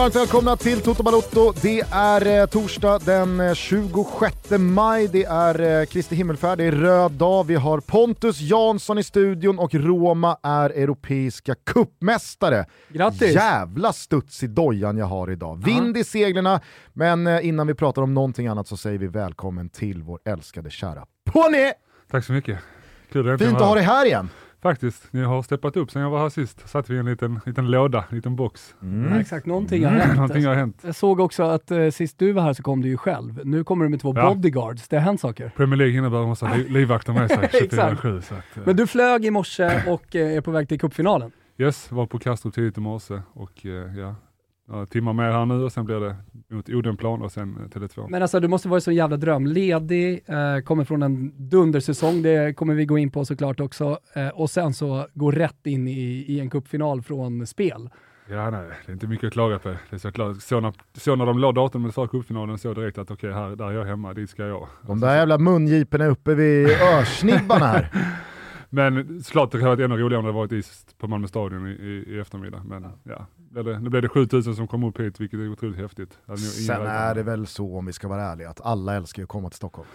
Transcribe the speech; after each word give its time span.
varmt 0.00 0.16
välkomna 0.16 0.56
till 0.56 0.80
Toto 0.80 1.02
Balotto. 1.02 1.52
Det 1.62 1.80
är 1.92 2.40
eh, 2.40 2.46
torsdag 2.46 2.98
den 2.98 3.40
eh, 3.40 3.54
26 3.54 4.50
maj, 4.58 5.08
det 5.08 5.24
är 5.24 5.80
eh, 5.80 5.86
Kristi 5.86 6.16
himmelfärd, 6.16 6.58
det 6.58 6.64
är 6.64 6.72
röd 6.72 7.12
dag, 7.12 7.46
vi 7.46 7.54
har 7.54 7.80
Pontus 7.80 8.40
Jansson 8.40 8.98
i 8.98 9.02
studion 9.02 9.58
och 9.58 9.74
Roma 9.74 10.36
är 10.42 10.70
europeiska 10.70 11.54
kuppmästare. 11.54 12.66
Grattis! 12.88 13.34
Jävla 13.34 13.92
studs 13.92 14.42
i 14.42 14.46
dojan 14.46 14.96
jag 14.96 15.06
har 15.06 15.30
idag. 15.30 15.64
Vind 15.64 15.96
i 15.96 16.04
seglerna, 16.04 16.60
men 16.92 17.26
eh, 17.26 17.46
innan 17.46 17.66
vi 17.66 17.74
pratar 17.74 18.02
om 18.02 18.14
någonting 18.14 18.46
annat 18.46 18.68
så 18.68 18.76
säger 18.76 18.98
vi 18.98 19.06
välkommen 19.06 19.68
till 19.68 20.02
vår 20.02 20.20
älskade 20.24 20.70
kära 20.70 21.06
Pony! 21.32 21.72
Tack 22.10 22.24
så 22.24 22.32
mycket. 22.32 22.58
Kul 23.12 23.38
Fint 23.38 23.56
att 23.56 23.62
ha 23.62 23.74
dig 23.74 23.84
här 23.84 24.06
igen. 24.06 24.28
Faktiskt, 24.62 25.12
ni 25.12 25.22
har 25.22 25.42
steppat 25.42 25.76
upp 25.76 25.90
sen 25.90 26.02
jag 26.02 26.10
var 26.10 26.18
här 26.18 26.28
sist. 26.28 26.68
Satt 26.68 26.90
vi 26.90 26.94
i 26.94 26.98
en 26.98 27.06
liten, 27.06 27.40
liten 27.46 27.70
låda, 27.70 28.04
en 28.10 28.16
liten 28.16 28.36
box. 28.36 28.74
Ja, 29.10 29.20
exakt, 29.20 29.46
någonting 29.46 29.84
har 29.84 29.92
hänt. 29.92 30.14
Någonting 30.16 30.44
har 30.46 30.54
hänt. 30.54 30.80
Jag 30.86 30.94
såg 30.94 31.20
också 31.20 31.42
att 31.42 31.70
eh, 31.70 31.88
sist 31.90 32.18
du 32.18 32.32
var 32.32 32.42
här 32.42 32.52
så 32.52 32.62
kom 32.62 32.82
du 32.82 32.88
ju 32.88 32.96
själv. 32.96 33.40
Nu 33.44 33.64
kommer 33.64 33.84
du 33.84 33.88
med 33.88 34.00
två 34.00 34.12
Ja. 34.16 34.34
bodyguards. 34.34 34.88
Det 34.88 34.96
har 34.96 35.02
hänt 35.02 35.20
saker. 35.20 35.52
Premier 35.56 35.76
League 35.76 35.96
innebär 35.98 36.16
att 36.16 36.22
man 36.22 36.28
måste 36.28 36.46
ha 36.46 36.56
li- 36.56 36.68
livvakter 36.68 37.12
med 37.12 37.30
sig 37.30 37.38
Exakt. 37.52 37.70
24-7. 38.02 38.20
Så 38.20 38.34
att, 38.34 38.40
eh, 38.56 38.62
Men 38.66 38.76
du 38.76 38.86
flög 38.86 39.24
i 39.24 39.30
morse 39.30 39.82
och 39.86 40.16
eh, 40.16 40.36
är 40.36 40.40
på 40.40 40.50
väg 40.50 40.68
till 40.68 40.80
cupfinalen. 40.80 41.30
yes, 41.58 41.92
var 41.92 42.06
på 42.06 42.18
Kastrup 42.18 42.54
tidigt 42.54 42.78
i 42.78 42.80
morse 42.80 43.20
och 43.32 43.66
eh, 43.66 43.70
ja, 43.98 44.14
några 44.70 44.86
timmar 44.86 45.12
mer 45.12 45.30
här 45.30 45.46
nu 45.46 45.54
och 45.54 45.72
sen 45.72 45.84
blir 45.84 46.00
det 46.00 46.16
mot 46.48 46.68
Odenplan 46.68 47.22
och 47.22 47.32
sen 47.32 47.56
eh, 47.56 47.78
Tele2. 47.78 48.06
Men 48.08 48.22
alltså 48.22 48.40
du 48.40 48.48
måste 48.48 48.68
vara 48.68 48.80
så 48.80 48.92
jävla 48.92 49.16
dröm. 49.16 49.46
Ledig, 49.46 50.22
eh, 50.26 50.60
kommer 50.64 50.84
från 50.84 51.02
en 51.02 51.32
dundersäsong, 51.50 52.22
det 52.22 52.56
kommer 52.56 52.74
vi 52.74 52.84
gå 52.84 52.98
in 52.98 53.10
på 53.10 53.24
såklart 53.24 53.60
också. 53.60 53.98
Eh, 54.14 54.28
och 54.28 54.50
sen 54.50 54.74
så 54.74 55.06
gå 55.14 55.30
rätt 55.30 55.66
in 55.66 55.88
i, 55.88 56.24
i 56.28 56.40
en 56.40 56.50
cupfinal 56.50 57.02
från 57.02 57.46
spel. 57.46 57.90
Ja, 58.30 58.50
nej, 58.50 58.68
det 58.86 58.90
är 58.90 58.92
inte 58.92 59.06
mycket 59.06 59.26
att 59.26 59.32
klaga 59.32 59.58
på. 59.58 59.68
Det 59.68 59.96
är 59.96 59.98
så 59.98 60.12
klart. 60.12 60.42
Så, 60.42 60.60
när, 60.60 60.72
så 60.92 61.16
när 61.16 61.26
de 61.26 61.38
la 61.38 61.52
datumet 61.52 61.94
för 61.94 62.06
cupfinalen 62.06 62.58
så 62.58 62.74
direkt 62.74 62.98
att 62.98 63.10
okej, 63.10 63.32
här 63.32 63.56
där 63.56 63.66
är 63.66 63.72
jag 63.72 63.84
hemma, 63.84 64.14
dit 64.14 64.30
ska 64.30 64.46
jag. 64.46 64.68
De 64.86 65.00
där 65.00 65.16
jävla 65.16 65.38
mungiporna 65.38 66.06
uppe 66.06 66.34
vid 66.34 66.68
örsnibbarna 67.00 67.66
här. 67.66 67.88
Men 68.70 69.22
såklart 69.22 69.52
det 69.52 69.58
hade 69.58 69.68
varit 69.68 69.84
ännu 69.84 69.96
roligare 69.96 70.20
om 70.20 70.26
det 70.26 70.32
varit 70.32 70.52
is 70.52 70.86
på 70.98 71.08
Malmö 71.08 71.28
stadion 71.28 71.66
i, 71.66 71.70
i, 71.70 72.14
i 72.14 72.18
eftermiddag. 72.18 72.62
Men 72.64 72.86
ja, 73.02 73.26
blev 73.50 73.64
det, 73.64 73.78
nu 73.78 73.88
blev 73.90 74.02
det 74.02 74.08
7000 74.08 74.56
som 74.56 74.66
kom 74.68 74.84
upp 74.84 75.00
hit, 75.00 75.20
vilket 75.20 75.40
är 75.40 75.48
otroligt 75.52 75.76
häftigt. 75.78 76.18
Sen 76.66 76.86
är 76.86 77.14
det 77.14 77.22
väl 77.22 77.46
så 77.46 77.76
om 77.78 77.86
vi 77.86 77.92
ska 77.92 78.08
vara 78.08 78.22
ärliga 78.22 78.50
att 78.50 78.60
alla 78.60 78.96
älskar 78.96 79.20
ju 79.20 79.24
att 79.24 79.28
komma 79.28 79.48
till 79.50 79.56
Stockholm. 79.56 79.88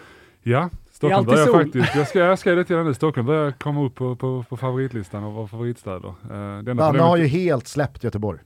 Ja, 0.47 0.59
Det 0.59 0.65
är 0.91 0.93
Stockholm 0.95 1.25
börjar 1.25 1.45
sol. 1.45 1.63
faktiskt, 1.63 1.95
jag 1.95 2.07
ska, 2.07 2.19
jag 2.19 2.39
ska 2.39 2.51
lite 2.51 2.73
grann 2.73 2.85
nu, 2.85 2.93
Stockholm 2.93 3.27
börjar 3.27 3.51
komma 3.51 3.83
upp 3.85 3.95
på, 3.95 4.15
på, 4.15 4.45
på 4.49 4.57
favoritlistan 4.57 5.23
av 5.23 5.47
favoritstäder. 5.47 6.07
Uh, 6.07 6.13
det 6.23 6.35
enda 6.35 6.63
Danne 6.63 6.75
problemet, 6.85 7.01
har 7.01 7.17
ju 7.17 7.25
helt 7.27 7.67
släppt 7.67 8.03
Göteborg. 8.03 8.39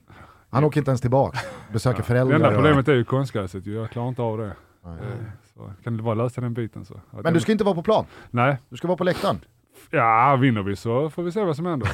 Han 0.50 0.64
åker 0.64 0.80
inte 0.80 0.90
ens 0.90 1.00
tillbaka, 1.00 1.38
besöker 1.72 1.96
det 1.98 2.02
föräldrar. 2.04 2.36
enda 2.36 2.48
och- 2.48 2.54
problemet 2.54 2.88
är 2.88 2.94
ju 2.94 3.04
konstgräset, 3.04 3.66
ju. 3.66 3.74
jag 3.74 3.90
klarar 3.90 4.08
inte 4.08 4.22
av 4.22 4.38
det. 4.38 4.52
Nej. 4.84 4.92
Eh, 4.94 4.98
Så 5.54 5.72
kan 5.84 5.96
det 5.96 6.02
bara 6.02 6.14
lösa 6.14 6.40
den 6.40 6.54
biten 6.54 6.84
så. 6.84 7.00
Men 7.10 7.34
du 7.34 7.40
ska 7.40 7.52
inte 7.52 7.64
vara 7.64 7.74
på 7.74 7.82
plan, 7.82 8.04
Nej, 8.30 8.56
du 8.68 8.76
ska 8.76 8.88
vara 8.88 8.98
på 8.98 9.04
läktaren. 9.04 9.36
Ja 9.90 10.36
vinner 10.40 10.62
vi 10.62 10.76
så 10.76 11.10
får 11.10 11.22
vi 11.22 11.32
se 11.32 11.44
vad 11.44 11.56
som 11.56 11.66
händer. 11.66 11.88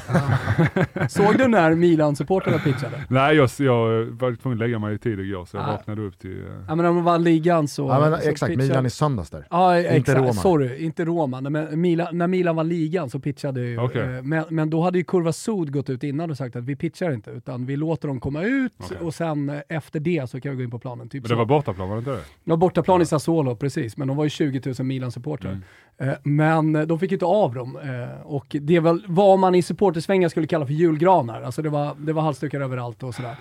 Såg 1.07 1.37
du 1.37 1.47
när 1.47 1.75
Milan-supportrarna 1.75 2.57
pitchade? 2.59 3.03
Nej, 3.09 3.35
jag, 3.35 3.49
jag 3.59 4.05
var 4.05 4.35
tvungen 4.35 4.57
att 4.57 4.59
lägga 4.59 4.79
mig 4.79 4.95
i 4.95 4.97
tid 4.97 5.19
igår 5.19 5.45
så 5.45 5.57
jag 5.57 5.63
Ah. 5.63 5.71
vaknade 5.71 6.01
upp 6.01 6.19
till... 6.19 6.39
eh, 6.45 6.53
Ja 6.67 6.75
men 6.75 6.85
om 6.85 6.95
de 6.95 7.03
vann 7.03 7.23
ligan 7.23 7.67
så... 7.67 7.87
Ja, 7.87 7.99
men 7.99 8.21
så 8.21 8.29
exakt, 8.29 8.49
pitchade- 8.51 8.67
Milan 8.67 8.85
i 8.85 8.89
söndags 8.89 9.29
där. 9.29 9.47
Ja, 9.49 9.77
exakt. 9.77 10.19
Roma. 10.19 10.33
Sorry, 10.33 10.83
inte 10.85 11.05
Roma. 11.05 11.41
Men 11.41 11.81
Milan, 11.81 12.17
när 12.17 12.27
Milan 12.27 12.55
var 12.55 12.63
ligan 12.63 13.09
så 13.09 13.19
pitchade 13.19 13.61
ju... 13.61 13.79
Okej. 13.79 14.15
eh, 14.15 14.23
Men, 14.23 14.43
men 14.49 14.69
då 14.69 14.81
hade 14.81 14.97
ju 14.97 15.03
Kurva 15.03 15.33
Sud 15.33 15.73
gått 15.73 15.89
ut 15.89 16.03
innan 16.03 16.31
och 16.31 16.37
sagt 16.37 16.55
att 16.55 16.63
vi 16.63 16.75
pitchar 16.75 17.11
inte, 17.11 17.31
utan 17.31 17.65
vi 17.65 17.75
låter 17.75 18.07
dem 18.07 18.19
komma 18.19 18.43
ut 18.43 18.73
Okej. 18.77 18.97
och 19.01 19.13
sen 19.13 19.49
eh, 19.49 19.59
efter 19.69 19.99
det 19.99 20.29
så 20.29 20.41
kan 20.41 20.51
vi 20.51 20.57
gå 20.57 20.63
in 20.63 20.71
på 20.71 20.79
planen. 20.79 21.09
Typ 21.09 21.23
Men 21.23 21.27
så. 21.29 21.33
det 21.33 21.37
var 21.37 21.45
bortaplan, 21.45 21.89
var 21.89 21.95
det 21.95 21.99
inte 21.99 22.11
det? 22.11 22.21
Ja, 22.43 22.55
bortaplan 22.55 23.01
i 23.01 23.05
Sassuolo, 23.05 23.55
precis. 23.55 23.97
Men 23.97 24.07
de 24.07 24.17
var 24.17 24.23
ju 24.23 24.29
20 24.29 24.61
000 24.79 24.87
Milan-supportrar. 24.87 25.49
Mm. 25.51 25.63
Eh, 25.99 26.13
men 26.23 26.75
eh, 26.75 26.81
de 26.81 26.99
fick 26.99 27.11
ju 27.11 27.15
inte 27.15 27.25
av 27.25 27.53
dem. 27.53 27.77
Eh, 27.77 28.21
och 28.27 28.55
det 28.61 28.75
är 28.75 28.81
väl 28.81 29.03
vad 29.07 29.39
man 29.39 29.55
i 29.55 29.61
supportersvängar 29.61 30.29
skulle 30.29 30.47
kalla 30.47 30.65
för 30.65 30.73
julgranar. 30.73 31.41
Alltså 31.41 31.61
det 31.61 31.69
var, 31.69 31.95
det 31.99 32.13
var 32.13 32.21
halsdukar 32.21 32.61
överallt 32.61 33.03
och 33.03 33.15
sådär. 33.15 33.35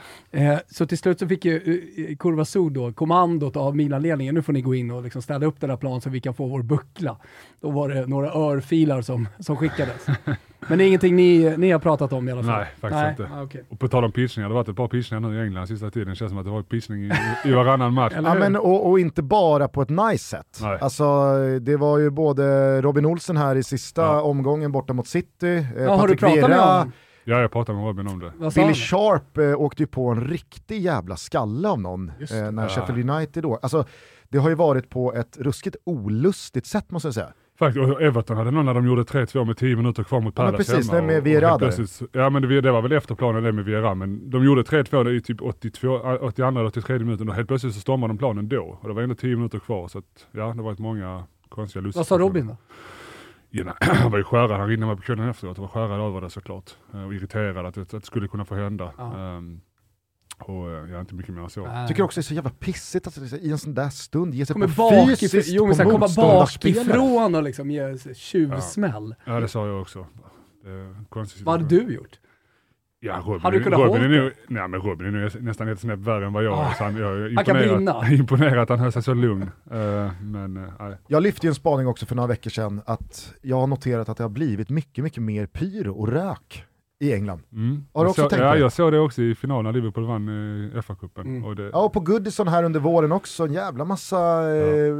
Så 0.69 0.87
till 0.87 0.99
slut 0.99 1.19
så 1.19 1.29
fick 1.29 1.45
ju 1.45 2.17
Kurva 2.19 2.45
Sud 2.45 2.73
då 2.73 2.93
kommandot 2.93 3.57
av 3.57 3.77
Milanledningen, 3.77 4.35
Nu 4.35 4.43
får 4.43 4.53
ni 4.53 4.63
gå 4.63 4.75
in 4.75 4.91
och 4.91 5.03
liksom 5.03 5.23
städa 5.23 5.47
upp 5.47 5.61
den 5.61 5.71
här 5.71 5.77
planen 5.77 6.01
så 6.01 6.11
vi 6.11 6.21
kan 6.21 6.35
få 6.35 6.47
vår 6.47 6.63
buckla. 6.63 7.17
Då 7.61 7.71
var 7.71 7.89
det 7.89 8.07
några 8.07 8.33
örfilar 8.33 9.03
som, 9.03 9.29
som 9.39 9.57
skickades. 9.57 10.07
Men 10.69 10.79
det 10.79 10.85
är 10.85 10.87
ingenting 10.87 11.17
ni, 11.17 11.55
ni 11.59 11.71
har 11.71 11.79
pratat 11.79 12.13
om 12.13 12.29
i 12.29 12.33
alla 12.33 12.43
fall? 12.43 12.53
Nej, 12.59 12.67
faktiskt 12.81 13.05
inte. 13.21 13.35
Ah, 13.37 13.43
okej. 13.43 13.65
Och 13.69 13.79
på 13.79 13.89
tal 13.89 14.05
om 14.05 14.13
pitchningar, 14.13 14.49
det 14.49 14.55
har 14.55 14.61
varit 14.61 14.69
ett 14.69 14.77
par 14.77 14.89
pitchningar 14.89 15.29
nu 15.29 15.37
i 15.37 15.45
England 15.47 15.67
sista 15.67 15.91
tiden. 15.91 16.09
Det 16.09 16.15
känns 16.15 16.31
som 16.31 16.39
att 16.39 16.45
det 16.45 16.51
har 16.51 16.57
varit 16.57 16.69
pitchning 16.69 17.05
i, 17.05 17.13
i 17.45 17.53
varannan 17.53 17.93
match. 17.93 18.13
Ja, 18.17 18.35
men, 18.35 18.57
och, 18.57 18.91
och 18.91 19.01
inte 19.01 19.23
bara 19.23 19.69
på 19.69 19.83
ett 19.83 19.91
nice 19.91 20.25
sätt. 20.25 20.59
Nej. 20.63 20.79
Alltså, 20.81 21.05
det 21.61 21.77
var 21.77 21.99
ju 21.99 22.11
både 22.11 22.81
Robin 22.83 23.07
Olsen 23.07 23.37
här 23.37 23.57
i 23.57 23.63
sista 23.63 24.03
Ja. 24.03 24.21
omgången 24.23 24.73
borta 24.73 24.93
mot 24.93 25.07
City, 25.07 25.47
eh, 25.49 25.83
Ja, 25.83 25.97
har 25.97 26.09
du 26.09 26.17
Patrik 26.17 26.21
pratat 26.21 26.37
med 26.41 26.49
Vieira, 26.51 26.73
honom? 26.73 26.93
Ja, 27.25 27.41
jag 27.41 27.53
pratade 27.53 27.79
med 27.79 27.87
Robin 27.87 28.07
om 28.09 28.19
det. 28.19 28.33
Billy? 28.55 28.75
Sharp 28.75 29.39
eh, 29.39 29.61
åkte 29.61 29.83
ju 29.83 29.87
på 29.87 30.09
en 30.09 30.21
riktig 30.29 30.81
jävla 30.81 31.17
skalle 31.17 31.69
av 31.69 31.81
någon 31.81 32.09
eh, 32.09 32.51
när 32.53 32.63
Ja. 32.63 32.69
Sheffield 32.69 33.11
United 33.11 33.43
då. 33.43 33.59
Alltså, 33.63 33.85
det 34.29 34.39
har 34.39 34.49
ju 34.49 34.55
varit 34.55 34.91
på 34.91 35.15
ett 35.15 35.37
ruskigt 35.41 35.77
olustigt 35.87 36.67
sätt 36.67 36.91
måste 36.91 37.07
jag 37.09 37.15
säga. 37.15 37.33
Faktiskt, 37.59 37.91
och 37.93 38.03
Everton 38.03 38.37
hade 38.37 38.51
någon 38.51 38.65
när 38.67 38.75
de 38.75 38.87
gjorde 38.87 39.03
3-2 39.03 39.45
med 39.45 39.57
10 39.57 39.77
minuter 39.77 40.05
kvar 40.05 40.21
mot 40.21 40.35
Ja, 40.39 40.45
Palace 40.45 40.57
precis, 40.73 40.91
hemma. 40.91 41.01
det 41.01 41.07
med 41.07 41.23
där. 41.79 41.87
så- 41.87 42.07
Ja 42.13 42.31
men 42.31 42.43
det, 42.43 42.61
det 42.61 42.73
var 42.73 42.83
väl 42.83 42.93
efter 42.93 43.15
planen 43.15 43.43
det 43.43 43.53
med 43.53 43.65
Vieira, 43.65 43.95
men 43.95 44.31
de 44.31 44.45
gjorde 44.45 44.63
3-2 44.63 45.11
i 45.11 45.21
typ 45.21 45.43
82, 45.43 46.01
82 46.21 46.49
eller 46.49 46.65
83 46.65 46.99
minuten 46.99 47.29
och 47.29 47.35
helt 47.35 47.49
plötsligt 47.49 47.75
så 47.75 47.81
stormade 47.81 48.13
de 48.13 48.19
planen 48.19 48.49
då. 48.49 48.79
Och 48.81 48.89
det 48.89 48.95
var 48.95 49.03
ändå 49.03 49.15
10 49.15 49.37
minuter 49.37 49.59
kvar 49.59 49.89
så 49.89 49.99
att, 49.99 50.27
ja 50.33 50.41
det 50.41 50.45
har 50.47 50.63
varit 50.63 50.79
många 50.79 51.25
konstiga 51.49 51.83
lustiga 51.83 52.01
Vad 52.01 52.07
sa 52.07 52.19
Robin 52.19 52.47
då? 52.47 52.57
Ja, 53.51 53.65
han 53.81 54.11
var 54.11 54.19
ju 54.19 54.25
skärrad, 54.25 54.51
han 54.61 54.69
ringde 54.69 54.87
mig 54.87 54.97
på 54.97 55.03
kvällen 55.03 55.29
efteråt 55.29 55.59
och 55.59 55.63
var 55.63 55.69
skärrad 55.69 56.01
över 56.01 56.21
det 56.21 56.31
såklart. 56.31 56.71
Eh, 56.95 57.05
Och 57.07 57.15
irriterad 57.15 57.67
att 57.67 57.75
det, 57.75 57.81
att 57.81 57.91
det 57.91 58.01
skulle 58.07 58.29
kunna 58.29 58.45
få 58.45 58.55
hända. 58.55 58.93
Ja. 58.99 59.13
Och 60.39 60.71
eh, 60.71 60.77
jag 60.77 60.91
är 60.91 61.01
inte 61.01 61.15
mycket 61.15 61.35
mer 61.35 61.43
än 61.43 61.51
så. 61.51 61.67
Nej. 61.67 61.89
Tycker 61.89 62.03
också 62.03 62.21
det 62.21 62.23
är 62.23 62.29
så 62.29 62.35
jävla 62.35 62.51
pissigt 62.51 63.07
att 63.07 63.19
i 63.33 63.51
en 63.51 63.59
sån 63.59 63.75
där 63.75 63.89
stund 63.89 64.35
ge 64.35 64.47
sig 64.47 64.53
kommer 64.53 64.69
på 64.69 64.75
bak 64.75 65.19
fysiskt 65.19 65.49
jo, 65.53 65.67
men 65.67 65.77
på 65.77 65.91
komma 65.91 66.09
bakifrån 66.17 67.35
och 67.35 67.43
liksom 67.43 67.71
ge 67.71 67.99
tjuvsmäll. 68.15 69.15
Ja 69.25 69.41
det 69.41 69.49
sa 69.49 69.67
jag 69.67 69.81
också. 69.81 70.07
Vad 71.45 71.61
hade 71.61 71.77
du 71.77 71.95
gjort? 71.95 72.19
Ja, 73.01 73.23
Robin, 73.27 73.41
Hade 73.41 73.59
du 73.59 73.65
kunnat 73.65 73.81
Robin, 73.81 74.03
är 74.03 74.09
hålla 74.09 74.23
nu, 74.25 74.33
nej, 74.49 74.69
men 74.69 74.81
Robin 74.81 75.07
är 75.07 75.11
nu 75.11 75.31
nästan 75.41 75.69
ett 75.69 75.81
snäpp 75.81 75.99
värre 75.99 76.27
än 76.27 76.33
vad 76.33 76.45
jag 76.45 76.55
Ah, 76.55 76.71
är. 76.71 76.75
Så 76.75 76.85
han, 76.85 76.97
jag 76.97 77.17
är 77.19 77.33
han 77.37 77.45
kan 77.45 77.57
imponerad, 77.57 77.77
brinna. 77.77 78.09
imponerad 78.21 78.59
att 78.63 78.69
han 78.69 78.79
höll 78.79 78.93
sig 78.93 79.03
så 79.03 79.15
lugn. 79.15 79.43
Eh, 79.71 80.11
men 80.23 80.55
nej. 80.55 80.97
Jag 81.07 81.23
lyfte 81.23 81.47
ju 81.47 81.49
en 81.49 81.55
spaning 81.55 81.87
också 81.87 82.07
för 82.07 82.15
några 82.15 82.27
veckor 82.27 82.51
sedan 82.51 82.83
att 82.87 83.35
jag 83.43 83.57
har 83.57 83.67
noterat 83.67 84.09
att 84.09 84.17
det 84.17 84.25
har 84.25 84.29
blivit 84.29 84.71
mycket, 84.71 85.05
mycket 85.05 85.23
mer 85.23 85.47
pyro 85.47 85.93
och 85.93 86.09
rök 86.09 86.65
i 86.99 87.13
England. 87.15 87.41
Mm. 87.53 87.85
Har 87.93 88.05
du 88.05 88.05
Jag 88.05 88.11
också 88.11 88.23
så, 88.23 88.29
tänkt 88.29 88.43
ja, 88.43 88.53
det? 88.55 88.59
jag 88.61 88.73
såg 88.73 88.93
det 88.93 88.99
också 88.99 89.23
i 89.23 89.35
finalen 89.35 89.65
när 89.65 89.73
Liverpool 89.73 90.07
vann 90.07 90.29
eh, 90.75 90.83
FA-cupen. 90.83 91.21
Mm. 91.21 91.45
Och 91.45 91.57
det, 91.57 91.71
Ja, 91.73 91.85
och 91.85 91.93
på 91.93 92.01
Goodison 92.01 92.49
här 92.49 92.65
under 92.65 92.81
våren 92.81 93.13
också, 93.13 93.45
en 93.45 93.53
jävla 93.53 93.85
massa 93.85 94.17
eh, 94.57 94.95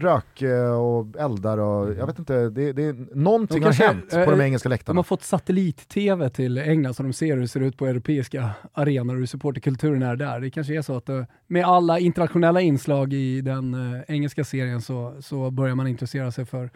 rök 0.00 0.42
eh, 0.42 0.80
och 0.80 1.16
eldar 1.18 1.58
och 1.58 1.94
jag 1.94 2.06
vet 2.06 2.18
inte, 2.18 2.48
det, 2.48 2.72
det, 2.72 2.92
någonting 3.14 3.60
De 3.60 3.66
har 3.66 3.72
hänt 3.72 4.12
eh, 4.12 4.24
på 4.24 4.30
de 4.30 4.40
engelska 4.40 4.68
De 4.68 4.74
läktarna. 4.74 4.98
har 4.98 5.02
fått 5.04 5.22
satellit-tv 5.22 6.28
till 6.30 6.58
England 6.58 6.94
så 6.94 7.02
de 7.02 7.12
ser 7.12 7.34
hur 7.34 7.40
det 7.40 7.48
ser 7.48 7.60
ut 7.60 7.76
på 7.76 7.86
europeiska 7.86 8.50
arenor 8.72 9.14
och 9.14 9.18
hur 9.18 9.26
supporterkulturen 9.26 10.02
är 10.02 10.16
där. 10.16 10.40
Det 10.40 10.50
kanske 10.50 10.74
är 10.76 10.82
så 10.82 10.96
att 10.96 11.08
eh, 11.08 11.24
med 11.46 11.64
alla 11.64 11.98
internationella 11.98 12.60
inslag 12.60 13.12
i 13.12 13.40
den 13.40 13.74
eh, 13.94 14.00
engelska 14.08 14.44
serien 14.44 14.80
så, 14.80 15.16
så 15.20 15.50
börjar 15.50 15.74
man 15.74 15.86
intressera 15.86 16.32
sig 16.32 16.44
för 16.44 16.70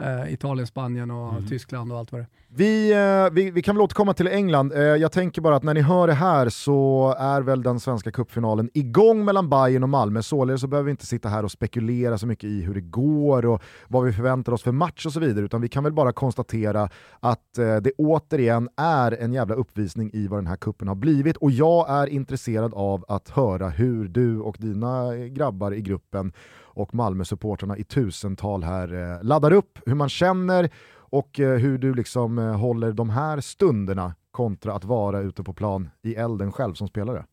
eh, 0.00 0.32
Italien, 0.32 0.66
Spanien 0.66 1.10
och 1.10 1.32
Mm. 1.32 1.46
Tyskland 1.46 1.92
och 1.92 1.98
allt 1.98 2.12
vad 2.12 2.20
det. 2.20 2.26
Vi, 2.56 2.92
eh, 2.92 3.32
vi, 3.32 3.50
vi 3.50 3.62
kan 3.62 3.76
väl 3.76 3.82
återkomma 3.82 4.14
till 4.14 4.26
England. 4.28 4.72
Eh, 4.72 4.80
jag 4.80 5.12
tänker 5.12 5.42
bara 5.42 5.56
att 5.56 5.62
när 5.62 5.74
ni 5.74 5.80
hör 5.80 6.06
det 6.06 6.12
här 6.12 6.48
så 6.48 7.14
är 7.18 7.40
väl 7.42 7.62
den 7.62 7.80
svenska 7.80 8.12
cupfinalen 8.12 8.70
igång 8.74 9.24
mellan 9.24 9.48
Bayern 9.48 9.82
och 9.82 9.88
Malmö, 9.88 10.22
således 10.22 10.60
så 10.60 10.66
behöver 10.66 10.84
vi 10.84 10.90
inte 10.90 11.06
sitta 11.06 11.28
här 11.28 11.44
och 11.44 11.50
spekulera 11.50 12.18
så 12.18 12.26
mycket 12.26 12.44
i 12.44 12.62
hur 12.62 12.74
det 12.74 12.80
går 12.80 13.46
och 13.46 13.62
vad 13.88 14.04
vi 14.04 14.12
förväntar 14.12 14.52
oss 14.52 14.62
för 14.62 14.72
match 14.72 15.06
och 15.06 15.12
så 15.12 15.20
vidare, 15.20 15.44
utan 15.44 15.60
vi 15.60 15.68
kan 15.68 15.84
väl 15.84 15.92
bara 15.92 16.12
konstatera 16.12 16.88
att 17.20 17.58
eh, 17.58 17.76
det 17.76 17.92
återigen 17.98 18.68
är 18.76 19.12
en 19.12 19.32
jävla 19.32 19.54
uppvisning 19.54 20.10
i 20.12 20.26
vad 20.26 20.38
den 20.38 20.46
här 20.46 20.56
kuppen 20.56 20.88
har 20.88 20.94
blivit 20.94 21.36
och 21.36 21.50
jag 21.50 21.90
är 21.90 22.06
intresserad 22.06 22.74
av 22.74 23.04
att 23.08 23.28
höra 23.28 23.68
hur 23.68 24.08
du 24.08 24.40
och 24.40 24.56
dina 24.58 25.16
grabbar 25.16 25.74
i 25.74 25.80
gruppen 25.80 26.32
och 26.74 26.94
Malmö-supportrarna 26.94 27.76
i 27.76 27.84
tusental 27.84 28.64
här 28.64 28.92
eh, 28.92 29.22
laddar 29.22 29.52
upp, 29.52 29.78
hur 29.86 29.94
man 29.94 30.08
känner 30.08 30.70
och 30.96 31.40
eh, 31.40 31.58
hur 31.58 31.78
du 31.78 31.94
liksom 31.94 32.38
eh, 32.38 32.56
håller 32.56 32.92
de 32.92 33.10
här 33.10 33.40
stunderna 33.40 34.14
kontra 34.30 34.72
att 34.72 34.84
vara 34.84 35.20
ute 35.20 35.42
på 35.42 35.52
plan 35.52 35.90
i 36.02 36.14
elden 36.14 36.52
själv 36.52 36.74
som 36.74 36.88
spelare. 36.88 37.24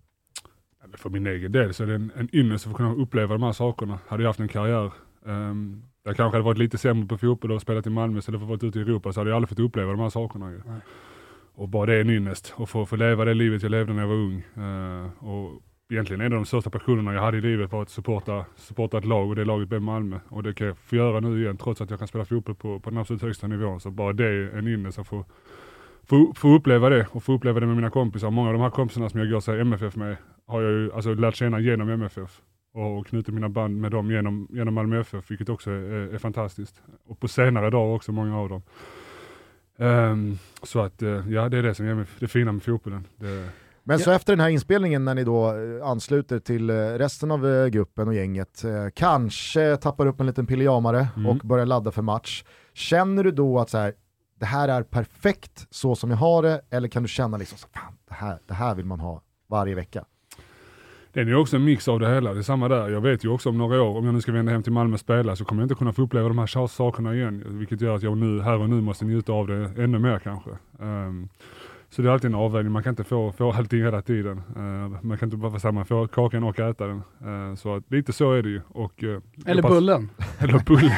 för 0.93 1.09
min 1.09 1.27
egen 1.27 1.51
del 1.51 1.73
så 1.73 1.83
är 1.83 1.87
det 1.87 1.95
en, 1.95 2.11
en 2.15 2.35
ynnest 2.35 2.65
att 2.65 2.71
få 2.71 2.77
kunna 2.77 2.93
uppleva 2.93 3.33
de 3.33 3.43
här 3.43 3.51
sakerna. 3.51 3.99
Hade 4.07 4.23
jag 4.23 4.29
haft 4.29 4.39
en 4.39 4.47
karriär 4.47 4.91
um, 5.25 5.83
jag 6.03 6.15
kanske 6.15 6.35
hade 6.35 6.45
varit 6.45 6.57
lite 6.57 6.77
sämre 6.77 7.07
på 7.07 7.17
fotboll 7.17 7.51
och 7.51 7.61
spelat 7.61 7.87
i 7.87 7.89
Malmö 7.89 8.21
så 8.21 8.31
hade 8.31 8.45
varit 8.45 8.63
ute 8.63 8.79
i 8.79 8.81
Europa 8.81 9.13
så 9.13 9.19
hade 9.19 9.29
jag 9.29 9.35
aldrig 9.35 9.49
fått 9.49 9.59
uppleva 9.59 9.91
de 9.91 9.99
här 9.99 10.09
sakerna. 10.09 10.49
Nej. 10.49 10.81
Och 11.53 11.69
bara 11.69 11.85
det 11.85 11.93
är 11.93 12.01
en 12.01 12.09
ynnest. 12.09 12.53
Att 12.57 12.69
få, 12.69 12.85
få 12.85 12.95
leva 12.95 13.25
det 13.25 13.33
livet 13.33 13.61
jag 13.61 13.71
levde 13.71 13.93
när 13.93 14.01
jag 14.01 14.07
var 14.07 14.15
ung. 14.15 14.43
Uh, 14.57 15.23
och 15.23 15.61
egentligen 15.91 16.21
en 16.21 16.33
av 16.33 16.39
de 16.39 16.45
största 16.45 16.69
passionerna 16.69 17.13
jag 17.13 17.21
hade 17.21 17.37
i 17.37 17.41
livet 17.41 17.71
var 17.71 17.81
att 17.81 17.89
supporta, 17.89 18.45
supporta 18.55 18.97
ett 18.97 19.05
lag 19.05 19.29
och 19.29 19.35
det 19.35 19.45
laget 19.45 19.69
blev 19.69 19.81
Malmö. 19.81 20.19
Och 20.29 20.43
det 20.43 20.53
kan 20.53 20.67
jag 20.67 20.77
få 20.77 20.95
göra 20.95 21.19
nu 21.19 21.41
igen 21.41 21.57
trots 21.57 21.81
att 21.81 21.89
jag 21.89 21.99
kan 21.99 22.07
spela 22.07 22.25
fotboll 22.25 22.55
på, 22.55 22.79
på 22.79 22.89
den 22.89 22.99
absolut 22.99 23.21
högsta 23.21 23.47
nivån. 23.47 23.79
Så 23.79 23.91
bara 23.91 24.13
det 24.13 24.25
är 24.25 24.57
en 24.57 24.67
ynnest 24.67 24.99
att 24.99 25.07
få, 25.07 25.25
få, 26.03 26.33
få 26.35 26.55
uppleva 26.55 26.89
det 26.89 27.07
och 27.11 27.23
få 27.23 27.33
uppleva 27.33 27.59
det 27.59 27.65
med 27.65 27.75
mina 27.75 27.89
kompisar. 27.89 28.29
Många 28.29 28.47
av 28.47 28.53
de 28.53 28.61
här 28.61 28.69
kompisarna 28.69 29.09
som 29.09 29.19
jag 29.19 29.29
går 29.29 29.39
sig 29.39 29.59
MFF 29.59 29.95
med 29.95 30.17
har 30.47 30.61
jag 30.61 30.71
ju 30.71 30.93
alltså, 30.93 31.13
lärt 31.13 31.35
känna 31.35 31.59
genom 31.59 31.89
MFF 31.89 32.41
och 32.73 33.07
knutit 33.07 33.33
mina 33.33 33.49
band 33.49 33.81
med 33.81 33.91
dem 33.91 34.11
genom, 34.11 34.47
genom 34.51 34.73
Malmö 34.73 34.99
FF, 34.99 35.31
vilket 35.31 35.49
också 35.49 35.71
är, 35.71 36.13
är 36.13 36.17
fantastiskt. 36.17 36.81
Och 37.07 37.19
på 37.19 37.27
senare 37.27 37.69
dagar 37.69 37.95
också, 37.95 38.11
många 38.11 38.37
av 38.37 38.49
dem. 38.49 38.61
Um, 39.77 40.37
så 40.63 40.79
att, 40.79 41.03
uh, 41.03 41.33
ja 41.33 41.49
det 41.49 41.57
är 41.57 41.63
det 41.63 41.75
som 41.75 41.85
är 41.85 42.05
det 42.19 42.27
fina 42.27 42.51
med 42.51 42.63
fotbollen. 42.63 43.07
Det, 43.15 43.49
men 43.83 43.99
så 43.99 44.11
efter 44.11 44.33
den 44.33 44.39
här 44.39 44.49
inspelningen 44.49 45.05
när 45.05 45.15
ni 45.15 45.23
då 45.23 45.47
eh, 45.47 45.87
ansluter 45.87 46.39
till 46.39 46.69
eh, 46.69 46.73
resten 46.75 47.31
av 47.31 47.69
gruppen 47.69 48.07
och 48.07 48.13
gänget, 48.13 48.63
kanske 48.93 49.77
tappar 49.77 50.05
upp 50.05 50.19
en 50.19 50.25
liten 50.25 50.45
pilljamare 50.45 51.07
mm. 51.15 51.27
och 51.27 51.37
börjar 51.37 51.65
ladda 51.65 51.91
för 51.91 52.01
match. 52.01 52.43
Känner 52.73 53.23
du 53.23 53.31
då 53.31 53.59
att 53.59 53.69
så 53.69 53.77
här, 53.77 53.93
det 54.39 54.45
här 54.45 54.67
är 54.67 54.83
perfekt 54.83 55.67
så 55.69 55.95
som 55.95 56.09
jag 56.09 56.17
har 56.17 56.43
det, 56.43 56.61
eller 56.69 56.87
kan 56.87 57.03
du 57.03 57.09
känna 57.09 57.37
liksom, 57.37 57.57
så, 57.57 57.67
fan, 57.73 57.93
det, 58.07 58.13
här, 58.13 58.39
det 58.47 58.53
här 58.53 58.75
vill 58.75 58.85
man 58.85 58.99
ha 58.99 59.21
varje 59.47 59.75
vecka? 59.75 60.05
Det 61.13 61.19
är 61.19 61.25
ju 61.25 61.35
också 61.35 61.55
en 61.55 61.63
mix 61.63 61.87
av 61.87 61.99
det 61.99 62.13
hela, 62.13 62.33
det 62.33 62.39
är 62.39 62.43
samma 62.43 62.67
där. 62.67 62.89
Jag 62.89 63.01
vet 63.01 63.23
ju 63.23 63.29
också 63.29 63.49
om 63.49 63.57
några 63.57 63.83
år, 63.83 63.97
om 63.97 64.05
jag 64.05 64.13
nu 64.13 64.21
ska 64.21 64.31
vända 64.31 64.51
hem 64.51 64.63
till 64.63 64.71
Malmö 64.71 64.93
och 64.93 64.99
spela, 64.99 65.35
så 65.35 65.45
kommer 65.45 65.61
jag 65.61 65.65
inte 65.65 65.75
kunna 65.75 65.93
få 65.93 66.01
uppleva 66.01 66.27
de 66.27 66.37
här 66.37 66.67
sakerna 66.67 67.15
igen. 67.15 67.43
Vilket 67.47 67.81
gör 67.81 67.95
att 67.95 68.03
jag 68.03 68.17
nu, 68.17 68.41
här 68.41 68.59
och 68.59 68.69
nu 68.69 68.81
måste 68.81 69.05
njuta 69.05 69.33
av 69.33 69.47
det 69.47 69.83
ännu 69.83 69.99
mer 69.99 70.19
kanske. 70.19 70.49
Um, 70.79 71.29
så 71.91 72.01
det 72.01 72.09
är 72.09 72.13
alltid 72.13 72.29
en 72.29 72.35
avvägning, 72.35 72.73
man 72.73 72.83
kan 72.83 72.91
inte 72.91 73.03
få, 73.03 73.31
få 73.31 73.51
allting 73.51 73.83
hela 73.83 74.01
tiden. 74.01 74.41
Uh, 74.57 74.97
man 75.01 75.17
kan 75.17 75.27
inte 75.27 75.37
bara 75.37 75.59
säga 75.59 75.71
man 75.71 75.85
får 75.85 76.07
kakan 76.07 76.43
och 76.43 76.59
äta 76.59 76.87
den. 76.87 77.01
Uh, 77.25 77.55
så 77.55 77.81
lite 77.87 78.13
så 78.13 78.33
är 78.33 78.43
det 78.43 78.49
ju. 78.49 78.61
Och, 78.67 79.03
uh, 79.03 79.19
eller 79.45 79.63
bullen. 79.63 80.09
eller 80.39 80.59
bullen. 80.65 80.91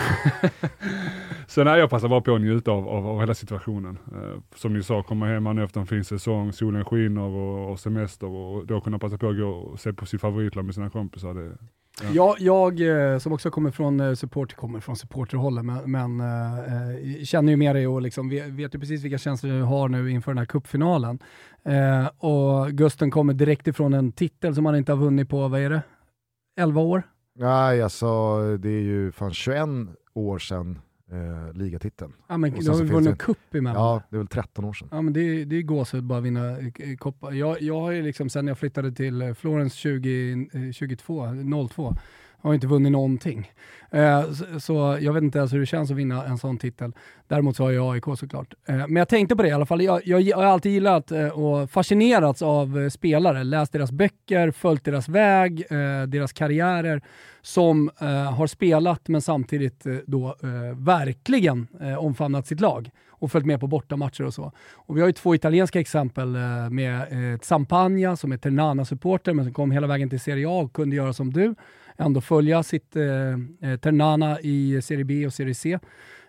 Sen 1.47 1.67
är 1.67 1.77
jag 1.77 1.89
passar 1.89 2.07
bara 2.07 2.21
på 2.21 2.35
att 2.35 2.41
njuta 2.41 2.71
av, 2.71 2.87
av, 2.87 3.07
av 3.07 3.19
hela 3.19 3.33
situationen. 3.33 3.97
som 4.55 4.73
ni 4.73 4.83
sa, 4.83 5.03
komma 5.03 5.25
hem 5.25 5.57
efter 5.57 5.79
en 5.79 5.87
fin 5.87 6.03
säsong, 6.03 6.53
solen 6.53 6.85
skiner 6.85 7.21
och, 7.21 7.71
och 7.71 7.79
semester 7.79 8.27
och 8.27 8.65
då 8.67 8.81
kunna 8.81 8.99
passa 8.99 9.17
på 9.17 9.29
att 9.29 9.37
gå 9.37 9.47
och 9.47 9.79
se 9.79 9.93
på 9.93 10.05
sitt 10.05 10.21
favoritlag 10.21 10.65
med 10.65 10.75
sina 10.75 10.89
kompisar. 10.89 11.33
Det, 11.33 11.57
Ja. 12.01 12.09
Jag, 12.13 12.39
jag 12.39 13.11
eh, 13.13 13.17
som 13.19 13.33
också 13.33 13.51
kommer 13.51 13.71
från 13.71 13.99
eh, 13.99 14.13
support, 14.13 14.53
kommer 14.53 14.79
från 14.79 14.95
supporterhållet, 14.95 15.65
men, 15.65 15.91
men 15.91 16.19
äh, 16.19 17.23
känner 17.23 17.51
ju 17.51 17.57
med 17.57 17.75
dig 17.75 17.87
och 17.87 18.01
liksom 18.01 18.29
vet, 18.29 18.47
vet 18.47 18.75
ju 18.75 18.79
precis 18.79 19.03
vilka 19.03 19.17
känslor 19.17 19.51
du 19.51 19.61
har 19.61 19.89
nu 19.89 20.11
inför 20.11 20.31
den 20.31 20.37
här 20.37 20.45
cupfinalen. 20.45 21.19
Äh, 21.65 22.07
och 22.17 22.71
Gusten 22.71 23.11
kommer 23.11 23.33
direkt 23.33 23.67
ifrån 23.67 23.93
en 23.93 24.11
titel 24.11 24.55
som 24.55 24.65
han 24.65 24.75
inte 24.75 24.91
har 24.91 24.99
vunnit 24.99 25.29
på, 25.29 25.47
vad 25.47 25.59
är 25.61 25.69
det, 25.69 25.81
11 26.57 26.81
år? 26.81 27.03
Nej, 27.35 27.81
alltså 27.81 28.07
det 28.57 28.69
är 28.69 28.81
ju 28.81 29.11
fan 29.11 29.33
21 29.33 29.59
år 30.13 30.39
sedan 30.39 30.79
eh, 31.13 31.53
ligatiteln. 31.53 32.13
Ja 32.27 32.37
men 32.37 32.51
du 32.51 32.69
har 32.69 32.77
väl 32.77 32.87
vunnit 32.87 33.17
cup 33.17 33.55
emellan? 33.55 33.81
Ja, 33.81 34.01
det 34.09 34.15
är 34.15 34.17
väl 34.17 34.27
13 34.27 34.65
år 34.65 34.73
sedan. 34.73 34.87
Ja 34.91 35.01
men 35.01 35.13
det, 35.13 35.45
det 35.45 35.55
är 35.55 35.61
gåshud 35.61 36.03
bara 36.03 36.19
att 36.19 36.25
vinna 36.25 36.59
eh, 36.59 36.95
koppar. 36.97 37.31
Jag, 37.31 37.61
jag 37.61 37.79
har 37.79 37.91
ju 37.91 38.01
liksom 38.01 38.29
sen 38.29 38.47
jag 38.47 38.57
flyttade 38.57 38.91
till 38.91 39.21
eh, 39.21 39.33
Florens 39.33 39.73
20, 39.73 40.73
22, 40.73 41.27
02, 41.69 41.95
har 42.43 42.53
inte 42.53 42.67
vunnit 42.67 42.91
någonting. 42.91 43.51
Eh, 43.91 44.31
så, 44.31 44.59
så, 44.59 44.97
jag 45.01 45.13
vet 45.13 45.23
inte 45.23 45.37
ens 45.37 45.53
hur 45.53 45.59
det 45.59 45.65
känns 45.65 45.91
att 45.91 45.97
vinna 45.97 46.25
en 46.25 46.37
sån 46.37 46.57
titel. 46.57 46.91
Däremot 47.27 47.55
så 47.55 47.63
har 47.63 47.71
jag 47.71 47.93
AIK 47.93 48.03
såklart. 48.17 48.53
Eh, 48.65 48.75
men 48.75 48.95
jag 48.95 49.07
tänkte 49.07 49.35
på 49.35 49.43
det 49.43 49.49
i 49.49 49.51
alla 49.51 49.65
fall. 49.65 49.81
Jag, 49.81 50.07
jag, 50.07 50.21
jag 50.21 50.37
har 50.37 50.43
alltid 50.43 50.71
gillat 50.71 51.11
eh, 51.11 51.27
och 51.27 51.69
fascinerats 51.69 52.41
av 52.41 52.79
eh, 52.79 52.89
spelare, 52.89 53.43
läst 53.43 53.73
deras 53.73 53.91
böcker, 53.91 54.51
följt 54.51 54.83
deras 54.83 55.09
väg, 55.09 55.65
eh, 55.69 56.03
deras 56.07 56.33
karriärer 56.33 57.01
som 57.45 57.91
eh, 57.99 58.07
har 58.07 58.47
spelat 58.47 59.07
men 59.07 59.21
samtidigt 59.21 59.85
eh, 59.85 59.95
då 60.07 60.27
eh, 60.27 60.77
verkligen 60.77 61.67
eh, 61.81 61.97
omfamnat 61.97 62.47
sitt 62.47 62.59
lag 62.59 62.89
och 63.09 63.31
följt 63.31 63.45
med 63.45 63.59
på 63.59 63.67
bortamatcher 63.67 64.23
och 64.23 64.33
så. 64.33 64.51
Och 64.73 64.97
vi 64.97 65.01
har 65.01 65.07
ju 65.07 65.13
två 65.13 65.35
italienska 65.35 65.79
exempel 65.79 66.27
med 66.69 67.33
eh, 67.33 67.39
Zampagna 67.39 68.15
som 68.15 68.31
är 68.31 68.37
Ternana-supporter 68.37 69.33
men 69.33 69.45
som 69.45 69.53
kom 69.53 69.71
hela 69.71 69.87
vägen 69.87 70.09
till 70.09 70.19
Serie 70.19 70.47
A 70.47 70.59
och 70.61 70.73
kunde 70.73 70.95
göra 70.95 71.13
som 71.13 71.33
du 71.33 71.55
ändå 71.97 72.21
följa 72.21 72.63
sitt 72.63 72.95
eh, 72.95 73.77
Ternana 73.77 74.39
i 74.41 74.81
Serie 74.81 75.05
B 75.05 75.25
och 75.25 75.33
Serie 75.33 75.55
C. 75.55 75.79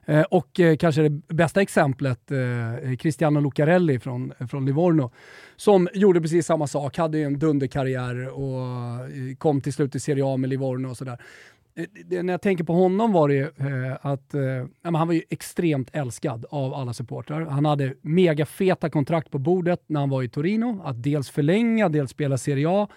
Eh, 0.07 0.23
och 0.23 0.61
eh, 0.61 0.77
kanske 0.77 1.03
det 1.03 1.35
bästa 1.35 1.63
exemplet, 1.63 2.31
eh, 2.31 2.97
Cristiano 2.97 3.41
Lucarelli 3.41 3.99
från, 3.99 4.33
eh, 4.39 4.47
från 4.47 4.67
Livorno, 4.67 5.11
som 5.57 5.89
gjorde 5.95 6.21
precis 6.21 6.47
samma 6.47 6.67
sak, 6.67 6.99
hade 6.99 7.19
ju 7.19 7.25
en 7.25 7.39
dunderkarriär 7.39 8.29
och 8.29 8.61
eh, 8.61 9.37
kom 9.39 9.61
till 9.61 9.73
slut 9.73 9.95
i 9.95 10.01
Serie 10.01 10.25
A 10.27 10.37
med 10.37 10.51
Livorno 10.51 10.89
och 10.89 10.97
sådär. 10.97 11.19
Det, 12.05 12.23
när 12.23 12.33
jag 12.33 12.43
tänker 12.43 12.65
på 12.65 12.73
honom 12.73 13.13
var 13.13 13.29
det 13.29 13.41
eh, 13.41 13.97
att 14.01 14.35
eh, 14.35 14.67
han 14.83 15.09
var 15.09 15.15
ju 15.15 15.23
extremt 15.31 15.91
älskad 15.93 16.47
av 16.51 16.75
alla 16.75 16.93
supportrar. 16.93 17.41
Han 17.41 17.65
hade 17.65 17.95
mega 18.03 18.47
feta 18.47 18.91
kontrakt 18.91 19.31
på 19.31 19.39
bordet 19.39 19.83
när 19.87 20.01
han 20.01 20.11
var 20.11 20.23
i 20.23 20.29
Torino, 20.29 20.83
att 20.85 21.03
dels 21.03 21.31
förlänga, 21.31 21.89
dels 21.89 22.11
spela 22.11 22.39
Serie 22.39 22.69
A. 22.69 22.89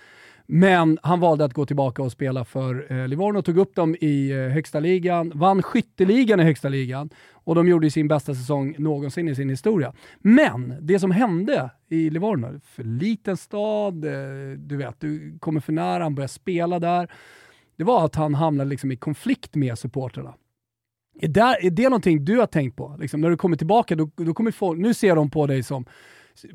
Men 0.50 1.00
han 1.04 1.20
valde 1.20 1.46
att 1.46 1.54
gå 1.54 1.66
tillbaka 1.66 2.02
och 2.02 2.12
spela 2.12 2.46
för 2.46 2.92
eh, 2.92 3.08
Livorno, 3.08 3.42
tog 3.42 3.58
upp 3.58 3.76
dem 3.76 3.96
i 4.02 4.32
eh, 4.32 4.38
högsta 4.38 4.80
ligan, 4.80 5.32
vann 5.36 5.64
skytteligan 5.64 6.40
i 6.40 6.44
högsta 6.44 6.70
ligan 6.70 7.10
och 7.34 7.56
de 7.56 7.68
gjorde 7.68 7.92
sin 7.92 8.08
bästa 8.08 8.36
säsong 8.36 8.76
någonsin 8.78 9.28
i 9.28 9.36
sin 9.36 9.50
historia. 9.50 9.94
Men 10.20 10.76
det 10.82 11.00
som 11.00 11.12
hände 11.12 11.70
i 11.90 12.10
Livorno, 12.10 12.60
för 12.64 12.84
liten 12.84 13.38
stad, 13.38 14.06
eh, 14.06 14.58
du 14.58 14.78
vet, 14.78 15.00
du 15.00 15.38
kommer 15.40 15.60
för 15.60 15.74
nära, 15.74 16.04
han 16.04 16.16
börjar 16.16 16.28
spela 16.28 16.80
där. 16.80 17.12
Det 17.78 17.84
var 17.84 18.06
att 18.06 18.16
han 18.16 18.36
hamnade 18.36 18.70
liksom 18.70 18.92
i 18.92 18.98
konflikt 18.98 19.56
med 19.56 19.78
supporterna. 19.78 20.34
Är, 21.20 21.28
där, 21.28 21.66
är 21.66 21.70
det 21.70 21.84
någonting 21.84 22.26
du 22.26 22.38
har 22.38 22.48
tänkt 22.48 22.76
på? 22.76 22.96
Liksom, 23.00 23.22
när 23.22 23.30
du 23.30 23.38
kommer 23.38 23.58
tillbaka, 23.58 23.96
då, 23.96 24.10
då 24.16 24.34
kommer 24.34 24.52
folk, 24.52 24.80
nu 24.80 24.94
ser 24.94 25.16
de 25.16 25.30
på 25.30 25.48
dig 25.48 25.64
som 25.64 25.86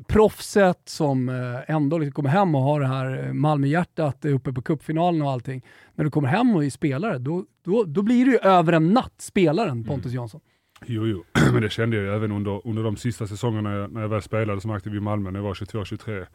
proffset 0.07 0.81
som 0.85 1.29
eh, 1.29 1.75
ändå 1.75 1.97
liksom 1.97 2.13
kommer 2.13 2.29
hem 2.29 2.55
och 2.55 2.61
har 2.61 2.79
det 2.79 2.87
här 2.87 3.25
eh, 3.25 3.33
Malmöhjärtat 3.33 4.25
uppe 4.25 4.53
på 4.53 4.61
cupfinalen 4.61 5.21
och 5.21 5.31
allting. 5.31 5.65
När 5.95 6.05
du 6.05 6.11
kommer 6.11 6.27
hem 6.27 6.55
och 6.55 6.65
är 6.65 6.69
spelare, 6.69 7.17
då, 7.17 7.45
då, 7.65 7.83
då 7.83 8.01
blir 8.01 8.25
du 8.25 8.31
ju 8.31 8.37
över 8.37 8.73
en 8.73 8.89
natt 8.89 9.13
spelaren 9.17 9.71
mm. 9.71 9.83
Pontus 9.83 10.05
mm. 10.05 10.15
Jansson. 10.15 10.41
Jo, 10.85 11.07
jo, 11.07 11.23
men 11.53 11.61
det 11.61 11.69
kände 11.69 11.95
jag 11.95 12.05
ju 12.05 12.15
även 12.15 12.31
under, 12.31 12.67
under 12.67 12.83
de 12.83 12.97
sista 12.97 13.27
säsongerna 13.27 13.73
jag, 13.73 13.91
när 13.91 14.01
jag 14.01 14.09
väl 14.09 14.21
spelade 14.21 14.61
som 14.61 14.71
aktiv 14.71 14.95
i 14.95 14.99
Malmö 14.99 15.31
när 15.31 15.39
jag 15.39 15.43
var 15.43 15.53
22-23. 15.53 16.25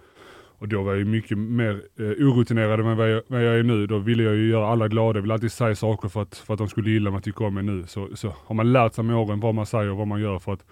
Och 0.61 0.69
då 0.69 0.83
var 0.83 0.95
jag 0.95 1.07
mycket 1.07 1.39
mer 1.39 1.83
eh, 1.99 2.05
orutinerad 2.05 2.81
än 2.81 2.97
vad 2.97 3.11
jag, 3.11 3.23
vad 3.27 3.45
jag 3.45 3.59
är 3.59 3.63
nu. 3.63 3.87
Då 3.87 3.99
ville 3.99 4.23
jag 4.23 4.35
ju 4.35 4.51
göra 4.51 4.69
alla 4.69 4.89
glada, 4.89 5.17
jag 5.17 5.23
ville 5.23 5.35
alltid 5.35 5.53
säga 5.53 5.75
saker 5.75 6.09
för 6.09 6.23
att, 6.23 6.37
för 6.37 6.55
att 6.55 6.59
de 6.59 6.69
skulle 6.69 6.91
gilla 6.91 7.11
mig, 7.11 7.23
tycka 7.23 7.45
om 7.45 7.55
mig 7.55 7.63
nu. 7.63 7.87
Så, 7.87 8.09
så 8.15 8.35
har 8.45 8.55
man 8.55 8.73
lärt 8.73 8.95
sig 8.95 9.05
med 9.05 9.17
åren 9.17 9.41
vad 9.41 9.55
man 9.55 9.67
säger 9.67 9.91
och 9.91 9.97
vad 9.97 10.07
man 10.07 10.21
gör 10.21 10.39
för 10.39 10.53
att 10.53 10.65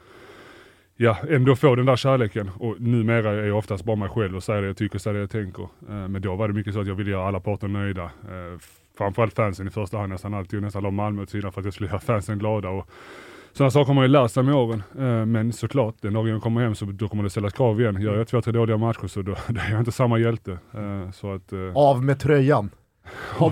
ja, 0.96 1.16
ändå 1.28 1.56
få 1.56 1.74
den 1.74 1.86
där 1.86 1.96
kärleken. 1.96 2.50
Och 2.58 2.80
numera 2.80 3.30
är 3.30 3.46
jag 3.46 3.58
oftast 3.58 3.84
bara 3.84 3.96
mig 3.96 4.08
själv 4.08 4.36
och 4.36 4.42
säger 4.42 4.62
det 4.62 4.66
jag 4.66 4.76
tycker, 4.76 4.98
säger 4.98 5.14
det 5.14 5.20
jag 5.20 5.30
tänker. 5.30 5.62
Eh, 5.62 6.08
men 6.08 6.22
då 6.22 6.34
var 6.36 6.48
det 6.48 6.54
mycket 6.54 6.74
så 6.74 6.80
att 6.80 6.86
jag 6.86 6.94
ville 6.94 7.10
göra 7.10 7.28
alla 7.28 7.40
parter 7.40 7.68
nöjda. 7.68 8.04
Eh, 8.04 8.58
framförallt 8.98 9.34
fansen 9.34 9.68
i 9.68 9.70
första 9.70 9.98
hand 9.98 10.12
nästan 10.12 10.34
alltid 10.34 10.56
och 10.58 10.62
nästan 10.62 10.82
la 10.82 10.90
Malmö 10.90 11.22
åt 11.22 11.30
sidan 11.30 11.52
för 11.52 11.60
att 11.60 11.64
jag 11.64 11.74
skulle 11.74 11.88
göra 11.88 11.98
fansen 11.98 12.38
glada. 12.38 12.68
Och 12.68 12.88
sådana 13.52 13.70
saker 13.70 13.86
har 13.86 13.94
man 13.94 14.04
ju 14.04 14.08
lärt 14.08 14.30
sig 14.30 14.42
med 14.42 14.54
åren. 14.54 14.82
Eh, 14.98 15.26
men 15.26 15.52
såklart, 15.52 15.94
den 16.00 16.12
dagen 16.12 16.28
jag 16.28 16.42
kommer 16.42 16.60
hem 16.60 16.74
så 16.74 16.84
då 16.84 17.08
kommer 17.08 17.22
det 17.22 17.30
ställas 17.30 17.52
krav 17.52 17.80
igen. 17.80 18.00
Gör 18.00 18.16
jag 18.16 18.28
två, 18.28 18.40
tre 18.40 18.52
dåliga 18.52 18.76
matcher 18.76 19.06
så 19.06 19.22
då, 19.22 19.36
då 19.48 19.60
är 19.60 19.70
jag 19.70 19.80
inte 19.80 19.92
samma 19.92 20.18
hjälte. 20.18 20.58
Så 21.12 21.32
att, 21.32 21.52
Av 21.74 22.04
med 22.04 22.20
tröjan. 22.20 22.70
Har, 23.38 23.50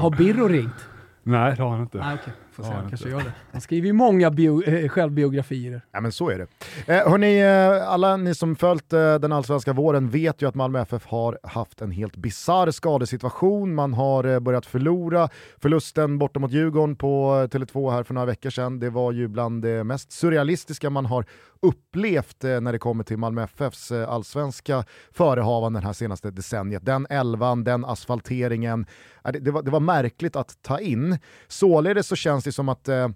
har 0.00 0.10
Birro 0.10 0.48
ringt? 0.48 0.88
Nej, 1.22 1.54
det 1.56 1.62
har 1.62 1.70
han 1.70 1.80
inte. 1.80 2.00
Ah, 2.02 2.14
okay. 2.14 2.32
Får 2.58 2.64
se, 2.64 2.70
han 2.70 2.88
kanske 2.88 3.08
gör 3.08 3.18
det. 3.18 3.32
Han 3.52 3.60
skriver 3.60 3.86
ju 3.86 3.92
många 3.92 4.30
bio, 4.30 4.62
eh, 4.62 4.88
självbiografier. 4.88 5.82
Ja 5.92 6.00
men 6.00 6.12
så 6.12 6.30
är 6.30 6.38
det. 6.38 6.46
Eh, 6.94 7.10
hörni, 7.10 7.40
eh, 7.40 7.88
alla 7.88 8.16
ni 8.16 8.34
som 8.34 8.56
följt 8.56 8.92
eh, 8.92 9.14
den 9.14 9.32
allsvenska 9.32 9.72
våren 9.72 10.10
vet 10.10 10.42
ju 10.42 10.48
att 10.48 10.54
Malmö 10.54 10.80
FF 10.80 11.06
har 11.06 11.38
haft 11.42 11.80
en 11.80 11.90
helt 11.90 12.16
bisarr 12.16 12.70
skadesituation. 12.70 13.74
Man 13.74 13.94
har 13.94 14.24
eh, 14.24 14.40
börjat 14.40 14.66
förlora. 14.66 15.28
Förlusten 15.58 16.18
borta 16.18 16.40
mot 16.40 16.52
Djurgården 16.52 16.96
på 16.96 17.48
eh, 17.52 17.58
Tele2 17.58 17.90
här 17.90 18.02
för 18.02 18.14
några 18.14 18.26
veckor 18.26 18.50
sedan, 18.50 18.80
det 18.80 18.90
var 18.90 19.12
ju 19.12 19.28
bland 19.28 19.62
det 19.62 19.84
mest 19.84 20.12
surrealistiska 20.12 20.90
man 20.90 21.06
har 21.06 21.24
upplevt 21.62 22.42
när 22.42 22.72
det 22.72 22.78
kommer 22.78 23.04
till 23.04 23.16
Malmö 23.16 23.42
FFs 23.42 23.92
allsvenska 23.92 24.84
förehavanden 25.12 25.82
här 25.82 25.92
senaste 25.92 26.30
decenniet. 26.30 26.86
Den 26.86 27.06
elvan, 27.10 27.64
den 27.64 27.84
asfalteringen, 27.84 28.86
det, 29.32 29.38
det, 29.38 29.50
var, 29.50 29.62
det 29.62 29.70
var 29.70 29.80
märkligt 29.80 30.36
att 30.36 30.62
ta 30.62 30.80
in. 30.80 31.18
Således 31.48 32.06
så 32.06 32.16
känns 32.16 32.44
det 32.48 32.52
som 32.52 32.68
att 32.68 32.88
eh, 32.88 33.08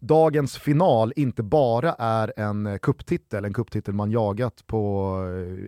dagens 0.00 0.58
final 0.58 1.12
inte 1.16 1.42
bara 1.42 1.92
är 1.98 2.32
en 2.36 2.66
eh, 2.66 2.78
kupptitel, 2.78 3.44
en 3.44 3.54
kupptitel 3.54 3.94
man 3.94 4.10
jagat 4.10 4.66
på 4.66 5.14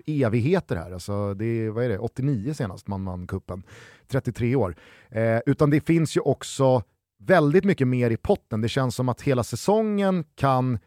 eh, 0.07 0.23
evigheter 0.25 0.77
här. 0.77 0.91
Alltså 0.91 1.35
det 1.35 1.45
är, 1.45 1.71
vad 1.71 1.85
är 1.85 1.89
det, 1.89 1.99
89 1.99 2.55
senast 2.55 2.89
man 2.89 3.05
vann 3.05 3.27
kuppen, 3.27 3.63
33 4.09 4.57
år. 4.57 4.77
Eh, 5.09 5.39
utan 5.47 5.71
det 5.71 5.81
finns 5.81 6.17
ju 6.17 6.21
också 6.21 6.83
väldigt 7.19 7.65
mycket 7.65 7.89
mer 7.89 8.11
i 8.11 8.17
potten. 8.17 8.61
Det 8.61 8.69
känns 8.69 8.95
som 8.95 9.09
att 9.09 9.23
hela 9.23 9.45
säsongen 9.45 10.25
kan 10.35 10.79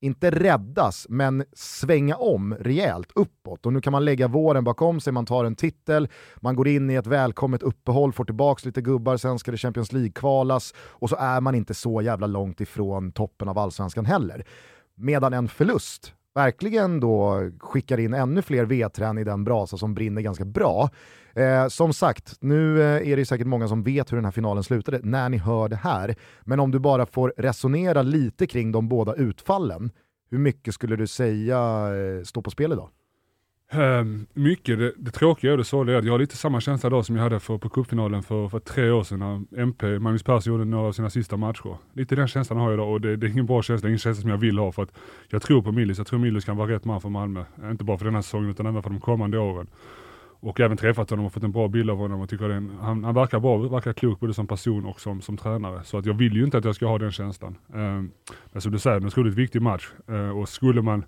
inte 0.00 0.30
räddas, 0.30 1.06
men 1.08 1.44
svänga 1.52 2.16
om 2.16 2.54
rejält 2.54 3.12
uppåt. 3.14 3.66
Och 3.66 3.72
nu 3.72 3.80
kan 3.80 3.92
man 3.92 4.04
lägga 4.04 4.28
våren 4.28 4.64
bakom 4.64 5.00
sig, 5.00 5.12
man 5.12 5.26
tar 5.26 5.44
en 5.44 5.56
titel, 5.56 6.08
man 6.36 6.56
går 6.56 6.68
in 6.68 6.90
i 6.90 6.94
ett 6.94 7.06
välkommet 7.06 7.62
uppehåll, 7.62 8.12
får 8.12 8.24
tillbaka 8.24 8.62
lite 8.64 8.80
gubbar, 8.80 9.16
sen 9.16 9.38
ska 9.38 9.50
det 9.50 9.56
Champions 9.56 9.92
League-kvalas 9.92 10.74
och 10.78 11.10
så 11.10 11.16
är 11.16 11.40
man 11.40 11.54
inte 11.54 11.74
så 11.74 12.02
jävla 12.02 12.26
långt 12.26 12.60
ifrån 12.60 13.12
toppen 13.12 13.48
av 13.48 13.58
allsvenskan 13.58 14.06
heller. 14.06 14.44
Medan 14.94 15.32
en 15.32 15.48
förlust 15.48 16.12
verkligen 16.36 17.00
då 17.00 17.50
skickar 17.58 18.00
in 18.00 18.14
ännu 18.14 18.42
fler 18.42 18.64
vedträn 18.64 19.18
i 19.18 19.24
den 19.24 19.44
brasa 19.44 19.76
som 19.76 19.94
brinner 19.94 20.22
ganska 20.22 20.44
bra. 20.44 20.90
Eh, 21.34 21.68
som 21.68 21.92
sagt, 21.92 22.36
nu 22.40 22.82
eh, 22.82 23.08
är 23.12 23.16
det 23.16 23.26
säkert 23.26 23.46
många 23.46 23.68
som 23.68 23.82
vet 23.82 24.12
hur 24.12 24.16
den 24.16 24.24
här 24.24 24.32
finalen 24.32 24.64
slutade 24.64 25.00
när 25.02 25.28
ni 25.28 25.36
hör 25.36 25.68
det 25.68 25.76
här. 25.76 26.14
Men 26.44 26.60
om 26.60 26.70
du 26.70 26.78
bara 26.78 27.06
får 27.06 27.34
resonera 27.36 28.02
lite 28.02 28.46
kring 28.46 28.72
de 28.72 28.88
båda 28.88 29.14
utfallen, 29.14 29.90
hur 30.30 30.38
mycket 30.38 30.74
skulle 30.74 30.96
du 30.96 31.06
säga 31.06 31.58
eh, 31.58 32.22
står 32.24 32.42
på 32.42 32.50
spel 32.50 32.72
idag? 32.72 32.88
Um, 33.74 34.26
mycket. 34.34 34.78
Det, 34.78 34.92
det 34.96 35.10
tråkiga 35.10 35.52
och 35.52 35.58
det 35.58 35.64
sorgliga 35.64 35.96
är 35.96 35.98
att 35.98 36.04
jag 36.04 36.12
har 36.12 36.18
lite 36.18 36.36
samma 36.36 36.60
känsla 36.60 36.86
idag 36.86 37.04
som 37.04 37.16
jag 37.16 37.22
hade 37.22 37.40
för, 37.40 37.58
på 37.58 37.68
cupfinalen 37.68 38.22
för, 38.22 38.48
för 38.48 38.58
tre 38.58 38.90
år 38.90 39.02
sedan 39.02 39.46
när 39.52 39.62
MP, 39.62 39.98
Magnus 39.98 40.22
Persson 40.22 40.52
gjorde 40.52 40.64
några 40.64 40.88
av 40.88 40.92
sina 40.92 41.10
sista 41.10 41.36
matcher. 41.36 41.76
Lite 41.92 42.16
den 42.16 42.28
känslan 42.28 42.58
har 42.58 42.70
jag 42.70 42.74
idag 42.74 42.92
och 42.92 43.00
det, 43.00 43.16
det 43.16 43.26
är 43.26 43.30
ingen 43.30 43.46
bra 43.46 43.62
känsla, 43.62 43.88
ingen 43.88 43.98
känsla 43.98 44.20
som 44.20 44.30
jag 44.30 44.36
vill 44.36 44.58
ha 44.58 44.72
för 44.72 44.82
att 44.82 44.92
jag 45.28 45.42
tror 45.42 45.62
på 45.62 45.72
Millis. 45.72 45.98
Jag 45.98 46.06
tror 46.06 46.18
Millis 46.18 46.44
kan 46.44 46.56
vara 46.56 46.72
rätt 46.72 46.84
man 46.84 47.00
för 47.00 47.08
Malmö. 47.08 47.44
Inte 47.70 47.84
bara 47.84 47.98
för 47.98 48.04
den 48.04 48.14
här 48.14 48.22
säsongen 48.22 48.50
utan 48.50 48.66
även 48.66 48.82
för 48.82 48.90
de 48.90 49.00
kommande 49.00 49.38
åren. 49.38 49.66
Och 50.40 50.60
även 50.60 50.76
träffat 50.76 51.10
honom 51.10 51.26
och 51.26 51.32
fått 51.32 51.42
en 51.42 51.52
bra 51.52 51.68
bild 51.68 51.90
av 51.90 51.96
honom 51.96 52.20
och 52.20 52.28
tycker 52.28 52.50
en, 52.50 52.78
han, 52.80 53.04
han 53.04 53.14
verkar 53.14 53.40
bra, 53.40 53.56
verkar 53.56 53.92
klok 53.92 54.20
både 54.20 54.34
som 54.34 54.46
person 54.46 54.86
och 54.86 55.00
som, 55.00 55.20
som 55.20 55.36
tränare. 55.36 55.84
Så 55.84 55.98
att 55.98 56.06
jag 56.06 56.14
vill 56.14 56.32
ju 56.32 56.44
inte 56.44 56.58
att 56.58 56.64
jag 56.64 56.74
ska 56.74 56.86
ha 56.86 56.98
den 56.98 57.12
känslan. 57.12 57.56
Um, 57.72 58.10
men 58.52 58.62
som 58.62 58.72
du 58.72 58.78
säger, 58.78 58.94
det 58.94 59.00
är 59.00 59.02
en 59.02 59.08
otroligt 59.08 59.34
viktig 59.34 59.62
match 59.62 59.88
uh, 60.10 60.38
och 60.38 60.48
skulle 60.48 60.82
man 60.82 61.04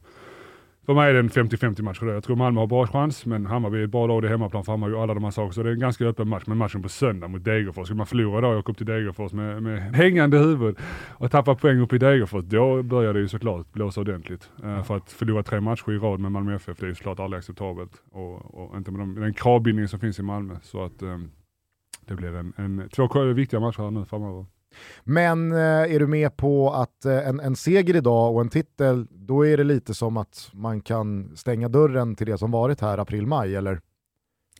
för 0.88 0.94
mig 0.94 1.10
är 1.10 1.14
det 1.14 1.20
en 1.20 1.30
50-50 1.30 1.82
match. 1.82 1.98
Jag 2.02 2.24
tror 2.24 2.36
Malmö 2.36 2.60
har 2.60 2.66
bra 2.66 2.86
chans, 2.86 3.26
men 3.26 3.46
Hammarby 3.46 3.78
är 3.78 3.84
ett 3.84 3.90
bra 3.90 4.06
lag, 4.06 4.22
det 4.22 4.28
är 4.28 4.30
hemmaplan 4.30 4.64
för 4.64 4.72
Hammarby 4.72 4.94
och 4.94 5.02
alla 5.02 5.14
de 5.14 5.24
här 5.24 5.30
sakerna. 5.30 5.52
Så 5.52 5.62
det 5.62 5.68
är 5.68 5.72
en 5.72 5.80
ganska 5.80 6.04
öppen 6.04 6.28
match. 6.28 6.42
Men 6.46 6.58
matchen 6.58 6.82
på 6.82 6.88
söndag 6.88 7.28
mot 7.28 7.44
Degerfors, 7.44 7.86
skulle 7.86 7.96
man 7.96 8.06
förlora 8.06 8.40
då 8.40 8.48
och 8.48 8.58
åka 8.58 8.72
upp 8.72 8.76
till 8.76 8.86
Degerfors 8.86 9.32
med, 9.32 9.62
med 9.62 9.82
hängande 9.94 10.38
huvud 10.38 10.76
och 11.08 11.30
tappa 11.30 11.54
poäng 11.54 11.80
upp 11.80 11.92
i 11.92 11.98
Degerfors, 11.98 12.44
då 12.44 12.82
börjar 12.82 13.14
det 13.14 13.20
ju 13.20 13.28
såklart 13.28 13.72
blåsa 13.72 14.00
ordentligt. 14.00 14.50
Uh, 14.64 14.82
för 14.82 14.96
att 14.96 15.12
förlora 15.12 15.42
tre 15.42 15.60
matcher 15.60 15.92
i 15.92 15.98
rad 15.98 16.20
med 16.20 16.32
Malmö 16.32 16.54
FF, 16.54 16.78
det 16.78 16.86
är 16.86 16.88
ju 16.88 16.94
såklart 16.94 17.20
aldrig 17.20 17.38
acceptabelt. 17.38 17.92
Och, 18.10 18.54
och 18.54 18.76
inte 18.76 18.90
med 18.90 19.00
de, 19.00 19.14
den 19.14 19.34
kravbindningen 19.34 19.88
som 19.88 20.00
finns 20.00 20.18
i 20.18 20.22
Malmö. 20.22 20.56
Så 20.62 20.84
att 20.84 21.02
um, 21.02 21.30
det 22.06 22.14
blir 22.14 22.36
en, 22.36 22.52
en, 22.56 22.88
två 22.88 23.22
viktiga 23.24 23.60
matcher 23.60 23.82
här 23.82 23.90
nu 23.90 24.04
framöver. 24.04 24.46
Men 25.04 25.52
eh, 25.52 25.94
är 25.94 25.98
du 25.98 26.06
med 26.06 26.36
på 26.36 26.70
att 26.70 27.04
eh, 27.04 27.28
en, 27.28 27.40
en 27.40 27.56
seger 27.56 27.96
idag 27.96 28.34
och 28.34 28.40
en 28.40 28.48
titel, 28.48 29.06
då 29.10 29.46
är 29.46 29.56
det 29.56 29.64
lite 29.64 29.94
som 29.94 30.16
att 30.16 30.50
man 30.52 30.80
kan 30.80 31.36
stänga 31.36 31.68
dörren 31.68 32.14
till 32.16 32.26
det 32.26 32.38
som 32.38 32.50
varit 32.50 32.80
här 32.80 32.98
april-maj, 32.98 33.56
eller? 33.56 33.80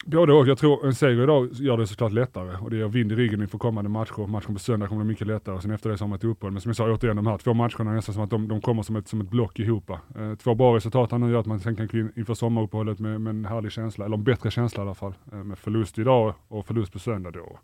Både 0.07 0.33
och. 0.33 0.49
Jag 0.49 0.59
tror 0.59 0.87
en 0.87 0.95
seger 0.95 1.23
idag 1.23 1.49
gör 1.53 1.77
det 1.77 1.87
såklart 1.87 2.13
lättare 2.13 2.57
och 2.57 2.71
det 2.71 2.77
ger 2.77 2.89
vind 2.89 3.13
i 3.13 3.15
ryggen 3.15 3.41
inför 3.43 3.59
kommande 3.59 3.91
matcher. 3.91 4.27
Matchen 4.27 4.55
på 4.55 4.61
söndag 4.61 4.89
kommer 4.89 5.05
bli 5.05 5.13
mycket 5.13 5.27
lättare. 5.27 5.55
och 5.55 5.63
Sen 5.63 5.71
efter 5.71 5.91
det 5.91 5.99
så 5.99 6.05
har 6.05 6.09
man 6.09 6.17
ett 6.17 6.25
uppehåll. 6.25 6.53
Men 6.53 6.61
som 6.61 6.69
jag 6.69 6.77
sa 6.77 6.93
återigen, 6.93 7.17
de 7.17 7.27
här 7.27 7.39
två 7.39 7.55
matcherna 7.55 7.91
är 7.91 7.95
nästan 7.95 8.15
som 8.15 8.25
att 8.25 8.31
de, 8.31 8.49
de 8.49 8.61
kommer 8.61 8.83
som 8.83 8.97
ett, 8.97 9.09
som 9.09 9.21
ett 9.21 9.31
block 9.31 9.59
ihop. 9.59 9.91
Eh, 9.91 9.97
två 10.43 10.55
bra 10.55 10.77
resultat 10.77 11.13
här 11.13 11.19
nu 11.19 11.31
gör 11.31 11.41
att 11.41 11.47
man 11.47 11.61
sen 11.61 11.77
kan 11.77 11.87
gå 11.87 11.99
in 11.99 12.13
inför 12.17 12.35
sommaruppehållet 12.35 12.99
med, 12.99 13.21
med 13.21 13.31
en 13.31 13.45
härlig 13.45 13.73
känsla, 13.73 14.05
eller 14.05 14.17
en 14.17 14.25
bättre 14.25 14.51
känsla 14.51 14.83
i 14.83 14.87
alla 14.87 14.95
fall. 14.95 15.15
Eh, 15.33 15.45
med 15.45 15.59
förlust 15.59 15.99
idag 15.99 16.35
och 16.49 16.67
förlust 16.67 16.93
på 16.93 16.99
söndag 16.99 17.31
då 17.31 17.59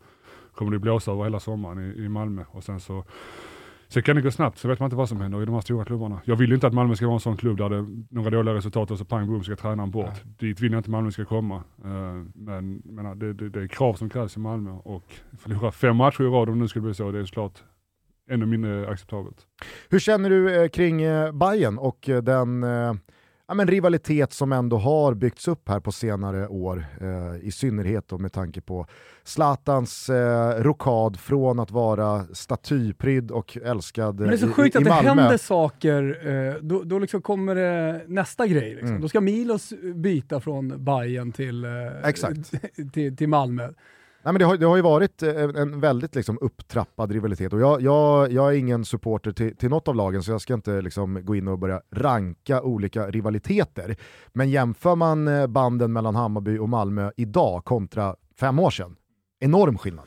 kommer 0.54 0.72
det 0.72 0.78
blåsa 0.78 1.12
över 1.12 1.24
hela 1.24 1.40
sommaren 1.40 1.78
i, 1.78 2.04
i 2.04 2.08
Malmö 2.08 2.44
och 2.50 2.64
sen 2.64 2.80
så 2.80 3.04
Sen 3.88 4.02
kan 4.02 4.16
det 4.16 4.22
gå 4.22 4.30
snabbt, 4.30 4.58
så 4.58 4.68
vet 4.68 4.80
man 4.80 4.86
inte 4.86 4.96
vad 4.96 5.08
som 5.08 5.20
händer 5.20 5.42
i 5.42 5.44
de 5.44 5.54
här 5.54 5.60
stora 5.60 5.84
klubbarna. 5.84 6.20
Jag 6.24 6.36
vill 6.36 6.52
inte 6.52 6.66
att 6.66 6.74
Malmö 6.74 6.96
ska 6.96 7.06
vara 7.06 7.14
en 7.14 7.20
sån 7.20 7.36
klubb 7.36 7.58
där 7.58 7.68
det 7.68 8.04
några 8.10 8.30
dåliga 8.30 8.54
resultat 8.54 8.90
och 8.90 8.98
så 8.98 9.04
pang 9.04 9.26
boom 9.26 9.44
ska 9.44 9.56
tränaren 9.56 9.90
bort. 9.90 10.06
Ja. 10.06 10.30
Dit 10.38 10.60
vill 10.60 10.72
jag 10.72 10.78
inte 10.78 10.90
Malmö 10.90 11.10
ska 11.10 11.24
komma. 11.24 11.62
Uh, 11.84 12.24
men 12.34 12.82
menar, 12.84 13.14
det, 13.14 13.32
det, 13.32 13.48
det, 13.48 13.62
är 13.62 13.66
krav 13.66 13.94
som 13.94 14.10
krävs 14.10 14.36
i 14.36 14.40
Malmö 14.40 14.70
och 14.70 15.14
förlora 15.38 15.72
fem 15.72 15.96
matcher 15.96 16.22
i 16.22 16.26
rad 16.26 16.48
om 16.48 16.54
det 16.54 16.60
nu 16.60 16.68
skulle 16.68 16.82
bli 16.82 16.94
så, 16.94 17.10
det 17.10 17.18
är 17.18 17.24
såklart 17.24 17.62
ännu 18.30 18.46
mindre 18.46 18.88
acceptabelt. 18.88 19.46
Hur 19.88 19.98
känner 19.98 20.30
du 20.30 20.62
eh, 20.62 20.68
kring 20.68 21.02
eh, 21.02 21.32
Bayern 21.32 21.78
och 21.78 22.08
eh, 22.08 22.22
den 22.22 22.62
eh, 22.62 22.94
ja, 23.48 23.54
men 23.54 23.66
rivalitet 23.68 24.32
som 24.32 24.52
ändå 24.52 24.78
har 24.78 25.14
byggts 25.14 25.48
upp 25.48 25.68
här 25.68 25.80
på 25.80 25.92
senare 25.92 26.48
år, 26.48 26.86
eh, 27.00 27.46
i 27.46 27.50
synnerhet 27.50 28.08
då 28.08 28.18
med 28.18 28.32
tanke 28.32 28.60
på 28.60 28.86
Zlatans 29.24 30.10
eh, 30.10 30.62
rokad 30.62 31.20
från 31.20 31.60
att 31.60 31.70
vara 31.70 32.24
statyprydd 32.32 33.30
och 33.30 33.58
älskad 33.64 34.20
Men 34.20 34.28
det 34.28 34.34
är 34.34 34.38
så 34.38 34.46
i, 34.46 34.52
sjukt 34.52 34.74
i, 34.74 34.78
att 34.78 34.84
det 34.84 34.90
Malmö. 34.90 35.22
händer 35.22 35.36
saker, 35.36 36.28
eh, 36.28 36.54
då, 36.62 36.82
då 36.82 36.98
liksom 36.98 37.22
kommer 37.22 37.54
det 37.54 38.04
nästa 38.06 38.46
grej. 38.46 38.70
Liksom. 38.70 38.88
Mm. 38.88 39.00
Då 39.00 39.08
ska 39.08 39.20
Milos 39.20 39.72
byta 39.94 40.40
från 40.40 40.84
Bayern 40.84 41.32
till, 41.32 41.64
eh, 41.64 41.70
till, 42.92 43.16
till 43.16 43.28
Malmö. 43.28 43.68
Nej, 44.24 44.32
men 44.32 44.38
det, 44.38 44.44
har, 44.44 44.56
det 44.56 44.66
har 44.66 44.76
ju 44.76 44.82
varit 44.82 45.22
eh, 45.22 45.42
en 45.42 45.80
väldigt 45.80 46.14
liksom, 46.14 46.38
upptrappad 46.40 47.12
rivalitet 47.12 47.52
och 47.52 47.60
jag, 47.60 47.82
jag, 47.82 48.32
jag 48.32 48.54
är 48.54 48.58
ingen 48.58 48.84
supporter 48.84 49.32
till, 49.32 49.56
till 49.56 49.70
något 49.70 49.88
av 49.88 49.94
lagen 49.94 50.22
så 50.22 50.30
jag 50.30 50.40
ska 50.40 50.54
inte 50.54 50.80
liksom, 50.80 51.24
gå 51.24 51.36
in 51.36 51.48
och 51.48 51.58
börja 51.58 51.80
ranka 51.92 52.62
olika 52.62 53.10
rivaliteter. 53.10 53.96
Men 54.32 54.50
jämför 54.50 54.96
man 54.96 55.28
eh, 55.28 55.46
banden 55.46 55.92
mellan 55.92 56.14
Hammarby 56.14 56.58
och 56.58 56.68
Malmö 56.68 57.10
idag 57.16 57.64
kontra 57.64 58.16
fem 58.40 58.58
år 58.58 58.70
sedan, 58.70 58.96
enorm 59.40 59.78
skillnad. 59.78 60.04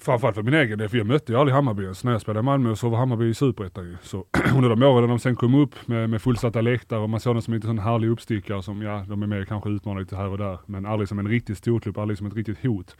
Framförallt 0.00 0.36
för 0.36 0.42
min 0.42 0.54
egen 0.54 0.78
del, 0.78 0.88
för 0.88 0.98
jag 0.98 1.06
mötte 1.06 1.32
ju 1.32 1.38
aldrig 1.38 1.54
Hammarby 1.54 1.82
ens. 1.82 2.04
När 2.04 2.12
jag 2.12 2.20
spelade 2.20 2.40
i 2.40 2.42
Malmö 2.42 2.76
så 2.76 2.88
var 2.88 2.98
Hammarby 2.98 3.28
i 3.28 3.34
Superettan 3.34 3.84
ju. 3.84 3.96
Så 4.02 4.24
under 4.56 4.68
de 4.68 4.82
åren 4.82 5.08
de 5.08 5.18
sen 5.18 5.36
kom 5.36 5.54
upp 5.54 5.74
med, 5.86 6.10
med 6.10 6.22
fullsatta 6.22 6.60
läktare 6.60 7.00
och 7.00 7.10
man 7.10 7.20
såg 7.20 7.34
dem 7.34 7.42
som 7.42 7.54
en 7.54 7.62
sån 7.62 7.78
härlig 7.78 8.08
uppstickare 8.08 8.62
som, 8.62 8.82
ja, 8.82 9.04
de 9.08 9.22
är 9.22 9.26
med 9.26 9.48
kanske 9.48 9.70
utmanar 9.70 10.00
lite 10.00 10.16
här 10.16 10.28
och 10.28 10.38
där, 10.38 10.58
men 10.66 10.86
aldrig 10.86 11.08
som 11.08 11.18
en 11.18 11.28
riktig 11.28 11.56
storklubb, 11.56 11.98
aldrig 11.98 12.18
som 12.18 12.26
ett 12.26 12.34
riktigt 12.34 12.62
hot. 12.62 12.96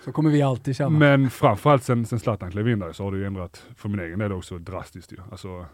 Så 0.00 0.12
kommer 0.12 0.30
vi 0.30 0.42
alltid 0.42 0.76
känna. 0.76 0.98
Men 0.98 1.30
framförallt 1.30 1.82
sen, 1.82 2.06
sen 2.06 2.18
Zlatan 2.18 2.50
klev 2.50 2.68
in 2.68 2.78
där 2.78 2.92
så 2.92 3.04
har 3.04 3.12
det 3.12 3.18
ju 3.18 3.26
ändrat, 3.26 3.66
för 3.76 3.88
min 3.88 4.00
egen 4.00 4.18
del 4.18 4.32
också 4.32 4.58
drastiskt 4.58 5.12
ju. 5.12 5.16
Alltså, 5.30 5.66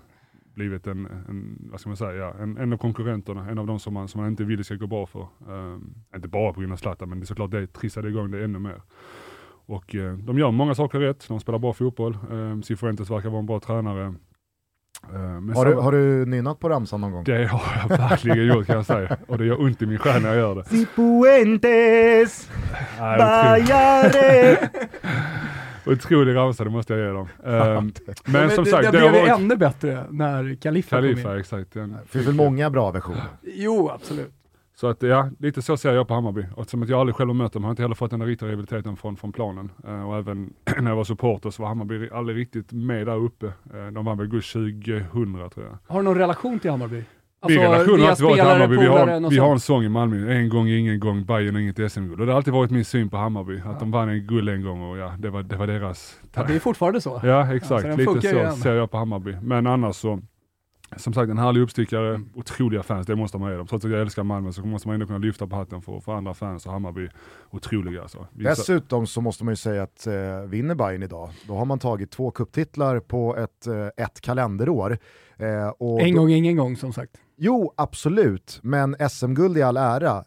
blivit 0.54 0.86
en, 0.86 1.06
en, 1.28 1.68
vad 1.70 1.80
ska 1.80 1.90
man 1.90 1.96
säga, 1.96 2.34
en, 2.40 2.56
en 2.56 2.72
av 2.72 2.76
konkurrenterna, 2.76 3.50
en 3.50 3.58
av 3.58 3.66
de 3.66 3.78
som 3.78 3.94
man, 3.94 4.08
som 4.08 4.20
man 4.20 4.30
inte 4.30 4.44
vill 4.44 4.64
ska 4.64 4.74
gå 4.74 4.86
bra 4.86 5.06
för. 5.06 5.26
Um, 5.48 5.94
inte 6.14 6.28
bara 6.28 6.52
på 6.52 6.60
grund 6.60 6.72
av 6.72 6.76
Zlatan, 6.76 7.08
men 7.08 7.20
det 7.20 7.24
är 7.24 7.26
såklart 7.26 7.50
det 7.50 7.66
trissade 7.66 8.08
igång 8.08 8.30
det 8.30 8.44
ännu 8.44 8.58
mer. 8.58 8.82
Och 9.66 9.94
uh, 9.94 10.18
de 10.18 10.38
gör 10.38 10.50
många 10.50 10.74
saker 10.74 10.98
rätt, 10.98 11.28
de 11.28 11.40
spelar 11.40 11.58
bra 11.58 11.72
fotboll, 11.72 12.18
um, 12.30 12.62
Cifuentes 12.62 13.10
verkar 13.10 13.28
vara 13.28 13.40
en 13.40 13.46
bra 13.46 13.60
tränare. 13.60 14.14
Uh, 15.14 15.54
har, 15.54 15.64
du, 15.64 15.74
har 15.74 15.92
du 15.92 16.26
nynnat 16.26 16.60
på 16.60 16.68
ramsan 16.68 17.00
någon 17.00 17.12
gång? 17.12 17.24
Det 17.24 17.46
har 17.46 17.62
jag 17.88 17.98
verkligen 17.98 18.46
gjort 18.46 18.66
kan 18.66 18.76
jag 18.76 18.86
säga. 18.86 19.16
Och 19.26 19.38
det 19.38 19.44
gör 19.44 19.60
ont 19.60 19.82
i 19.82 19.86
min 19.86 19.98
själ 19.98 20.22
när 20.22 20.28
jag 20.28 20.38
gör 20.38 20.54
det. 20.54 20.64
Cifuentes, 20.64 22.50
Bajare. 22.98 24.58
Otrolig 25.86 26.34
ramsa, 26.34 26.64
det 26.64 26.70
måste 26.70 26.92
jag 26.92 27.06
ge 27.06 27.12
dem. 27.12 27.28
Um, 27.44 27.92
men, 28.24 28.50
som 28.50 28.64
sagt, 28.66 28.82
det, 28.82 28.90
det, 28.90 29.04
det 29.04 29.10
blev 29.10 29.22
varit... 29.22 29.40
ännu 29.40 29.56
bättre 29.56 30.04
när 30.10 30.54
Khalifa, 30.54 30.96
Khalifa 30.96 31.22
kom 31.22 31.32
in. 31.32 31.40
exakt. 31.40 31.72
Det 31.72 31.88
finns 32.08 32.26
väl 32.26 32.34
många 32.34 32.70
bra 32.70 32.90
versioner? 32.90 33.22
Jo, 33.42 33.90
absolut. 33.90 34.32
Så 34.76 34.86
att 34.86 35.02
ja, 35.02 35.30
lite 35.38 35.62
så 35.62 35.76
ser 35.76 35.92
jag 35.92 36.08
på 36.08 36.14
Hammarby. 36.14 36.46
Och 36.56 36.70
som 36.70 36.82
att 36.82 36.88
jag 36.88 37.00
aldrig 37.00 37.16
själv 37.16 37.28
har 37.28 37.34
mött 37.34 37.52
dem 37.52 37.64
har 37.64 37.68
jag 37.68 37.72
inte 37.72 37.82
heller 37.82 37.94
fått 37.94 38.10
den 38.10 38.20
där 38.20 38.26
riktiga 38.26 38.48
rivaliteten 38.48 38.96
från, 38.96 39.16
från 39.16 39.32
planen. 39.32 39.70
Uh, 39.88 40.08
och 40.08 40.16
även 40.16 40.54
när 40.80 40.90
jag 40.90 40.96
var 40.96 41.04
supporter 41.04 41.50
så 41.50 41.62
var 41.62 41.68
Hammarby 41.68 42.08
aldrig 42.10 42.36
riktigt 42.36 42.72
med 42.72 43.06
där 43.06 43.16
uppe. 43.16 43.46
Uh, 43.46 43.86
de 43.92 44.04
vann 44.04 44.18
väl 44.18 44.26
guld 44.26 44.44
2000 44.44 45.50
tror 45.54 45.66
jag. 45.66 45.78
Har 45.86 45.98
du 45.98 46.04
någon 46.04 46.18
relation 46.18 46.58
till 46.58 46.70
Hammarby? 46.70 47.04
Alltså, 47.44 47.60
Min 47.60 47.70
relation 47.70 48.00
har 48.00 48.08
alltid 48.08 48.26
varit 48.26 48.42
Hammarby. 48.42 48.76
Vi 48.76 48.86
har, 48.86 49.30
vi 49.30 49.38
har 49.38 49.52
en 49.52 49.60
sång 49.60 49.84
i 49.84 49.88
Malmö, 49.88 50.32
en 50.32 50.48
gång 50.48 50.68
ingen 50.68 51.00
gång, 51.00 51.24
Bayern 51.24 51.54
och 51.54 51.62
inget 51.62 51.92
SM-guld. 51.92 52.20
Och 52.20 52.26
det 52.26 52.32
har 52.32 52.36
alltid 52.36 52.52
varit 52.52 52.70
min 52.70 52.84
syn 52.84 53.10
på 53.10 53.16
Hammarby, 53.16 53.58
att 53.58 53.64
ja. 53.64 53.76
de 53.80 53.90
vann 53.90 54.08
en 54.08 54.26
guld 54.26 54.48
en 54.48 54.62
gång 54.62 54.82
och 54.82 54.98
ja, 54.98 55.14
det 55.18 55.30
var, 55.30 55.42
det 55.42 55.56
var 55.56 55.66
deras... 55.66 56.20
Ja, 56.34 56.44
det 56.48 56.54
är 56.54 56.58
fortfarande 56.58 57.00
så. 57.00 57.20
Ja, 57.24 57.54
exakt. 57.54 57.86
Ja, 57.86 57.96
Lite 57.96 58.20
så 58.20 58.36
igen. 58.36 58.52
ser 58.52 58.74
jag 58.74 58.90
på 58.90 58.96
Hammarby. 58.96 59.36
Men 59.42 59.66
annars 59.66 59.96
så, 59.96 60.20
som 60.96 61.12
sagt 61.12 61.30
en 61.30 61.38
härlig 61.38 61.60
uppstickare, 61.60 62.08
mm. 62.08 62.28
otroliga 62.34 62.82
fans, 62.82 63.06
det 63.06 63.16
måste 63.16 63.38
man 63.38 63.50
ge 63.50 63.56
dem. 63.56 63.66
Trots 63.66 63.84
att 63.84 63.90
jag 63.90 64.00
älskar 64.00 64.22
Malmö 64.22 64.52
så 64.52 64.66
måste 64.66 64.88
man 64.88 64.94
ändå 64.94 65.06
kunna 65.06 65.18
lyfta 65.18 65.46
på 65.46 65.56
hatten 65.56 65.82
för, 65.82 66.00
för 66.00 66.14
andra 66.14 66.34
fans 66.34 66.66
och 66.66 66.72
Hammarby, 66.72 67.08
otroliga 67.50 68.02
alltså. 68.02 68.26
Vissa... 68.32 68.50
Dessutom 68.50 69.06
så 69.06 69.20
måste 69.20 69.44
man 69.44 69.52
ju 69.52 69.56
säga 69.56 69.82
att 69.82 70.06
eh, 70.06 70.40
vinner 70.46 70.74
Bayern 70.74 71.02
idag, 71.02 71.30
då 71.46 71.54
har 71.54 71.64
man 71.64 71.78
tagit 71.78 72.10
två 72.10 72.30
kupptitlar 72.30 73.00
på 73.00 73.36
ett, 73.36 73.66
eh, 73.66 74.04
ett 74.04 74.20
kalenderår. 74.20 74.98
Eh, 75.36 75.70
en 76.00 76.14
gång, 76.14 76.30
ingen 76.30 76.56
gång 76.56 76.76
som 76.76 76.92
sagt. 76.92 77.12
Jo, 77.36 77.72
absolut, 77.76 78.60
men 78.62 78.96
SM-guld 79.10 79.58
i 79.58 79.62
all 79.62 79.76
ära, 79.76 80.24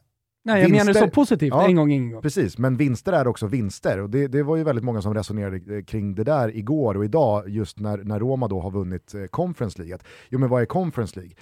Nej, 0.47 0.61
jag 0.61 0.71
menar 0.71 0.85
det 0.93 0.99
så 0.99 1.07
positivt, 1.09 1.49
Ja. 1.53 1.67
en 1.67 1.75
gång 1.75 1.91
ingen 1.91 2.11
gång. 2.11 2.21
Precis, 2.21 2.57
men 2.57 2.77
vinster 2.77 3.13
är 3.13 3.27
också 3.27 3.47
vinster. 3.47 3.99
Och 3.99 4.09
det, 4.09 4.27
det 4.27 4.43
var 4.43 4.55
ju 4.55 4.63
väldigt 4.63 4.85
många 4.85 5.01
som 5.01 5.13
resonerade 5.13 5.75
eh, 5.77 5.83
kring 5.83 6.15
det 6.15 6.23
där 6.23 6.55
igår 6.57 6.97
och 6.97 7.05
idag, 7.05 7.49
just 7.49 7.79
när, 7.79 7.97
när 7.97 8.19
Roma 8.19 8.47
då 8.47 8.59
har 8.61 8.71
vunnit 8.71 9.13
eh, 9.13 9.25
Conference 9.25 9.81
League. 9.81 9.97
Jo 10.29 10.39
men 10.39 10.49
vad 10.49 10.61
är 10.61 10.65
Conference 10.65 11.19
League? 11.19 11.35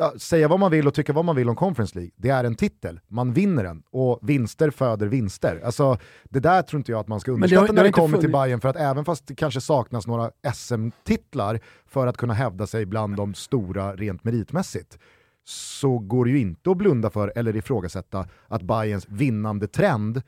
Ja, 0.00 0.12
säga 0.18 0.48
vad 0.48 0.60
man 0.60 0.70
vill 0.70 0.86
och 0.86 0.94
tycka 0.94 1.12
vad 1.12 1.24
man 1.24 1.36
vill 1.36 1.48
om 1.48 1.56
Conference 1.56 1.94
League, 1.98 2.10
det 2.16 2.28
är 2.30 2.44
en 2.44 2.54
titel. 2.54 3.00
Man 3.08 3.32
vinner 3.32 3.64
den 3.64 3.82
och 3.90 4.18
vinster 4.22 4.70
föder 4.70 5.06
vinster. 5.06 5.60
Alltså, 5.64 5.98
det 6.24 6.40
där 6.40 6.62
tror 6.62 6.80
inte 6.80 6.92
jag 6.92 6.98
att 7.00 7.08
man 7.08 7.20
ska 7.20 7.30
det 7.30 7.34
har- 7.34 7.36
underskatta 7.36 7.66
det 7.66 7.72
när 7.72 7.78
har 7.78 7.82
det 7.82 7.88
inte 7.88 8.00
kommer 8.00 8.18
till 8.18 8.32
Bayern 8.32 8.60
för 8.60 8.68
att 8.68 8.76
även 8.76 9.04
fast 9.04 9.26
det 9.26 9.34
kanske 9.34 9.60
saknas 9.60 10.06
några 10.06 10.30
SM-titlar 10.54 11.60
för 11.86 12.06
att 12.06 12.16
kunna 12.16 12.34
hävda 12.34 12.66
sig 12.66 12.86
bland 12.86 13.16
de 13.16 13.34
stora 13.34 13.94
rent 13.96 14.24
meritmässigt, 14.24 14.98
så 15.48 15.98
går 15.98 16.24
det 16.24 16.30
ju 16.30 16.38
inte 16.38 16.70
att 16.70 16.76
blunda 16.76 17.10
för 17.10 17.32
eller 17.36 17.56
ifrågasätta 17.56 18.26
att 18.48 18.62
Bayerns 18.62 19.08
vinnande 19.08 19.66
trend 19.68 20.22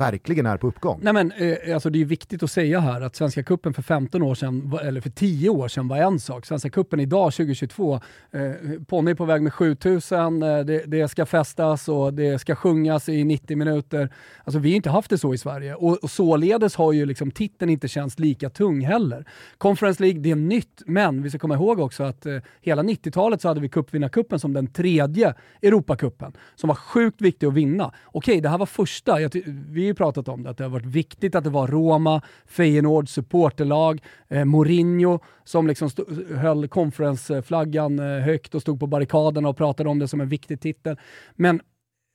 verkligen 0.00 0.46
är 0.46 0.56
på 0.56 0.66
uppgång. 0.66 1.00
Nej 1.02 1.12
men 1.12 1.32
eh, 1.32 1.74
alltså 1.74 1.90
det 1.90 2.00
är 2.00 2.04
viktigt 2.04 2.42
att 2.42 2.50
säga 2.50 2.80
här 2.80 3.00
att 3.00 3.16
Svenska 3.16 3.42
Kuppen 3.42 3.74
för 3.74 3.82
15 3.82 4.22
år 4.22 4.34
sedan, 4.34 4.78
eller 4.82 5.00
för 5.00 5.10
10 5.10 5.48
år 5.48 5.68
sedan 5.68 5.88
var 5.88 5.96
en 5.96 6.20
sak. 6.20 6.46
Svenska 6.46 6.70
Kuppen 6.70 7.00
idag 7.00 7.32
2022, 7.32 7.94
eh, 7.94 8.40
Ponny 8.86 9.10
är 9.10 9.14
på 9.14 9.24
väg 9.24 9.42
med 9.42 9.52
7000, 9.52 10.42
eh, 10.42 10.58
det, 10.58 10.84
det 10.86 11.08
ska 11.08 11.26
festas 11.26 11.88
och 11.88 12.14
det 12.14 12.38
ska 12.38 12.54
sjungas 12.54 13.08
i 13.08 13.24
90 13.24 13.56
minuter. 13.56 14.12
Alltså 14.44 14.58
vi 14.58 14.70
har 14.70 14.76
inte 14.76 14.90
haft 14.90 15.10
det 15.10 15.18
så 15.18 15.34
i 15.34 15.38
Sverige 15.38 15.74
och, 15.74 15.98
och 16.04 16.10
således 16.10 16.76
har 16.76 16.92
ju 16.92 17.06
liksom 17.06 17.30
titeln 17.30 17.70
inte 17.70 17.88
känts 17.88 18.18
lika 18.18 18.50
tung 18.50 18.84
heller. 18.84 19.24
Conference 19.58 20.02
League, 20.02 20.20
det 20.20 20.30
är 20.30 20.36
nytt, 20.36 20.82
men 20.86 21.22
vi 21.22 21.30
ska 21.30 21.38
komma 21.38 21.54
ihåg 21.54 21.80
också 21.80 22.02
att 22.02 22.26
eh, 22.26 22.38
hela 22.60 22.82
90-talet 22.82 23.40
så 23.40 23.48
hade 23.48 23.60
vi 23.60 23.68
cupvinnarcupen 23.68 24.38
som 24.38 24.52
den 24.52 24.66
tredje 24.66 25.34
Europacupen 25.62 26.32
som 26.54 26.68
var 26.68 26.74
sjukt 26.74 27.20
viktig 27.20 27.46
att 27.46 27.54
vinna. 27.54 27.92
Okej, 28.04 28.40
det 28.40 28.48
här 28.48 28.58
var 28.58 28.66
första, 28.66 29.20
jag 29.20 29.30
vi 29.68 29.89
ju 29.90 29.94
pratat 29.94 30.28
om 30.28 30.42
det, 30.42 30.50
att 30.50 30.58
det 30.58 30.64
har 30.64 30.70
varit 30.70 30.86
viktigt 30.86 31.34
att 31.34 31.44
det 31.44 31.50
var 31.50 31.66
Roma, 31.66 32.22
Feyenoord, 32.46 33.08
supporterlag, 33.08 34.02
eh, 34.28 34.44
Mourinho 34.44 35.18
som 35.44 35.66
liksom 35.66 35.90
stod, 35.90 36.30
höll 36.30 36.68
conference-flaggan 36.68 37.98
eh, 37.98 38.20
högt 38.20 38.54
och 38.54 38.62
stod 38.62 38.80
på 38.80 38.86
barrikaderna 38.86 39.48
och 39.48 39.56
pratade 39.56 39.88
om 39.88 39.98
det 39.98 40.08
som 40.08 40.20
en 40.20 40.28
viktig 40.28 40.60
titel. 40.60 40.96
Men 41.36 41.60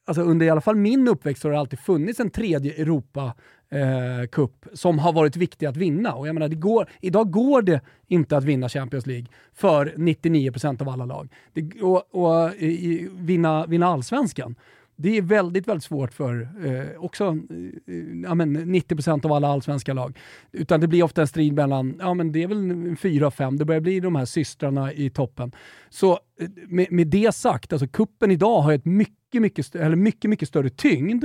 alltså 0.07 0.21
under 0.21 0.45
i 0.45 0.49
alla 0.49 0.61
fall 0.61 0.75
min 0.75 1.07
uppväxt 1.07 1.43
har 1.43 1.51
det 1.51 1.59
alltid 1.59 1.79
funnits 1.79 2.19
en 2.19 2.29
tredje 2.29 2.73
Europa 2.73 3.33
eh, 3.69 4.27
Cup 4.31 4.65
som 4.73 4.99
har 4.99 5.13
varit 5.13 5.35
viktig 5.35 5.65
att 5.65 5.77
vinna. 5.77 6.13
Och 6.13 6.27
jag 6.27 6.33
menar, 6.33 6.47
det 6.47 6.55
går, 6.55 6.89
idag 7.01 7.31
går 7.31 7.61
det 7.61 7.81
inte 8.07 8.37
att 8.37 8.43
vinna 8.43 8.69
Champions 8.69 9.05
League 9.05 9.27
för 9.53 9.93
99% 9.95 10.81
av 10.81 10.89
alla 10.89 11.05
lag. 11.05 11.29
Det, 11.53 11.81
och 11.81 12.15
och 12.15 12.53
i, 12.53 13.09
vinna, 13.13 13.65
vinna 13.65 13.87
allsvenskan. 13.87 14.55
Det 14.95 15.17
är 15.17 15.21
väldigt, 15.21 15.67
väldigt 15.67 15.83
svårt 15.83 16.13
för 16.13 16.49
eh, 16.65 17.03
också 17.03 17.25
eh, 17.25 17.95
ja, 18.23 18.35
men 18.35 18.75
90% 18.75 19.25
av 19.25 19.31
alla 19.31 19.47
allsvenska 19.47 19.93
lag. 19.93 20.19
Utan 20.51 20.81
det 20.81 20.87
blir 20.87 21.03
ofta 21.03 21.21
en 21.21 21.27
strid 21.27 21.53
mellan, 21.53 21.95
ja 21.99 22.13
men 22.13 22.31
det 22.31 22.43
är 22.43 22.47
väl 22.47 22.95
fyra 22.95 23.31
fem, 23.31 23.57
det 23.57 23.65
börjar 23.65 23.81
bli 23.81 23.99
de 23.99 24.15
här 24.15 24.25
systrarna 24.25 24.93
i 24.93 25.09
toppen. 25.09 25.51
Så 25.89 26.11
eh, 26.11 26.49
med, 26.67 26.91
med 26.91 27.07
det 27.07 27.35
sagt, 27.35 27.73
alltså 27.73 27.87
kuppen 27.87 28.31
idag 28.31 28.61
har 28.61 28.73
ett 28.73 28.85
mycket, 28.85 29.41
mycket, 29.41 29.75
eller 29.75 29.95
mycket, 29.95 30.29
mycket 30.29 30.47
större 30.47 30.69
tyngd. 30.69 31.23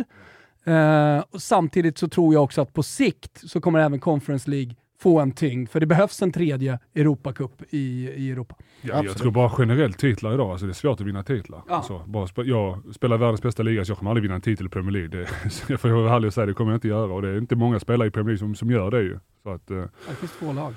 Eh, 0.64 1.24
och 1.30 1.42
samtidigt 1.42 1.98
så 1.98 2.08
tror 2.08 2.34
jag 2.34 2.44
också 2.44 2.60
att 2.60 2.72
på 2.72 2.82
sikt 2.82 3.50
så 3.50 3.60
kommer 3.60 3.78
även 3.78 4.00
Conference 4.00 4.50
League 4.50 4.74
få 5.00 5.20
en 5.20 5.32
tyngd, 5.32 5.68
för 5.70 5.80
det 5.80 5.86
behövs 5.86 6.22
en 6.22 6.32
tredje 6.32 6.78
Europacup 6.94 7.62
i, 7.70 8.08
i 8.08 8.30
Europa. 8.30 8.56
Ja, 8.82 9.04
jag 9.04 9.16
tror 9.16 9.30
bara 9.30 9.52
generellt 9.58 9.98
titlar 9.98 10.34
idag, 10.34 10.50
alltså 10.50 10.66
det 10.66 10.72
är 10.72 10.74
svårt 10.74 11.00
att 11.00 11.06
vinna 11.06 11.22
titlar. 11.22 11.62
Ja. 11.68 11.74
Alltså, 11.74 11.98
bara 12.06 12.26
spe, 12.26 12.42
jag 12.42 12.94
spelar 12.94 13.18
världens 13.18 13.42
bästa 13.42 13.62
liga 13.62 13.84
så 13.84 13.90
jag 13.90 13.98
kommer 13.98 14.10
aldrig 14.10 14.22
vinna 14.22 14.34
en 14.34 14.40
titel 14.40 14.66
i 14.66 14.68
Premier 14.68 14.92
League. 14.92 15.08
Det, 15.08 15.28
jag 15.68 15.80
får 15.80 15.88
vara 15.88 16.14
ärlig 16.16 16.26
och 16.26 16.34
säga 16.34 16.46
det 16.46 16.54
kommer 16.54 16.70
jag 16.72 16.76
inte 16.76 16.88
göra 16.88 17.12
och 17.12 17.22
det 17.22 17.28
är 17.28 17.38
inte 17.38 17.56
många 17.56 17.80
spelare 17.80 18.08
i 18.08 18.10
Premier 18.10 18.26
League 18.28 18.38
som, 18.38 18.54
som 18.54 18.70
gör 18.70 18.90
det 18.90 19.02
ju. 19.02 19.18
Så 19.42 19.50
att, 19.50 19.70
eh, 19.70 19.76
Det 20.08 20.14
finns 20.14 20.32
två 20.38 20.52
lag. 20.52 20.74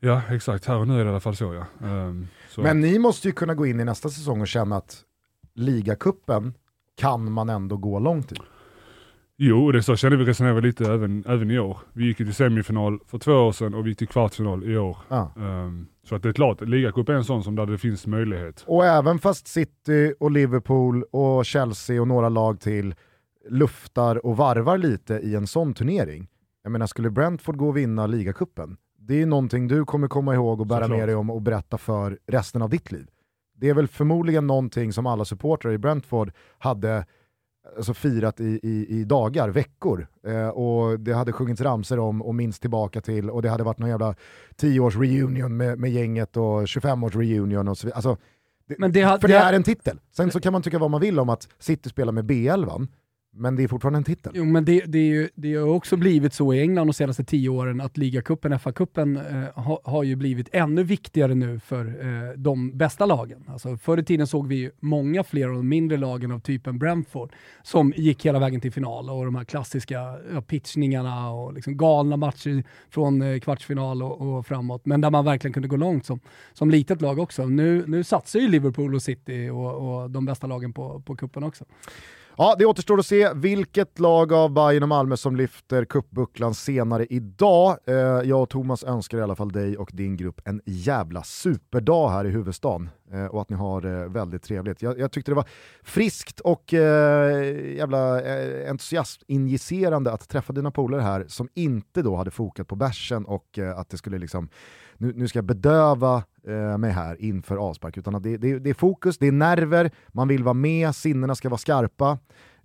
ja 0.00 0.22
exakt, 0.30 0.66
här 0.66 0.76
och 0.78 0.88
nu 0.88 0.94
är 0.94 0.98
det 0.98 1.04
i 1.04 1.08
alla 1.08 1.20
fall 1.20 1.36
så 1.36 1.54
ja. 1.54 1.86
Ehm, 1.88 2.28
så. 2.48 2.62
Men 2.62 2.80
ni 2.80 2.98
måste 2.98 3.28
ju 3.28 3.32
kunna 3.32 3.54
gå 3.54 3.66
in 3.66 3.80
i 3.80 3.84
nästa 3.84 4.08
säsong 4.08 4.40
och 4.40 4.48
känna 4.48 4.76
att 4.76 5.00
ligacupen 5.54 6.54
kan 6.96 7.32
man 7.32 7.48
ändå 7.48 7.76
gå 7.76 7.98
långt 7.98 8.32
i. 8.32 8.36
Jo, 9.40 9.72
det 9.72 9.82
så 9.82 9.96
kände 9.96 10.16
vi 10.16 10.24
resonerade 10.24 10.60
lite 10.60 10.92
även, 10.92 11.24
även 11.26 11.50
i 11.50 11.58
år. 11.58 11.78
Vi 11.92 12.04
gick 12.06 12.20
ju 12.20 12.26
till 12.26 12.34
semifinal 12.34 12.98
för 13.06 13.18
två 13.18 13.32
år 13.32 13.52
sedan 13.52 13.74
och 13.74 13.86
vi 13.86 13.90
gick 13.90 13.98
till 13.98 14.08
kvartsfinal 14.08 14.70
i 14.70 14.76
år. 14.78 14.96
Ja. 15.08 15.32
Ehm, 15.36 15.86
så 16.04 16.14
att 16.14 16.22
det 16.22 16.28
är 16.28 16.32
klart, 16.32 16.60
ligacup 16.60 17.08
är 17.08 17.12
en 17.12 17.24
sån 17.24 17.42
som 17.42 17.56
där 17.56 17.66
det 17.66 17.78
finns 17.78 18.06
möjlighet. 18.06 18.64
Och 18.66 18.84
även 18.86 19.18
fast 19.18 19.46
City 19.48 20.14
och 20.20 20.30
Liverpool 20.30 21.02
och 21.02 21.44
Chelsea 21.44 22.00
och 22.00 22.08
några 22.08 22.28
lag 22.28 22.60
till 22.60 22.94
luftar 23.48 24.26
och 24.26 24.36
varvar 24.36 24.78
lite 24.78 25.14
i 25.14 25.34
en 25.34 25.46
sån 25.46 25.74
turnering. 25.74 26.28
Jag 26.62 26.72
menar, 26.72 26.86
skulle 26.86 27.10
Brentford 27.10 27.56
gå 27.56 27.68
och 27.68 27.76
vinna 27.76 28.06
ligacupen, 28.06 28.76
det 28.98 29.22
är 29.22 29.26
någonting 29.26 29.68
du 29.68 29.84
kommer 29.84 30.08
komma 30.08 30.34
ihåg 30.34 30.60
och 30.60 30.66
bära 30.66 30.80
Såklart. 30.80 30.98
med 30.98 31.08
dig 31.08 31.14
om 31.14 31.30
och 31.30 31.42
berätta 31.42 31.78
för 31.78 32.18
resten 32.26 32.62
av 32.62 32.70
ditt 32.70 32.92
liv. 32.92 33.06
Det 33.56 33.68
är 33.68 33.74
väl 33.74 33.88
förmodligen 33.88 34.46
någonting 34.46 34.92
som 34.92 35.06
alla 35.06 35.24
supportrar 35.24 35.72
i 35.72 35.78
Brentford 35.78 36.32
hade 36.58 37.06
alltså, 37.76 37.94
firat 37.94 38.40
i, 38.40 38.60
i, 38.62 38.86
i 39.00 39.04
dagar, 39.04 39.48
veckor. 39.48 40.06
Eh, 40.26 40.48
och 40.48 41.00
det 41.00 41.12
hade 41.12 41.32
sjungits 41.32 41.60
ramser 41.60 41.98
om 41.98 42.22
och 42.22 42.34
minst 42.34 42.60
tillbaka 42.60 43.00
till 43.00 43.30
och 43.30 43.42
det 43.42 43.48
hade 43.48 43.64
varit 43.64 43.78
någon 43.78 43.88
jävla 43.90 44.14
10-års 44.60 44.96
reunion 44.96 45.56
med, 45.56 45.78
med 45.78 45.90
gänget 45.90 46.36
och 46.36 46.62
25-års 46.64 47.14
reunion 47.16 47.68
och 47.68 47.78
så 47.78 47.86
vidare. 47.86 47.96
Alltså, 47.96 48.16
det, 48.68 48.88
det 48.88 49.20
för 49.20 49.28
det, 49.28 49.34
det- 49.34 49.38
är 49.38 49.52
en 49.52 49.62
titel. 49.62 50.00
Sen 50.16 50.30
så 50.30 50.40
kan 50.40 50.52
man 50.52 50.62
tycka 50.62 50.78
vad 50.78 50.90
man 50.90 51.00
vill 51.00 51.18
om 51.18 51.28
att 51.28 51.48
City 51.58 51.88
spelar 51.90 52.12
med 52.12 52.24
B11, 52.30 52.88
men 53.38 53.56
det 53.56 53.62
är 53.62 53.68
fortfarande 53.68 53.96
en 53.96 54.04
titel. 54.04 54.32
Jo, 54.34 54.44
men 54.44 54.64
det, 54.64 54.80
det, 54.86 54.98
är 54.98 55.02
ju, 55.02 55.28
det 55.34 55.54
har 55.54 55.68
också 55.68 55.96
blivit 55.96 56.34
så 56.34 56.54
i 56.54 56.60
England 56.60 56.86
de 56.86 56.92
senaste 56.92 57.24
tio 57.24 57.48
åren 57.48 57.80
att 57.80 57.96
ligacupen, 57.96 58.52
FA-cupen, 58.52 59.16
eh, 59.16 59.62
ha, 59.62 59.80
har 59.84 60.02
ju 60.02 60.16
blivit 60.16 60.48
ännu 60.52 60.82
viktigare 60.82 61.34
nu 61.34 61.60
för 61.60 61.86
eh, 61.86 62.32
de 62.36 62.78
bästa 62.78 63.06
lagen. 63.06 63.44
Alltså, 63.48 63.76
förr 63.76 63.98
i 63.98 64.04
tiden 64.04 64.26
såg 64.26 64.46
vi 64.46 64.56
ju 64.56 64.70
många 64.80 65.24
fler 65.24 65.48
av 65.48 65.54
de 65.54 65.68
mindre 65.68 65.98
lagen 65.98 66.32
av 66.32 66.40
typen 66.40 66.78
Brentford 66.78 67.32
som 67.62 67.92
gick 67.96 68.26
hela 68.26 68.38
vägen 68.38 68.60
till 68.60 68.72
final 68.72 69.10
och 69.10 69.24
de 69.24 69.34
här 69.34 69.44
klassiska 69.44 70.18
ja, 70.34 70.40
pitchningarna 70.40 71.30
och 71.30 71.52
liksom 71.52 71.76
galna 71.76 72.16
matcher 72.16 72.64
från 72.90 73.22
eh, 73.22 73.40
kvartsfinal 73.40 74.02
och, 74.02 74.20
och 74.20 74.46
framåt. 74.46 74.86
Men 74.86 75.00
där 75.00 75.10
man 75.10 75.24
verkligen 75.24 75.52
kunde 75.52 75.68
gå 75.68 75.76
långt 75.76 76.06
som, 76.06 76.20
som 76.52 76.70
litet 76.70 77.00
lag 77.00 77.18
också. 77.18 77.46
Nu, 77.46 77.84
nu 77.86 78.04
satsar 78.04 78.40
ju 78.40 78.48
Liverpool 78.48 78.94
och 78.94 79.02
City 79.02 79.48
och, 79.48 80.02
och 80.02 80.10
de 80.10 80.24
bästa 80.24 80.46
lagen 80.46 80.72
på, 80.72 81.00
på 81.00 81.16
cupen 81.16 81.42
också. 81.42 81.64
Ja, 82.40 82.54
det 82.58 82.66
återstår 82.66 82.98
att 82.98 83.06
se 83.06 83.32
vilket 83.34 83.98
lag 83.98 84.32
av 84.32 84.50
Bayern 84.52 84.82
och 84.82 84.88
Malmö 84.88 85.16
som 85.16 85.36
lyfter 85.36 85.84
cupbucklan 85.84 86.54
senare 86.54 87.06
idag. 87.10 87.78
Eh, 87.86 87.94
jag 87.96 88.42
och 88.42 88.48
Thomas 88.48 88.84
önskar 88.84 89.18
i 89.18 89.22
alla 89.22 89.36
fall 89.36 89.52
dig 89.52 89.76
och 89.76 89.90
din 89.92 90.16
grupp 90.16 90.40
en 90.44 90.60
jävla 90.64 91.22
superdag 91.22 92.08
här 92.08 92.24
i 92.24 92.30
huvudstaden 92.30 92.90
Eh, 93.12 93.26
och 93.26 93.42
att 93.42 93.50
ni 93.50 93.56
har 93.56 93.84
eh, 93.86 94.08
väldigt 94.08 94.42
trevligt. 94.42 94.82
Jag, 94.82 94.98
jag 94.98 95.12
tyckte 95.12 95.30
det 95.30 95.34
var 95.34 95.48
friskt 95.82 96.40
och 96.40 96.74
eh, 96.74 97.76
jävla 97.76 98.20
eh, 98.22 98.70
entusiastinjicerande 98.70 100.12
att 100.12 100.28
träffa 100.28 100.52
dina 100.52 100.70
polare 100.70 101.02
här 101.02 101.24
som 101.28 101.48
inte 101.54 102.02
då 102.02 102.16
hade 102.16 102.30
fokat 102.30 102.68
på 102.68 102.76
bärsen 102.76 103.24
och 103.24 103.58
eh, 103.58 103.78
att 103.78 103.90
det 103.90 103.96
skulle 103.96 104.18
liksom, 104.18 104.48
nu, 104.96 105.12
nu 105.16 105.28
ska 105.28 105.38
jag 105.38 105.44
bedöva 105.44 106.22
eh, 106.46 106.78
mig 106.78 106.90
här 106.90 107.22
inför 107.22 107.56
avspark, 107.56 107.96
utan 107.96 108.14
att 108.14 108.22
det, 108.22 108.36
det, 108.36 108.58
det 108.58 108.70
är 108.70 108.74
fokus, 108.74 109.18
det 109.18 109.26
är 109.26 109.32
nerver, 109.32 109.90
man 110.08 110.28
vill 110.28 110.44
vara 110.44 110.54
med, 110.54 110.94
sinnena 110.94 111.34
ska 111.34 111.48
vara 111.48 111.58
skarpa. 111.58 112.18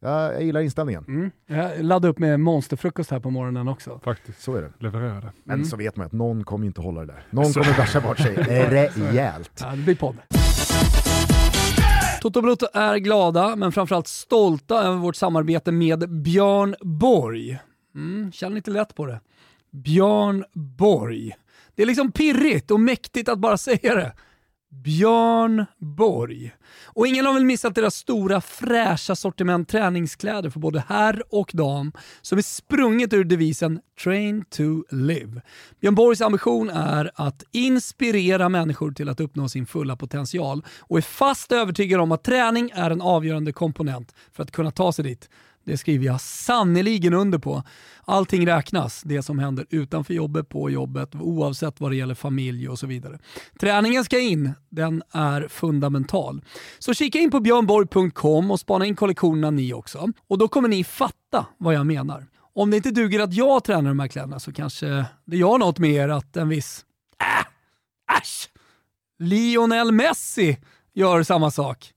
Ja, 0.03 0.33
jag 0.33 0.43
gillar 0.43 0.61
inställningen. 0.61 1.05
Mm. 1.07 1.31
Jag 1.47 1.83
laddade 1.85 2.07
upp 2.07 2.19
med 2.19 2.39
monsterfrukost 2.39 3.11
här 3.11 3.19
på 3.19 3.29
morgonen 3.29 3.67
också. 3.67 3.99
Faktiskt. 4.03 4.41
Så 4.41 4.55
är 4.55 4.61
det. 4.61 4.71
Levererade. 4.79 5.31
Men 5.43 5.53
Mm. 5.55 5.65
så 5.65 5.77
vet 5.77 5.95
man 5.95 6.05
att 6.05 6.11
någon 6.11 6.43
kommer 6.43 6.65
inte 6.65 6.81
hålla 6.81 7.01
det 7.01 7.07
där. 7.07 7.23
Någon 7.29 7.45
Så- 7.53 7.61
kommer 7.63 7.77
bärsa 7.77 8.01
bort 8.01 8.19
sig 8.19 8.35
rejält. 8.97 9.51
Ja, 9.61 9.71
det 9.71 9.77
blir 9.83 9.95
podd. 9.95 10.15
Toto 12.21 12.41
Balotto 12.41 12.65
är 12.73 12.97
glada, 12.97 13.55
men 13.55 13.71
framförallt 13.71 14.07
stolta 14.07 14.83
över 14.83 14.97
vårt 14.97 15.15
samarbete 15.15 15.71
med 15.71 16.09
Björn 16.23 16.75
Borg. 16.81 17.59
Mm, 17.95 18.31
känner 18.31 18.55
lite 18.55 18.71
lätt 18.71 18.95
på 18.95 19.05
det. 19.05 19.19
Björn 19.71 20.43
Borg. 20.53 21.31
Det 21.75 21.81
är 21.81 21.85
liksom 21.87 22.11
pirrigt 22.11 22.71
och 22.71 22.79
mäktigt 22.79 23.29
att 23.29 23.39
bara 23.39 23.57
säga 23.67 23.95
det. 23.95 24.13
Björn 24.73 25.65
Borg. 25.77 26.55
Och 26.85 27.07
ingen 27.07 27.25
har 27.25 27.33
väl 27.33 27.45
missat 27.45 27.75
deras 27.75 27.95
stora 27.95 28.41
fräscha 28.41 29.15
sortiment 29.15 29.69
träningskläder 29.69 30.49
för 30.49 30.59
både 30.59 30.83
herr 30.87 31.23
och 31.29 31.51
dam 31.53 31.91
som 32.21 32.37
är 32.37 32.41
sprunget 32.41 33.13
ur 33.13 33.23
devisen 33.23 33.79
Train 34.03 34.45
to 34.49 34.83
live. 34.89 35.41
Björn 35.81 35.95
Borgs 35.95 36.21
ambition 36.21 36.69
är 36.69 37.11
att 37.15 37.43
inspirera 37.51 38.49
människor 38.49 38.91
till 38.91 39.09
att 39.09 39.19
uppnå 39.19 39.49
sin 39.49 39.65
fulla 39.65 39.95
potential 39.95 40.65
och 40.79 40.97
är 40.97 41.01
fast 41.01 41.51
övertygad 41.51 42.01
om 42.01 42.11
att 42.11 42.23
träning 42.23 42.71
är 42.73 42.91
en 42.91 43.01
avgörande 43.01 43.53
komponent 43.53 44.15
för 44.31 44.43
att 44.43 44.51
kunna 44.51 44.71
ta 44.71 44.93
sig 44.93 45.05
dit. 45.05 45.29
Det 45.65 45.77
skriver 45.77 46.05
jag 46.05 46.21
sannoliken 46.21 47.13
under 47.13 47.37
på. 47.37 47.63
Allting 48.05 48.47
räknas, 48.47 49.01
det 49.05 49.23
som 49.23 49.39
händer 49.39 49.65
utanför 49.69 50.13
jobbet, 50.13 50.49
på 50.49 50.69
jobbet, 50.69 51.15
oavsett 51.15 51.81
vad 51.81 51.91
det 51.91 51.95
gäller 51.95 52.15
familj 52.15 52.69
och 52.69 52.79
så 52.79 52.87
vidare. 52.87 53.19
Träningen 53.59 54.03
ska 54.03 54.19
in, 54.19 54.53
den 54.69 55.03
är 55.11 55.47
fundamental. 55.47 56.41
Så 56.79 56.93
kika 56.93 57.19
in 57.19 57.31
på 57.31 57.39
björnborg.com 57.39 58.51
och 58.51 58.59
spana 58.59 58.85
in 58.85 58.95
kollektionerna 58.95 59.51
ni 59.51 59.73
också. 59.73 60.07
Och 60.27 60.37
då 60.37 60.47
kommer 60.47 60.69
ni 60.69 60.83
fatta 60.83 61.45
vad 61.57 61.73
jag 61.73 61.85
menar. 61.85 62.27
Om 62.55 62.71
det 62.71 62.77
inte 62.77 62.91
duger 62.91 63.19
att 63.19 63.33
jag 63.33 63.63
tränar 63.63 63.89
de 63.89 63.99
här 63.99 64.07
kläderna 64.07 64.39
så 64.39 64.53
kanske 64.53 65.05
det 65.25 65.37
gör 65.37 65.57
något 65.57 65.79
med 65.79 65.91
er 65.91 66.09
att 66.09 66.37
en 66.37 66.49
viss, 66.49 66.85
äh, 67.19 68.17
äsch, 68.17 68.49
Lionel 69.19 69.91
Messi 69.91 70.57
gör 70.93 71.23
samma 71.23 71.51
sak. 71.51 71.92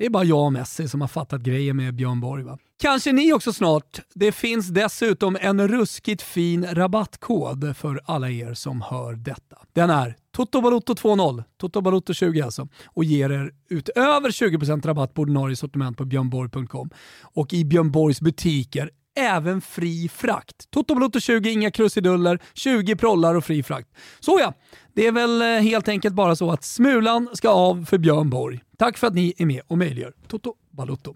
Det 0.00 0.06
är 0.06 0.10
bara 0.10 0.24
jag 0.24 0.44
och 0.44 0.52
Messi 0.52 0.88
som 0.88 1.00
har 1.00 1.08
fattat 1.08 1.40
grejen 1.40 1.76
med 1.76 1.94
Björn 1.94 2.20
Borg. 2.20 2.42
Va? 2.42 2.58
Kanske 2.82 3.12
ni 3.12 3.32
också 3.32 3.52
snart. 3.52 4.00
Det 4.14 4.32
finns 4.32 4.68
dessutom 4.68 5.38
en 5.40 5.68
ruskigt 5.68 6.22
fin 6.22 6.66
rabattkod 6.72 7.76
för 7.76 8.00
alla 8.04 8.30
er 8.30 8.54
som 8.54 8.80
hör 8.82 9.12
detta. 9.12 9.56
Den 9.72 9.90
är 9.90 10.16
TOTOBALOTTO20, 10.36 11.44
TOTOBALOTTO20 11.60 12.44
alltså, 12.44 12.68
och 12.86 13.04
ger 13.04 13.30
er 13.30 13.52
utöver 13.70 14.30
20% 14.30 14.86
rabatt 14.86 15.14
på 15.14 15.22
ordinarie 15.22 15.56
sortiment 15.56 15.96
på 15.96 16.04
björnborg.com 16.04 16.90
och 17.22 17.52
i 17.52 17.64
Björn 17.64 17.90
Borgs 17.90 18.20
butiker 18.20 18.90
även 19.16 19.60
fri 19.60 20.08
frakt. 20.08 20.70
Toto 20.70 20.94
Balotto 20.94 21.20
20, 21.20 21.50
inga 21.50 21.70
krusiduller, 21.70 22.38
20 22.54 22.96
prollar 22.96 23.34
och 23.34 23.44
fri 23.44 23.62
frakt. 23.62 23.88
Så 24.20 24.38
ja, 24.40 24.54
det 24.94 25.06
är 25.06 25.12
väl 25.12 25.42
eh, 25.42 25.48
helt 25.48 25.88
enkelt 25.88 26.14
bara 26.14 26.36
så 26.36 26.50
att 26.50 26.64
smulan 26.64 27.28
ska 27.32 27.48
av 27.48 27.84
för 27.84 27.98
Björn 27.98 28.30
Borg. 28.30 28.60
Tack 28.78 28.98
för 28.98 29.06
att 29.06 29.14
ni 29.14 29.34
är 29.38 29.46
med 29.46 29.62
och 29.66 29.78
möjliggör 29.78 30.12
Toto 30.28 30.54
Balotto. 30.70 31.14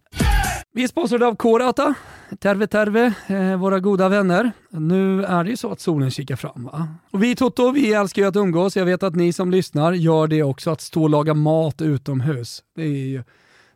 Vi 0.73 0.85
är 0.85 0.89
sponsrade 0.89 1.27
av 1.27 1.35
Korata. 1.35 1.95
Terve 2.41 2.67
Terve, 2.67 3.13
eh, 3.27 3.57
våra 3.57 3.81
goda 3.81 4.09
vänner. 4.09 4.53
Nu 4.71 5.25
är 5.25 5.45
det 5.45 5.51
ju 5.51 5.57
så 5.57 5.73
att 5.73 5.81
solen 5.81 6.11
kikar 6.11 6.37
fram. 6.37 6.65
Va? 6.65 6.89
Och 7.11 7.23
vi 7.23 7.37
Toto, 7.37 7.71
vi 7.71 7.93
älskar 7.93 8.23
ju 8.23 8.29
att 8.29 8.37
umgås. 8.37 8.77
Jag 8.77 8.85
vet 8.85 9.03
att 9.03 9.15
ni 9.15 9.33
som 9.33 9.51
lyssnar 9.51 9.93
gör 9.93 10.27
det 10.27 10.43
också, 10.43 10.71
att 10.71 10.81
stå 10.81 11.03
och 11.03 11.11
laga 11.11 11.35
mat 11.35 11.83
utomhus. 11.83 12.63
Det 12.77 12.83
är 12.83 13.07
ju, 13.07 13.25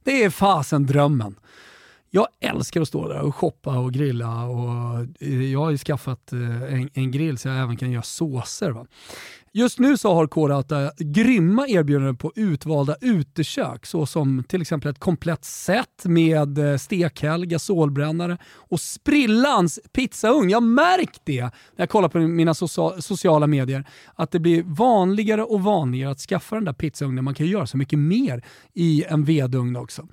det 0.05 0.25
är 0.25 0.31
fasen 0.31 0.87
drömmen. 0.87 1.35
Jag 2.11 2.27
älskar 2.40 2.81
att 2.81 2.88
stå 2.88 3.09
där 3.09 3.21
och 3.21 3.35
shoppa 3.35 3.79
och 3.79 3.92
grilla 3.92 4.44
och 4.44 5.01
eh, 5.21 5.53
jag 5.53 5.61
har 5.61 5.71
ju 5.71 5.79
skaffat 5.79 6.33
eh, 6.33 6.75
en, 6.75 6.90
en 6.94 7.11
grill 7.11 7.38
så 7.38 7.49
jag 7.49 7.59
även 7.59 7.77
kan 7.77 7.90
göra 7.90 8.03
såser. 8.03 8.71
Va? 8.71 8.87
Just 9.53 9.79
nu 9.79 9.97
så 9.97 10.15
har 10.15 10.27
K-Rauta 10.27 10.93
grymma 10.99 11.69
erbjudanden 11.69 12.17
på 12.17 12.33
utvalda 12.37 12.97
utekök 13.01 13.87
såsom 13.87 14.45
till 14.49 14.63
exempel 14.63 14.91
ett 14.91 14.99
komplett 14.99 15.45
set 15.45 16.05
med 16.05 16.59
eh, 16.59 16.77
stekhäll, 16.77 17.47
gasolbrännare 17.47 18.39
och 18.55 18.81
sprillans 18.81 19.81
pizzaugn. 19.93 20.51
Jag 20.51 20.63
märkt 20.63 21.21
det 21.25 21.43
när 21.43 21.51
jag 21.77 21.89
kollar 21.89 22.09
på 22.09 22.19
mina 22.19 22.55
sociala 22.55 23.47
medier 23.47 23.85
att 24.15 24.31
det 24.31 24.39
blir 24.39 24.63
vanligare 24.63 25.45
och 25.45 25.63
vanligare 25.63 26.11
att 26.11 26.21
skaffa 26.21 26.55
den 26.55 26.65
där 26.65 26.73
pizzaugnen. 26.73 27.25
Man 27.25 27.35
kan 27.35 27.47
göra 27.47 27.67
så 27.67 27.77
mycket 27.77 27.99
mer 27.99 28.45
i 28.75 29.05
en 29.05 29.25
vedugn 29.25 29.77
också. 29.77 30.09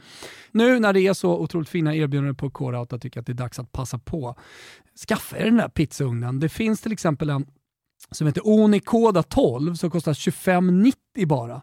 Nu 0.52 0.80
när 0.80 0.94
det 0.94 1.02
är 1.02 1.14
så 1.14 1.38
otroligt 1.38 1.70
fina 1.70 1.96
erbjudanden 1.96 2.36
på 2.36 2.50
K-Rauta 2.50 2.98
tycker 2.98 3.18
jag 3.18 3.22
att 3.22 3.28
det 3.28 3.32
är 3.32 3.44
dags 3.44 3.60
att 3.60 3.72
passa 3.72 4.00
på. 4.00 4.36
Skaffa 5.08 5.38
er 5.38 5.46
den 5.46 5.58
där 5.58 5.70
pizzaugnen. 5.70 6.40
Det 6.40 6.50
finns 6.50 6.82
till 6.82 6.92
exempel 6.92 7.30
en 7.30 7.46
som 8.12 8.28
heter 8.28 8.48
Onikoda 8.48 9.24
12 9.24 9.76
som 9.76 9.90
kostar 9.90 10.14
25,90 10.14 11.28
bara. 11.28 11.62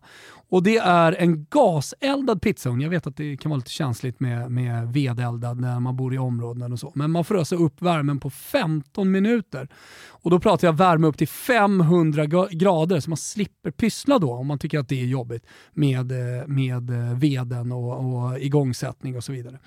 Och 0.53 0.63
det 0.63 0.77
är 0.77 1.13
en 1.13 1.47
gaseldad 1.51 2.43
pizzaugn. 2.43 2.81
Jag 2.81 2.91
vet 2.91 3.07
att 3.07 3.17
det 3.17 3.37
kan 3.37 3.51
vara 3.51 3.57
lite 3.57 3.71
känsligt 3.71 4.21
med, 4.21 4.51
med 4.51 4.93
vedeldad 4.93 5.61
när 5.61 5.81
man 5.81 5.97
bor 5.97 6.15
i 6.15 6.19
områden 6.19 6.73
och 6.73 6.79
så. 6.79 6.93
Men 6.95 7.11
man 7.11 7.25
får 7.25 7.39
ösa 7.39 7.57
upp 7.57 7.83
värmen 7.83 8.21
på 8.21 8.31
15 8.31 9.11
minuter. 9.11 9.69
Och 10.09 10.31
då 10.31 10.41
pratar 10.41 10.69
jag 10.69 10.73
värme 10.73 11.07
upp 11.07 11.19
till 11.19 11.29
500 11.29 12.27
grader 12.51 13.01
så 13.01 13.11
man 13.11 13.17
slipper 13.17 13.71
pyssla 13.71 14.19
då 14.19 14.33
om 14.33 14.47
man 14.47 14.59
tycker 14.59 14.79
att 14.79 14.89
det 14.89 15.01
är 15.01 15.07
jobbigt 15.07 15.47
med, 15.73 16.13
eh, 16.13 16.47
med 16.47 16.91
eh, 16.91 17.19
veden 17.19 17.73
och, 17.73 18.15
och 18.15 18.39
igångsättning 18.39 19.17
och 19.17 19.25
så 19.25 19.33
vidare. 19.33 19.59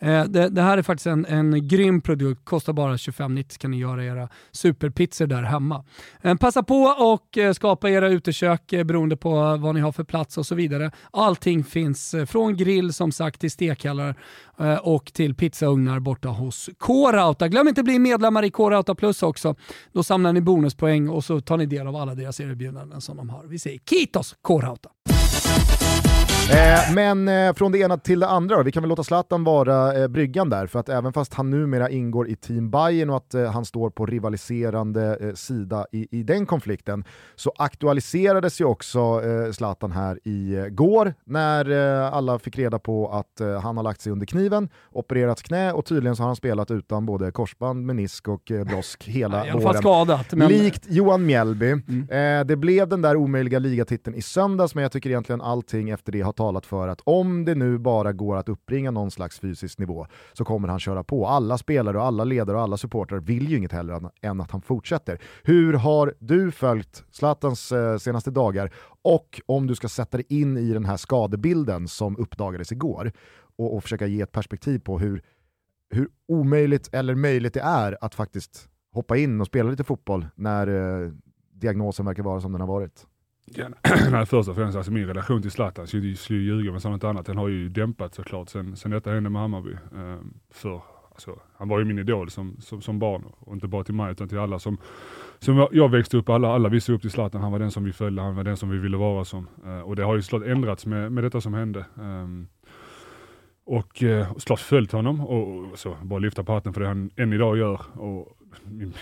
Eh, 0.00 0.24
det, 0.24 0.48
det, 0.48 0.62
här 0.62 0.78
är 0.78 0.82
faktiskt 0.82 1.06
en, 1.06 1.26
en 1.26 1.68
grym 1.68 2.00
produkt, 2.00 2.44
kostar 2.44 2.72
bara 2.72 2.96
25,90 2.96 3.58
kan 3.58 3.70
ni 3.70 3.78
göra 3.78 4.04
era 4.04 4.28
superpizzor 4.50 5.26
där 5.26 5.42
hemma. 5.42 5.84
Eh, 6.22 6.34
passa 6.34 6.62
på 6.62 6.82
och 6.82 7.38
eh, 7.38 7.52
skapa 7.52 7.90
era 7.90 8.08
utekök 8.08 8.72
eh, 8.72 8.84
beroende 8.84 9.16
på 9.16 9.56
vad 9.56 9.74
ni 9.74 9.80
har 9.80 9.92
för 9.92 10.04
plats 10.04 10.38
och 10.38 10.46
så 10.46 10.54
vidare. 10.54 10.90
Allting 11.10 11.64
finns 11.64 12.14
eh, 12.14 12.26
från 12.26 12.56
grill 12.56 12.92
som 12.92 13.12
sagt 13.12 13.40
till 13.40 13.50
stekhallar 13.50 14.14
eh, 14.60 14.74
och 14.74 15.12
till 15.12 15.34
pizzaugnar 15.34 16.00
borta 16.00 16.28
hos 16.28 16.70
K-Rauta. 16.78 17.48
Glöm 17.48 17.68
inte 17.68 17.80
att 17.80 17.84
bli 17.84 17.98
medlemmar 17.98 18.42
i 18.42 18.50
K-Rauta 18.50 18.94
Plus 18.94 19.22
också. 19.22 19.54
Då 19.92 20.02
samlar 20.02 20.32
ni 20.32 20.40
bonuspoäng 20.40 21.08
och 21.08 21.24
så 21.24 21.40
tar 21.40 21.56
ni 21.56 21.66
del 21.66 21.86
av 21.86 21.96
alla 21.96 22.14
deras 22.14 22.40
erbjudanden 22.40 23.00
som 23.00 23.16
de 23.16 23.30
har. 23.30 23.44
Vi 23.46 23.58
säger 23.58 23.78
Kitos 23.90 24.36
K-Rauta! 24.42 24.90
Eh, 26.50 26.94
men 26.94 27.28
eh, 27.28 27.54
från 27.54 27.72
det 27.72 27.78
ena 27.78 27.96
till 27.96 28.20
det 28.20 28.28
andra 28.28 28.62
vi 28.62 28.72
kan 28.72 28.82
väl 28.82 28.88
låta 28.88 29.04
Zlatan 29.04 29.44
vara 29.44 29.94
eh, 29.94 30.08
bryggan 30.08 30.50
där, 30.50 30.66
för 30.66 30.78
att 30.78 30.88
även 30.88 31.12
fast 31.12 31.34
han 31.34 31.50
numera 31.50 31.90
ingår 31.90 32.28
i 32.28 32.36
Team 32.36 32.70
Bayern 32.70 33.10
och 33.10 33.16
att 33.16 33.34
eh, 33.34 33.52
han 33.52 33.64
står 33.64 33.90
på 33.90 34.06
rivaliserande 34.06 35.32
sida 35.34 35.86
i, 35.92 36.18
i 36.18 36.22
den 36.22 36.46
konflikten, 36.46 37.04
så 37.36 37.52
aktualiserades 37.56 38.60
ju 38.60 38.64
också 38.64 39.22
eh, 39.24 39.52
Zlatan 39.52 39.92
här 39.92 40.18
i 40.24 40.54
eh, 40.54 40.64
går 40.64 41.14
när 41.24 41.70
alla 42.12 42.38
fick 42.38 42.58
reda 42.58 42.78
på 42.78 43.08
att 43.08 43.62
han 43.62 43.76
har 43.76 43.84
lagt 43.84 44.00
sig 44.00 44.12
under 44.12 44.26
kniven, 44.26 44.68
opererat 44.92 45.42
knä 45.42 45.72
och 45.72 45.84
tydligen 45.84 46.16
så 46.16 46.22
har 46.22 46.28
han 46.28 46.36
spelat 46.36 46.70
utan 46.70 47.06
både 47.06 47.32
korsband, 47.32 47.86
menisk 47.86 48.28
och 48.28 48.52
brosk 48.66 49.04
hela 49.08 49.46
ja, 49.46 49.58
våren. 49.58 49.78
Skadat, 49.78 50.32
men... 50.32 50.48
Likt 50.48 50.84
Johan 50.88 51.26
Mjällby. 51.26 51.70
Mm. 51.70 52.46
det 52.46 52.56
blev 52.56 52.88
den 52.88 53.02
där 53.02 53.16
omöjliga 53.16 53.58
ligatiteln 53.58 54.16
i 54.16 54.22
söndags, 54.22 54.74
men 54.74 54.82
jag 54.82 54.92
tycker 54.92 55.10
egentligen 55.10 55.40
allting 55.40 55.90
efter 55.90 56.12
det 56.12 56.20
har 56.20 56.32
talat 56.40 56.66
för 56.66 56.88
att 56.88 57.00
om 57.04 57.44
det 57.44 57.54
nu 57.54 57.78
bara 57.78 58.12
går 58.12 58.36
att 58.36 58.48
uppbringa 58.48 58.90
någon 58.90 59.10
slags 59.10 59.40
fysisk 59.40 59.78
nivå 59.78 60.06
så 60.32 60.44
kommer 60.44 60.68
han 60.68 60.80
köra 60.80 61.04
på. 61.04 61.26
Alla 61.26 61.58
spelare 61.58 61.98
och 61.98 62.04
alla 62.04 62.24
ledare 62.24 62.56
och 62.56 62.62
alla 62.62 62.76
supportrar 62.76 63.20
vill 63.20 63.50
ju 63.50 63.56
inget 63.56 63.72
hellre 63.72 64.10
än 64.20 64.40
att 64.40 64.50
han 64.50 64.62
fortsätter. 64.62 65.20
Hur 65.42 65.72
har 65.72 66.14
du 66.18 66.50
följt 66.50 67.04
Zlatans 67.10 67.72
eh, 67.72 67.98
senaste 67.98 68.30
dagar 68.30 68.72
och 69.02 69.40
om 69.46 69.66
du 69.66 69.74
ska 69.74 69.88
sätta 69.88 70.16
dig 70.16 70.26
in 70.28 70.56
i 70.56 70.72
den 70.72 70.84
här 70.84 70.96
skadebilden 70.96 71.88
som 71.88 72.16
uppdagades 72.16 72.72
igår 72.72 73.12
och, 73.56 73.74
och 73.76 73.82
försöka 73.82 74.06
ge 74.06 74.20
ett 74.20 74.32
perspektiv 74.32 74.78
på 74.78 74.98
hur, 74.98 75.22
hur 75.90 76.08
omöjligt 76.28 76.88
eller 76.92 77.14
möjligt 77.14 77.54
det 77.54 77.60
är 77.60 77.98
att 78.00 78.14
faktiskt 78.14 78.68
hoppa 78.92 79.16
in 79.16 79.40
och 79.40 79.46
spela 79.46 79.70
lite 79.70 79.84
fotboll 79.84 80.26
när 80.34 80.66
eh, 80.66 81.12
diagnosen 81.52 82.06
verkar 82.06 82.22
vara 82.22 82.40
som 82.40 82.52
den 82.52 82.60
har 82.60 82.68
varit. 82.68 83.06
Ja, 83.54 83.68
nej, 84.10 84.26
först 84.26 84.48
och 84.48 84.56
främst, 84.56 84.76
alltså 84.76 84.92
min 84.92 85.06
relation 85.06 85.42
till 85.42 85.50
Zlatan, 85.50 85.86
så 85.86 85.96
jag 85.96 86.18
skulle 86.18 86.38
ljuga 86.38 86.70
men 86.70 86.80
sånt 86.80 87.04
annat, 87.04 87.26
den 87.26 87.36
har 87.36 87.48
ju 87.48 87.68
dämpats 87.68 88.16
såklart 88.16 88.48
sen, 88.48 88.76
sen 88.76 88.90
detta 88.90 89.10
hände 89.10 89.30
med 89.30 89.42
Hammarby. 89.42 89.76
Ehm, 89.96 90.34
för, 90.50 90.82
alltså, 91.10 91.40
han 91.56 91.68
var 91.68 91.78
ju 91.78 91.84
min 91.84 91.98
idol 91.98 92.30
som, 92.30 92.56
som, 92.60 92.82
som, 92.82 92.98
barn, 92.98 93.24
och 93.38 93.54
inte 93.54 93.68
bara 93.68 93.84
till 93.84 93.94
mig 93.94 94.12
utan 94.12 94.28
till 94.28 94.38
alla 94.38 94.58
som, 94.58 94.78
som 95.38 95.68
jag 95.72 95.88
växte 95.88 96.16
upp, 96.16 96.28
alla, 96.28 96.54
alla 96.54 96.68
vi 96.68 96.80
såg 96.80 96.94
upp 96.94 97.00
till 97.00 97.10
Zlatan, 97.10 97.40
han 97.40 97.52
var 97.52 97.58
den 97.58 97.70
som 97.70 97.84
vi 97.84 97.92
följde, 97.92 98.22
han 98.22 98.36
var 98.36 98.44
den 98.44 98.56
som 98.56 98.70
vi 98.70 98.78
ville 98.78 98.96
vara 98.96 99.24
som. 99.24 99.46
Ehm, 99.66 99.82
och 99.82 99.96
det 99.96 100.04
har 100.04 100.16
ju 100.16 100.22
såklart 100.22 100.48
ändrats 100.48 100.86
med, 100.86 101.12
med 101.12 101.24
detta 101.24 101.40
som 101.40 101.54
hände. 101.54 101.84
Ehm, 102.00 102.48
och 103.64 104.02
eh, 104.02 104.32
såklart 104.36 104.60
följt 104.60 104.92
honom 104.92 105.20
och, 105.20 105.58
och 105.58 105.78
så, 105.78 105.96
bara 106.02 106.18
lyfta 106.18 106.44
på 106.44 106.52
hatten 106.52 106.72
för 106.72 106.80
det 106.80 106.86
han 106.86 107.10
än 107.16 107.32
idag 107.32 107.58
gör. 107.58 107.80
Och, 107.92 108.36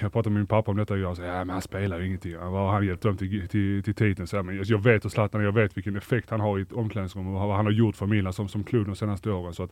jag 0.01 0.13
pratade 0.13 0.31
med 0.31 0.41
min 0.41 0.47
pappa 0.47 0.71
om 0.71 0.77
detta 0.77 0.95
och 0.95 1.01
jag 1.01 1.17
sa, 1.17 1.23
ja, 1.23 1.45
men 1.45 1.51
han 1.51 1.63
spelar 1.63 1.99
ju 1.99 2.07
ingenting. 2.07 2.37
Han 2.37 2.53
har 2.53 2.83
hjälpt 2.83 3.03
dem 3.03 3.17
till, 3.17 3.49
till, 3.49 3.83
till 3.83 3.95
titeln. 3.95 4.27
Så, 4.27 4.43
men 4.43 4.65
jag 4.65 4.83
vet 4.83 5.05
hur 5.05 5.11
Zlatan 5.11 5.45
jag 5.45 5.53
vet 5.53 5.77
vilken 5.77 5.97
effekt 5.97 6.31
han 6.31 6.41
har 6.41 6.59
i 6.59 6.63
ett 6.63 6.73
omklädningsrum 6.73 7.35
och 7.35 7.49
vad 7.49 7.57
han 7.57 7.67
har 7.67 7.73
gjort 7.73 7.97
för 7.97 8.07
Milan 8.07 8.33
som, 8.33 8.49
som 8.49 8.65
klubb 8.65 8.87
de 8.87 8.97
senaste 8.97 9.31
åren. 9.31 9.55
Så 9.55 9.63
att, 9.63 9.71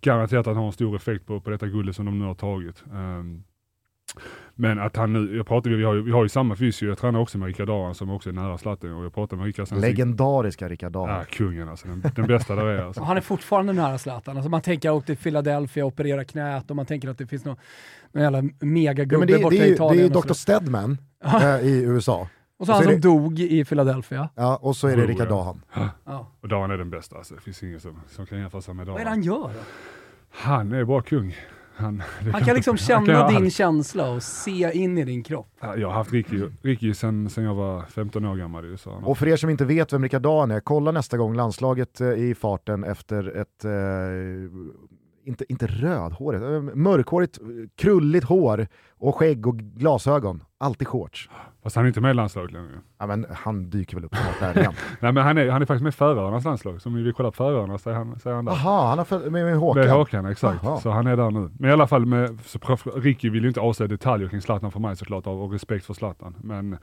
garanterat 0.00 0.40
att 0.40 0.46
han 0.46 0.56
har 0.56 0.66
en 0.66 0.72
stor 0.72 0.96
effekt 0.96 1.26
på, 1.26 1.40
på 1.40 1.50
detta 1.50 1.66
guldet 1.66 1.96
som 1.96 2.06
de 2.06 2.18
nu 2.18 2.24
har 2.24 2.34
tagit. 2.34 2.84
Um, 2.92 3.44
men 4.54 4.78
att 4.78 4.96
han 4.96 5.12
nu, 5.12 5.36
jag 5.36 5.46
pratar, 5.46 5.70
vi 5.70 5.84
har, 5.84 5.94
vi 5.94 6.12
har 6.12 6.22
ju 6.22 6.28
samma 6.28 6.56
fysio, 6.56 6.88
jag 6.88 6.98
tränar 6.98 7.20
också 7.20 7.38
med 7.38 7.46
Rickard 7.46 7.70
Aran 7.70 7.94
som 7.94 8.10
också 8.10 8.28
är 8.28 8.32
nära 8.32 8.58
Zlatan 8.58 8.92
och 8.92 9.04
jag 9.04 9.14
pratar 9.14 9.36
med 9.36 9.46
Rickard 9.46 9.72
Legendariska 9.72 10.68
Rickard 10.68 10.96
Aran. 10.96 11.08
Ja, 11.08 11.24
kungen 11.30 11.68
alltså, 11.68 11.88
den, 11.88 12.02
den 12.14 12.26
bästa 12.26 12.54
där 12.54 12.66
är 12.66 12.84
alltså. 12.84 13.02
Han 13.02 13.16
är 13.16 13.20
fortfarande 13.20 13.72
nära 13.72 13.98
Zlatan, 13.98 14.36
alltså 14.36 14.50
man 14.50 14.62
tänker 14.62 14.90
att 14.90 14.94
åka 14.94 15.06
till 15.06 15.16
Philadelphia 15.16 15.84
och 15.84 15.92
operera 15.92 16.24
knät 16.24 16.70
och 16.70 16.76
man 16.76 16.86
tänker 16.86 17.08
att 17.08 17.18
det 17.18 17.26
finns 17.26 17.44
någon, 17.44 17.56
någon 18.12 18.22
jävla 18.22 18.42
megagubbe 18.60 19.32
ja, 19.32 19.42
borta 19.42 19.56
i 19.56 19.72
Italien. 19.72 20.10
Det 20.10 20.16
är 20.16 20.22
ju 20.22 20.28
Dr. 20.28 20.32
Stedman 20.32 20.98
äh, 21.24 21.60
i 21.60 21.82
USA. 21.82 22.28
Och 22.56 22.66
så, 22.66 22.72
och 22.72 22.76
så 22.76 22.82
han 22.82 22.82
som 22.82 22.92
det... 22.92 22.98
dog 22.98 23.40
i 23.40 23.64
Philadelphia. 23.64 24.28
Ja, 24.34 24.56
och 24.56 24.76
så 24.76 24.88
är 24.88 24.96
det 24.96 25.06
Rickard 25.06 25.28
Dahan. 25.28 25.62
Ja. 26.04 26.32
Och 26.40 26.48
Dahan 26.48 26.70
är 26.70 26.78
den 26.78 26.90
bästa, 26.90 27.16
alltså. 27.16 27.34
det 27.34 27.40
finns 27.40 27.62
ingen 27.62 27.80
som, 27.80 28.00
som 28.08 28.26
kan 28.26 28.38
jämföra 28.38 28.62
sig 28.62 28.74
med 28.74 28.86
Dahan. 28.86 28.94
Vad 28.94 29.00
är 29.00 29.04
det 29.04 29.10
han 29.10 29.22
gör 29.22 29.48
då? 29.54 29.60
Han 30.30 30.72
är 30.72 30.84
bara 30.84 31.02
kung. 31.02 31.34
Han, 31.76 32.02
han 32.32 32.44
kan 32.44 32.54
liksom 32.54 32.76
känna 32.76 33.06
kan, 33.06 33.28
din 33.28 33.36
han, 33.36 33.50
känsla 33.50 34.10
och 34.10 34.22
se 34.22 34.70
in 34.74 34.98
i 34.98 35.04
din 35.04 35.22
kropp. 35.22 35.48
Jag 35.60 35.88
har 35.88 35.94
haft 35.94 36.12
Ricky, 36.12 36.42
Ricky 36.62 36.94
sen, 36.94 37.30
sen 37.30 37.44
jag 37.44 37.54
var 37.54 37.82
15 37.82 38.24
år 38.24 38.36
gammal 38.36 38.64
i 38.64 38.68
USA. 38.68 38.90
Och 38.90 39.18
för 39.18 39.28
er 39.28 39.36
som 39.36 39.50
inte 39.50 39.64
vet 39.64 39.92
vem 39.92 40.02
Rickard 40.02 40.22
Dahn 40.22 40.50
är, 40.50 40.60
kolla 40.60 40.92
nästa 40.92 41.16
gång 41.16 41.34
landslaget 41.34 42.00
eh, 42.00 42.08
i 42.08 42.34
farten 42.34 42.84
efter 42.84 43.36
ett 43.36 43.64
eh, 43.64 43.70
inte, 45.24 45.44
inte 45.48 45.66
rödhårigt, 45.66 46.42
eh, 46.42 46.76
mörkhårigt, 46.76 47.38
eh, 47.38 47.46
krulligt 47.76 48.26
hår 48.26 48.66
och 48.90 49.16
skägg 49.16 49.46
och 49.46 49.58
glasögon. 49.58 50.42
Alltid 50.58 50.88
shorts. 50.88 51.30
Fast 51.64 51.76
han 51.76 51.84
är 51.84 51.88
inte 51.88 52.00
med 52.00 52.10
i 52.10 52.14
landslaget 52.14 52.52
längre. 52.52 52.80
Ja, 52.98 53.06
men 53.06 53.26
han 53.32 53.70
dyker 53.70 53.96
väl 53.96 54.04
upp 54.04 54.16
snart 54.16 54.40
där 54.54 54.60
igen. 54.60 54.72
Nej 55.00 55.12
men 55.12 55.24
han 55.24 55.38
är, 55.38 55.48
han 55.50 55.62
är 55.62 55.66
faktiskt 55.66 55.82
med 55.82 55.90
i 55.90 55.96
Färöarnas 55.96 56.44
landslag, 56.44 56.82
som 56.82 56.94
vi 56.94 57.12
kollar 57.12 57.30
på 57.30 57.36
Färöarna 57.36 57.78
säger 57.78 57.96
han, 57.96 58.18
säger 58.18 58.36
han 58.36 58.44
där. 58.44 58.52
Jaha, 58.52 58.88
han 58.88 58.98
har 58.98 59.04
följt 59.04 59.32
med, 59.32 59.44
med 59.44 59.56
Håkan? 59.56 59.84
Med 59.84 59.92
Håkan, 59.92 60.26
exakt. 60.26 60.64
Aha. 60.64 60.80
Så 60.80 60.90
han 60.90 61.06
är 61.06 61.16
där 61.16 61.30
nu. 61.30 61.50
Men 61.58 61.70
i 61.70 61.72
alla 61.72 61.86
fall, 61.86 62.06
med, 62.06 62.38
så, 62.44 62.58
Ricky 62.96 63.30
vill 63.30 63.42
ju 63.42 63.48
inte 63.48 63.60
avslöja 63.60 63.88
detaljer 63.88 64.28
kring 64.28 64.40
Zlatan 64.40 64.72
för 64.72 64.80
mig 64.80 64.96
såklart, 64.96 65.26
av 65.26 65.52
respekt 65.52 65.86
för 65.86 65.94
Zlatan. 65.94 66.34
Men 66.42 66.76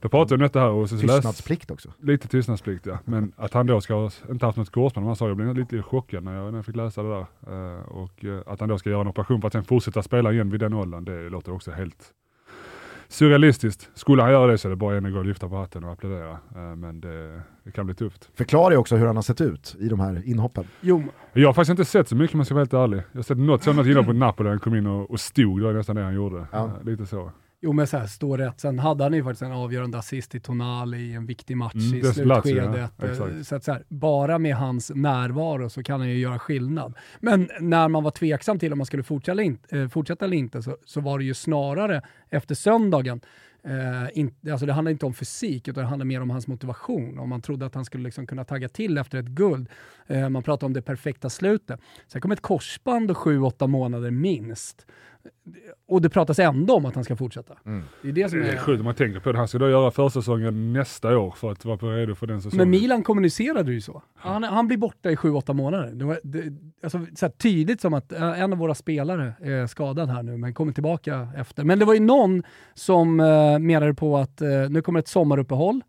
då 0.00 0.08
pratade 0.08 0.34
vi 0.34 0.34
om 0.34 0.42
detta 0.42 0.60
här 0.60 0.68
och 0.68 0.88
så 0.88 0.98
Tystnadsplikt 0.98 1.70
också. 1.70 1.92
Lite 2.00 2.28
tystnadsplikt 2.28 2.86
ja, 2.86 2.98
men 3.04 3.32
att 3.36 3.54
han 3.54 3.66
då 3.66 3.80
ska 3.80 3.94
ha 3.94 4.10
inte 4.30 4.46
haft 4.46 4.58
något 4.58 4.70
korsband, 4.70 5.06
man 5.06 5.16
sa 5.16 5.28
jag 5.28 5.36
blev 5.36 5.56
lite 5.56 5.82
chockad 5.82 6.24
när 6.24 6.36
jag, 6.36 6.52
när 6.52 6.58
jag 6.58 6.66
fick 6.66 6.76
läsa 6.76 7.02
det 7.02 7.08
där. 7.08 7.26
Eh, 7.46 7.82
och 7.82 8.24
eh, 8.24 8.40
att 8.46 8.60
han 8.60 8.68
då 8.68 8.78
ska 8.78 8.90
göra 8.90 9.00
en 9.00 9.08
operation 9.08 9.40
för 9.40 9.46
att 9.46 9.52
sen 9.52 9.64
fortsätta 9.64 10.02
spela 10.02 10.32
igen 10.32 10.50
vid 10.50 10.60
den 10.60 10.74
åldern, 10.74 11.04
det 11.04 11.28
låter 11.28 11.52
också 11.54 11.70
helt 11.70 12.12
surrealistiskt. 13.12 13.90
Skulle 13.94 14.22
han 14.22 14.30
göra 14.32 14.50
det 14.50 14.58
så 14.58 14.68
är 14.68 14.70
det 14.70 14.76
bara 14.76 14.96
en 14.96 15.06
att 15.06 15.12
gå 15.12 15.18
och 15.18 15.24
lyfta 15.24 15.48
på 15.48 15.56
hatten 15.56 15.84
och 15.84 15.92
applådera. 15.92 16.30
Eh, 16.30 16.76
men 16.76 17.00
det, 17.00 17.42
det 17.64 17.70
kan 17.70 17.86
bli 17.86 17.94
tufft. 17.94 18.30
Förklara 18.34 18.72
ju 18.72 18.78
också 18.78 18.96
hur 18.96 19.06
han 19.06 19.16
har 19.16 19.22
sett 19.22 19.40
ut 19.40 19.76
i 19.80 19.88
de 19.88 20.00
här 20.00 20.22
inhoppen. 20.24 20.64
Jo, 20.80 21.02
Jag 21.32 21.48
har 21.48 21.52
faktiskt 21.52 21.70
inte 21.70 21.84
sett 21.84 22.08
så 22.08 22.16
mycket 22.16 22.34
om 22.34 22.40
jag 22.40 22.46
ska 22.46 22.54
vara 22.54 22.62
helt 22.62 22.74
ärlig. 22.74 23.02
Jag 23.12 23.18
har 23.18 23.22
sett 23.22 23.38
något 23.38 23.62
sådant 23.62 23.88
innan 23.88 24.04
på 24.04 24.12
Napoli 24.12 24.48
han 24.48 24.58
kom 24.58 24.74
in 24.74 24.86
och, 24.86 25.10
och 25.10 25.20
stod, 25.20 25.60
det 25.60 25.64
var 25.64 25.72
nästan 25.72 25.96
det 25.96 26.02
han 26.02 26.14
gjorde. 26.14 26.46
Ja. 26.52 26.64
Eh, 26.64 26.84
lite 26.84 27.06
så. 27.06 27.30
Jo 27.64 27.72
men 27.72 27.86
så 27.86 27.96
här, 27.96 28.06
stå 28.06 28.36
rätt. 28.36 28.60
Sen 28.60 28.78
hade 28.78 29.04
han 29.04 29.12
ju 29.12 29.24
faktiskt 29.24 29.42
en 29.42 29.52
avgörande 29.52 29.98
assist 29.98 30.34
i 30.34 30.40
Tonali 30.40 30.98
i 30.98 31.12
en 31.12 31.26
viktig 31.26 31.56
match 31.56 31.74
Mm, 31.74 31.94
i 31.94 32.00
det 32.00 32.18
är 32.18 32.24
Lazio, 32.24 32.56
ja. 32.56 32.88
slutskedet. 32.98 33.36
Eh, 33.36 33.42
så 33.42 33.54
att 33.56 33.64
så 33.64 33.72
här, 33.72 33.84
bara 33.88 34.38
med 34.38 34.56
hans 34.56 34.90
närvaro 34.94 35.70
så 35.70 35.82
kan 35.82 36.00
han 36.00 36.08
ju 36.08 36.18
göra 36.18 36.38
skillnad. 36.38 36.94
Men 37.20 37.48
när 37.60 37.88
man 37.88 38.02
var 38.02 38.10
tveksam 38.10 38.58
till 38.58 38.72
om 38.72 38.78
man 38.78 38.86
skulle 38.86 39.02
fortsätta 39.02 39.42
inte, 39.42 39.78
eh, 39.78 39.88
fortsätta 39.88 40.24
eller 40.24 40.36
inte 40.36 40.62
så, 40.62 40.76
så 40.84 41.00
var 41.00 41.18
det 41.18 41.24
ju 41.24 41.34
snarare 41.34 42.02
efter 42.30 42.54
söndagen 42.54 43.20
Eh, 43.64 44.18
in, 44.18 44.34
alltså 44.50 44.66
det 44.66 44.72
handlar 44.72 44.92
inte 44.92 45.06
om 45.06 45.14
fysik, 45.14 45.68
utan 45.68 45.82
det 45.82 45.88
handlar 45.88 46.04
mer 46.06 46.20
om 46.20 46.30
hans 46.30 46.46
motivation. 46.46 47.18
Om 47.18 47.28
man 47.28 47.40
trodde 47.40 47.66
att 47.66 47.74
han 47.74 47.84
skulle 47.84 48.04
liksom 48.04 48.26
kunna 48.26 48.44
tagga 48.44 48.68
till 48.68 48.98
efter 48.98 49.18
ett 49.18 49.26
guld. 49.26 49.68
Eh, 50.06 50.28
man 50.28 50.42
pratar 50.42 50.66
om 50.66 50.72
det 50.72 50.82
perfekta 50.82 51.30
slutet. 51.30 51.80
Sen 52.06 52.20
kom 52.20 52.32
ett 52.32 52.40
korsband 52.40 53.10
och 53.10 53.18
sju, 53.18 53.40
åtta 53.40 53.66
månader 53.66 54.10
minst. 54.10 54.86
Och 55.86 56.02
det 56.02 56.10
pratas 56.10 56.38
ändå 56.38 56.74
om 56.74 56.86
att 56.86 56.94
han 56.94 57.04
ska 57.04 57.16
fortsätta. 57.16 57.54
Mm. 57.66 57.84
Det 58.02 58.08
är 58.08 58.12
det 58.12 58.28
som 58.28 58.38
Det 58.38 58.48
är 58.48 58.52
är... 58.52 58.58
sjukt 58.58 58.78
om 58.78 58.84
man 58.84 58.94
tänker 58.94 59.20
på 59.20 59.32
det. 59.32 59.38
Han 59.38 59.48
ska 59.48 59.58
då 59.58 59.70
göra 59.70 59.90
försäsongen 59.90 60.72
nästa 60.72 61.18
år 61.18 61.30
för 61.30 61.52
att 61.52 61.64
vara 61.64 61.96
redo 61.96 62.14
för 62.14 62.26
den 62.26 62.42
säsongen. 62.42 62.70
Men 62.70 62.80
Milan 62.80 63.02
kommunicerade 63.02 63.72
ju 63.72 63.80
så. 63.80 64.02
Han, 64.14 64.42
han 64.42 64.66
blir 64.66 64.78
borta 64.78 65.10
i 65.10 65.16
sju, 65.16 65.30
åtta 65.30 65.52
månader. 65.52 65.90
Det 65.92 66.04
var 66.04 66.20
det, 66.22 66.52
alltså, 66.82 67.06
så 67.14 67.28
tydligt 67.28 67.80
som 67.80 67.94
att 67.94 68.12
eh, 68.12 68.40
en 68.40 68.52
av 68.52 68.58
våra 68.58 68.74
spelare 68.74 69.34
är 69.40 69.66
skadad 69.66 70.08
här 70.08 70.22
nu, 70.22 70.36
men 70.36 70.54
kommer 70.54 70.72
tillbaka 70.72 71.28
efter. 71.36 71.64
Men 71.64 71.78
det 71.78 71.84
var 71.84 71.94
ju 71.94 72.00
någon 72.00 72.42
som 72.74 73.20
eh, 73.20 73.58
menade 73.58 73.94
på 73.94 74.16
att 74.16 74.40
eh, 74.40 74.48
nu 74.70 74.82
kommer 74.82 75.00
ett 75.00 75.08
sommaruppehåll. 75.08 75.80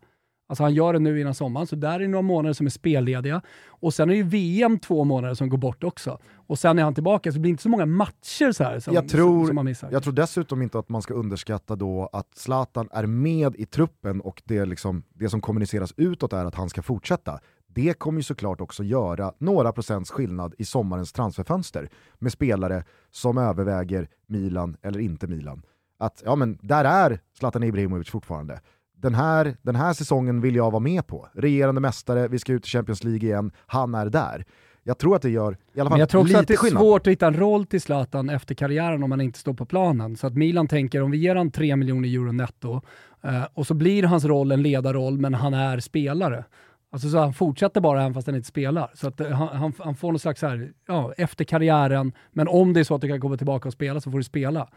Alltså 0.54 0.62
han 0.62 0.74
gör 0.74 0.92
det 0.92 0.98
nu 0.98 1.20
innan 1.20 1.34
sommaren, 1.34 1.66
så 1.66 1.76
där 1.76 2.00
är 2.00 2.08
några 2.08 2.22
månader 2.22 2.52
som 2.52 2.66
är 2.66 2.70
spellediga. 2.70 3.42
Och 3.66 3.94
sen 3.94 4.08
är 4.08 4.12
det 4.12 4.16
ju 4.16 4.22
VM 4.22 4.78
två 4.78 5.04
månader 5.04 5.34
som 5.34 5.48
går 5.48 5.58
bort 5.58 5.84
också. 5.84 6.18
Och 6.46 6.58
sen 6.58 6.78
är 6.78 6.82
han 6.82 6.94
tillbaka, 6.94 7.30
så 7.32 7.34
det 7.34 7.40
blir 7.40 7.50
inte 7.50 7.62
så 7.62 7.68
många 7.68 7.86
matcher 7.86 8.52
så 8.52 8.64
här 8.64 8.80
som, 8.80 8.94
Jag 8.94 9.08
tror- 9.08 9.46
som 9.46 9.54
man 9.54 9.64
missar. 9.64 9.88
Jag 9.92 10.02
tror 10.02 10.12
dessutom 10.12 10.62
inte 10.62 10.78
att 10.78 10.88
man 10.88 11.02
ska 11.02 11.14
underskatta 11.14 11.76
då 11.76 12.08
att 12.12 12.28
Zlatan 12.36 12.88
är 12.92 13.06
med 13.06 13.56
i 13.56 13.66
truppen 13.66 14.20
och 14.20 14.42
det, 14.44 14.64
liksom, 14.64 15.02
det 15.14 15.28
som 15.28 15.40
kommuniceras 15.40 15.94
utåt 15.96 16.32
är 16.32 16.44
att 16.44 16.54
han 16.54 16.68
ska 16.68 16.82
fortsätta. 16.82 17.38
Det 17.66 17.98
kommer 17.98 18.18
ju 18.18 18.22
såklart 18.22 18.60
också 18.60 18.84
göra 18.84 19.32
några 19.38 19.72
procents 19.72 20.10
skillnad 20.10 20.54
i 20.58 20.64
sommarens 20.64 21.12
transferfönster 21.12 21.88
med 22.18 22.32
spelare 22.32 22.84
som 23.10 23.38
överväger 23.38 24.08
Milan 24.26 24.76
eller 24.82 24.98
inte 25.00 25.26
Milan. 25.26 25.62
Att 25.98 26.22
ja 26.24 26.36
men 26.36 26.58
där 26.62 26.84
är 26.84 27.20
Zlatan 27.38 27.62
Ibrahimovic 27.62 28.10
fortfarande. 28.10 28.60
Den 29.04 29.14
här, 29.14 29.56
den 29.62 29.76
här 29.76 29.92
säsongen 29.92 30.40
vill 30.40 30.56
jag 30.56 30.70
vara 30.70 30.80
med 30.80 31.06
på. 31.06 31.28
Regerande 31.32 31.80
mästare, 31.80 32.28
vi 32.28 32.38
ska 32.38 32.52
ut 32.52 32.66
i 32.66 32.68
Champions 32.68 33.04
League 33.04 33.28
igen, 33.28 33.50
han 33.66 33.94
är 33.94 34.06
där. 34.06 34.44
Jag 34.82 34.98
tror 34.98 35.16
att 35.16 35.22
det 35.22 35.30
gör 35.30 35.52
i 35.74 35.80
alla 35.80 35.90
fall 35.90 35.94
Men 35.94 36.00
jag 36.00 36.08
tror 36.08 36.20
också 36.20 36.28
lite 36.28 36.40
att 36.40 36.48
det 36.48 36.54
är 36.54 36.58
skillnad. 36.58 36.82
svårt 36.82 37.06
att 37.06 37.10
hitta 37.10 37.26
en 37.26 37.36
roll 37.36 37.66
till 37.66 37.80
Zlatan 37.80 38.30
efter 38.30 38.54
karriären 38.54 39.02
om 39.02 39.10
han 39.10 39.20
inte 39.20 39.38
står 39.38 39.54
på 39.54 39.66
planen. 39.66 40.16
Så 40.16 40.26
att 40.26 40.34
Milan 40.34 40.68
tänker 40.68 41.02
om 41.02 41.10
vi 41.10 41.18
ger 41.18 41.36
han 41.36 41.50
3 41.50 41.76
miljoner 41.76 42.08
euro 42.08 42.32
netto 42.32 42.80
eh, 43.24 43.42
och 43.54 43.66
så 43.66 43.74
blir 43.74 44.02
hans 44.02 44.24
roll 44.24 44.52
en 44.52 44.62
ledarroll 44.62 45.18
men 45.18 45.34
han 45.34 45.54
är 45.54 45.80
spelare. 45.80 46.44
Alltså 46.92 47.08
så 47.08 47.18
han 47.18 47.34
fortsätter 47.34 47.80
bara 47.80 48.00
även 48.00 48.14
fast 48.14 48.26
han 48.26 48.36
inte 48.36 48.48
spelar. 48.48 48.90
Så 48.94 49.08
att 49.08 49.20
eh, 49.20 49.30
han, 49.30 49.48
han, 49.48 49.72
han 49.78 49.96
får 49.96 50.12
någon 50.12 50.18
slags 50.18 50.42
här, 50.42 50.72
ja, 50.86 51.12
efter 51.16 51.44
karriären, 51.44 52.12
men 52.32 52.48
om 52.48 52.72
det 52.72 52.80
är 52.80 52.84
så 52.84 52.94
att 52.94 53.00
du 53.00 53.08
kan 53.08 53.20
komma 53.20 53.36
tillbaka 53.36 53.68
och 53.68 53.72
spela 53.72 54.00
så 54.00 54.10
får 54.10 54.18
du 54.18 54.24
spela. 54.24 54.68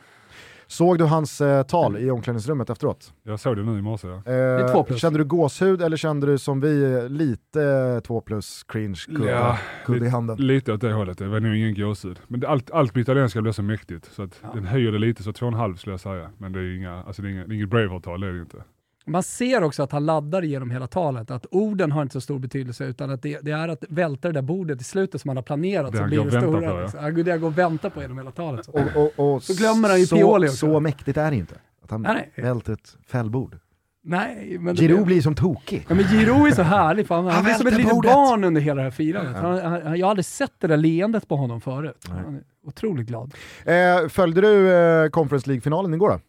Såg 0.67 0.97
du 0.97 1.03
hans 1.05 1.41
eh, 1.41 1.63
tal 1.63 1.97
i 1.97 2.11
omklädningsrummet 2.11 2.69
efteråt? 2.69 3.13
Jag 3.23 3.39
såg 3.39 3.55
det 3.57 3.63
nu 3.63 3.79
i 3.79 3.81
morse. 3.81 4.07
Ja. 4.07 4.31
Eh, 4.33 4.71
två 4.71 4.83
plus. 4.83 5.01
Kände 5.01 5.19
du 5.19 5.25
gåshud 5.25 5.81
eller 5.81 5.97
kände 5.97 6.27
du 6.27 6.37
som 6.37 6.59
vi, 6.59 6.93
eh, 6.93 7.09
lite 7.09 7.63
eh, 7.63 7.99
två 7.99 8.21
plus 8.21 8.63
cringe 8.67 8.99
kudde, 9.07 9.31
Ja, 9.31 9.57
kudde 9.85 10.05
i 10.05 10.09
handen? 10.09 10.37
Lite 10.37 10.73
åt 10.73 10.81
det 10.81 10.93
hållet, 10.93 11.17
det 11.17 11.27
var 11.27 11.39
nog 11.39 11.55
ingen 11.55 11.75
gåshud. 11.75 12.19
Men 12.27 12.39
det, 12.39 12.47
allt, 12.49 12.71
allt 12.71 12.93
på 12.93 12.99
italienska 12.99 13.41
blir 13.41 13.51
så 13.51 13.61
mäktigt 13.63 14.05
så 14.13 14.23
att 14.23 14.39
Ja. 14.43 14.49
den 14.53 14.65
höjer 14.65 14.91
det 14.91 14.99
lite, 14.99 15.23
så 15.23 15.33
två 15.33 15.45
och 15.45 15.51
en 15.51 15.57
halv 15.59 15.75
skulle 15.75 15.93
jag 15.93 15.99
säga. 15.99 16.29
Men 16.37 16.51
det 16.53 16.59
är, 16.59 16.75
inga, 16.75 17.03
alltså 17.03 17.21
det 17.21 17.27
är, 17.27 17.31
inga, 17.31 17.47
det 17.47 17.53
är 17.53 17.55
inget 17.55 17.69
Braveheart-tal, 17.69 18.21
det 18.21 18.27
är 18.27 18.31
det 18.31 18.39
inte. 18.39 18.57
Man 19.07 19.23
ser 19.23 19.63
också 19.63 19.83
att 19.83 19.91
han 19.91 20.05
laddar 20.05 20.43
igenom 20.43 20.71
hela 20.71 20.87
talet, 20.87 21.31
att 21.31 21.45
orden 21.51 21.91
har 21.91 22.01
inte 22.01 22.13
så 22.13 22.21
stor 22.21 22.39
betydelse 22.39 22.85
utan 22.85 23.09
att 23.09 23.21
det, 23.21 23.39
det 23.41 23.51
är 23.51 23.67
att 23.67 23.83
välta 23.89 24.27
det 24.27 24.33
där 24.33 24.41
bordet 24.41 24.81
i 24.81 24.83
slutet 24.83 25.21
som 25.21 25.29
han 25.29 25.37
har 25.37 25.43
planerat. 25.43 25.91
Det 25.91 25.97
så 25.97 26.03
han 26.03 26.09
blir 26.09 26.17
går 26.19 26.25
det 26.25 26.41
stora. 26.41 26.87
på, 26.89 26.97
ja. 27.01 27.09
Gud, 27.09 27.25
det 27.25 27.31
jag 27.31 27.41
går 27.41 27.47
och 27.47 27.57
väntar 27.57 27.89
på 27.89 28.01
genom 28.01 28.17
hela 28.17 28.31
talet. 28.31 28.65
Så. 28.65 28.71
Och, 28.71 29.13
och, 29.17 29.33
och 29.35 29.43
Så 29.43 29.53
glömmer 29.53 29.89
han 29.89 29.99
ju 29.99 30.05
så, 30.05 30.15
Pioli 30.15 30.47
också. 30.47 30.57
Så 30.57 30.79
mäktigt 30.79 31.17
är 31.17 31.31
det 31.31 31.37
inte. 31.37 31.55
Att 31.83 31.91
han 31.91 32.01
Nej, 32.01 32.31
nej. 32.35 32.45
välter 32.45 32.73
ett 32.73 32.97
fällbord. 33.07 33.57
Nej, 34.03 34.57
men 34.59 34.75
Giroud 34.75 35.05
blir 35.05 35.21
som 35.21 35.35
tokig. 35.35 35.85
Ja, 35.89 35.95
men 35.95 36.05
Giro 36.05 36.47
är 36.47 36.51
så 36.51 36.61
härlig, 36.61 37.07
för 37.07 37.15
han, 37.15 37.25
han, 37.25 37.33
Han 37.33 37.43
blir 37.43 37.53
som 37.53 37.67
ett 37.67 37.77
litet 37.77 38.01
barn 38.01 38.43
under 38.43 38.61
hela 38.61 38.75
det 38.75 38.83
här 38.83 38.91
firandet. 38.91 39.35
Han, 39.35 39.59
han, 39.59 39.99
jag 39.99 40.05
har 40.05 40.09
aldrig 40.09 40.25
sett 40.25 40.53
det 40.59 40.67
där 40.67 40.77
leendet 40.77 41.27
på 41.27 41.35
honom 41.35 41.61
förut. 41.61 42.05
Nej. 42.09 42.17
Han 42.25 42.35
är 42.35 42.41
otroligt 42.65 43.07
glad. 43.07 43.33
Eh, 43.65 44.07
följde 44.09 44.41
du 44.41 44.71
eh, 44.71 45.09
Conference 45.09 45.47
League-finalen 45.49 45.93
igår 45.93 46.09
då? 46.09 46.19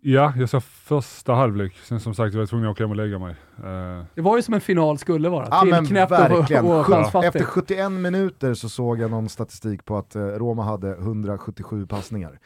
Ja, 0.00 0.32
jag 0.36 0.48
sa 0.48 0.60
första 0.60 1.34
halvlek, 1.34 1.76
sen 1.84 2.00
som 2.00 2.14
sagt 2.14 2.34
jag 2.34 2.40
var 2.40 2.46
tvungen 2.46 2.66
att 2.68 2.72
åka 2.72 2.82
hem 2.84 2.90
och 2.90 2.96
lägga 2.96 3.18
mig. 3.18 3.34
Eh, 3.58 4.04
Det 4.14 4.20
var 4.20 4.36
ju 4.36 4.42
som 4.42 4.54
en 4.54 4.60
final 4.60 4.98
skulle 4.98 5.28
vara. 5.28 5.48
Ja 5.50 5.64
men 5.64 5.84
Tillknäppt 5.84 6.12
verkligen. 6.12 6.64
och, 6.64 6.80
och 6.80 6.86
chansfattig. 6.86 7.28
Efter 7.28 7.44
71 7.44 7.92
minuter 7.92 8.54
så 8.54 8.68
såg 8.68 9.00
jag 9.00 9.10
någon 9.10 9.28
statistik 9.28 9.84
på 9.84 9.96
att 9.96 10.16
eh, 10.16 10.22
Roma 10.22 10.62
hade 10.62 10.92
177 10.96 11.86
passningar. 11.86 12.38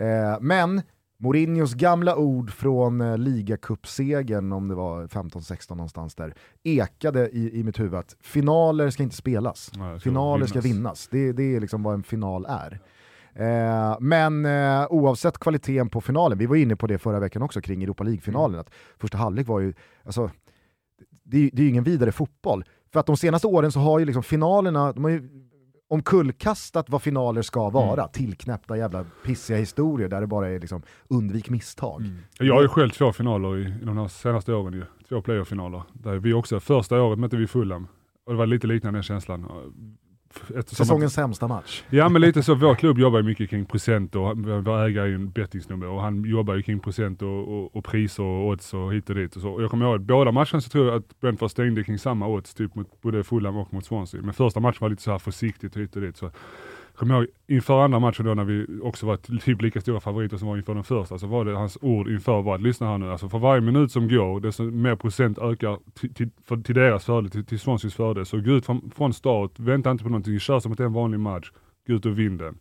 Eh, 0.00 0.40
men 0.40 0.82
Mourinhos 1.20 1.74
gamla 1.74 2.16
ord 2.16 2.50
från 2.50 3.00
eh, 3.00 3.18
ligacupsegern, 3.18 4.52
om 4.52 4.68
det 4.68 4.74
var 4.74 5.06
15-16 5.06 5.70
någonstans 5.70 6.14
där, 6.14 6.34
ekade 6.64 7.28
i, 7.28 7.58
i 7.60 7.64
mitt 7.64 7.80
huvud 7.80 7.94
att 7.94 8.16
finaler 8.20 8.90
ska 8.90 9.02
inte 9.02 9.16
spelas. 9.16 9.70
nej, 9.76 10.00
ska 10.00 10.10
Finaler 10.10 10.46
ska 10.46 10.60
vinnas. 10.60 11.08
Det, 11.10 11.32
det 11.32 11.56
är 11.56 11.60
liksom 11.60 11.82
vad 11.82 11.94
en 11.94 12.02
final 12.02 12.46
är. 12.48 12.80
Eh, 13.38 13.96
men 14.00 14.44
eh, 14.46 14.86
oavsett 14.90 15.38
kvaliteten 15.38 15.88
på 15.88 16.00
finalen, 16.00 16.38
vi 16.38 16.46
var 16.46 16.56
inne 16.56 16.76
på 16.76 16.86
det 16.86 16.98
förra 16.98 17.20
veckan 17.20 17.42
också 17.42 17.60
kring 17.60 17.82
Europa 17.82 18.04
League-finalen, 18.04 18.60
att 18.60 18.70
första 18.98 19.18
halvlek 19.18 19.46
var 19.46 19.60
ju, 19.60 19.74
alltså, 20.04 20.30
det, 21.24 21.38
är- 21.46 21.50
det 21.52 21.62
är 21.62 21.64
ju 21.64 21.70
ingen 21.70 21.84
vidare 21.84 22.12
fotboll. 22.12 22.64
För 22.92 23.00
att 23.00 23.06
de 23.06 23.16
senaste 23.16 23.46
åren 23.46 23.72
så 23.72 23.80
har 23.80 23.98
ju 23.98 24.04
liksom 24.04 24.22
finalerna, 24.22 24.92
de 24.92 25.04
har 25.04 25.10
ju 25.10 25.28
omkullkastat 25.90 26.90
vad 26.90 27.02
finaler 27.02 27.42
ska 27.42 27.70
vara, 27.70 28.08
tillknäppta 28.08 28.76
jävla 28.76 29.04
pissiga 29.24 29.56
historier 29.58 30.08
där 30.08 30.20
det 30.20 30.26
bara 30.26 30.48
är 30.48 30.60
liksom 30.60 30.82
undvik 31.08 31.50
misstag. 31.50 32.00
Mm. 32.00 32.16
Jag 32.38 32.54
har 32.54 32.62
ju 32.62 32.68
själv 32.68 32.90
två 32.90 33.12
finaler 33.12 33.56
i, 33.58 33.62
i 33.82 33.84
de 33.84 33.98
här 33.98 34.08
senaste 34.08 34.52
åren 34.54 34.74
ju. 34.74 34.84
Två 35.08 35.22
playoff-finaler. 35.22 35.82
Där 35.92 36.16
vi 36.18 36.32
också, 36.32 36.60
första 36.60 37.02
året 37.02 37.18
mötte 37.18 37.36
vi 37.36 37.46
Fulham. 37.46 37.88
Och 38.26 38.32
det 38.32 38.38
var 38.38 38.46
lite 38.46 38.66
liknande 38.66 39.02
känslan. 39.02 39.46
Säsongens 40.66 41.12
sämsta 41.14 41.48
match. 41.48 41.82
Ja 41.90 42.08
men 42.08 42.22
lite 42.22 42.42
så, 42.42 42.54
vår 42.54 42.74
klubb 42.74 42.98
jobbar 42.98 43.18
ju 43.18 43.24
mycket 43.24 43.50
kring 43.50 43.64
procent 43.64 44.14
och 44.14 44.38
vår 44.38 44.84
ägare 44.84 45.04
är 45.04 45.06
ju 45.06 45.14
en 45.14 45.30
bettingsnubbe 45.30 45.86
och 45.86 46.02
han 46.02 46.24
jobbar 46.24 46.54
ju 46.54 46.62
kring 46.62 46.80
procent 46.80 47.22
och, 47.22 47.48
och, 47.48 47.76
och 47.76 47.84
priser 47.84 48.22
och 48.22 48.46
odds 48.48 48.74
och 48.74 48.94
hit 48.94 49.10
och 49.10 49.16
dit. 49.16 49.36
Och 49.36 49.42
så. 49.42 49.50
Och 49.50 49.62
jag 49.62 49.70
kommer 49.70 49.86
ihåg 49.86 49.94
att 49.94 50.02
båda 50.02 50.32
matcherna 50.32 50.60
så 50.60 50.70
tror 50.70 50.86
jag 50.86 50.96
att 50.96 51.20
Brentford 51.20 51.50
stängde 51.50 51.84
kring 51.84 51.98
samma 51.98 52.26
odds, 52.28 52.54
typ 52.54 52.74
mot 52.74 53.00
både 53.00 53.24
Fulham 53.24 53.56
och 53.56 53.74
mot 53.74 53.84
Swansea. 53.84 54.22
Men 54.22 54.34
första 54.34 54.60
matchen 54.60 54.78
var 54.80 54.88
lite 54.88 55.02
så 55.02 55.10
här 55.10 55.18
försiktigt 55.18 55.76
hit 55.76 55.96
och 55.96 56.02
dit. 56.02 56.16
Så 56.16 56.30
kommer 56.98 57.14
ihåg 57.14 57.26
inför 57.46 57.84
andra 57.84 57.98
matchen 57.98 58.26
då 58.26 58.34
när 58.34 58.44
vi 58.44 58.66
också 58.82 59.06
var 59.06 59.16
typ 59.16 59.62
lika 59.62 59.80
stora 59.80 60.00
favoriter 60.00 60.36
som 60.36 60.48
var 60.48 60.56
inför 60.56 60.74
den 60.74 60.84
första, 60.84 61.18
så 61.18 61.26
var 61.26 61.44
det 61.44 61.56
hans 61.56 61.78
ord 61.80 62.08
inför 62.08 62.42
var 62.42 62.54
att 62.54 62.62
lyssna 62.62 62.86
här 62.86 62.98
nu, 62.98 63.12
alltså 63.12 63.28
för 63.28 63.38
varje 63.38 63.60
minut 63.60 63.92
som 63.92 64.08
går, 64.08 64.40
desto 64.40 64.62
mer 64.62 64.96
procent 64.96 65.38
ökar 65.38 65.78
till, 65.94 66.14
till, 66.14 66.30
för, 66.44 66.56
till 66.56 66.74
deras 66.74 67.04
fördel, 67.04 67.30
till, 67.30 67.44
till 67.44 67.60
Swanseas 67.60 67.94
fördel. 67.94 68.26
Så 68.26 68.40
gå 68.40 68.50
ut 68.50 68.66
från, 68.66 68.90
från 68.96 69.12
start, 69.12 69.50
vänta 69.56 69.90
inte 69.90 70.04
på 70.04 70.10
någonting, 70.10 70.40
kör 70.40 70.60
som 70.60 70.72
att 70.72 70.78
det 70.78 70.84
är 70.84 70.86
en 70.86 70.92
vanlig 70.92 71.20
match, 71.20 71.52
gå 71.86 71.94
ut 71.94 72.06
och 72.06 72.18
vinn 72.18 72.36
den. 72.36 72.58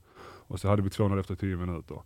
Och 0.47 0.59
så 0.59 0.67
hade 0.67 0.81
vi 0.81 0.89
2-0 0.89 1.19
efter 1.19 1.35
10 1.35 1.55
minuter. 1.55 1.97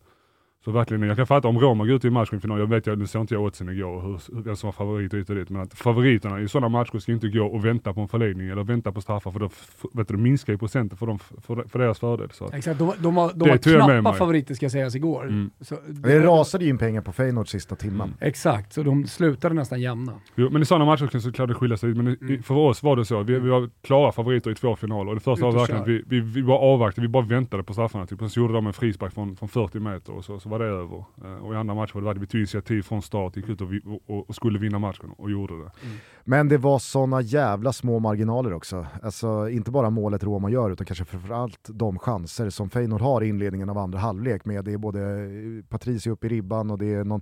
Så 0.65 0.71
verkligen, 0.71 1.03
jag 1.03 1.17
kan 1.17 1.27
fatta 1.27 1.47
om 1.47 1.59
Roma 1.59 1.85
går 1.85 1.95
ut 1.95 2.05
i 2.05 2.09
matchen 2.09 2.41
final, 2.41 2.59
jag 2.59 2.67
vet 2.67 2.87
jag, 2.87 2.99
nu 2.99 3.07
såg 3.07 3.21
inte 3.21 3.33
jag 3.33 3.43
oddsen 3.43 3.69
igår, 3.69 4.01
hur, 4.01 4.41
vem 4.43 4.55
som 4.55 4.67
var 4.67 4.71
favorit 4.71 5.13
hit 5.13 5.29
och 5.29 5.35
dit, 5.35 5.49
men 5.49 5.61
att 5.61 5.73
favoriterna 5.73 6.41
i 6.41 6.47
sådana 6.47 6.69
matcher 6.69 6.99
ska 6.99 7.11
inte 7.11 7.29
gå 7.29 7.45
och 7.45 7.65
vänta 7.65 7.93
på 7.93 8.01
en 8.01 8.07
förlängning 8.07 8.49
eller 8.49 8.63
vänta 8.63 8.91
på 8.91 9.01
straffar, 9.01 9.31
för 9.31 9.39
då 9.39 9.49
vet 9.93 10.07
du, 10.07 10.17
minskar 10.17 10.53
ju 10.53 10.59
procenten 10.59 10.97
för, 10.97 11.05
dem, 11.05 11.19
för, 11.19 11.63
för 11.67 11.79
deras 11.79 11.99
fördel. 11.99 12.29
Så. 12.31 12.49
Exakt, 12.53 12.79
de, 12.79 12.93
de 12.99 13.15
var, 13.15 13.31
de 13.35 13.49
var 13.49 13.57
knappa 13.57 14.13
favoriter 14.17 14.55
ska 14.55 14.69
sägas 14.69 14.95
igår. 14.95 15.23
Mm. 15.23 15.49
Så, 15.59 15.75
det, 15.87 16.09
det 16.09 16.19
rasade 16.19 16.63
ju 16.63 16.69
in 16.69 16.77
pengar 16.77 17.01
på 17.01 17.11
Feyenoord 17.11 17.49
sista 17.49 17.75
timmen. 17.75 18.07
Mm. 18.07 18.17
Exakt, 18.19 18.73
så 18.73 18.83
de 18.83 19.07
slutade 19.07 19.55
nästan 19.55 19.81
jämna. 19.81 20.13
Jo, 20.35 20.49
men 20.51 20.61
i 20.61 20.65
sådana 20.65 20.85
matcher 20.85 21.07
kan 21.07 21.21
såklart 21.21 21.47
det 21.47 21.55
skilja 21.55 21.77
sig, 21.77 21.93
men 21.93 22.07
mm. 22.07 22.43
för 22.43 22.55
oss 22.55 22.83
var 22.83 22.95
det 22.95 23.05
så, 23.05 23.23
vi, 23.23 23.39
vi 23.39 23.49
var 23.49 23.69
klara 23.81 24.11
favoriter 24.11 24.51
i 24.51 24.55
två 24.55 24.75
finaler 24.75 25.09
och 25.09 25.15
det 25.15 25.21
första 25.21 25.45
var 25.45 25.51
verkligen 25.51 25.81
att 25.81 25.87
vi, 25.87 26.03
vi, 26.07 26.19
vi 26.19 26.43
bara 26.43 26.59
avvaktade, 26.59 27.07
vi 27.07 27.11
bara 27.11 27.25
väntade 27.25 27.63
på 27.63 27.73
straffarna, 27.73 28.05
typ. 28.05 28.21
och 28.21 28.31
så 28.31 28.39
gjorde 28.39 28.53
de 28.53 28.67
en 28.67 28.73
frispark 28.73 29.13
från, 29.13 29.35
från 29.35 29.49
40 29.49 29.79
meter 29.79 30.13
och 30.13 30.25
så, 30.25 30.39
så 30.39 30.50
var 30.51 30.59
det 30.59 30.65
över. 30.65 31.03
Eh, 31.23 31.45
och 31.45 31.53
i 31.53 31.57
andra 31.57 31.75
matcher 31.75 31.99
var 31.99 32.13
det 32.13 32.25
tog 32.25 32.39
initiativ 32.39 32.81
från 32.81 33.01
start, 33.01 33.37
gick 33.37 33.49
ut 33.49 33.61
och, 33.61 33.73
vi, 33.73 33.81
och, 34.07 34.29
och 34.29 34.35
skulle 34.35 34.59
vinna 34.59 34.79
matchen 34.79 35.11
och 35.17 35.31
gjorde 35.31 35.53
det. 35.53 35.71
Mm. 35.83 35.97
Men 36.23 36.47
det 36.49 36.57
var 36.57 36.79
sådana 36.79 37.21
jävla 37.21 37.73
små 37.73 37.99
marginaler 37.99 38.53
också. 38.53 38.85
Alltså 39.03 39.49
inte 39.49 39.71
bara 39.71 39.89
målet 39.89 40.23
Roma 40.23 40.49
gör 40.49 40.71
utan 40.71 40.85
kanske 40.85 41.05
framförallt 41.05 41.69
de 41.69 41.99
chanser 41.99 42.49
som 42.49 42.69
Feyenoord 42.69 43.01
har 43.01 43.23
i 43.23 43.27
inledningen 43.27 43.69
av 43.69 43.77
andra 43.77 43.99
halvlek 43.99 44.45
med. 44.45 44.65
Det 44.65 44.73
är 44.73 44.77
både 44.77 45.29
Patricio 45.69 46.11
upp 46.11 46.23
i 46.23 46.27
ribban 46.27 46.71
och 46.71 46.77
det 46.77 46.93
är 46.93 47.03
någon 47.03 47.21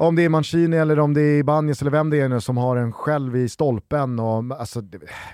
om 0.00 0.16
det 0.16 0.24
är 0.24 0.28
Mancini 0.28 0.76
eller 0.76 0.98
om 0.98 1.14
det 1.14 1.20
är 1.20 1.38
Ibanez 1.38 1.80
eller 1.80 1.90
vem 1.90 2.10
det 2.10 2.20
är 2.20 2.28
nu 2.28 2.40
som 2.40 2.56
har 2.56 2.76
en 2.76 2.92
själv 2.92 3.36
i 3.36 3.48
stolpen. 3.48 4.18
Och, 4.18 4.60
alltså, 4.60 4.82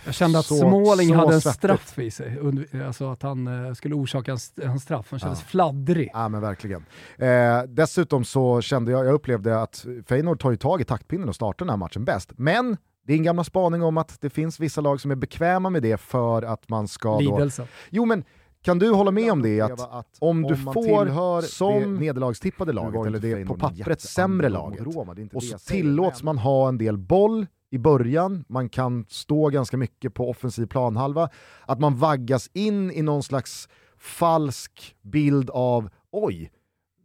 jag 0.04 0.14
kände 0.14 0.38
att 0.38 0.46
så, 0.46 0.54
Småling 0.54 1.08
så 1.08 1.14
hade 1.14 1.34
en 1.34 1.40
straff 1.40 1.98
i 1.98 2.10
sig, 2.10 2.38
alltså 2.86 3.10
att 3.10 3.22
han 3.22 3.48
uh, 3.48 3.74
skulle 3.74 3.94
orsaka 3.94 4.32
en, 4.32 4.38
en 4.62 4.80
straff. 4.80 5.06
Han 5.10 5.20
kändes 5.20 5.40
ja. 5.40 5.46
fladdrig. 5.46 6.10
Ja 6.12 6.28
men 6.28 6.40
verkligen. 6.40 6.84
Eh, 7.16 7.62
dessutom 7.68 8.24
så 8.24 8.60
kände 8.60 8.92
jag, 8.92 9.06
jag 9.06 9.14
upplevde 9.14 9.62
att 9.62 9.86
Feyenoord 10.08 10.40
tar 10.40 10.50
ju 10.50 10.56
tag 10.56 10.80
i 10.80 10.84
taktpinnen 10.84 11.28
och 11.28 11.34
startar 11.34 11.64
den 11.64 11.70
här 11.70 11.76
matchen 11.76 12.04
bäst. 12.04 12.32
Men 12.36 12.76
din 13.06 13.22
gamla 13.22 13.44
spaning 13.44 13.82
om 13.82 13.98
att 13.98 14.20
det 14.20 14.30
finns 14.30 14.60
vissa 14.60 14.80
lag 14.80 15.00
som 15.00 15.10
är 15.10 15.14
bekväma 15.14 15.70
med 15.70 15.82
det 15.82 15.96
för 15.96 16.42
att 16.42 16.68
man 16.68 16.88
ska... 16.88 17.18
Lidelse. 17.18 17.62
Då, 17.62 17.68
jo 17.90 18.04
men 18.04 18.24
kan 18.64 18.78
du 18.78 18.90
hålla 18.90 19.10
med 19.10 19.32
om 19.32 19.42
det, 19.42 19.60
att, 19.60 19.92
att 19.92 20.16
om 20.18 20.42
du 20.42 20.56
får 20.56 21.40
som 21.40 21.94
nederlagstippade 21.94 22.72
laget, 22.72 23.06
eller 23.06 23.18
det 23.18 23.46
på 23.46 23.54
pappret 23.54 24.00
sämre 24.00 24.48
laget, 24.48 24.86
och 25.32 25.42
så 25.42 25.58
tillåts 25.58 26.22
man 26.22 26.38
ha 26.38 26.68
en 26.68 26.78
del 26.78 26.98
boll 26.98 27.46
i 27.70 27.78
början, 27.78 28.44
man 28.48 28.68
kan 28.68 29.06
stå 29.08 29.48
ganska 29.48 29.76
mycket 29.76 30.14
på 30.14 30.30
offensiv 30.30 30.66
planhalva, 30.66 31.28
att 31.66 31.80
man 31.80 31.96
vaggas 31.96 32.50
in 32.52 32.90
i 32.90 33.02
någon 33.02 33.22
slags 33.22 33.68
falsk 33.98 34.96
bild 35.02 35.50
av 35.50 35.90
oj, 36.12 36.50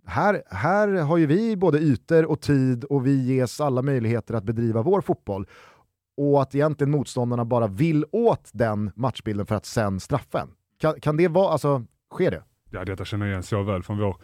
här, 0.06 0.44
här 0.50 0.88
har 0.88 1.18
ju 1.18 1.26
vi 1.26 1.58
både 1.58 1.80
ytor 1.80 2.26
och 2.26 2.42
tid 2.42 2.84
och 2.84 3.08
vi 3.08 3.26
ges 3.26 3.62
alla 3.62 3.82
möjligheter 3.82 4.34
att 4.34 4.44
bedriva 4.44 4.82
vår 4.82 5.02
fotboll. 5.02 5.48
Och 6.18 6.42
att 6.42 6.56
egentligen 6.56 6.92
motståndarna 6.92 7.46
bara 7.46 7.68
vill 7.68 8.06
åt 8.12 8.50
den 8.54 8.92
matchbilden 8.96 9.46
för 9.46 9.56
att 9.56 9.66
sen 9.66 10.00
straffa 10.00 10.42
en. 10.42 10.50
Kan, 10.82 11.00
kan 11.00 11.18
det 11.18 11.28
vara, 11.28 11.52
alltså, 11.52 11.84
sker 12.14 12.32
det? 12.32 12.44
Ja, 12.70 12.86
detta 12.86 13.06
känner 13.06 13.26
jag 13.26 13.32
igen 13.32 13.44
så 13.44 13.64
väl 13.64 13.84
från 13.84 13.98
vår 13.98 14.16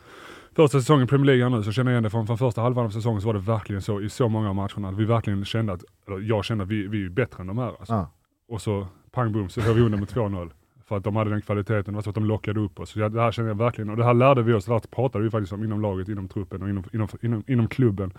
första 0.55 0.79
säsong 0.79 1.01
i 1.01 1.07
Premier 1.07 1.25
League 1.25 1.57
nu, 1.57 1.63
så 1.63 1.71
känner 1.71 1.91
jag 1.91 1.95
igen 1.95 2.03
det 2.03 2.09
från, 2.09 2.27
från 2.27 2.37
första 2.37 2.61
halvan 2.61 2.85
av 2.85 2.89
säsongen 2.89 3.21
så 3.21 3.27
var 3.27 3.33
det 3.33 3.39
verkligen 3.39 3.81
så 3.81 4.01
i 4.01 4.09
så 4.09 4.29
många 4.29 4.49
av 4.49 4.55
matcherna, 4.55 4.89
att 4.89 4.97
vi 4.97 5.05
verkligen 5.05 5.45
kände 5.45 5.73
att, 5.73 5.83
eller 6.07 6.19
jag 6.19 6.45
kände 6.45 6.63
att 6.63 6.69
vi, 6.69 6.87
vi 6.87 7.05
är 7.05 7.09
bättre 7.09 7.41
än 7.41 7.47
de 7.47 7.57
här. 7.57 7.67
Alltså. 7.79 7.93
Ah. 7.93 8.07
Och 8.47 8.61
så 8.61 8.87
pang 9.11 9.31
bom 9.31 9.49
så 9.49 9.61
höll 9.61 9.75
vi 9.75 9.81
under 9.81 9.97
med 9.97 10.07
2-0. 10.07 10.51
För 10.85 10.97
att 10.97 11.03
de 11.03 11.15
hade 11.15 11.29
den 11.29 11.41
kvaliteten, 11.41 11.83
det 11.83 11.91
var 11.91 12.01
så 12.01 12.09
att 12.09 12.15
de 12.15 12.25
lockade 12.25 12.59
upp 12.59 12.79
oss. 12.79 12.89
Så 12.89 13.09
det 13.09 13.21
här 13.21 13.31
känner 13.31 13.49
jag 13.49 13.57
verkligen, 13.57 13.89
och 13.89 13.97
det 13.97 14.03
här 14.03 14.13
lärde 14.13 14.41
vi 14.41 14.53
oss, 14.53 14.65
det 14.65 14.73
här 14.73 14.79
pratade 14.79 15.23
vi 15.23 15.29
faktiskt 15.29 15.53
om 15.53 15.63
inom 15.63 15.81
laget, 15.81 16.07
inom 16.07 16.27
truppen 16.27 16.61
och 16.63 16.69
inom, 16.69 16.83
inom, 16.93 17.07
inom, 17.21 17.43
inom 17.47 17.67
klubben. 17.67 18.13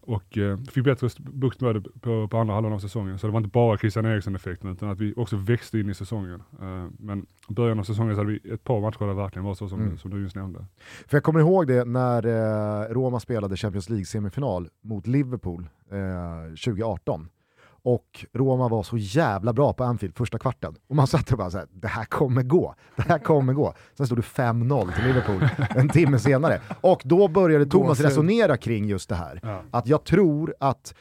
Och 0.00 0.38
eh, 0.38 0.58
fick 0.58 0.84
bättre 0.84 1.08
bukt 1.18 1.60
med 1.60 1.74
det 1.74 1.80
på, 2.00 2.28
på 2.28 2.38
andra 2.38 2.54
halvan 2.54 2.72
av 2.72 2.78
säsongen. 2.78 3.18
Så 3.18 3.26
det 3.26 3.32
var 3.32 3.40
inte 3.40 3.50
bara 3.50 3.78
Christian 3.78 4.06
Eriksen-effekten 4.06 4.70
utan 4.70 4.90
att 4.90 5.00
vi 5.00 5.14
också 5.16 5.36
växte 5.36 5.78
in 5.78 5.90
i 5.90 5.94
säsongen. 5.94 6.42
Eh, 6.60 6.86
men 6.98 7.26
i 7.48 7.52
början 7.52 7.78
av 7.78 7.84
säsongen 7.84 8.14
så 8.14 8.20
hade 8.20 8.32
vi 8.32 8.52
ett 8.52 8.64
par 8.64 8.80
matcher 8.80 8.98
där 8.98 9.06
det 9.06 9.14
verkligen 9.14 9.44
var 9.44 9.54
så 9.54 9.68
som, 9.68 9.80
mm. 9.80 9.98
som 9.98 10.10
du 10.10 10.22
just 10.22 10.36
nämnde. 10.36 10.66
För 11.06 11.16
jag 11.16 11.24
kommer 11.24 11.40
ihåg 11.40 11.66
det 11.66 11.84
när 11.84 12.26
eh, 12.26 12.94
Roma 12.94 13.20
spelade 13.20 13.56
Champions 13.56 13.90
League-semifinal 13.90 14.68
mot 14.80 15.06
Liverpool 15.06 15.68
2018 16.64 17.20
eh, 17.20 17.26
och 17.84 18.26
Roma 18.32 18.68
var 18.68 18.82
så 18.82 18.96
jävla 18.96 19.52
bra 19.52 19.72
på 19.72 19.84
Anfield 19.84 20.16
första 20.16 20.38
kvarten. 20.38 20.76
Och 20.88 20.96
man 20.96 21.06
satt 21.06 21.32
och 21.32 21.38
bara 21.38 21.50
såhär, 21.50 21.66
det 21.72 21.88
här 21.88 22.04
kommer 22.04 22.42
gå, 22.42 22.74
det 22.96 23.02
här 23.02 23.18
kommer 23.18 23.52
gå. 23.52 23.74
Sen 23.96 24.06
stod 24.06 24.18
det 24.18 24.22
5-0 24.22 24.94
till 24.94 25.04
Liverpool 25.04 25.48
en 25.70 25.88
timme 25.88 26.18
senare. 26.18 26.60
Och 26.80 27.02
då 27.04 27.28
började 27.28 27.66
Thomas 27.66 28.00
resonera 28.00 28.56
kring 28.56 28.86
just 28.86 29.08
det 29.08 29.14
här. 29.14 29.40
Ja. 29.42 29.62
Att 29.70 29.86
jag 29.86 30.04
tror 30.04 30.54
att 30.60 30.94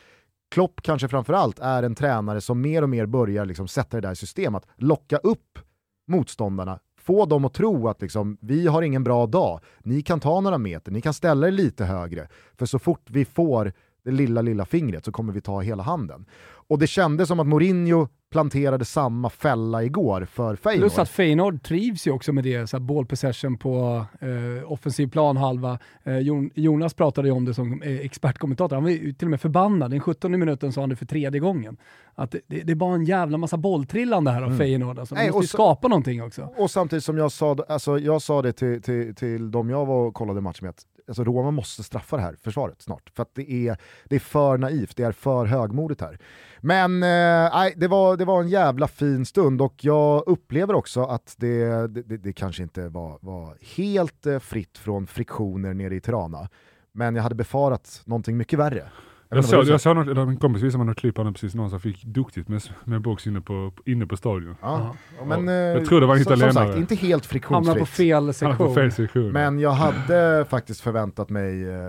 Klopp 0.52 0.82
kanske 0.82 1.08
framförallt 1.08 1.60
är 1.60 1.84
en 1.84 1.96
tränare 1.96 2.41
som 2.41 2.62
mer 2.62 2.82
och 2.82 2.89
mer 2.89 3.06
börjar 3.06 3.46
liksom 3.46 3.67
sätta 3.67 4.02
det 4.02 4.08
där 4.08 4.15
systemet, 4.15 4.63
locka 4.76 5.17
upp 5.17 5.60
motståndarna, 6.08 6.80
få 7.02 7.26
dem 7.26 7.46
att 7.46 7.54
tro 7.54 7.88
att 7.88 8.02
liksom, 8.02 8.38
vi 8.41 8.67
har 8.67 8.82
ingen 8.82 9.04
bra 9.04 9.28
dag, 9.28 9.60
ni 9.80 10.02
kan 10.02 10.19
ta 10.19 10.41
några 10.41 10.58
meter, 10.58 10.91
ni 10.91 11.02
kan 11.02 11.13
ställa 11.13 11.48
er 11.48 11.52
lite 11.52 11.86
högre, 11.86 12.28
för 12.58 12.65
så 12.65 12.80
fort 12.80 13.10
vi 13.10 13.26
får 13.26 13.74
det 14.04 14.12
lilla, 14.12 14.42
lilla 14.42 14.66
fingret 14.66 15.06
så 15.06 15.12
kommer 15.12 15.34
vi 15.34 15.42
ta 15.42 15.62
hela 15.62 15.84
handen. 15.84 16.26
Och 16.68 16.80
det 16.80 16.88
kändes 16.88 17.28
som 17.28 17.39
att 17.39 17.48
Mourinho 17.48 18.08
planterade 18.34 18.86
samma 18.86 19.30
fälla 19.30 19.84
igår 19.84 20.26
för 20.32 20.56
Feyenoord. 20.56 20.89
Plus 20.89 21.00
att 21.00 21.10
Feyenoord 21.10 21.63
trivs 21.63 22.08
ju 22.08 22.12
också 22.12 22.34
med 22.34 22.44
det, 22.44 22.68
så 22.68 22.80
ball 22.80 23.06
possession 23.06 23.58
på 23.58 24.06
eh, 24.20 24.72
offensiv 24.72 25.08
planhalva. 25.08 25.80
Eh, 26.04 26.18
Jonas 26.56 26.94
pratade 26.94 27.28
ju 27.28 27.34
om 27.34 27.46
det 27.46 27.54
som 27.54 27.82
eh, 27.82 28.00
expertkommentator, 28.00 28.76
han 28.76 28.84
var 28.84 28.92
ju 28.92 29.13
till 29.13 29.28
och 29.28 29.32
med 29.32 29.42
förbannad. 29.42 29.92
Den 29.92 30.00
17 30.00 30.32
minuten 30.39 30.74
sa 30.74 30.82
han 30.82 30.89
det 30.89 30.96
för 30.96 31.06
tredje 31.06 31.39
gången. 31.39 31.78
Att 32.16 32.32
det, 32.32 32.42
det, 32.48 32.72
är 32.72 32.76
bara 32.76 32.96
en 32.96 33.06
jävla 33.06 33.38
massa 33.38 33.58
bolltrillande 33.58 34.32
här 34.32 34.42
av 34.42 34.48
mm. 34.48 34.58
Feyenoord. 34.58 35.00
Alltså, 35.00 35.16
de 35.16 35.26
måste 35.26 35.42
ju 35.42 35.48
skapa 35.48 35.88
någonting 35.88 36.24
också. 36.24 36.50
Och 36.58 36.72
samtidigt 36.72 37.04
som 37.04 37.18
jag 37.18 37.32
sa, 37.32 37.58
alltså, 37.70 38.00
jag 38.00 38.22
sa 38.22 38.42
det 38.42 38.54
till, 38.54 38.82
till, 38.82 39.16
till 39.16 39.52
de 39.52 39.70
jag 39.70 39.86
var 39.86 40.06
och 40.06 40.13
kollade 40.13 40.42
matchen 40.42 40.66
med, 40.66 40.70
att 40.70 40.86
alltså 41.08 41.24
Roma 41.24 41.52
måste 41.52 41.84
straffa 41.84 42.16
det 42.16 42.22
här 42.22 42.36
försvaret 42.42 42.82
snart. 42.82 43.10
För 43.16 43.24
att 43.24 43.36
det 43.36 43.52
är, 43.52 43.78
det 44.06 44.16
är 44.16 44.20
för 44.20 44.58
naivt, 44.58 44.98
det 44.98 45.04
är 45.04 45.12
för 45.12 45.46
högmodigt 45.46 46.02
här. 46.02 46.20
Men 46.62 47.04
eh, 47.04 47.72
det, 47.76 47.88
var, 47.88 48.18
det 48.18 48.26
var 48.26 48.42
en 48.42 48.50
jävla 48.50 48.88
fin 48.88 49.26
stund 49.26 49.62
och 49.62 49.76
jag 49.86 50.24
upplever 50.28 50.74
också 50.74 51.04
att 51.04 51.36
det, 51.38 51.88
det, 51.88 52.18
det 52.18 52.34
kanske 52.34 52.63
inte 52.63 52.89
var, 52.89 53.20
var 53.22 53.58
helt 53.76 54.26
eh, 54.26 54.39
fritt 54.39 54.78
från 54.78 55.08
friktioner 55.08 55.74
nere 55.74 55.96
i 55.96 56.00
Tirana. 56.00 56.50
Men 56.92 57.16
jag 57.16 57.24
hade 57.24 57.36
befarat 57.36 58.02
någonting 58.06 58.38
mycket 58.38 58.60
värre. 58.60 58.92
Jag, 59.36 59.46
såg, 59.46 59.65
jag 59.65 59.82
såg 59.82 59.96
något, 59.96 60.17
en 60.17 60.38
kompis 60.38 60.63
visade 60.63 60.78
mig 60.78 60.88
något 60.88 60.98
klipp, 60.98 61.17
han 61.17 61.34
precis 61.34 61.56
någon 61.56 61.69
som 61.69 61.80
fick 61.80 62.04
duktigt 62.04 62.48
med, 62.48 62.62
med 62.84 63.02
box 63.02 63.28
inne 63.28 63.41
på, 63.41 63.74
inne 63.86 64.08
på 64.08 64.17
stadion. 64.17 64.56
Ja. 64.62 64.96
Ja, 65.19 65.26
men, 65.26 65.48
jag 65.48 65.78
eh, 65.78 65.84
tror 65.84 66.02
det 66.02 66.08
var 66.08 66.15
en 66.15 66.22
italienare. 66.22 66.54
Som 66.54 66.67
sagt, 66.67 66.78
inte 66.78 66.96
helt 66.96 67.26
friktionsfritt. 67.26 67.67
Hamnar 67.67 67.80
på 67.80 67.86
fel 67.86 68.34
sektion. 68.34 68.67
På 68.67 68.74
fel 68.74 68.91
sektion. 68.91 69.32
Men 69.32 69.60
jag 69.60 69.72
hade 69.72 70.46
faktiskt 70.50 70.82
förväntat 70.82 71.30
mig 71.30 71.69
eh, 71.69 71.80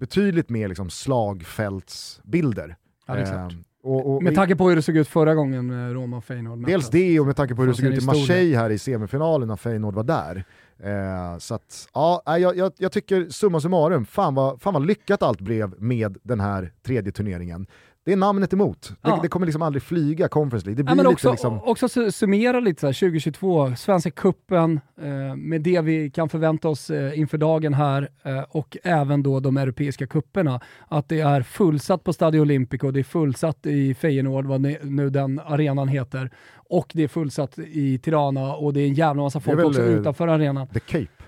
betydligt 0.00 0.48
mer 0.48 0.68
liksom, 0.68 0.90
slagfältsbilder. 0.90 2.76
Ja, 3.06 3.14
det 3.14 3.20
är 3.20 3.26
klart. 3.26 3.52
Eh, 3.52 3.58
och, 3.82 4.14
och 4.14 4.22
med 4.22 4.34
tanke 4.34 4.56
på 4.56 4.68
hur 4.68 4.76
det 4.76 4.82
såg 4.82 4.96
ut 4.96 5.08
förra 5.08 5.34
gången 5.34 5.66
med 5.66 5.92
Roma 5.92 6.16
och 6.16 6.24
Feyenoord. 6.24 6.66
Dels 6.66 6.90
det 6.90 7.20
och 7.20 7.26
med 7.26 7.36
tanke 7.36 7.54
på 7.54 7.62
hur 7.62 7.68
det 7.68 7.74
såg 7.74 7.86
ut 7.86 8.02
i 8.02 8.06
Marseille 8.06 8.56
här 8.56 8.70
i 8.70 8.78
semifinalen 8.78 9.48
när 9.48 9.56
Feyenoord 9.56 9.94
var 9.94 10.04
där. 10.04 10.44
Eh, 10.82 11.38
så 11.38 11.54
att, 11.54 11.88
ja, 11.94 12.22
jag, 12.26 12.56
jag, 12.56 12.72
jag, 12.78 12.92
tycker 12.92 13.28
summa 13.28 13.60
summarum, 13.60 14.06
fan 14.06 14.34
vad, 14.34 14.62
fan 14.62 14.74
vad 14.74 14.86
lyckat 14.86 15.22
allt 15.22 15.40
blev 15.40 15.82
med 15.82 16.18
den 16.22 16.40
här 16.40 16.72
tredje 16.82 17.12
turneringen 17.12 17.66
det 18.08 18.12
är 18.12 18.16
namnet 18.16 18.52
emot. 18.52 18.92
Ja. 19.02 19.10
Det, 19.10 19.22
det, 19.22 19.28
kommer 19.28 19.46
liksom 19.46 19.62
aldrig 19.62 19.82
flyga 19.82 20.28
Conference 20.28 20.66
League. 20.66 20.76
Det 20.76 20.82
blir 20.82 20.92
ja, 20.92 20.96
men 20.96 21.06
också, 21.06 21.30
liksom... 21.30 21.60
också 21.62 21.88
summera 22.10 22.60
lite 22.60 22.80
så 22.80 22.86
här, 22.86 22.92
2022, 22.92 23.74
Svenska 23.76 24.10
Cupen, 24.10 24.80
eh, 25.00 25.36
med 25.36 25.60
det 25.60 25.80
vi 25.80 26.10
kan 26.10 26.28
förvänta 26.28 26.68
oss 26.68 26.90
eh, 26.90 27.18
inför 27.18 27.38
dagen 27.38 27.74
här 27.74 28.08
eh, 28.22 28.40
och 28.48 28.76
även 28.82 29.22
då 29.22 29.40
de 29.40 29.56
europeiska 29.56 30.06
kupperna. 30.06 30.60
Att 30.88 31.08
det 31.08 31.20
är 31.20 31.42
fullsatt 31.42 32.04
på 32.04 32.12
Stadio 32.12 32.40
Olimpico, 32.40 32.90
det 32.90 33.00
är 33.00 33.04
fullsatt 33.04 33.66
i 33.66 33.94
Feyenoord, 33.94 34.46
vad 34.46 34.60
nu 34.60 35.10
den 35.10 35.40
arenan 35.46 35.88
heter, 35.88 36.30
och 36.54 36.90
det 36.94 37.02
är 37.02 37.08
fullsatt 37.08 37.58
i 37.58 37.98
Tirana 37.98 38.54
och 38.54 38.72
det 38.72 38.80
är 38.80 38.86
en 38.86 38.94
jävla 38.94 39.22
massa 39.22 39.40
folk 39.40 39.64
också 39.64 39.82
eh, 39.82 39.88
utanför 39.88 40.28
arenan. 40.28 40.66
The 40.66 40.80
Cape. 40.80 41.24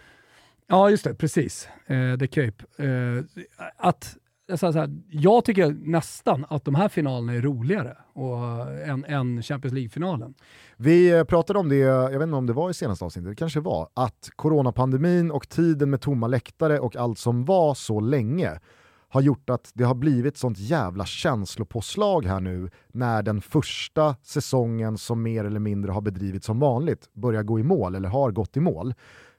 Ja, 0.67 0.91
just 0.91 1.05
det, 1.05 1.15
precis. 1.15 1.69
Eh, 1.87 2.19
The 2.19 2.27
Cape. 2.27 2.65
Eh, 2.77 3.25
att 3.77 4.17
så 4.57 4.73
här, 4.73 5.01
jag 5.09 5.45
tycker 5.45 5.77
nästan 5.81 6.47
att 6.49 6.65
de 6.65 6.75
här 6.75 6.89
finalerna 6.89 7.35
är 7.35 7.41
roligare 7.41 7.97
och, 8.13 8.39
än, 8.89 9.05
än 9.05 9.43
Champions 9.43 9.75
League-finalen. 9.75 10.35
Vi 10.77 11.11
eh, 11.11 11.25
pratade 11.25 11.59
om 11.59 11.69
det, 11.69 11.77
jag 11.77 12.11
vet 12.11 12.23
inte 12.23 12.37
om 12.37 12.47
det 12.47 12.53
var 12.53 12.71
i 12.71 12.75
senaste 12.75 13.05
avsnittet, 13.05 13.31
det 13.31 13.37
kanske 13.37 13.61
var, 13.61 13.89
att 13.95 14.31
coronapandemin 14.37 15.31
och 15.31 15.49
tiden 15.49 15.91
med 15.91 16.01
tomma 16.01 16.27
läktare 16.27 16.79
och 16.79 16.97
allt 16.97 17.19
som 17.19 17.45
var 17.45 17.75
så 17.75 18.01
länge 18.01 18.61
har 19.11 19.21
gjort 19.21 19.51
att 19.51 19.71
det 19.75 19.85
har 19.85 19.95
blivit 19.95 20.37
sånt 20.37 20.59
jävla 20.59 21.07
känslopåslag 21.07 22.25
här 22.25 22.41
nu 22.41 22.71
när 22.89 23.23
den 23.23 23.41
första 23.41 24.17
säsongen 24.23 24.99
som 24.99 25.23
mer 25.23 25.45
eller 25.45 25.61
mindre 25.61 25.93
har 25.93 26.01
bedrivits 26.01 26.47
som 26.47 26.59
vanligt 26.59 27.09
börjar 27.13 27.43
gå 27.43 27.61
i 27.61 27.63
mål 27.63 27.95
eller 27.95 28.09
har 28.09 28.31
gått 28.31 28.57
i 28.57 28.61
mål. 28.61 28.95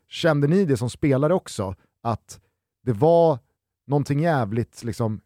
Kände 0.09 0.47
ni 0.47 0.65
det 0.65 0.77
som 0.77 0.89
spelare 0.89 1.33
också, 1.33 1.75
att 2.03 2.39
det 2.85 2.93
var 2.93 3.39
någonting 3.87 4.19
jävligt 4.19 4.83
liksom, 4.83 5.21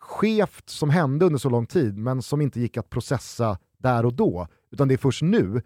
skevt 0.00 0.68
som 0.68 0.90
hände 0.90 1.26
under 1.26 1.38
så 1.38 1.50
lång 1.50 1.66
tid, 1.66 1.98
men 1.98 2.22
som 2.22 2.40
inte 2.40 2.60
gick 2.60 2.76
att 2.76 2.90
processa 2.90 3.58
där 3.78 4.06
och 4.06 4.14
då. 4.14 4.48
Utan 4.70 4.88
det 4.88 4.94
är 4.94 4.98
först 4.98 5.22
nu 5.22 5.62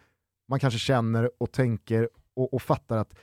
man 0.49 0.61
kanske 0.61 0.79
känner 0.79 1.31
och 1.39 1.53
tänker 1.53 2.09
och, 2.35 2.55
och 2.55 2.63
fattar 2.63 2.97
att 2.99 3.15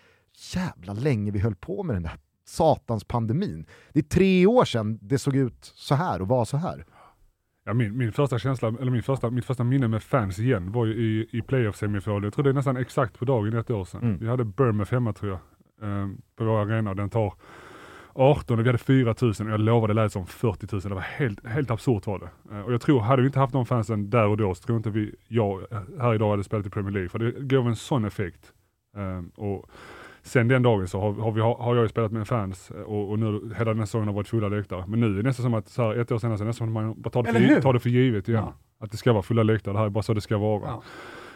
jävla 0.56 0.94
länge 0.94 1.32
vi 1.32 1.40
höll 1.40 1.56
på 1.56 1.84
med 1.84 1.96
den 1.96 2.04
där 2.04 2.18
satans 2.46 3.04
pandemin. 3.04 3.66
Det 3.94 4.00
är 4.00 4.04
tre 4.04 4.46
år 4.46 4.66
sedan 4.66 5.00
det 5.02 5.18
såg 5.18 5.36
ut 5.36 5.72
så 5.76 5.96
här 5.96 6.22
och 6.22 6.28
var 6.28 6.46
så 6.46 6.58
här. 6.58 6.86
Ja, 7.64 7.74
min, 7.74 7.98
min 7.98 8.12
första 8.12 8.40
känsla, 8.40 8.68
eller 8.68 8.92
min 8.92 9.04
första, 9.04 9.30
mitt 9.30 9.46
första 9.46 9.64
minne 9.64 9.88
med 9.88 10.04
fans 10.04 10.40
igen 10.40 10.72
var 10.72 10.86
ju 10.86 10.94
i, 10.94 11.38
i 11.38 11.42
playoff-semifinalen. 11.42 12.24
Jag 12.24 12.34
tror 12.34 12.44
det 12.44 12.50
är 12.50 12.54
nästan 12.54 12.78
exakt 12.78 13.20
på 13.20 13.26
dagen 13.26 13.54
ett 13.54 13.70
år 13.70 13.86
sedan. 13.86 14.02
Mm. 14.02 14.18
Vi 14.18 14.28
hade 14.28 14.44
Bournemouth 14.44 14.92
hemma 14.92 15.14
tror 15.14 15.32
jag, 15.32 15.40
eh, 15.90 16.10
på 16.36 16.44
vår 16.44 16.60
arena 16.60 16.94
den 16.94 17.10
tar 17.10 17.34
18 18.14 18.60
och 18.60 18.66
vi 18.66 18.70
hade 18.70 18.78
4 18.78 19.16
000 19.22 19.30
och 19.32 19.36
jag 19.40 19.60
lovade 19.60 19.94
det 19.94 20.02
lät 20.02 20.12
som 20.12 20.26
40 20.26 20.68
000. 20.72 20.82
Det 20.82 20.90
var 20.90 21.02
helt, 21.02 21.48
helt 21.48 21.72
absurt 21.72 22.08
var 22.08 22.20
det. 22.20 22.56
Eh, 22.56 22.62
och 22.62 22.74
jag 22.74 22.82
tror, 22.82 23.00
hade 23.00 23.22
vi 23.22 23.26
inte 23.28 23.40
haft 23.40 23.54
de 23.54 23.66
fansen 23.66 24.10
där 24.10 24.28
och 24.28 24.38
då 24.38 24.56
så 24.56 24.64
tror 24.64 24.76
jag 24.76 24.80
inte 24.80 24.90
vi, 24.90 25.16
jag 25.28 25.62
här 26.00 26.14
idag 26.16 26.30
hade 26.30 26.44
spelat 26.44 26.66
i 26.66 26.70
Premier 26.70 26.92
League. 26.94 27.10
För 27.10 27.20
det 27.20 27.32
gav 27.32 27.68
en 27.68 27.76
sån 27.76 28.06
effekt. 28.06 28.54
Eh, 28.98 29.44
och 29.46 29.66
sen 30.24 30.48
den 30.48 30.64
dagen 30.64 30.88
så 30.88 31.00
har, 31.02 31.14
har, 31.14 31.32
vi, 31.32 31.42
har 31.42 31.76
jag 31.76 31.84
ju 31.84 31.90
spelat 31.90 32.12
med 32.12 32.28
fans 32.28 32.72
eh, 32.72 32.82
och, 32.82 33.10
och 33.12 33.20
nu 33.20 33.52
hela 33.58 33.72
den 33.72 33.80
här 33.80 33.86
säsongen 33.86 34.08
har 34.08 34.16
varit 34.16 34.28
fulla 34.28 34.48
läktare. 34.50 34.84
Men 34.88 35.00
nu 35.00 35.06
är 35.06 35.18
det 35.18 35.24
nästan 35.24 35.44
som 35.44 35.54
att, 35.54 35.70
så 35.70 35.82
här, 35.84 35.96
ett 35.96 36.12
år 36.12 36.18
senare, 36.18 36.38
så 36.38 36.44
är 36.44 36.46
det 36.46 36.50
nästan 36.50 36.68
som 36.68 36.78
att 36.78 36.84
man 36.84 37.02
bara 37.02 37.10
tar 37.10 37.24
det, 37.24 37.32
för, 37.34 37.62
tar 37.62 37.74
det 37.74 37.80
för 37.80 37.90
givet 37.90 38.30
igen. 38.30 38.44
Ja. 38.46 38.54
Att 38.86 38.92
det 38.92 38.98
ska 38.98 39.14
vara 39.14 39.24
fulla 39.24 39.44
läktare, 39.44 39.74
det 39.74 39.80
här 39.80 39.86
är 39.86 39.90
bara 39.90 40.04
så 40.04 40.14
det 40.14 40.22
ska 40.22 40.38
vara. 40.38 40.62
Ja. 40.66 40.84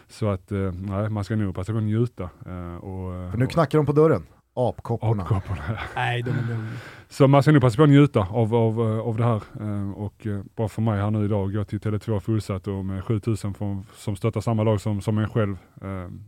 Så 0.07 0.27
att, 0.27 0.51
eh, 0.51 0.71
nej, 0.71 1.09
man 1.09 1.23
ska 1.23 1.35
nog 1.35 1.55
passa 1.55 1.71
på 1.71 1.77
att 1.77 1.83
njuta. 1.83 2.23
eh, 2.23 2.75
och, 2.75 3.13
eh, 3.13 3.31
För 3.31 3.37
nu 3.37 3.47
knackar 3.47 3.77
de 3.79 3.85
på 3.85 3.91
dörren, 3.91 4.23
apkopporna. 4.55 5.23
apkopporna. 5.23 5.79
Nej, 5.95 6.21
de 6.21 6.29
är 6.31 6.47
lugna. 6.49 6.71
Så 7.09 7.27
man 7.27 7.41
ska 7.43 7.51
nog 7.51 7.61
passa 7.61 7.77
på 7.77 7.83
att 7.83 7.89
njuta 7.89 8.19
av, 8.19 8.55
av, 8.55 8.79
eh, 8.81 8.99
av 8.99 9.17
det 9.17 9.23
här. 9.23 9.41
eh, 9.59 9.91
Och 9.91 10.27
eh, 10.27 10.41
bara 10.55 10.67
för 10.67 10.81
mig 10.81 11.01
här 11.01 11.11
nu 11.11 11.25
idag, 11.25 11.53
gå 11.53 11.63
till 11.63 11.79
Tele2 11.79 12.19
fullsatt 12.19 12.67
och 12.67 12.85
med 12.85 13.03
7000 13.03 13.53
från, 13.53 13.85
som 13.95 14.15
stöttar 14.15 14.41
samma 14.41 14.63
lag 14.63 14.81
som, 14.81 15.01
som 15.01 15.17
en 15.17 15.29
själv. 15.29 15.57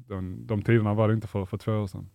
De, 0.07 0.47
de 0.47 0.61
tiderna 0.61 0.93
var 0.93 1.07
det 1.07 1.13
inte 1.13 1.27
för, 1.27 1.45
för 1.45 1.57
två 1.57 1.71
år 1.71 1.87
sedan. 1.87 2.09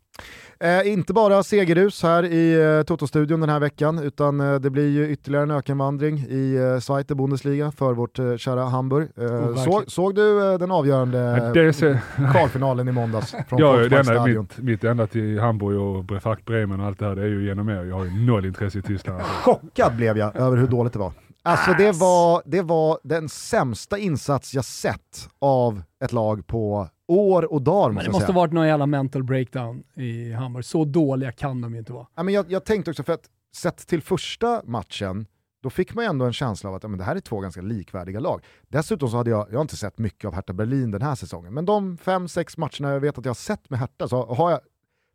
Eh, 0.61 0.93
inte 0.93 1.13
bara 1.13 1.43
segerrus 1.43 2.03
här 2.03 2.25
i 2.25 2.77
eh, 2.79 2.83
Toto-studion 2.83 3.41
den 3.41 3.49
här 3.49 3.61
veckan, 3.61 3.99
utan 3.99 4.41
eh, 4.41 4.55
det 4.55 4.71
blir 4.71 4.89
ju 4.89 5.09
ytterligare 5.11 5.43
en 5.43 5.51
ökenvandring 5.51 6.19
i 6.19 6.55
eh, 6.75 6.81
Zweite 6.81 7.15
Bundesliga 7.15 7.71
för 7.71 7.93
vårt 7.93 8.19
eh, 8.19 8.37
kära 8.37 8.65
Hamburg. 8.65 9.09
Eh, 9.17 9.25
verkligen. 9.25 9.85
såg, 9.87 10.15
du 10.15 10.53
eh, 10.53 10.59
den 10.59 10.71
avgörande 10.71 11.53
Ja, 11.55 11.73
ser, 11.73 12.01
kvalfinalen 12.33 12.89
i 12.89 12.93
måndags 12.93 13.31
från 13.49 13.59
ja, 13.59 13.73
Volkswagenstadion? 13.73 14.49
mitt, 14.57 14.59
mitt 14.59 14.85
enda 14.85 15.07
till 15.07 15.41
Hamburg 15.41 15.79
och 15.81 16.05
Brefakt 16.05 16.45
Bremen 16.45 16.81
och 16.81 16.87
allt 16.87 16.99
det 16.99 17.07
här, 17.07 17.17
det 17.17 17.23
är 17.23 17.27
ju 17.27 17.47
genom 17.47 17.69
er. 17.69 17.85
Jag 17.85 17.97
har 17.97 18.05
ju 18.05 18.27
noll 18.27 18.47
intresse 18.47 18.79
i 18.79 18.83
Tyskland. 18.83 19.19
Alltså. 19.19 19.35
Chockad 19.51 19.97
blev 19.97 20.19
jag 20.19 20.37
över 20.37 20.57
hur 20.57 20.67
dåligt 20.67 20.93
det 20.93 20.99
var. 20.99 21.13
Alltså 21.45 21.73
det 21.79 21.93
var, 21.93 22.43
det 22.45 22.63
var 22.63 22.99
den 23.03 23.29
sämsta 23.29 23.99
insats 23.99 24.55
jag 24.55 24.65
sett 24.65 25.29
av 25.39 25.83
ett 26.05 26.13
lag 26.13 26.47
på 26.47 26.89
år 27.09 27.53
och 27.53 27.63
dagar 27.63 27.89
Men 27.89 27.95
måste 27.95 28.03
det 28.03 28.09
jag 28.09 28.13
måste 28.13 28.27
säga. 28.27 28.37
varit 28.37 28.53
någon 28.53 28.67
jävla 28.67 28.87
mental 28.87 29.23
breakdown 29.25 29.85
i 29.95 30.33
Hamburg. 30.33 30.65
Så 30.65 30.85
dåliga 30.85 31.33
kan 31.33 31.61
de 31.61 31.73
ju 31.73 31.79
inte 31.79 31.93
vara. 31.93 32.07
Ja, 32.15 32.23
men 32.23 32.35
jag, 32.35 32.53
jag 32.53 32.65
tänkte 32.65 32.91
också 32.91 33.03
för 33.03 33.13
att 33.13 33.31
sett 33.55 33.87
till 33.87 34.03
första 34.03 34.63
matchen, 34.65 35.27
då 35.63 35.71
fick 35.71 35.95
man 35.95 36.05
ju 36.05 36.09
ändå 36.09 36.25
en 36.25 36.33
känsla 36.33 36.71
av 36.71 36.77
att 36.77 36.83
ja, 36.83 36.89
men 36.89 36.99
det 36.99 37.05
här 37.05 37.17
är 37.17 37.21
två 37.21 37.41
ganska 37.41 37.61
likvärdiga 37.63 38.21
lag. 38.21 38.45
Dessutom 38.69 39.09
så 39.09 39.17
hade 39.17 39.31
jag, 39.31 39.47
jag 39.51 39.55
har 39.55 39.63
inte 39.63 39.77
sett 39.77 39.99
mycket 39.99 40.25
av 40.25 40.35
Hertha 40.35 40.53
Berlin 40.53 40.91
den 40.91 41.03
här 41.03 41.15
säsongen, 41.15 41.55
men 41.55 41.65
de 41.65 41.97
fem, 41.97 42.29
sex 42.29 42.57
matcherna 42.57 42.93
jag 42.93 43.01
vet 43.01 43.19
att 43.19 43.25
jag 43.25 43.31
har 43.31 43.35
sett 43.35 43.71
med 43.71 43.79
Hertha 43.79 44.09
så 44.09 44.35
har 44.35 44.51
jag 44.51 44.61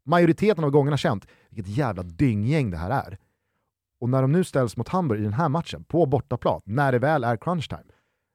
majoriteten 0.06 0.64
av 0.64 0.70
gångerna 0.70 0.98
känt 0.98 1.28
vilket 1.50 1.78
jävla 1.78 2.04
dynggäng 2.04 2.72
det 2.72 2.78
här 2.78 2.90
är. 2.90 3.18
Och 4.00 4.10
när 4.10 4.22
de 4.22 4.32
nu 4.32 4.44
ställs 4.44 4.78
mot 4.78 4.90
Hamburg 4.90 5.20
i 5.20 5.24
den 5.24 5.34
här 5.34 5.50
matchen, 5.50 5.84
på 5.84 6.06
bortaplan, 6.06 6.62
när 6.66 6.92
det 6.92 7.00
väl 7.00 7.24
är 7.24 7.38
crunch 7.38 7.70
time, 7.70 7.84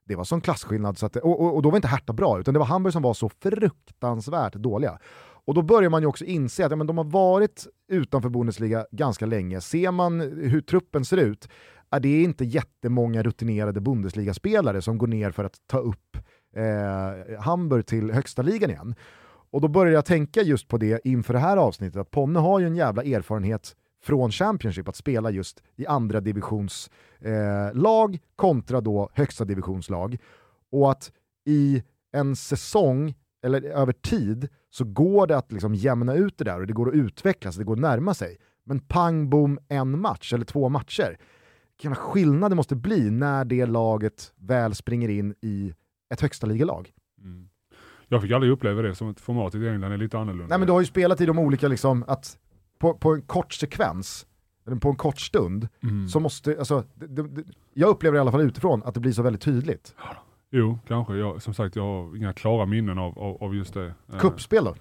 det 0.05 0.15
var 0.15 0.23
sån 0.23 0.41
klasskillnad, 0.41 0.97
så 0.97 1.05
att 1.05 1.15
och, 1.15 1.41
och, 1.41 1.55
och 1.55 1.61
då 1.61 1.69
var 1.69 1.75
inte 1.77 1.87
Hertha 1.87 2.13
bra, 2.13 2.39
utan 2.39 2.53
det 2.53 2.59
var 2.59 2.65
Hamburg 2.65 2.93
som 2.93 3.01
var 3.01 3.13
så 3.13 3.29
fruktansvärt 3.29 4.53
dåliga. 4.53 4.99
Och 5.45 5.53
då 5.53 5.61
börjar 5.61 5.89
man 5.89 6.01
ju 6.01 6.07
också 6.07 6.25
inse 6.25 6.65
att 6.65 6.71
ja, 6.71 6.75
men 6.75 6.87
de 6.87 6.97
har 6.97 7.05
varit 7.05 7.67
utanför 7.91 8.29
Bundesliga 8.29 8.85
ganska 8.91 9.25
länge. 9.25 9.61
Ser 9.61 9.91
man 9.91 10.19
hur 10.19 10.61
truppen 10.61 11.05
ser 11.05 11.17
ut, 11.17 11.47
är 11.91 11.99
det 11.99 12.23
inte 12.23 12.45
jättemånga 12.45 13.23
rutinerade 13.23 13.81
Bundesliga-spelare 13.81 14.81
som 14.81 14.97
går 14.97 15.07
ner 15.07 15.31
för 15.31 15.43
att 15.43 15.55
ta 15.67 15.77
upp 15.77 16.17
eh, 16.55 17.39
Hamburg 17.39 17.85
till 17.85 18.11
högsta 18.11 18.41
ligan 18.41 18.69
igen. 18.69 18.95
Och 19.51 19.61
då 19.61 19.67
börjar 19.67 19.93
jag 19.93 20.05
tänka 20.05 20.41
just 20.41 20.67
på 20.67 20.77
det 20.77 21.01
inför 21.07 21.33
det 21.33 21.39
här 21.39 21.57
avsnittet, 21.57 22.01
att 22.01 22.11
Ponne 22.11 22.39
har 22.39 22.59
ju 22.59 22.65
en 22.65 22.75
jävla 22.75 23.03
erfarenhet 23.03 23.75
från 24.03 24.31
Championship 24.31 24.87
att 24.87 24.95
spela 24.95 25.31
just 25.31 25.63
i 25.75 25.87
andra 25.87 26.21
divisions 26.21 26.91
eh, 27.19 28.09
kontra 28.35 28.81
då 28.81 29.09
högsta 29.13 29.45
divisionslag. 29.45 30.17
Och 30.71 30.91
att 30.91 31.11
i 31.45 31.83
en 32.11 32.35
säsong, 32.35 33.13
eller 33.43 33.63
över 33.63 33.93
tid, 33.93 34.49
så 34.69 34.85
går 34.85 35.27
det 35.27 35.37
att 35.37 35.51
liksom 35.51 35.75
jämna 35.75 36.13
ut 36.13 36.37
det 36.37 36.43
där 36.43 36.59
och 36.59 36.67
det 36.67 36.73
går 36.73 36.89
att 36.89 36.95
utvecklas, 36.95 37.55
det 37.55 37.63
går 37.63 37.73
att 37.73 37.79
närma 37.79 38.13
sig. 38.13 38.37
Men 38.65 38.79
pang 38.79 39.29
bom 39.29 39.59
en 39.67 40.01
match 40.01 40.33
eller 40.33 40.45
två 40.45 40.69
matcher. 40.69 41.17
Vilken 41.77 41.95
skillnad 41.95 42.51
det 42.51 42.55
måste 42.55 42.75
bli 42.75 43.11
när 43.11 43.45
det 43.45 43.65
laget 43.65 44.33
väl 44.35 44.75
springer 44.75 45.09
in 45.09 45.35
i 45.41 45.73
ett 46.13 46.21
högsta 46.21 46.47
ligalag. 46.47 46.91
Mm. 47.21 47.49
Jag 48.07 48.21
fick 48.21 48.31
aldrig 48.31 48.51
uppleva 48.51 48.81
det 48.81 48.95
som 48.95 49.09
att 49.09 49.19
formatet 49.19 49.61
i 49.61 49.67
England 49.67 49.91
är 49.91 49.97
lite 49.97 50.17
annorlunda. 50.17 50.47
Nej 50.47 50.57
men 50.59 50.67
du 50.67 50.73
har 50.73 50.79
ju 50.79 50.85
spelat 50.85 51.21
i 51.21 51.25
de 51.25 51.39
olika, 51.39 51.67
liksom, 51.67 52.03
att 52.07 52.37
på, 52.83 52.93
på 52.93 53.13
en 53.13 53.21
kort 53.21 53.53
sekvens, 53.53 54.25
eller 54.67 54.77
på 54.77 54.89
en 54.89 54.95
kort 54.95 55.19
stund, 55.19 55.67
Mm. 55.83 56.07
så 56.07 56.19
måste, 56.19 56.55
alltså, 56.59 56.83
det, 56.95 57.07
det, 57.07 57.43
jag 57.73 57.89
upplever 57.89 58.17
i 58.17 58.19
alla 58.21 58.31
fall 58.31 58.41
utifrån 58.41 58.83
att 58.85 58.93
det 58.93 58.99
blir 58.99 59.11
så 59.11 59.21
väldigt 59.23 59.41
tydligt. 59.41 59.95
Jo, 60.51 60.79
kanske. 60.87 61.15
Jag, 61.15 61.41
som 61.41 61.53
sagt, 61.53 61.75
jag 61.75 61.83
har 61.83 62.17
inga 62.17 62.33
klara 62.33 62.65
minnen 62.65 62.97
av, 62.99 63.19
av, 63.19 63.43
av 63.43 63.55
just 63.55 63.73
det. 63.73 63.93
Eh, 64.13 64.19
Kuppspel 64.19 64.63
då? 64.65 64.75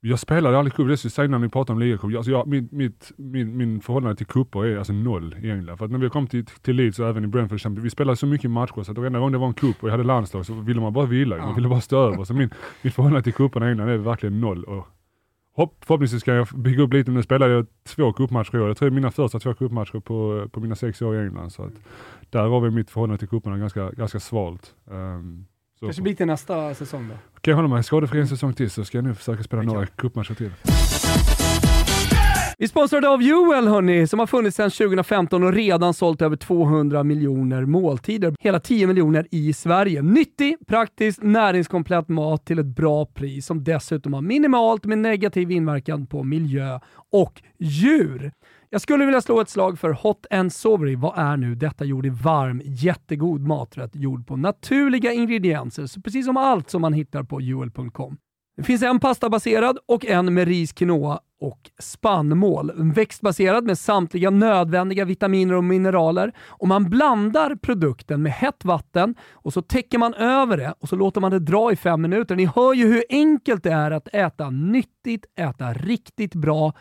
Jag 0.00 0.18
spelade 0.18 0.58
aldrig 0.58 0.74
cup, 0.74 0.86
det 0.86 1.04
jag 1.04 1.12
säga 1.12 1.28
när 1.28 1.38
ni 1.38 1.48
pratar 1.48 1.74
om 1.74 1.80
ligacup. 1.80 2.16
Alltså 2.16 2.30
jag, 2.30 2.46
mitt, 2.46 2.72
mitt, 2.72 3.12
min, 3.16 3.56
min 3.56 3.80
förhållande 3.80 4.16
till 4.16 4.26
kupper 4.26 4.64
är 4.66 4.76
alltså 4.78 4.92
noll 4.92 5.34
England. 5.42 5.76
För 5.78 5.84
att 5.84 5.90
när 5.90 5.98
vi 5.98 6.08
kom 6.10 6.26
till, 6.26 6.46
till 6.46 6.76
Leeds 6.76 6.98
och 6.98 7.08
även 7.08 7.24
i 7.24 7.26
Brentford, 7.26 7.60
Champions, 7.60 7.84
vi 7.86 7.90
spelade 7.90 8.16
så 8.16 8.26
mycket 8.26 8.50
matcher 8.50 8.82
så 8.82 8.92
att 8.92 8.98
varenda 8.98 9.18
gång 9.18 9.32
det 9.32 9.38
var 9.38 9.46
en 9.46 9.54
cup 9.54 9.82
och 9.82 9.88
jag 9.88 9.92
hade 9.92 10.04
landslag 10.04 10.46
så 10.46 10.54
ville 10.54 10.80
man 10.80 10.92
bara 10.92 11.06
vila. 11.06 11.36
Man 11.36 11.54
ville 11.54 11.68
bara 11.68 11.80
stå 11.80 11.96
över. 12.06 12.24
Så 12.24 12.34
min, 12.34 12.50
mitt 12.82 12.94
förhållande 12.94 13.22
till 13.22 13.32
kupperna 13.32 13.66
i 13.68 13.70
England 13.70 13.88
är 13.88 13.96
verkligen 13.96 14.40
noll. 14.40 14.64
Och 14.64 14.86
hopp, 15.56 15.84
förhoppningsvis 15.86 16.20
ska 16.20 16.34
jag 16.34 16.48
bygga 16.54 16.82
upp 16.82 16.92
lite. 16.92 17.10
Nu 17.10 17.22
spelade 17.22 17.52
jag 17.52 17.66
två 17.88 18.12
cupmatcher 18.12 18.56
i 18.56 18.60
år. 18.60 18.68
Jag 18.68 18.76
tror 18.76 18.90
det 18.90 18.92
är 18.92 18.94
mina 18.94 19.10
första 19.10 19.38
två 19.38 19.54
cupmatcher 19.54 20.00
på, 20.00 20.48
på 20.52 20.60
mina 20.60 20.74
sex 20.74 21.02
år 21.02 21.16
i 21.16 21.18
England. 21.18 21.50
Så 21.50 21.62
att 21.62 21.72
där 22.30 22.46
har 22.46 22.60
vi 22.60 22.70
mitt 22.70 22.90
förhållande 22.90 23.18
till 23.18 23.28
kupperna 23.28 23.58
ganska, 23.58 23.90
ganska 23.90 24.20
svalt. 24.20 24.74
Um, 24.84 25.46
så 25.78 25.86
Kanske 25.86 26.02
blir 26.02 26.14
till 26.14 26.26
nästa 26.26 26.74
säsong 26.74 27.08
då. 27.08 27.14
kan 27.40 27.50
jag 27.52 27.56
hålla 27.56 27.68
mig 27.68 27.84
skadefri 27.84 28.20
en 28.20 28.28
säsong 28.28 28.52
till 28.54 28.70
så 28.70 28.84
ska 28.84 28.98
jag 28.98 29.04
nu 29.04 29.14
försöka 29.14 29.42
spela 29.42 29.62
Det 29.62 29.68
några 29.68 29.86
cupmatcher 29.86 30.34
till. 30.34 30.50
Vi 32.58 32.64
är 32.64 32.68
sponsrade 32.68 33.08
av 33.08 33.22
Joel 33.22 33.68
hörni, 33.68 34.06
som 34.06 34.18
har 34.18 34.26
funnits 34.26 34.56
sedan 34.56 34.70
2015 34.70 35.42
och 35.42 35.52
redan 35.52 35.94
sålt 35.94 36.22
över 36.22 36.36
200 36.36 37.04
miljoner 37.04 37.64
måltider. 37.64 38.34
Hela 38.40 38.60
10 38.60 38.86
miljoner 38.86 39.26
i 39.30 39.52
Sverige. 39.52 40.02
Nyttig, 40.02 40.56
praktisk, 40.66 41.22
näringskomplett 41.22 42.08
mat 42.08 42.44
till 42.44 42.58
ett 42.58 42.66
bra 42.66 43.06
pris 43.06 43.46
som 43.46 43.64
dessutom 43.64 44.12
har 44.12 44.22
minimalt 44.22 44.84
med 44.84 44.98
negativ 44.98 45.50
inverkan 45.50 46.06
på 46.06 46.22
miljö 46.22 46.80
och 47.12 47.42
djur. 47.58 48.32
Jag 48.70 48.80
skulle 48.80 49.04
vilja 49.04 49.20
slå 49.20 49.40
ett 49.40 49.50
slag 49.50 49.78
för 49.78 49.90
Hot 49.90 50.26
and 50.30 50.52
Sovery. 50.52 50.96
Vad 50.96 51.18
är 51.18 51.36
nu 51.36 51.54
detta 51.54 51.84
gjord 51.84 52.06
i 52.06 52.10
varm, 52.10 52.62
jättegod 52.64 53.40
maträtt 53.40 53.96
gjord 53.96 54.26
på 54.26 54.36
naturliga 54.36 55.12
ingredienser, 55.12 55.86
så 55.86 56.00
precis 56.00 56.26
som 56.26 56.36
allt 56.36 56.70
som 56.70 56.82
man 56.82 56.92
hittar 56.92 57.22
på 57.22 57.40
joel.com. 57.40 58.16
Det 58.56 58.62
finns 58.62 58.82
en 58.82 59.00
pastabaserad 59.00 59.78
och 59.86 60.06
en 60.06 60.34
med 60.34 60.48
ris, 60.48 60.72
quinoa 60.72 61.20
och 61.40 61.70
spannmål. 61.78 62.72
Växtbaserad 62.76 63.64
med 63.64 63.78
samtliga 63.78 64.30
nödvändiga 64.30 65.04
vitaminer 65.04 65.54
och 65.54 65.64
mineraler. 65.64 66.32
Och 66.46 66.68
man 66.68 66.90
blandar 66.90 67.56
produkten 67.56 68.22
med 68.22 68.32
hett 68.32 68.64
vatten 68.64 69.14
och 69.32 69.52
så 69.52 69.62
täcker 69.62 69.98
man 69.98 70.14
över 70.14 70.56
det 70.56 70.74
och 70.80 70.88
så 70.88 70.96
låter 70.96 71.20
man 71.20 71.30
det 71.30 71.38
dra 71.38 71.72
i 71.72 71.76
fem 71.76 72.02
minuter. 72.02 72.36
Ni 72.36 72.44
hör 72.44 72.74
ju 72.74 72.86
hur 72.86 73.04
enkelt 73.08 73.62
det 73.62 73.72
är 73.72 73.90
att 73.90 74.08
äta 74.12 74.50
nyttigt, 74.50 75.24
äta 75.38 75.72
riktigt 75.72 76.34
bra, 76.34 76.72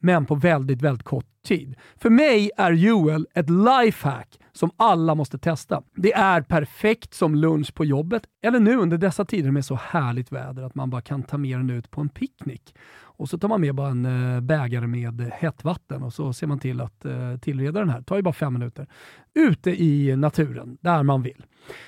men 0.00 0.26
på 0.26 0.34
väldigt, 0.34 0.82
väldigt 0.82 1.04
kort 1.06 1.42
tid. 1.46 1.74
För 1.96 2.10
mig 2.10 2.50
är 2.56 2.72
Joel 2.72 3.26
ett 3.34 3.50
lifehack 3.50 4.39
som 4.60 4.70
alla 4.76 5.14
måste 5.14 5.38
testa. 5.38 5.82
Det 5.94 6.12
är 6.12 6.42
perfekt 6.42 7.14
som 7.14 7.34
lunch 7.34 7.74
på 7.74 7.84
jobbet 7.84 8.22
eller 8.42 8.60
nu 8.60 8.76
under 8.76 8.98
dessa 8.98 9.24
tider 9.24 9.50
med 9.50 9.64
så 9.64 9.74
härligt 9.74 10.32
väder 10.32 10.62
att 10.62 10.74
man 10.74 10.90
bara 10.90 11.00
kan 11.00 11.22
ta 11.22 11.38
med 11.38 11.58
den 11.58 11.70
ut 11.70 11.90
på 11.90 12.00
en 12.00 12.08
picknick. 12.08 12.74
Och 13.20 13.28
så 13.28 13.38
tar 13.38 13.48
man 13.48 13.60
med 13.60 13.74
bara 13.74 13.88
en 13.88 14.34
eh, 14.34 14.40
bägare 14.40 14.86
med 14.86 15.32
hett 15.32 15.64
vatten 15.64 16.02
och 16.02 16.12
så 16.12 16.32
ser 16.32 16.46
man 16.46 16.58
till 16.58 16.80
att 16.80 17.04
eh, 17.04 17.36
tillreda 17.36 17.80
den 17.80 17.88
här. 17.88 17.98
Det 17.98 18.04
tar 18.04 18.16
ju 18.16 18.22
bara 18.22 18.34
fem 18.34 18.52
minuter. 18.52 18.86
Ute 19.34 19.70
i 19.70 20.16
naturen, 20.16 20.78
där 20.80 21.02
man 21.02 21.22
vill. 21.22 21.44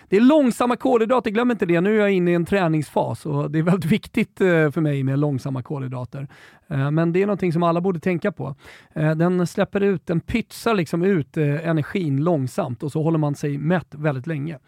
Det 0.09 0.17
är 0.17 0.21
långsamma 0.21 0.77
kolhydrater, 0.77 1.31
glöm 1.31 1.51
inte 1.51 1.67
det. 1.67 1.81
Nu 1.81 1.97
är 1.97 2.01
jag 2.01 2.11
inne 2.11 2.31
i 2.31 2.35
en 2.35 2.45
träningsfas 2.45 3.27
och 3.27 3.51
det 3.51 3.59
är 3.59 3.63
väldigt 3.63 3.91
viktigt 3.93 4.41
eh, 4.41 4.71
för 4.71 4.81
mig 4.81 5.03
med 5.03 5.19
långsamma 5.19 5.63
kolhydrater. 5.63 6.29
Men 6.93 7.13
det 7.13 7.23
är 7.23 7.27
någonting 7.27 7.53
som 7.53 7.63
alla 7.63 7.81
borde 7.81 8.01
tänka 8.01 8.33
på. 8.33 8.57
Den 8.95 9.47
släpper 9.47 9.81
ut, 9.81 10.07
den 10.07 10.21
pytsar 10.21 10.75
liksom 10.75 11.03
ut 11.03 11.37
energin 11.37 12.25
långsamt 12.25 12.83
och 12.83 12.93
så 12.93 13.03
håller 13.03 13.19
man 13.19 13.35
sig 13.35 13.59
mätt 13.59 13.95
väldigt 13.95 14.27
länge. 14.27 14.59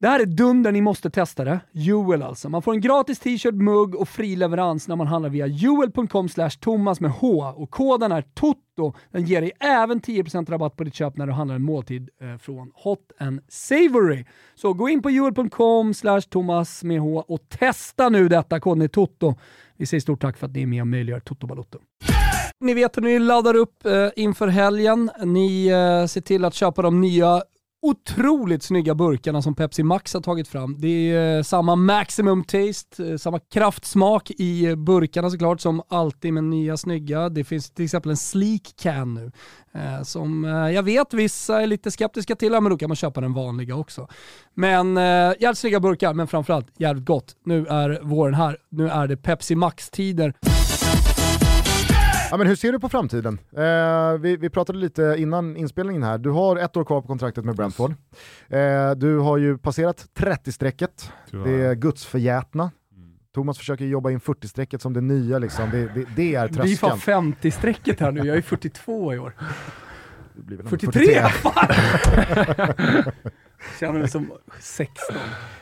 Det 0.00 0.08
här 0.08 0.20
är 0.20 0.26
dunder, 0.26 0.72
ni 0.72 0.80
måste 0.80 1.10
testa 1.10 1.44
det. 1.44 1.60
Joel 1.72 2.22
alltså. 2.22 2.48
Man 2.48 2.62
får 2.62 2.72
en 2.72 2.80
gratis 2.80 3.18
t-shirt, 3.18 3.54
mugg 3.54 3.94
och 3.94 4.08
fri 4.08 4.36
leverans 4.36 4.88
när 4.88 4.96
man 4.96 5.06
handlar 5.06 5.30
via 5.30 5.46
juel.com 5.46 6.28
thomas 6.60 7.00
med 7.00 7.10
H 7.10 7.54
och 7.56 7.70
koden 7.70 8.12
är 8.12 8.22
TOTO. 8.22 8.92
Den 9.10 9.24
ger 9.24 9.40
dig 9.40 9.52
även 9.60 10.00
10% 10.00 10.50
rabatt 10.50 10.76
på 10.76 10.84
ditt 10.84 10.94
köp 10.94 11.16
när 11.16 11.26
du 11.26 11.32
handlar 11.32 11.54
en 11.54 11.62
måltid 11.62 12.08
eh, 12.20 12.38
från 12.38 12.72
Hot 12.74 13.12
and 13.18 13.40
Savory. 13.48 14.24
Så 14.54 14.72
gå 14.72 14.88
in 14.88 15.02
på 15.02 15.10
juel.com 15.10 15.94
thomas 16.30 16.84
med 16.84 17.00
H 17.00 17.24
och 17.28 17.48
testa 17.48 18.08
nu 18.08 18.28
detta. 18.28 18.60
Koden 18.60 18.82
är 18.82 18.88
TOTO. 18.88 19.34
Vi 19.76 19.86
säger 19.86 20.00
stort 20.00 20.20
tack 20.20 20.36
för 20.36 20.46
att 20.46 20.52
ni 20.52 20.62
är 20.62 20.66
med 20.66 20.80
och 20.80 20.88
möjliggör 20.88 21.20
Toto 21.20 21.46
Balotto. 21.46 21.78
Ni 22.60 22.74
vet 22.74 22.96
hur 22.96 23.02
ni 23.02 23.18
laddar 23.18 23.56
upp 23.56 23.86
eh, 23.86 24.08
inför 24.16 24.48
helgen. 24.48 25.10
Ni 25.24 25.66
eh, 25.66 26.06
ser 26.06 26.20
till 26.20 26.44
att 26.44 26.54
köpa 26.54 26.82
de 26.82 27.00
nya 27.00 27.42
otroligt 27.82 28.62
snygga 28.62 28.94
burkarna 28.94 29.42
som 29.42 29.54
Pepsi 29.54 29.82
Max 29.82 30.14
har 30.14 30.20
tagit 30.20 30.48
fram. 30.48 30.76
Det 30.78 30.88
är 30.88 31.36
eh, 31.36 31.42
samma 31.42 31.76
maximum 31.76 32.44
taste, 32.44 33.04
eh, 33.06 33.16
samma 33.16 33.38
kraftsmak 33.38 34.30
i 34.30 34.66
eh, 34.66 34.76
burkarna 34.76 35.30
såklart 35.30 35.60
som 35.60 35.82
alltid 35.88 36.32
med 36.32 36.44
nya 36.44 36.76
snygga. 36.76 37.28
Det 37.28 37.44
finns 37.44 37.70
till 37.70 37.84
exempel 37.84 38.10
en 38.10 38.16
sleek 38.16 38.74
can 38.82 39.14
nu 39.14 39.32
som 40.04 40.44
jag 40.44 40.82
vet 40.82 41.14
vissa 41.14 41.62
är 41.62 41.66
lite 41.66 41.90
skeptiska 41.90 42.36
till, 42.36 42.50
men 42.50 42.64
då 42.64 42.78
kan 42.78 42.88
man 42.88 42.96
köpa 42.96 43.20
den 43.20 43.32
vanliga 43.32 43.76
också. 43.76 44.08
Men 44.54 44.96
jävligt 44.96 45.58
snygga 45.58 45.80
burkar, 45.80 46.14
men 46.14 46.26
framförallt 46.26 46.66
jävligt 46.78 47.04
gott. 47.04 47.36
Nu 47.44 47.66
är 47.66 48.00
våren 48.02 48.34
här. 48.34 48.56
Nu 48.68 48.88
är 48.88 49.06
det 49.08 49.16
Pepsi 49.16 49.54
Max-tider. 49.54 50.34
Ja, 52.30 52.36
men 52.36 52.46
hur 52.46 52.56
ser 52.56 52.72
du 52.72 52.80
på 52.80 52.88
framtiden? 52.88 53.38
Eh, 53.56 54.18
vi, 54.20 54.36
vi, 54.36 54.50
pratade 54.50 54.78
lite 54.78 55.14
innan 55.18 55.56
inspelningen 55.56 56.02
här, 56.02 56.18
du 56.18 56.30
har 56.30 56.56
ett 56.56 56.76
år 56.76 56.84
kvar 56.84 57.00
på 57.00 57.06
kontraktet 57.06 57.44
med 57.44 57.56
Brentford. 57.56 57.94
Eh, 58.48 58.90
du 58.90 59.18
har 59.18 59.36
ju 59.38 59.58
passerat 59.58 60.06
30-strecket, 60.18 61.12
det 61.30 61.50
är 61.50 61.74
gudsförgätna. 61.74 62.70
Mm. 62.96 63.12
Thomas 63.34 63.58
försöker 63.58 63.84
jobba 63.84 64.10
in 64.10 64.20
40-strecket 64.20 64.78
som 64.78 64.92
det 64.92 65.00
nya, 65.00 65.38
liksom. 65.38 65.70
det, 65.70 65.88
det, 65.94 66.04
det 66.16 66.34
är 66.34 66.48
tröskeln. 66.48 66.66
Vi 66.66 66.76
får 66.76 66.90
50-strecket 66.90 68.00
här 68.00 68.12
nu, 68.12 68.26
jag 68.26 68.36
är 68.36 68.42
42 68.42 69.14
i 69.14 69.18
år. 69.18 69.32
43? 70.64 71.28
43. 71.28 73.12
Känner 73.80 73.98
mig 73.98 74.08
som 74.08 74.32
16. 74.60 75.16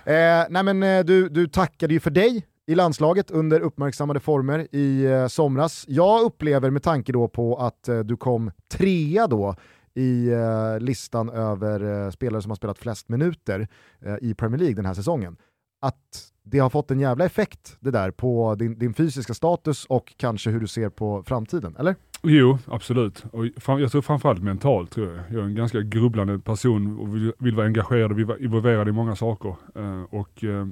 Eh, 0.05 0.14
nej 0.51 0.62
men 0.62 0.83
eh, 0.83 1.05
du, 1.05 1.29
du 1.29 1.47
tackade 1.47 1.95
ju 1.95 2.01
för 2.01 2.11
dig 2.11 2.47
i 2.69 2.75
landslaget 2.75 3.31
under 3.31 3.61
uppmärksammade 3.61 4.21
former 4.21 4.66
i 4.73 5.05
eh, 5.05 5.27
somras. 5.27 5.85
Jag 5.89 6.23
upplever 6.23 6.71
med 6.71 6.83
tanke 6.83 7.12
då 7.12 7.29
på 7.29 7.57
att 7.57 7.89
eh, 7.89 7.99
du 7.99 8.16
kom 8.16 8.51
trea 8.73 9.27
då 9.27 9.55
i 9.95 10.29
eh, 10.29 10.81
listan 10.81 11.31
över 11.31 12.05
eh, 12.05 12.11
spelare 12.11 12.43
som 12.43 12.51
har 12.51 12.57
spelat 12.57 12.79
flest 12.79 13.09
minuter 13.09 13.69
eh, 14.01 14.14
i 14.21 14.35
Premier 14.35 14.59
League 14.59 14.75
den 14.75 14.87
här 14.87 14.95
säsongen, 14.95 15.37
att 15.81 16.33
det 16.43 16.59
har 16.59 16.71
fått 16.71 16.91
en 16.91 17.01
jävla 17.01 17.25
effekt 17.25 17.77
det 17.81 17.91
där 17.91 18.11
på 18.11 18.55
din, 18.55 18.79
din 18.79 18.95
fysiska 18.95 19.35
status 19.35 19.85
och 19.85 20.14
kanske 20.16 20.51
hur 20.51 20.61
du 20.61 20.66
ser 20.66 20.89
på 20.89 21.23
framtiden, 21.27 21.77
eller? 21.79 21.95
Jo, 22.23 22.59
absolut. 22.66 23.25
Och 23.33 23.47
jag 23.81 23.93
tror 23.93 24.03
framförallt 24.03 24.43
mentalt 24.43 24.91
tror 24.91 25.07
jag. 25.07 25.16
Jag 25.29 25.41
är 25.41 25.47
en 25.47 25.55
ganska 25.55 25.81
grubblande 25.81 26.39
person 26.39 26.99
och 26.99 27.14
vill, 27.14 27.33
vill 27.39 27.57
vara 27.57 27.66
engagerad 27.66 28.12
och 28.12 28.19
vill 28.19 28.27
vara 28.27 28.39
involverad 28.39 28.89
i 28.89 28.93
många 28.93 29.16
saker. 29.16 29.57
Eh, 29.75 30.03
och 30.03 30.45
eh, 30.45 30.66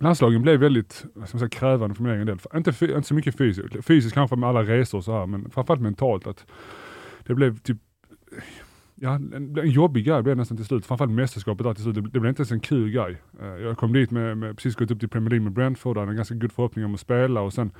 landslagen 0.00 0.42
blev 0.42 0.60
väldigt 0.60 1.04
vad 1.14 1.28
ska 1.28 1.38
säga, 1.38 1.48
krävande 1.48 1.94
för 1.94 2.02
min 2.02 2.12
egen 2.12 2.26
del. 2.26 2.38
Inte, 2.54 2.70
inte 2.82 3.02
så 3.02 3.14
mycket 3.14 3.38
fysiskt, 3.38 3.86
fysiskt 3.86 4.14
kanske 4.14 4.36
med 4.36 4.48
alla 4.48 4.62
resor 4.62 4.98
och 4.98 5.04
så 5.04 5.12
här, 5.12 5.26
men 5.26 5.50
framförallt 5.50 5.82
mentalt. 5.82 6.26
att 6.26 6.46
Det 7.26 7.34
blev 7.34 7.58
typ 7.58 7.78
Ja, 8.94 9.14
en, 9.14 9.58
en 9.58 9.70
jobbig 9.70 10.04
grej 10.04 10.22
blev 10.22 10.36
det 10.36 10.40
nästan 10.40 10.56
till 10.56 10.66
slut. 10.66 10.86
Framförallt 10.86 11.12
mästerskapet 11.12 11.64
där 11.64 11.74
till 11.74 11.82
slut. 11.82 11.94
Det, 11.94 12.00
det 12.00 12.20
blev 12.20 12.28
inte 12.28 12.40
ens 12.40 12.52
en 12.52 12.60
kul 12.60 12.90
grej. 12.90 13.22
Eh, 13.40 13.46
jag 13.46 13.78
kom 13.78 13.92
dit 13.92 14.10
med, 14.10 14.38
med 14.38 14.56
precis 14.56 14.74
gått 14.74 14.90
upp 14.90 15.00
till 15.00 15.08
Premier 15.08 15.30
League 15.30 15.44
med 15.44 15.52
Brentford, 15.52 15.96
hade 15.96 16.10
en 16.10 16.16
ganska 16.16 16.34
god 16.34 16.52
förhoppning 16.52 16.84
om 16.84 16.94
att 16.94 17.00
spela 17.00 17.40
och 17.40 17.52
sen 17.52 17.70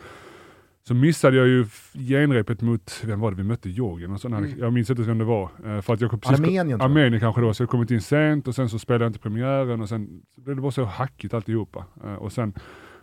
så 0.88 0.94
missade 0.94 1.36
jag 1.36 1.48
ju 1.48 1.66
genrepet 2.08 2.60
mot, 2.60 3.02
vem 3.04 3.20
var 3.20 3.30
det 3.30 3.36
vi 3.36 3.42
mötte? 3.42 3.70
Georgien? 3.70 4.12
Och 4.12 4.20
sån 4.20 4.34
mm. 4.34 4.58
Jag 4.58 4.72
minns 4.72 4.90
inte 4.90 5.02
vem 5.02 5.18
det 5.18 5.24
var. 5.24 5.50
Uh, 5.66 5.80
för 5.80 5.94
att 5.94 6.00
jag 6.00 6.10
kom 6.10 6.20
precis, 6.20 6.40
Armenien 6.40 6.80
Armenien 6.80 7.20
kanske 7.20 7.40
då, 7.40 7.54
så 7.54 7.62
jag 7.62 7.70
kommit 7.70 7.90
in 7.90 8.00
sent 8.00 8.48
och 8.48 8.54
sen 8.54 8.68
så 8.68 8.78
spelade 8.78 9.04
jag 9.04 9.08
inte 9.08 9.18
premiären 9.18 9.80
och 9.80 9.88
sen 9.88 10.22
blev 10.36 10.56
det 10.56 10.62
bara 10.62 10.72
så 10.72 10.84
hackigt 10.84 11.34
alltihopa. 11.34 11.84
Uh, 12.04 12.14
och 12.14 12.32
sen 12.32 12.54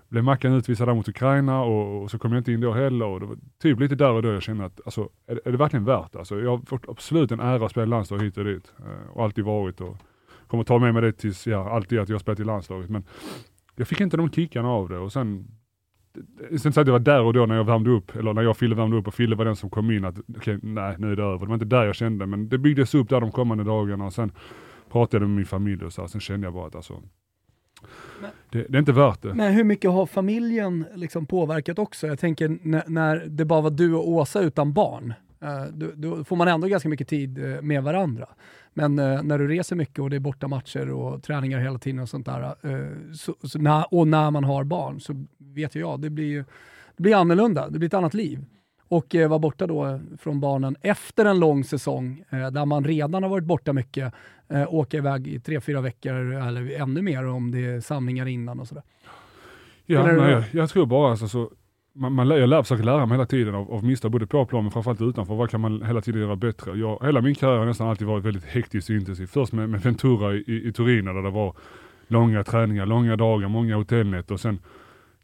blev 0.09 0.23
Mackan 0.23 0.53
utvisad 0.53 0.87
där 0.87 0.93
mot 0.95 1.07
Ukraina 1.07 1.61
och, 1.63 2.03
och, 2.03 2.11
så 2.11 2.19
kom 2.19 2.31
jag 2.31 2.39
inte 2.39 2.51
in 2.51 2.61
då 2.61 2.73
heller. 2.73 3.05
Och 3.05 3.19
det 3.19 3.25
var 3.25 3.37
typ 3.61 3.79
lite 3.79 3.95
där 3.95 4.11
och 4.11 4.21
då 4.21 4.29
jag 4.29 4.43
kände 4.43 4.65
att, 4.65 4.81
alltså, 4.85 5.09
är, 5.27 5.41
är 5.45 5.51
det 5.51 5.57
verkligen 5.57 5.85
värt 5.85 6.11
det? 6.11 6.19
Alltså, 6.19 6.39
jag 6.39 6.49
har 6.49 6.65
fått 6.65 6.89
absolut 6.89 7.31
en 7.31 7.39
ära 7.39 7.65
att 7.65 7.71
spela 7.71 7.85
landslag 7.85 8.23
hit 8.23 8.37
och 8.37 8.45
dit. 8.45 8.73
Uh, 8.79 9.09
och 9.13 9.23
alltid 9.23 9.43
varit 9.43 9.81
och 9.81 9.97
kommer 10.47 10.63
ta 10.63 10.79
med 10.79 10.93
mig 10.93 11.01
det 11.01 11.11
tills, 11.11 11.47
ja, 11.47 11.69
alltid 11.69 11.99
att 11.99 12.09
jag 12.09 12.21
spelat 12.21 12.39
i 12.39 12.43
landslaget. 12.43 12.89
Men 12.89 13.03
jag 13.75 13.87
fick 13.87 14.01
inte 14.01 14.17
de 14.17 14.31
kickarna 14.31 14.69
av 14.69 14.89
det 14.89 14.97
och 14.97 15.11
sen 15.11 15.47
Sen 16.57 16.73
så 16.73 16.79
att 16.79 16.85
det 16.85 16.91
var 16.91 16.99
där 16.99 17.21
och 17.21 17.33
då 17.33 17.45
när 17.45 17.55
jag 17.55 17.63
värmde 17.63 17.89
upp, 17.89 18.15
eller 18.15 18.33
när 18.33 18.41
jag 18.41 18.51
och 18.51 18.57
Fille 18.57 18.75
värmde 18.75 18.97
upp 18.97 19.07
och 19.07 19.13
Fille 19.13 19.35
var 19.35 19.45
den 19.45 19.55
som 19.55 19.69
kom 19.69 19.91
in 19.91 20.05
att 20.05 20.19
okay, 20.37 20.59
nej 20.61 20.95
nu 20.97 21.11
är 21.11 21.15
det 21.15 21.23
över. 21.23 21.39
Det 21.39 21.45
var 21.45 21.53
inte 21.53 21.65
där 21.65 21.85
jag 21.85 21.95
kände, 21.95 22.25
men 22.25 22.49
det 22.49 22.57
byggdes 22.57 22.95
upp 22.95 23.09
där 23.09 23.21
de 23.21 23.31
kommande 23.31 23.63
dagarna 23.63 24.05
och 24.05 24.13
sen 24.13 24.31
pratade 24.91 25.23
jag 25.23 25.29
med 25.29 25.37
min 25.37 25.45
familj 25.45 25.85
och 25.85 25.93
så, 25.93 26.07
sen 26.07 26.21
kände 26.21 26.47
jag 26.47 26.53
bara 26.53 26.67
att 26.67 26.75
alltså, 26.75 27.01
men, 28.21 28.29
det, 28.49 28.65
det, 28.69 28.77
är 28.77 28.79
inte 28.79 28.91
värt 28.91 29.21
det. 29.21 29.33
Men 29.33 29.53
hur 29.53 29.63
mycket 29.63 29.91
har 29.91 30.05
familjen 30.05 30.85
liksom 30.95 31.25
påverkat 31.25 31.79
också? 31.79 32.07
Jag 32.07 32.19
tänker 32.19 32.57
när, 32.61 32.83
när 32.87 33.25
det 33.27 33.45
bara 33.45 33.61
var 33.61 33.69
du 33.69 33.93
och 33.93 34.09
Åsa 34.09 34.41
utan 34.41 34.73
barn, 34.73 35.13
eh, 35.41 35.63
då, 35.73 35.87
då, 35.95 36.23
får 36.23 36.35
man 36.35 36.47
ändå 36.47 36.67
ganska 36.67 36.89
mycket 36.89 37.07
tid 37.07 37.53
eh, 37.53 37.61
med 37.61 37.83
varandra. 37.83 38.27
Men 38.73 38.99
eh, 38.99 39.23
när 39.23 39.39
du 39.39 39.47
reser 39.47 39.75
mycket 39.75 39.99
och 39.99 40.09
det 40.09 40.15
är 40.15 40.19
borta 40.19 40.47
matcher 40.47 40.89
och 40.89 41.23
träningar 41.23 41.59
hela 41.59 41.79
tiden 41.79 41.99
och 41.99 42.09
sånt 42.09 42.25
där, 42.25 42.43
eh, 42.43 43.13
så, 43.13 43.35
så 43.43 43.59
när, 43.59 43.93
och 43.93 44.07
när 44.07 44.31
man 44.31 44.43
har 44.43 44.63
barn 44.63 44.99
så 44.99 45.25
vet 45.37 45.75
jag, 45.75 46.01
det 46.01 46.09
blir, 46.09 46.45
det 46.97 47.03
blir 47.03 47.15
annorlunda, 47.15 47.69
det 47.69 47.79
blir 47.79 47.87
ett 47.87 47.93
annat 47.93 48.13
liv. 48.13 48.45
Och 48.87 49.15
eh, 49.15 49.29
vara 49.29 49.39
borta 49.39 49.67
då 49.67 49.99
från 50.17 50.39
barnen 50.39 50.75
efter 50.81 51.25
en 51.25 51.39
lång 51.39 51.63
säsong 51.63 52.23
eh, 52.29 52.51
där 52.51 52.65
man 52.65 52.83
redan 52.83 53.23
har 53.23 53.29
varit 53.29 53.43
borta 53.43 53.73
mycket, 53.73 54.13
eh, 54.49 54.73
åka 54.73 54.97
iväg 54.97 55.27
i 55.27 55.39
tre, 55.39 55.61
fyra 55.61 55.81
veckor 55.81 56.13
eller 56.33 56.81
ännu 56.81 57.01
mer 57.01 57.27
om 57.27 57.51
det 57.51 57.65
är 57.65 57.79
samlingar 57.79 58.25
innan 58.25 58.59
och 58.59 58.67
sådär. 58.67 58.83
Ja, 59.85 60.05
nej, 60.05 60.31
jag, 60.31 60.43
jag, 60.51 60.69
tror 60.69 60.85
bara 60.85 61.11
alltså, 61.11 61.27
så, 61.27 61.51
man, 61.93 62.13
man, 62.13 62.27
jag 62.27 62.49
lär, 62.49 62.61
försöker 62.61 62.83
lära 62.83 63.05
mig 63.05 63.17
hela 63.17 63.25
tiden 63.25 63.55
av, 63.55 63.71
av 63.71 63.83
misstag, 63.83 64.11
både 64.11 64.27
på 64.27 64.45
plan 64.45 64.63
men 64.63 64.71
framförallt 64.71 65.01
utanför. 65.01 65.35
Vad 65.35 65.49
kan 65.49 65.61
man 65.61 65.81
hela 65.81 66.01
tiden 66.01 66.21
göra 66.21 66.35
bättre? 66.35 66.77
Jag, 66.77 66.99
hela 67.05 67.21
min 67.21 67.35
karriär 67.35 67.57
har 67.57 67.65
nästan 67.65 67.87
alltid 67.87 68.07
varit 68.07 68.25
väldigt 68.25 68.45
hektisk 68.45 68.89
och 68.89 68.95
intensiv. 68.95 69.27
Först 69.27 69.53
med, 69.53 69.69
med 69.69 69.81
Ventura 69.81 70.33
i, 70.33 70.67
i 70.67 70.73
Torino 70.73 71.13
där 71.13 71.21
det 71.21 71.29
var 71.29 71.55
långa 72.07 72.43
träningar, 72.43 72.85
långa 72.85 73.15
dagar, 73.15 73.47
många 73.47 73.75
hotellnätter 73.75 74.33
och 74.33 74.39
sen 74.39 74.59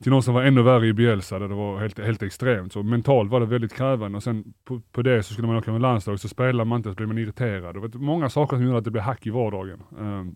till 0.04 0.12
något 0.12 0.26
som 0.26 0.34
var 0.34 0.44
ännu 0.44 0.62
värre 0.62 0.88
i 0.88 0.94
Bielsa 0.94 1.40
där 1.40 1.48
det 1.48 1.56
var 1.56 1.80
helt, 1.80 2.00
helt 2.00 2.24
extremt. 2.24 2.74
Så 2.74 2.84
mentalt 2.84 3.32
var 3.32 3.40
det 3.40 3.46
väldigt 3.46 3.74
krävande 3.74 4.16
och 4.16 4.24
sen 4.24 4.54
på, 4.64 4.82
på 4.92 5.02
det 5.02 5.24
så 5.24 5.34
skulle 5.34 5.48
man 5.48 5.58
åka 5.58 5.72
med 5.72 5.82
landslaget 5.82 6.22
så 6.22 6.28
spelar 6.28 6.66
man 6.66 6.78
inte 6.78 6.90
så 6.90 6.96
blir 6.96 7.08
man 7.08 7.18
irriterad. 7.18 7.76
Det 7.76 7.80
var 7.80 8.00
många 8.00 8.30
saker 8.30 8.58
som 8.58 8.66
gjorde 8.66 8.78
att 8.78 8.84
det 8.84 8.92
blev 8.92 9.04
hack 9.04 9.28
i 9.28 9.30
vardagen. 9.30 9.84
Um, 10.00 10.36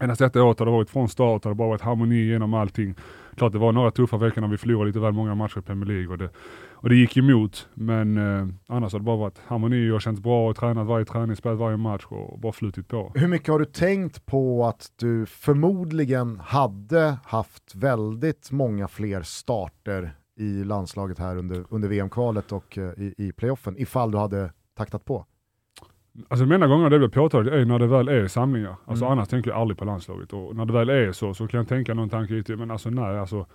Medan 0.00 0.16
detta 0.18 0.42
året 0.42 0.58
har 0.58 0.66
det 0.66 0.72
varit 0.72 0.90
från 0.90 1.08
start, 1.08 1.44
har 1.44 1.50
det 1.50 1.54
bara 1.54 1.68
varit 1.68 1.80
harmoni 1.80 2.26
genom 2.26 2.54
allting. 2.54 2.94
Klart 3.36 3.52
det 3.52 3.58
var 3.58 3.72
några 3.72 3.90
tuffa 3.90 4.16
veckor 4.16 4.40
när 4.40 4.48
vi 4.48 4.56
förlorade 4.56 4.86
lite 4.86 5.00
väl 5.00 5.12
många 5.12 5.34
matcher 5.34 5.58
i 5.58 5.62
Premier 5.62 5.86
League 5.86 6.08
och 6.08 6.18
det, 6.18 6.30
och 6.72 6.88
det 6.88 6.94
gick 6.94 7.16
emot. 7.16 7.68
Men 7.74 8.16
eh, 8.16 8.46
annars 8.66 8.92
har 8.92 8.98
det 8.98 9.04
bara 9.04 9.16
varit 9.16 9.38
harmoni 9.46 9.90
och 9.90 10.02
känts 10.02 10.20
bra 10.20 10.50
och 10.50 10.56
tränat 10.56 10.86
varje 10.86 11.04
träning, 11.04 11.36
spelat 11.36 11.58
varje 11.58 11.76
match 11.76 12.04
och 12.08 12.40
bara 12.40 12.52
flutit 12.52 12.88
på. 12.88 13.12
Hur 13.14 13.28
mycket 13.28 13.48
har 13.48 13.58
du 13.58 13.64
tänkt 13.64 14.26
på 14.26 14.66
att 14.66 14.92
du 14.96 15.26
förmodligen 15.26 16.40
hade 16.40 17.18
haft 17.24 17.74
väldigt 17.74 18.50
många 18.50 18.88
fler 18.88 19.22
starter 19.22 20.16
i 20.36 20.64
landslaget 20.64 21.18
här 21.18 21.36
under, 21.36 21.64
under 21.70 21.88
VM-kvalet 21.88 22.52
och 22.52 22.78
eh, 22.78 22.84
i, 22.84 23.14
i 23.18 23.32
playoffen 23.32 23.74
ifall 23.78 24.10
du 24.10 24.18
hade 24.18 24.52
taktat 24.76 25.04
på? 25.04 25.26
Alltså 26.28 26.46
de 26.46 26.54
enda 26.54 26.66
gångerna 26.66 26.88
det 26.88 26.98
blir 26.98 27.08
påtagligt 27.08 27.54
är 27.54 27.64
när 27.64 27.78
det 27.78 27.86
väl 27.86 28.08
är 28.08 28.28
samlingar. 28.28 28.76
Alltså 28.84 29.04
mm. 29.04 29.12
annars 29.12 29.28
tänker 29.28 29.50
jag 29.50 29.60
aldrig 29.60 29.78
på 29.78 29.84
landslaget. 29.84 30.32
Och 30.32 30.56
när 30.56 30.64
det 30.64 30.72
väl 30.72 30.88
är 30.88 31.12
så, 31.12 31.34
så 31.34 31.46
kan 31.46 31.58
jag 31.58 31.68
tänka 31.68 31.94
någon 31.94 32.08
tanke 32.08 32.56
men 32.56 32.70
alltså 32.70 32.90
nej 32.90 33.18
alltså. 33.18 33.46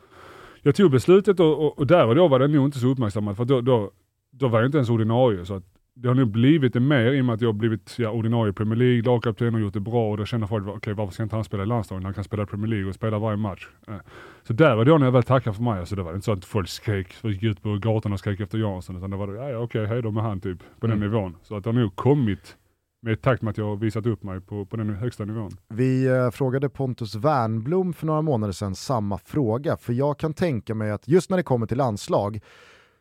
Jag 0.62 0.76
tog 0.76 0.92
beslutet 0.92 1.40
och, 1.40 1.66
och, 1.66 1.80
och, 1.80 1.88
där 1.88 2.08
och 2.08 2.16
då 2.16 2.28
var 2.28 2.40
det 2.40 2.48
nog 2.48 2.66
inte 2.66 2.80
så 2.80 2.88
uppmärksammat, 2.88 3.38
för 3.38 3.46
då, 3.46 3.62
då, 3.62 3.92
då 4.32 4.48
var 4.48 4.60
jag 4.60 4.68
inte 4.68 4.78
ens 4.78 4.90
ordinarie. 4.90 5.46
Så 5.46 5.54
att 5.54 5.64
det 6.02 6.08
har 6.08 6.16
nog 6.16 6.28
blivit 6.28 6.74
det 6.74 6.80
mer 6.80 7.12
i 7.14 7.22
och 7.22 7.26
med 7.26 7.36
att 7.36 7.42
jag 7.42 7.50
har 7.50 7.54
blivit 7.54 7.96
ja, 8.00 8.10
ordinarie 8.10 8.54
Premier 8.54 8.76
League, 8.76 9.02
lagkapten 9.02 9.56
och 9.56 9.62
gjort 9.62 9.74
det 9.74 9.80
bra 9.80 10.12
och 10.12 10.18
då 10.18 10.26
känner 10.26 10.48
folk, 10.48 10.68
okej 10.68 10.78
okay, 10.78 10.94
varför 10.94 11.14
ska 11.14 11.24
inte 11.24 11.36
han 11.36 11.44
spela 11.44 11.64
i 11.64 11.66
landslaget 11.66 12.02
när 12.02 12.08
han 12.08 12.14
kan 12.14 12.24
spela 12.24 12.44
i 12.44 12.46
Premier 12.46 12.70
League 12.70 12.90
och 12.90 12.96
spela 12.96 13.20
varje 13.20 13.38
match. 13.38 13.68
Eh. 13.88 13.96
Så 14.44 14.54
där 14.54 14.78
och 14.78 14.86
då 14.86 14.98
när 14.98 15.06
jag 15.06 15.12
väl 15.12 15.24
tackade 15.24 15.56
för 15.56 15.64
mig, 15.64 15.80
alltså 15.80 15.96
det 15.96 16.04
var 16.04 16.14
inte 16.14 16.26
så 16.26 16.32
att 16.32 16.46
folk 16.46 16.70
skrek, 16.70 17.16
gick 17.24 17.44
ut 17.44 17.62
på 17.62 17.78
gatan 17.78 18.14
och 18.14 18.20
skrek 18.20 18.40
efter 18.40 18.58
Jansson, 18.58 18.98
utan 18.98 19.10
det 19.10 19.18
var, 19.18 19.28
ja, 19.28 19.50
ja 19.50 19.58
okej, 19.58 19.82
okay, 19.82 19.86
hej 19.86 20.02
då 20.02 20.12
med 20.12 20.24
han 20.24 20.40
typ, 20.40 20.60
på 20.80 20.86
mm. 20.86 21.00
den 21.00 21.10
nivån. 21.10 21.36
Så 21.44 21.56
att 21.56 21.64
det 21.64 21.70
har 21.70 21.80
nog 21.80 21.96
kommit 21.96 22.58
med 23.02 23.22
takt 23.22 23.42
med 23.42 23.52
att 23.52 23.58
jag 23.58 23.66
har 23.66 23.76
visat 23.76 24.06
upp 24.06 24.24
mig 24.24 24.42
på, 24.42 24.66
på 24.66 24.78
den 24.78 24.90
högsta 24.96 25.26
nivån. 25.26 25.52
Vi 25.68 26.08
eh, 26.08 26.30
frågade 26.30 26.70
Pontus 26.70 27.16
Wernblom 27.16 27.94
för 27.94 28.06
några 28.06 28.22
månader 28.22 28.54
sedan 28.54 28.76
samma 28.76 29.18
fråga, 29.18 29.78
för 29.78 29.94
jag 29.94 30.20
kan 30.20 30.34
tänka 30.34 30.76
mig 30.76 30.92
att 30.92 31.08
just 31.08 31.30
när 31.30 31.38
det 31.38 31.44
kommer 31.44 31.66
till 31.68 31.78
landslag 31.78 32.40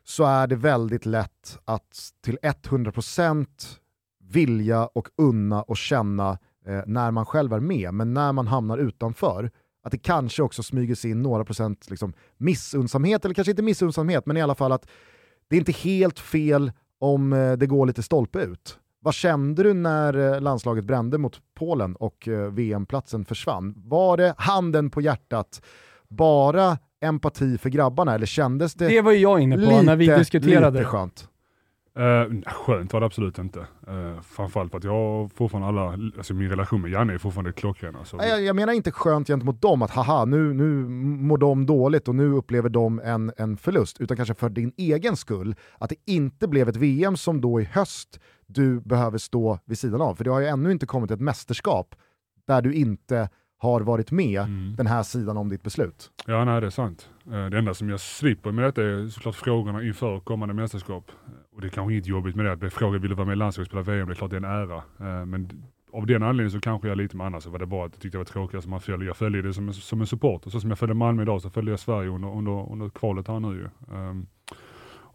så 0.09 0.25
är 0.25 0.47
det 0.47 0.55
väldigt 0.55 1.05
lätt 1.05 1.59
att 1.65 2.13
till 2.23 2.37
100% 2.41 3.47
vilja 4.23 4.85
och 4.85 5.07
unna 5.17 5.61
och 5.61 5.77
känna 5.77 6.37
eh, 6.65 6.81
när 6.85 7.11
man 7.11 7.25
själv 7.25 7.53
är 7.53 7.59
med, 7.59 7.93
men 7.93 8.13
när 8.13 8.33
man 8.33 8.47
hamnar 8.47 8.77
utanför, 8.77 9.51
att 9.83 9.91
det 9.91 9.97
kanske 9.97 10.43
också 10.43 10.63
smyger 10.63 10.95
sig 10.95 11.11
in 11.11 11.21
några 11.21 11.45
procent 11.45 11.89
liksom, 11.89 12.13
missunnsamhet, 12.37 13.25
eller 13.25 13.35
kanske 13.35 13.51
inte 13.51 13.63
missunnsamhet, 13.63 14.25
men 14.25 14.37
i 14.37 14.41
alla 14.41 14.55
fall 14.55 14.71
att 14.71 14.87
det 15.47 15.55
är 15.55 15.59
inte 15.59 15.71
helt 15.71 16.19
fel 16.19 16.71
om 16.99 17.33
eh, 17.33 17.53
det 17.53 17.67
går 17.67 17.85
lite 17.85 18.03
stolpe 18.03 18.39
ut. 18.39 18.79
Vad 18.99 19.13
kände 19.13 19.63
du 19.63 19.73
när 19.73 20.33
eh, 20.33 20.41
landslaget 20.41 20.85
brände 20.85 21.17
mot 21.17 21.41
Polen 21.55 21.95
och 21.95 22.27
eh, 22.27 22.51
VM-platsen 22.51 23.25
försvann? 23.25 23.73
Var 23.77 24.17
det 24.17 24.33
handen 24.37 24.89
på 24.89 25.01
hjärtat, 25.01 25.61
bara 26.07 26.77
empati 27.01 27.57
för 27.57 27.69
grabbarna 27.69 28.15
eller 28.15 28.25
kändes 28.25 28.73
det 28.73 28.87
Det 28.87 29.01
var 29.01 29.11
ju 29.11 29.17
jag 29.17 29.39
inne 29.39 29.55
på 29.55 29.61
lite, 29.61 29.81
när 29.81 29.95
vi 29.95 30.07
diskuterade. 30.07 30.79
lite 30.79 30.89
skönt? 30.89 31.29
Uh, 31.99 32.41
skönt 32.45 32.93
var 32.93 32.99
det 32.99 33.05
absolut 33.05 33.37
inte. 33.37 33.59
Uh, 33.59 34.21
framförallt 34.21 34.71
för 34.71 34.77
att 34.77 34.83
jag 34.83 35.31
fortfarande 35.35 35.67
alla, 35.67 35.91
alltså 36.17 36.33
min 36.33 36.49
relation 36.49 36.81
med 36.81 36.91
Janne 36.91 37.13
är 37.13 37.17
fortfarande 37.17 37.51
klockren. 37.51 37.95
Alltså. 37.95 38.17
Nej, 38.17 38.29
jag, 38.29 38.43
jag 38.43 38.55
menar 38.55 38.73
inte 38.73 38.91
skönt 38.91 39.27
gentemot 39.27 39.61
dem, 39.61 39.81
att 39.81 39.91
haha, 39.91 40.25
nu, 40.25 40.53
nu 40.53 40.87
mår 41.27 41.37
de 41.37 41.65
dåligt 41.65 42.07
och 42.07 42.15
nu 42.15 42.31
upplever 42.31 42.69
de 42.69 42.99
en, 42.99 43.31
en 43.37 43.57
förlust, 43.57 44.01
utan 44.01 44.17
kanske 44.17 44.33
för 44.33 44.49
din 44.49 44.71
egen 44.77 45.15
skull, 45.15 45.55
att 45.77 45.89
det 45.89 45.95
inte 46.05 46.47
blev 46.47 46.69
ett 46.69 46.75
VM 46.75 47.17
som 47.17 47.41
då 47.41 47.61
i 47.61 47.63
höst 47.63 48.19
du 48.47 48.79
behöver 48.79 49.17
stå 49.17 49.59
vid 49.65 49.77
sidan 49.77 50.01
av. 50.01 50.15
För 50.15 50.23
det 50.23 50.31
har 50.31 50.39
ju 50.39 50.47
ännu 50.47 50.71
inte 50.71 50.85
kommit 50.85 51.11
ett 51.11 51.21
mästerskap 51.21 51.95
där 52.47 52.61
du 52.61 52.73
inte 52.73 53.29
har 53.57 53.81
varit 53.81 54.11
med 54.11 54.41
mm. 54.41 54.75
den 54.75 54.87
här 54.87 55.03
sidan 55.03 55.37
om 55.37 55.49
ditt 55.49 55.63
beslut. 55.63 56.11
Ja, 56.25 56.45
nej 56.45 56.61
det 56.61 56.67
är 56.67 56.71
sant. 56.71 57.09
Eh, 57.25 57.45
det 57.45 57.57
enda 57.57 57.73
som 57.73 57.89
jag 57.89 57.99
slipper 57.99 58.51
med 58.51 58.65
detta 58.65 58.83
är 58.83 59.07
såklart 59.07 59.35
frågorna 59.35 59.83
inför 59.83 60.19
kommande 60.19 60.53
mästerskap. 60.53 61.11
Och 61.55 61.61
det 61.61 61.67
är 61.67 61.69
kanske 61.69 61.93
inget 61.93 62.07
jobbigt 62.07 62.35
med 62.35 62.45
det, 62.45 62.51
att 62.51 62.59
bli 62.59 62.69
frågad 62.69 63.01
vill 63.01 63.09
du 63.09 63.15
vara 63.15 63.25
med 63.25 63.33
i 63.33 63.37
landslaget 63.37 63.67
spela 63.67 63.81
VM, 63.81 64.07
det 64.07 64.13
är 64.13 64.15
klart 64.15 64.31
det 64.31 64.35
är 64.35 64.37
en 64.37 64.69
ära. 64.69 64.75
Eh, 64.75 65.25
men 65.25 65.49
av 65.91 66.05
den 66.05 66.23
anledningen 66.23 66.51
så 66.51 66.59
kanske 66.59 66.87
jag 66.87 66.97
lite 66.97 67.17
med 67.17 67.27
annars 67.27 67.43
så 67.43 67.49
var 67.49 67.59
det 67.59 67.65
bara 67.65 67.85
att 67.85 67.93
jag 67.93 68.01
tyckte 68.01 68.17
det 68.17 68.19
var 68.19 68.25
tråkigt 68.25 68.61
som 68.61 68.69
man 68.69 68.81
följer. 68.81 69.07
Jag 69.07 69.17
följer 69.17 69.43
det 69.43 69.53
som 69.53 69.67
en, 69.67 69.73
som 69.73 70.01
en 70.01 70.07
supporter. 70.07 70.49
Så 70.49 70.59
som 70.59 70.69
jag 70.69 70.79
följde 70.79 70.93
Malmö 70.93 71.21
idag 71.21 71.41
så 71.41 71.49
följde 71.49 71.71
jag 71.71 71.79
Sverige 71.79 72.09
under, 72.09 72.37
under, 72.37 72.71
under 72.71 72.89
kvalet 72.89 73.27
här 73.27 73.39
nu 73.39 73.47
ju. 73.47 73.95
Um, 73.95 74.27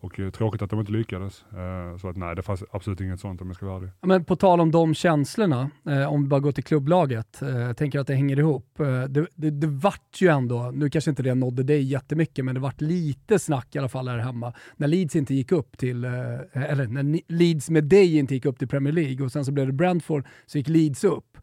och 0.03 0.21
eh, 0.21 0.31
tråkigt 0.31 0.63
att 0.63 0.71
de 0.71 0.81
inte 0.81 0.93
lyckades. 0.93 1.45
Eh, 1.53 1.97
så 1.97 2.09
att 2.09 2.17
nej, 2.17 2.37
det 2.37 2.43
fanns 2.43 2.65
absolut 2.71 3.01
inget 3.01 3.21
sånt 3.21 3.41
om 3.41 3.47
jag 3.47 3.57
ska 3.57 3.67
vara 3.67 3.77
ärlig. 3.77 3.91
Men 4.01 4.25
på 4.25 4.37
tal 4.37 4.61
om 4.61 4.71
de 4.71 4.95
känslorna, 4.95 5.71
eh, 5.89 6.13
om 6.13 6.23
vi 6.23 6.29
bara 6.29 6.41
går 6.41 6.53
till 6.53 6.65
klubblaget, 6.65 7.39
jag 7.41 7.77
tänker 7.77 7.99
att 7.99 8.07
det 8.07 8.15
hänger 8.15 8.39
ihop. 8.39 8.67
Det, 9.09 9.27
det, 9.35 9.51
det 9.51 9.67
vart 9.67 10.21
ju 10.21 10.29
ändå, 10.29 10.71
nu 10.75 10.91
kanske 10.91 11.11
inte 11.11 11.23
det 11.23 11.35
nådde 11.35 11.63
dig 11.63 11.83
jättemycket, 11.83 12.45
men 12.45 12.55
det 12.55 12.61
vart 12.61 12.81
lite 12.81 13.39
snack 13.39 13.77
i 13.77 13.79
alla 13.79 13.89
fall 13.89 14.09
här 14.09 14.19
hemma, 14.19 14.53
när 14.77 14.89
Leeds 14.89 15.17
inte 15.17 15.35
gick 15.35 15.53
upp 15.53 15.79
till, 15.79 16.05
eller 16.05 16.87
när 16.87 17.33
Leeds 17.33 17.71
med 17.71 17.85
dig 17.85 18.19
inte 18.19 18.35
gick 18.35 18.45
upp 18.45 18.59
till 18.59 18.69
Premier 18.69 18.93
League 18.93 19.25
och 19.25 19.33
sen 19.33 19.45
så 19.45 19.53
blev 19.53 19.67
det 19.67 19.73
Brentford, 19.73 20.27
så 20.47 20.59
gick 20.59 20.69
Leeds 20.69 21.05
upp. 21.05 21.39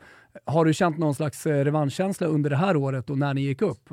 Har 0.46 0.66
du 0.66 0.74
känt 0.74 0.98
någon 0.98 1.16
slags 1.16 1.46
revanschkänsla 1.46 2.28
under 2.28 2.50
det 2.50 2.56
här 2.56 2.76
året 2.76 3.10
och 3.10 3.18
när 3.18 3.34
ni 3.34 3.42
gick 3.42 3.62
upp? 3.62 3.90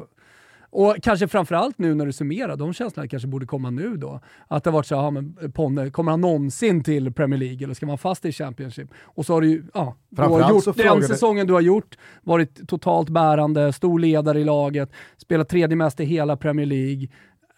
Och 0.78 0.96
kanske 1.02 1.28
framförallt 1.28 1.78
nu 1.78 1.94
när 1.94 2.06
du 2.06 2.12
summerar, 2.12 2.56
de 2.56 2.72
känslorna 2.72 3.08
kanske 3.08 3.28
borde 3.28 3.46
komma 3.46 3.70
nu 3.70 3.96
då. 3.96 4.20
Att 4.48 4.64
det 4.64 4.70
har 4.70 4.72
varit 4.74 4.86
så 4.86 5.10
men 5.10 5.52
Ponne, 5.52 5.90
kommer 5.90 6.10
han 6.10 6.20
någonsin 6.20 6.84
till 6.84 7.12
Premier 7.12 7.40
League 7.40 7.64
eller 7.64 7.74
ska 7.74 7.86
man 7.86 7.98
fast 7.98 8.24
i 8.24 8.32
Championship? 8.32 8.88
Och 9.02 9.26
så 9.26 9.32
har 9.32 9.40
du 9.40 9.48
ju, 9.48 9.62
ja, 9.74 9.96
du 10.08 10.22
har 10.22 10.50
gjort 10.50 10.76
den 10.76 11.02
säsongen 11.02 11.46
du 11.46 11.52
har 11.52 11.60
gjort, 11.60 11.98
varit 12.22 12.68
totalt 12.68 13.08
bärande, 13.08 13.72
stor 13.72 13.98
ledare 13.98 14.40
i 14.40 14.44
laget, 14.44 14.90
spelat 15.16 15.48
tredje 15.48 15.76
mest 15.76 16.00
i 16.00 16.04
hela 16.04 16.36
Premier 16.36 16.66
League. 16.66 17.08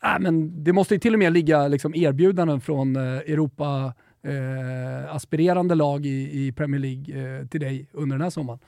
Äh, 0.05 0.21
men 0.21 0.65
det 0.65 0.73
måste 0.73 0.95
ju 0.95 1.01
till 1.01 1.13
och 1.13 1.19
med 1.19 1.33
ligga 1.33 1.69
liksom, 1.69 1.95
erbjudanden 1.95 2.61
från 2.61 2.97
eh, 2.97 3.03
Europa 3.03 3.95
eh, 4.23 5.15
aspirerande 5.15 5.75
lag 5.75 6.07
i, 6.07 6.47
i 6.47 6.53
Premier 6.53 6.81
League 6.81 7.39
eh, 7.39 7.47
till 7.47 7.61
dig 7.61 7.89
under 7.93 8.17
den 8.17 8.23
här 8.23 8.31
sommaren. 8.31 8.59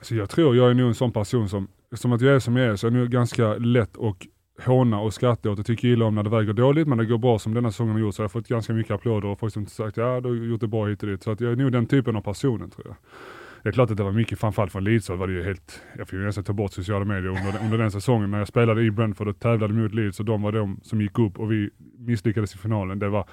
Så 0.00 0.14
jag 0.14 0.30
tror 0.30 0.56
jag 0.56 0.70
är 0.70 0.74
nog 0.74 0.88
en 0.88 0.94
sån 0.94 1.12
person 1.12 1.48
som 1.48 1.68
som 1.92 2.12
att 2.12 2.20
jag 2.20 2.34
är 2.34 2.38
som 2.38 2.56
jag 2.56 2.66
är 2.66 2.76
så 2.76 2.86
är 2.86 2.90
nog 2.90 3.08
ganska 3.08 3.54
lätt 3.54 3.98
att 3.98 4.16
håna 4.64 5.00
och 5.00 5.14
skratta 5.14 5.50
åt 5.50 5.58
och 5.58 5.66
tycker 5.66 5.88
illa 5.88 6.04
om 6.04 6.14
när 6.14 6.22
det 6.22 6.30
väger 6.30 6.52
dåligt, 6.52 6.88
men 6.88 6.98
det 6.98 7.04
går 7.04 7.18
bra 7.18 7.38
som 7.38 7.54
denna 7.54 7.70
säsongen 7.70 7.92
har 7.92 8.00
gjort 8.00 8.14
så 8.14 8.22
jag 8.22 8.24
har 8.24 8.28
fått 8.28 8.48
ganska 8.48 8.72
mycket 8.72 8.92
applåder 8.92 9.28
och 9.28 9.40
folk 9.40 9.52
som 9.52 9.66
sagt 9.66 9.96
ja 9.96 10.20
du 10.20 10.28
har 10.28 10.36
gjort 10.36 10.60
det 10.60 10.66
bra 10.68 10.86
hit 10.86 11.02
och 11.02 11.08
dit. 11.08 11.22
Så 11.22 11.30
att 11.30 11.40
jag 11.40 11.52
är 11.52 11.56
nog 11.56 11.72
den 11.72 11.86
typen 11.86 12.16
av 12.16 12.20
personen 12.20 12.70
tror 12.70 12.86
jag. 12.86 12.96
Det 13.62 13.68
är 13.68 13.72
klart 13.72 13.90
att 13.90 13.96
det 13.96 14.02
var 14.02 14.12
mycket, 14.12 14.38
framförallt 14.38 14.72
från 14.72 14.84
Leeds 14.84 15.06
så 15.06 15.16
var 15.16 15.26
det 15.26 15.32
ju 15.32 15.42
helt, 15.42 15.82
jag 15.98 16.08
fick 16.08 16.18
ju 16.18 16.24
nästan 16.24 16.44
ta 16.44 16.52
bort 16.52 16.72
sociala 16.72 17.04
medier 17.04 17.28
under, 17.28 17.64
under 17.64 17.78
den 17.78 17.90
säsongen. 17.90 18.30
När 18.30 18.38
jag 18.38 18.48
spelade 18.48 18.82
i 18.82 18.90
Brentford 18.90 19.28
och 19.28 19.38
tävlade 19.40 19.74
mot 19.74 19.94
Leeds 19.94 20.20
och 20.20 20.26
de 20.26 20.42
var 20.42 20.52
de 20.52 20.80
som 20.82 21.00
gick 21.00 21.18
upp 21.18 21.38
och 21.38 21.52
vi 21.52 21.70
misslyckades 21.98 22.54
i 22.54 22.58
finalen. 22.58 22.98
Det 22.98 23.08
var, 23.08 23.28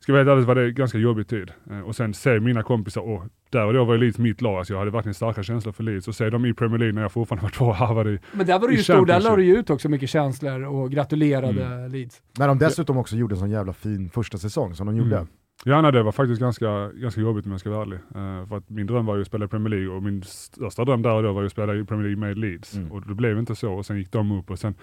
ska 0.00 0.12
vara 0.12 0.20
helt 0.20 0.30
ärlig 0.30 0.46
var 0.46 0.54
det 0.54 0.72
ganska 0.72 0.98
jobbig 0.98 1.28
tid. 1.28 1.50
Eh, 1.70 1.80
och 1.80 1.96
sen 1.96 2.14
se 2.14 2.40
mina 2.40 2.62
kompisar, 2.62 3.00
och 3.00 3.24
där 3.50 3.66
och 3.66 3.72
då 3.72 3.84
var 3.84 3.98
Leeds 3.98 4.18
mitt 4.18 4.40
lag, 4.40 4.58
alltså 4.58 4.72
jag 4.72 4.78
hade 4.78 4.90
verkligen 4.90 5.14
starka 5.14 5.42
känslor 5.42 5.72
för 5.72 5.82
Leeds. 5.82 6.08
Och 6.08 6.14
se 6.14 6.30
dem 6.30 6.44
i 6.44 6.54
Premier 6.54 6.78
League 6.78 6.94
när 6.94 7.02
jag 7.02 7.12
fortfarande 7.12 7.50
var 7.58 7.68
och 7.68 7.74
harvade 7.74 8.10
i 8.10 8.18
Men 8.32 8.46
där 8.46 8.58
var 8.58 8.68
du 8.68 8.74
ju 8.74 8.82
stor, 8.82 9.06
där 9.06 9.20
la 9.20 9.36
du 9.36 9.44
ju 9.44 9.56
ut 9.56 9.70
också 9.70 9.88
mycket 9.88 10.10
känslor 10.10 10.62
och 10.64 10.90
gratulerade 10.90 11.64
mm. 11.64 11.92
Leeds. 11.92 12.22
När 12.38 12.48
de 12.48 12.58
dessutom 12.58 12.98
också 12.98 13.16
gjorde 13.16 13.34
en 13.34 13.38
sån 13.38 13.50
jävla 13.50 13.72
fin 13.72 14.10
första 14.10 14.38
säsong 14.38 14.74
som 14.74 14.86
de 14.86 14.96
gjorde. 14.96 15.16
Mm. 15.16 15.28
Ja, 15.64 15.82
nej, 15.82 15.92
det 15.92 16.02
var 16.02 16.12
faktiskt 16.12 16.40
ganska, 16.40 16.88
ganska 16.88 17.20
jobbigt 17.20 17.46
om 17.46 17.50
jag 17.50 17.60
ska 17.60 17.70
vara 17.70 17.82
ärlig. 17.82 17.98
Uh, 18.16 18.48
för 18.48 18.56
att 18.56 18.70
min 18.70 18.86
dröm 18.86 19.06
var 19.06 19.14
ju 19.16 19.20
att 19.20 19.26
spela 19.26 19.44
i 19.44 19.48
Premier 19.48 19.70
League 19.70 19.96
och 19.96 20.02
min 20.02 20.22
största 20.22 20.84
dröm 20.84 21.02
där 21.02 21.12
och 21.12 21.22
då 21.22 21.32
var 21.32 21.40
ju 21.40 21.46
att 21.46 21.52
spela 21.52 21.74
i 21.74 21.84
Premier 21.84 22.08
League 22.08 22.28
med 22.28 22.38
Leeds. 22.38 22.74
Mm. 22.74 22.92
Och 22.92 23.08
det 23.08 23.14
blev 23.14 23.38
inte 23.38 23.56
så 23.56 23.72
och 23.72 23.86
sen 23.86 23.98
gick 23.98 24.12
de 24.12 24.32
upp 24.32 24.50
och 24.50 24.58
sen 24.58 24.74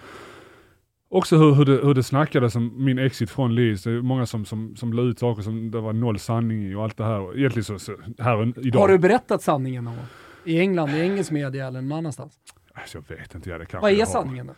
Också 1.16 1.36
hur, 1.36 1.54
hur, 1.54 1.64
det, 1.64 1.72
hur 1.72 1.94
det 1.94 2.02
snackades 2.02 2.56
om 2.56 2.84
min 2.84 2.98
exit 2.98 3.30
från 3.30 3.54
Leeds. 3.54 3.82
Det 3.82 3.90
är 3.90 4.02
många 4.02 4.26
som, 4.26 4.44
som, 4.44 4.76
som 4.76 4.92
la 4.92 5.02
ut 5.02 5.18
saker 5.18 5.42
som 5.42 5.70
det 5.70 5.80
var 5.80 5.92
noll 5.92 6.18
sanning 6.18 6.66
i 6.66 6.74
och 6.74 6.84
allt 6.84 6.96
det 6.96 7.04
här. 7.04 7.38
Egentligen 7.38 7.64
så, 7.64 7.78
så 7.78 7.96
här 8.18 8.66
idag. 8.66 8.80
Har 8.80 8.88
du 8.88 8.98
berättat 8.98 9.42
sanningen 9.42 9.84
någon 9.84 9.96
gång? 9.96 10.06
I 10.44 10.60
England, 10.60 10.90
i 10.90 11.00
engelsk 11.00 11.30
media 11.30 11.66
eller 11.66 11.82
någon 11.82 11.98
annanstans? 11.98 12.32
Alltså, 12.74 12.98
jag 12.98 13.16
vet 13.16 13.34
inte. 13.34 13.50
Ja, 13.50 13.58
det 13.58 13.74
Vad 13.80 13.92
är 13.92 14.04
sanningen 14.04 14.46
då? 14.46 14.52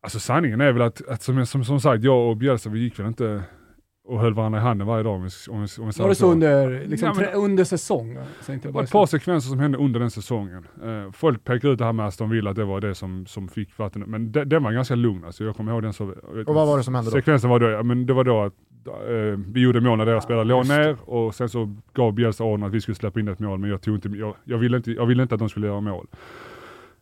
Alltså 0.00 0.20
sanningen 0.20 0.60
är 0.60 0.72
väl 0.72 0.82
att, 0.82 1.08
att 1.08 1.22
som, 1.22 1.46
som, 1.46 1.64
som 1.64 1.80
sagt, 1.80 2.04
jag 2.04 2.30
och 2.30 2.36
Bjälsa 2.36 2.70
vi 2.70 2.80
gick 2.80 2.98
väl 2.98 3.06
inte 3.06 3.42
och 4.06 4.20
höll 4.20 4.34
varandra 4.34 4.58
i 4.58 4.62
handen 4.62 4.86
varje 4.86 5.02
dag. 5.02 5.14
Om 5.14 5.22
vi, 5.22 5.28
om 5.52 5.60
vi, 5.60 5.82
om 5.82 5.90
vi 5.90 6.02
var 6.02 6.08
det 6.08 6.14
så 6.14 6.32
under, 6.32 6.86
liksom, 6.86 7.08
ja, 7.08 7.14
men, 7.14 7.34
under 7.34 7.64
säsong? 7.64 8.18
det 8.46 8.70
var 8.70 8.82
ett 8.82 8.90
par 8.90 9.06
sekvenser 9.06 9.50
som 9.50 9.58
hände 9.58 9.78
under 9.78 10.00
den 10.00 10.10
säsongen. 10.10 10.66
Uh, 10.84 11.10
folk 11.12 11.44
pekar 11.44 11.68
ut 11.68 11.78
det 11.78 11.84
här 11.84 11.92
med 11.92 12.06
Aston 12.06 12.30
Villa, 12.30 12.50
att 12.50 12.56
det 12.56 12.64
var 12.64 12.80
det 12.80 12.94
som, 12.94 13.26
som 13.26 13.48
fick 13.48 13.78
vatten. 13.78 14.04
Men 14.06 14.32
det, 14.32 14.44
den 14.44 14.62
var 14.62 14.72
ganska 14.72 14.94
lugn. 14.94 15.24
Alltså, 15.24 15.44
jag 15.44 15.56
kommer 15.56 15.72
ihåg 15.72 15.82
den 15.82 15.92
så... 15.92 16.04
Och 16.46 16.54
vad 16.54 16.66
var 16.66 16.76
det 16.78 16.84
som 16.84 16.94
hände 16.94 17.10
då? 17.10 17.16
Sekvensen 17.16 17.50
var 17.50 17.60
då, 17.60 17.82
men 17.82 18.06
det 18.06 18.12
var 18.12 18.24
då 18.24 18.42
att 18.42 18.54
uh, 19.10 19.38
vi 19.52 19.60
gjorde 19.60 19.80
mål 19.80 19.98
när 19.98 20.06
deras 20.06 20.24
spelare 20.24 20.44
låg 20.44 20.68
ner 20.68 20.96
och 21.04 21.34
sen 21.34 21.48
så 21.48 21.76
gav 21.92 22.12
Bielsa 22.12 22.44
ordern 22.44 22.66
att 22.66 22.72
vi 22.72 22.80
skulle 22.80 22.94
släppa 22.94 23.20
in 23.20 23.28
ett 23.28 23.38
mål, 23.38 23.58
men 23.58 23.70
jag, 23.70 23.82
tog 23.82 23.94
inte, 23.94 24.08
jag, 24.08 24.34
jag, 24.44 24.58
ville 24.58 24.76
inte, 24.76 24.92
jag 24.92 25.06
ville 25.06 25.22
inte 25.22 25.34
att 25.34 25.38
de 25.38 25.48
skulle 25.48 25.66
göra 25.66 25.80
mål. 25.80 26.06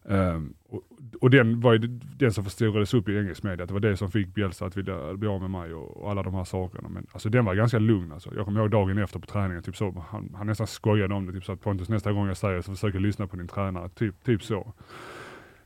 Um, 0.02 0.54
och, 0.68 0.82
och, 1.20 1.30
den 1.30 1.60
var 1.60 1.72
ju 1.72 1.78
den 2.18 2.32
som 2.32 2.44
förstorades 2.44 2.94
upp 2.94 3.08
i 3.08 3.18
engelsk 3.18 3.42
media, 3.42 3.66
det 3.66 3.72
var 3.72 3.80
det 3.80 3.96
som 3.96 4.10
fick 4.10 4.34
Bielsa 4.34 4.66
att 4.66 4.76
vilja 4.76 5.14
bli 5.14 5.28
av 5.28 5.40
med 5.40 5.50
mig 5.50 5.74
och, 5.74 5.96
och, 5.96 6.10
alla 6.10 6.22
de 6.22 6.34
här 6.34 6.44
sakerna. 6.44 6.88
Men 6.88 7.06
alltså 7.12 7.28
den 7.28 7.44
var 7.44 7.54
ganska 7.54 7.78
lugn 7.78 8.12
alltså. 8.12 8.34
Jag 8.36 8.44
kommer 8.44 8.60
ihåg 8.60 8.70
dagen 8.70 8.98
efter 8.98 9.18
på 9.18 9.26
träningen, 9.26 9.62
typ 9.62 9.76
så, 9.76 10.04
han, 10.08 10.34
han 10.38 10.46
nästan 10.46 10.66
skojade 10.66 11.14
om 11.14 11.26
det, 11.26 11.32
typ 11.32 11.44
så 11.44 11.52
att 11.52 11.60
Pontus 11.60 11.88
nästa 11.88 12.12
gång 12.12 12.28
jag 12.28 12.36
säger 12.36 12.60
så 12.60 12.72
försöker 12.72 13.00
lyssna 13.00 13.26
på 13.26 13.36
din 13.36 13.48
tränare, 13.48 13.88
typ, 13.88 14.24
typ 14.24 14.42
så. 14.42 14.72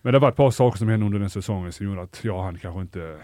Men 0.02 0.12
det 0.12 0.18
var 0.18 0.28
ett 0.28 0.36
par 0.36 0.50
saker 0.50 0.78
som 0.78 0.88
hände 0.88 1.06
under 1.06 1.18
den 1.18 1.30
säsongen 1.30 1.72
som 1.72 1.86
gjorde 1.86 2.02
att 2.02 2.24
jag 2.24 2.36
och 2.36 2.42
han 2.42 2.58
kanske 2.58 2.80
inte, 2.80 3.16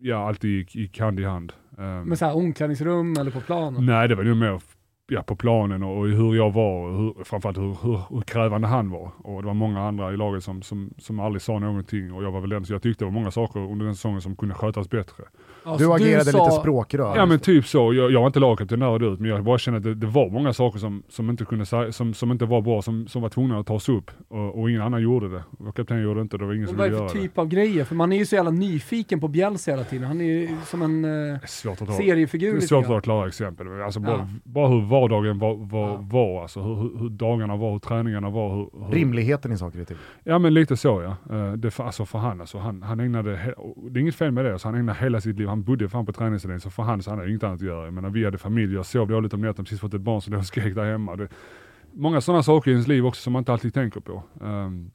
ja 0.00 0.28
alltid 0.28 0.50
gick, 0.50 0.74
gick 0.74 1.00
hand 1.00 1.20
i 1.20 1.24
hand. 1.24 1.52
Um, 1.78 1.84
Men 1.84 2.16
såhär 2.16 2.36
omklädningsrum 2.36 3.16
eller 3.20 3.30
på 3.30 3.40
planen? 3.40 3.86
Nej, 3.86 4.08
det 4.08 4.14
var 4.14 4.24
nog 4.24 4.36
mer 4.36 4.60
ja, 5.08 5.22
på 5.22 5.36
planen 5.36 5.82
och 5.82 6.08
hur 6.08 6.34
jag 6.34 6.52
var 6.52 6.88
och 6.88 6.98
hur, 6.98 7.24
framförallt 7.24 7.58
hur, 7.58 7.76
hur, 7.82 8.00
hur, 8.10 8.20
krävande 8.20 8.68
han 8.68 8.90
var. 8.90 9.10
Och 9.18 9.42
det 9.42 9.46
var 9.46 9.54
många 9.54 9.80
andra 9.80 10.12
i 10.12 10.16
laget 10.16 10.44
som, 10.44 10.62
som, 10.62 10.90
som 10.98 11.20
aldrig 11.20 11.42
sa 11.42 11.58
någonting 11.58 12.12
och 12.12 12.24
jag 12.24 12.30
var 12.30 12.40
väl 12.40 12.50
den, 12.50 12.64
så 12.64 12.72
jag 12.72 12.82
tyckte 12.82 13.04
det 13.04 13.06
var 13.06 13.12
många 13.12 13.30
saker 13.30 13.60
under 13.60 13.84
den 13.86 13.94
säsongen 13.94 14.20
som 14.20 14.36
kunde 14.36 14.54
skötas 14.54 14.90
bättre. 14.90 15.24
Alltså, 15.62 15.88
du 15.88 15.94
agerade 15.94 16.24
du 16.24 16.30
sa... 16.30 16.44
lite 16.44 16.56
språkrör. 16.56 17.16
Ja 17.16 17.26
men 17.26 17.38
typ 17.38 17.66
så. 17.66 17.94
Jag, 17.94 18.10
jag 18.12 18.20
var 18.20 18.26
inte 18.26 18.40
lagkapten 18.40 18.80
där 18.80 18.88
och 18.88 19.00
ut, 19.00 19.20
men 19.20 19.30
jag 19.30 19.44
bara 19.44 19.58
kände 19.58 19.78
att 19.78 19.84
det, 19.84 19.94
det, 19.94 20.06
var 20.06 20.30
många 20.30 20.52
saker 20.52 20.78
som, 20.78 21.02
som, 21.08 21.30
inte 21.30 21.44
kunde, 21.44 21.92
som, 21.92 22.14
som 22.14 22.32
inte 22.32 22.44
var 22.44 22.60
bra, 22.60 22.82
som, 22.82 23.08
som 23.08 23.22
var 23.22 23.28
tvungna 23.28 23.58
att 23.58 23.66
tas 23.66 23.88
upp. 23.88 24.10
Och, 24.28 24.60
och 24.60 24.70
ingen 24.70 24.82
annan 24.82 25.02
gjorde 25.02 25.28
det. 25.28 25.42
Vår 25.50 25.72
kapten 25.72 26.02
gjorde 26.02 26.20
det 26.20 26.22
inte, 26.22 26.38
det 26.38 26.44
var 26.44 26.54
ingen 26.54 26.68
som 26.68 26.76
ville 26.76 26.88
göra 26.88 26.96
det. 26.96 27.02
Vad 27.02 27.10
är 27.10 27.14
det 27.14 27.20
för 27.20 27.28
typ 27.28 27.38
av 27.38 27.48
grejer? 27.48 27.84
För 27.84 27.94
man 27.94 28.12
är 28.12 28.16
ju 28.16 28.26
så 28.26 28.34
jävla 28.34 28.50
nyfiken 28.50 29.20
på 29.20 29.28
Bjälsa 29.28 29.70
hela 29.70 29.84
tiden. 29.84 30.06
Han 30.06 30.20
är 30.20 30.24
ju 30.24 30.48
som 30.66 30.82
en 30.82 31.04
eh, 31.34 31.40
seriefigur. 31.96 32.52
Det 32.52 32.58
är 32.58 32.60
svårt 32.60 32.84
att 32.84 32.90
dra 32.90 33.00
klara 33.00 33.28
exempel. 33.28 33.82
Alltså 33.82 34.00
bara, 34.00 34.16
ja. 34.16 34.28
bara 34.44 34.68
hur 34.68 34.80
vardagen 35.00 35.38
var, 35.38 35.54
var, 35.54 35.88
ja. 35.88 36.04
var 36.10 36.42
alltså 36.42 36.60
hur, 36.60 36.98
hur, 36.98 37.08
dagarna 37.08 37.56
var, 37.56 37.72
hur 37.72 37.78
träningarna 37.78 38.30
var. 38.30 38.54
Hur, 38.54 38.70
hur... 38.84 38.92
Rimligheten 38.92 39.52
i 39.52 39.58
saker 39.58 39.80
och 39.80 39.88
ting. 39.88 39.96
Ja 40.24 40.38
men 40.38 40.54
lite 40.54 40.76
så 40.76 41.02
ja. 41.02 41.36
Uh, 41.36 41.52
det, 41.52 41.70
för, 41.70 41.84
alltså 41.84 42.04
för 42.04 42.18
han, 42.18 42.40
alltså, 42.40 42.58
han, 42.58 42.82
han 42.82 43.00
ägnade, 43.00 43.54
det 43.90 43.98
är 43.98 44.02
inget 44.02 44.14
fel 44.14 44.32
med 44.32 44.44
det, 44.44 44.52
alltså, 44.52 44.68
han 44.68 44.74
ägnade 44.74 44.98
hela 44.98 45.20
sitt 45.20 45.38
liv, 45.38 45.48
han 45.48 45.62
bodde 45.62 45.88
fan 45.88 46.06
på 46.06 46.12
träningsanläggningen 46.12 46.60
så 46.60 46.70
för 46.70 46.82
han 46.82 47.02
så 47.02 47.10
han 47.10 47.18
hade 47.18 47.30
inget 47.30 47.44
annat 47.44 47.60
att 47.60 47.66
göra. 47.66 47.84
Jag 47.84 47.94
menar 47.94 48.10
vi 48.10 48.24
hade 48.24 48.38
familj, 48.38 48.74
jag 48.74 48.86
sov 48.86 49.08
dåligt 49.08 49.34
om 49.34 49.40
nätterna, 49.40 49.64
precis 49.64 49.80
fått 49.80 49.94
ett 49.94 50.00
barn 50.00 50.20
som 50.20 50.32
låg 50.32 50.40
och 50.40 50.46
skrek 50.46 50.74
där 50.74 50.84
hemma. 50.84 51.16
Det, 51.16 51.28
många 51.92 52.20
sådana 52.20 52.42
saker 52.42 52.70
i 52.70 52.72
ens 52.72 52.88
liv 52.88 53.06
också 53.06 53.22
som 53.22 53.32
man 53.32 53.40
inte 53.40 53.52
alltid 53.52 53.74
tänker 53.74 54.00
på. 54.00 54.22
Um, 54.40 54.90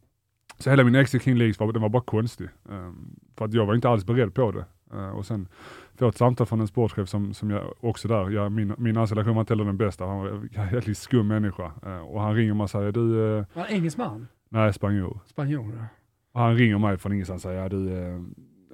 så 0.57 0.69
hela 0.69 0.83
min 0.83 0.95
exit 0.95 1.21
kring 1.21 1.37
Leeds 1.37 1.59
var, 1.59 1.71
den 1.73 1.81
var 1.81 1.89
bara 1.89 2.03
konstig. 2.03 2.49
Um, 2.69 3.19
för 3.37 3.45
att 3.45 3.53
jag 3.53 3.65
var 3.65 3.75
inte 3.75 3.89
alls 3.89 4.05
beredd 4.05 4.33
på 4.33 4.51
det. 4.51 4.65
Uh, 4.93 5.09
och 5.09 5.25
sen 5.25 5.47
få 5.95 6.07
ett 6.07 6.17
samtal 6.17 6.47
från 6.47 6.61
en 6.61 6.67
sportchef 6.67 7.09
som, 7.09 7.33
som 7.33 7.49
jag 7.49 7.73
också 7.79 8.07
där, 8.07 8.29
jag, 8.29 8.51
min, 8.51 8.75
min 8.77 8.97
anställda 8.97 9.31
var 9.31 9.39
inte 9.39 9.53
heller 9.53 9.65
den 9.65 9.77
bästa, 9.77 10.05
han 10.05 10.17
var 10.17 10.27
en 10.27 10.49
jävligt 10.51 10.97
skum 10.97 11.27
människa. 11.27 11.71
Uh, 11.85 11.99
och 11.99 12.21
han 12.21 12.35
ringer 12.35 12.53
mig 12.53 12.63
och 12.63 12.69
säger, 12.69 12.91
du... 12.91 13.01
Uh, 13.01 13.45
var 13.53 13.61
han 13.63 13.71
engelsman? 13.71 14.27
Nej, 14.49 14.73
spanjor. 14.73 15.19
Spanjor, 15.25 15.73
ja. 15.77 15.85
Och 16.31 16.39
han 16.39 16.55
ringer 16.55 16.77
mig 16.77 16.97
från 16.97 17.13
ingenstans 17.13 17.45
och 17.45 17.49
säger, 17.49 17.69
du, 17.69 17.85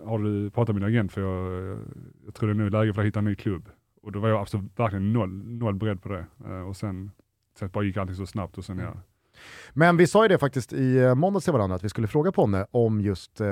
har 0.05 0.19
du 0.19 0.49
pratat 0.49 0.75
med 0.75 0.81
din 0.81 0.89
agent 0.89 1.11
för 1.11 1.21
jag, 1.21 1.77
jag 2.25 2.33
tror 2.33 2.49
det 2.49 2.53
är 2.53 2.55
nu 2.55 2.69
läge 2.69 2.93
för 2.93 3.01
att 3.01 3.07
hitta 3.07 3.19
en 3.19 3.25
ny 3.25 3.35
klubb. 3.35 3.69
Och 4.01 4.11
då 4.11 4.19
var 4.19 4.29
jag 4.29 4.41
absolut 4.41 4.79
verkligen 4.79 5.13
noll, 5.13 5.29
noll 5.29 5.75
beredd 5.75 6.01
på 6.01 6.09
det. 6.09 6.25
och 6.61 6.75
sen, 6.75 7.11
sen 7.59 7.69
bara 7.73 7.83
gick 7.83 7.97
allting 7.97 8.15
så 8.15 8.25
snabbt 8.25 8.57
och 8.57 8.65
sen 8.65 8.77
ja, 8.77 8.93
men 9.73 9.97
vi 9.97 10.07
sa 10.07 10.23
ju 10.23 10.27
det 10.27 10.37
faktiskt 10.37 10.73
i 10.73 10.97
eh, 10.97 11.15
måndags 11.15 11.43
till 11.43 11.53
varandra 11.53 11.75
att 11.75 11.83
vi 11.83 11.89
skulle 11.89 12.07
fråga 12.07 12.31
Ponne 12.31 12.65
om 12.71 13.01
just 13.01 13.41
eh, 13.41 13.47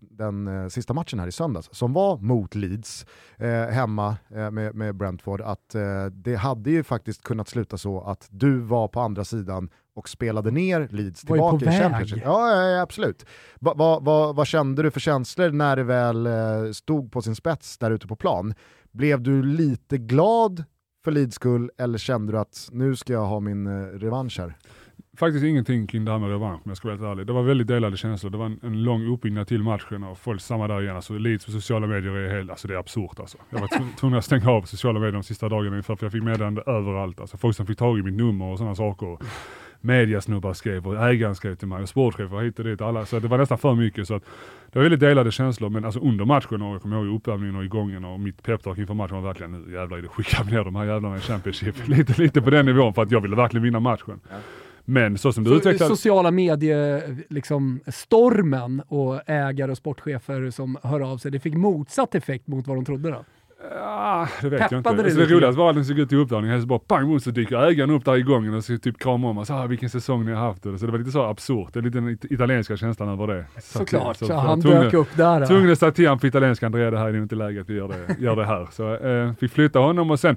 den 0.00 0.48
eh, 0.48 0.68
sista 0.68 0.94
matchen 0.94 1.18
här 1.18 1.26
i 1.26 1.32
söndags 1.32 1.68
som 1.72 1.92
var 1.92 2.16
mot 2.16 2.54
Leeds 2.54 3.06
eh, 3.36 3.48
hemma 3.50 4.16
eh, 4.34 4.50
med, 4.50 4.74
med, 4.74 4.94
Brentford. 4.94 5.40
Att 5.40 5.74
eh, 5.74 6.06
det 6.06 6.34
hade 6.34 6.70
ju 6.70 6.82
faktiskt 6.82 7.22
kunnat 7.22 7.48
sluta 7.48 7.78
så 7.78 8.00
att 8.00 8.28
du 8.30 8.58
var 8.58 8.88
på 8.88 9.00
andra 9.00 9.24
sidan 9.24 9.70
och 9.94 10.08
spelade 10.08 10.50
ner 10.50 10.88
Leeds 10.90 11.20
tillbaka 11.20 11.64
i 11.64 11.78
Championship. 11.78 12.22
Ja, 12.24 12.66
ja, 12.66 12.82
absolut. 12.82 13.26
Va, 13.60 13.74
va, 13.74 13.98
va, 14.00 14.32
vad 14.32 14.46
kände 14.46 14.82
du 14.82 14.90
för 14.90 15.00
känslor 15.00 15.50
när 15.50 15.76
det 15.76 15.84
väl 15.84 16.28
stod 16.74 17.12
på 17.12 17.22
sin 17.22 17.34
spets 17.34 17.78
där 17.78 17.90
ute 17.90 18.06
på 18.06 18.16
plan? 18.16 18.54
Blev 18.92 19.22
du 19.22 19.42
lite 19.42 19.98
glad 19.98 20.64
för 21.04 21.10
Leeds 21.10 21.34
skull 21.34 21.70
eller 21.78 21.98
kände 21.98 22.32
du 22.32 22.38
att 22.38 22.68
nu 22.72 22.96
ska 22.96 23.12
jag 23.12 23.26
ha 23.26 23.40
min 23.40 23.90
revansch 23.90 24.38
här? 24.38 24.56
Faktiskt 25.18 25.44
ingenting 25.44 25.86
kring 25.86 26.04
det 26.04 26.12
här 26.12 26.18
med 26.18 26.30
revansch 26.30 26.60
om 26.64 26.70
jag 26.70 26.76
ska 26.76 26.88
vara 26.88 26.96
helt 26.96 27.12
ärlig. 27.12 27.26
Det 27.26 27.32
var 27.32 27.42
väldigt 27.42 27.66
delade 27.66 27.96
känslor. 27.96 28.30
Det 28.30 28.38
var 28.38 28.46
en, 28.46 28.60
en 28.62 28.82
lång 28.82 29.12
uppbyggnad 29.14 29.48
till 29.48 29.62
matchen 29.62 30.04
och 30.04 30.18
folk 30.18 30.40
samma 30.40 30.68
där 30.68 30.82
igen. 30.82 30.96
Alltså 30.96 31.18
Leeds 31.18 31.44
på 31.44 31.50
sociala 31.50 31.86
medier 31.86 32.12
är 32.16 32.34
helt, 32.36 32.50
alltså 32.50 32.68
det 32.68 32.74
är 32.74 32.78
absurt 32.78 33.20
alltså. 33.20 33.38
Jag 33.50 33.60
var 33.60 33.96
tvungen 33.96 34.18
att 34.18 34.24
stänga 34.24 34.50
av 34.50 34.62
sociala 34.62 34.98
medier 34.98 35.12
de 35.12 35.22
sista 35.22 35.48
dagarna 35.48 35.76
inför 35.76 35.96
för 35.96 36.06
jag 36.06 36.12
fick 36.12 36.22
meddelande 36.22 36.62
överallt. 36.66 37.20
Alltså 37.20 37.36
folk 37.36 37.56
som 37.56 37.66
fick 37.66 37.78
tag 37.78 37.98
i 37.98 38.02
mitt 38.02 38.14
nummer 38.14 38.44
och 38.44 38.58
sådana 38.58 38.74
saker. 38.74 39.18
Mediasnubbar 39.80 40.52
skrev 40.52 40.86
och 40.86 41.08
ägaren 41.08 41.34
skrev 41.34 41.54
till 41.54 41.68
mig 41.68 41.82
och 41.82 41.88
sportchefer 41.88 42.40
hit 42.40 42.58
och 42.58 42.64
dit. 42.64 42.80
Alla. 42.80 43.06
Så 43.06 43.18
det 43.18 43.28
var 43.28 43.38
nästan 43.38 43.58
för 43.58 43.74
mycket. 43.74 44.06
Så 44.06 44.14
att 44.14 44.22
det 44.72 44.78
var 44.78 44.82
väldigt 44.82 45.00
delade 45.00 45.32
känslor 45.32 45.70
men 45.70 45.84
alltså 45.84 46.00
under 46.00 46.24
matchen 46.24 46.62
och 46.62 46.74
jag 46.74 46.82
kommer 46.82 46.96
ihåg 46.96 47.16
uppvärmningen 47.16 47.56
och 47.56 47.64
igången 47.64 48.04
och 48.04 48.20
mitt 48.20 48.42
peptalk 48.42 48.78
inför 48.78 48.94
matchen 48.94 49.16
var 49.16 49.22
verkligen 49.22 49.52
nu 49.52 49.72
jävlar 49.72 49.98
är 49.98 50.02
det 50.02 50.08
skicka 50.08 50.42
ner 50.42 50.64
de 50.64 50.76
här 50.76 50.84
jävlarna 50.84 51.16
i 51.16 51.20
Championship. 51.20 51.74
lite, 51.88 52.22
lite 52.22 52.42
på 52.42 52.50
den 52.50 52.66
nivån 52.66 52.94
för 52.94 53.02
att 53.02 53.10
jag 53.10 53.20
ville 53.20 53.36
verkligen 53.36 53.64
vinna 53.64 53.80
matchen. 53.80 54.20
Ja. 54.30 54.36
Men 54.90 55.18
så 55.18 55.32
som 55.32 55.44
du 55.44 55.56
utvecklar... 55.56 55.88
Sociala 55.88 56.30
medier, 56.30 57.16
liksom 57.28 57.80
stormen 57.86 58.82
och 58.88 59.20
ägare 59.26 59.70
och 59.70 59.76
sportchefer 59.76 60.50
som 60.50 60.78
hör 60.82 61.00
av 61.12 61.18
sig, 61.18 61.30
det 61.30 61.40
fick 61.40 61.54
motsatt 61.54 62.14
effekt 62.14 62.46
mot 62.46 62.66
vad 62.66 62.76
de 62.76 62.84
trodde 62.84 63.10
då? 63.10 63.24
Ja, 63.70 64.28
det 64.40 64.48
vet 64.48 64.60
Peppade 64.60 64.74
jag 64.74 64.80
inte. 64.80 64.92
Det, 64.92 65.02
alltså, 65.02 65.18
det 65.20 65.26
roligaste 65.26 65.58
var 65.58 65.70
att 65.70 65.76
den 65.76 65.84
såg 65.84 65.98
ut 65.98 66.12
i 66.12 66.16
uppvärmningen, 66.16 66.60
så 66.60 66.66
bara 66.66 66.78
pang 66.78 67.20
så 67.20 67.30
dyker 67.30 67.56
ägaren 67.56 67.90
upp 67.90 68.04
där 68.04 68.16
i 68.16 68.22
gången 68.22 68.54
och 68.54 68.64
så 68.64 68.78
typ 68.78 68.98
kramar 68.98 69.28
om 69.28 69.38
oss. 69.38 69.50
Ah, 69.50 69.66
vilken 69.66 69.90
säsong 69.90 70.24
ni 70.24 70.32
har 70.32 70.46
haft. 70.46 70.62
Så 70.62 70.70
det 70.70 70.86
var 70.86 70.98
lite 70.98 71.10
så 71.10 71.22
absurt. 71.22 71.72
Det 71.72 71.78
är 71.78 71.82
lite 71.82 71.98
den 71.98 72.18
italienska 72.30 72.76
känslan 72.76 73.08
över 73.08 73.26
det. 73.26 73.44
Såklart, 73.62 74.16
så, 74.16 74.26
så, 74.26 74.32
så 74.32 74.38
han 74.38 74.60
dök 74.60 74.94
upp 74.94 75.16
där. 75.16 75.46
Tvungen 75.46 75.72
att 75.72 75.78
säga 75.78 75.92
till 75.92 76.06
honom 76.06 76.18
på 76.18 76.26
italienska, 76.26 76.66
Andrea 76.66 76.90
det 76.90 76.98
här 76.98 77.08
är 77.08 77.16
inte 77.16 77.34
läge 77.34 77.60
att 77.60 77.70
vi 77.70 77.74
gör 77.74 77.88
det, 77.88 78.22
gör 78.22 78.36
det 78.36 78.44
här. 78.44 78.68
Så 78.72 78.94
eh, 78.94 79.32
vi 79.40 79.48
flyttade 79.48 79.84
honom 79.84 80.10
och 80.10 80.20
sen 80.20 80.36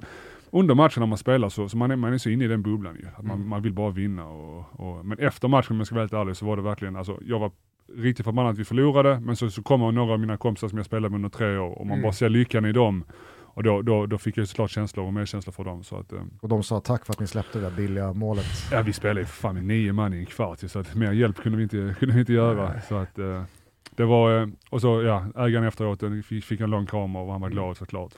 under 0.52 0.74
matchen 0.74 1.00
när 1.00 1.06
man 1.06 1.18
spelar 1.18 1.48
så, 1.48 1.68
så 1.68 1.76
man, 1.76 1.90
är, 1.90 1.96
man 1.96 2.12
är 2.12 2.18
så 2.18 2.30
inne 2.30 2.44
i 2.44 2.48
den 2.48 2.62
bubblan 2.62 2.96
ju. 2.96 3.06
Att 3.16 3.24
man, 3.24 3.36
mm. 3.36 3.48
man 3.48 3.62
vill 3.62 3.72
bara 3.72 3.90
vinna. 3.90 4.26
Och, 4.26 4.64
och, 4.72 5.06
men 5.06 5.18
efter 5.18 5.48
matchen 5.48 5.72
om 5.72 5.78
jag 5.78 5.86
ska 5.86 5.94
vara 5.94 6.02
helt 6.02 6.12
ärlig 6.12 6.36
så 6.36 6.46
var 6.46 6.56
det 6.56 6.62
verkligen, 6.62 6.96
alltså, 6.96 7.18
jag 7.22 7.38
var 7.38 7.50
riktigt 7.96 8.24
förbannad 8.24 8.52
att 8.52 8.58
vi 8.58 8.64
förlorade, 8.64 9.20
men 9.20 9.36
så, 9.36 9.50
så 9.50 9.62
kommer 9.62 9.92
några 9.92 10.12
av 10.12 10.20
mina 10.20 10.36
kompisar 10.36 10.68
som 10.68 10.78
jag 10.78 10.86
spelade 10.86 11.08
med 11.08 11.16
under 11.16 11.28
tre 11.28 11.56
år 11.56 11.78
och 11.78 11.86
man 11.86 11.92
mm. 11.92 12.02
bara 12.02 12.12
ser 12.12 12.28
lyckan 12.28 12.64
i 12.64 12.72
dem. 12.72 13.04
Och 13.54 13.62
då, 13.62 13.82
då, 13.82 14.06
då 14.06 14.18
fick 14.18 14.36
jag 14.36 14.48
såklart 14.48 14.70
känslor 14.70 15.06
och 15.06 15.12
medkänsla 15.12 15.52
för 15.52 15.64
dem. 15.64 15.84
Så 15.84 15.96
att, 15.96 16.12
um, 16.12 16.30
och 16.40 16.48
de 16.48 16.62
sa 16.62 16.80
tack 16.80 17.06
för 17.06 17.12
att 17.12 17.20
ni 17.20 17.26
släppte 17.26 17.58
det 17.58 17.64
där 17.64 17.76
billiga 17.76 18.12
målet? 18.12 18.46
Ja, 18.72 18.82
vi 18.82 18.92
spelade 18.92 19.20
ju 19.20 19.26
fan 19.26 19.54
med 19.54 19.64
nio 19.64 19.92
man 19.92 20.14
i 20.14 20.18
en 20.18 20.26
kvart, 20.26 20.58
så 20.70 20.78
att 20.78 20.94
mer 20.94 21.12
hjälp 21.12 21.36
kunde 21.36 21.58
vi 21.58 21.62
inte, 21.62 21.94
kunde 21.98 22.14
vi 22.14 22.20
inte 22.20 22.32
göra. 22.32 22.68
Nej. 22.68 22.82
Så 22.88 22.94
att, 22.94 23.18
uh, 23.18 23.42
det 23.90 24.04
var, 24.04 24.40
eh, 24.40 24.48
och 24.70 24.80
så 24.80 25.02
ja, 25.02 25.26
ägaren 25.36 25.64
efteråt 25.64 26.02
fick 26.44 26.60
en 26.60 26.70
lång 26.70 26.86
kram 26.86 27.16
och 27.16 27.32
han 27.32 27.40
var 27.40 27.50
glad 27.50 27.76
såklart. 27.76 28.12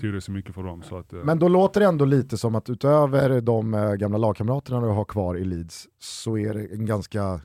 Det 0.00 0.06
mm. 0.06 0.20
så 0.20 0.32
mycket 0.32 0.54
för 0.54 0.62
dem. 0.62 0.82
Så 0.82 0.96
att, 0.96 1.12
eh. 1.12 1.18
Men 1.18 1.38
då 1.38 1.48
låter 1.48 1.80
det 1.80 1.86
ändå 1.86 2.04
lite 2.04 2.38
som 2.38 2.54
att 2.54 2.70
utöver 2.70 3.40
de 3.40 3.74
eh, 3.74 3.94
gamla 3.94 4.18
lagkamraterna 4.18 4.80
du 4.80 4.86
har 4.86 5.04
kvar 5.04 5.36
i 5.36 5.44
Leeds 5.44 5.88
så 5.98 6.38
är 6.38 6.54
det 6.54 6.66
en 6.74 6.86
ganska, 6.86 7.40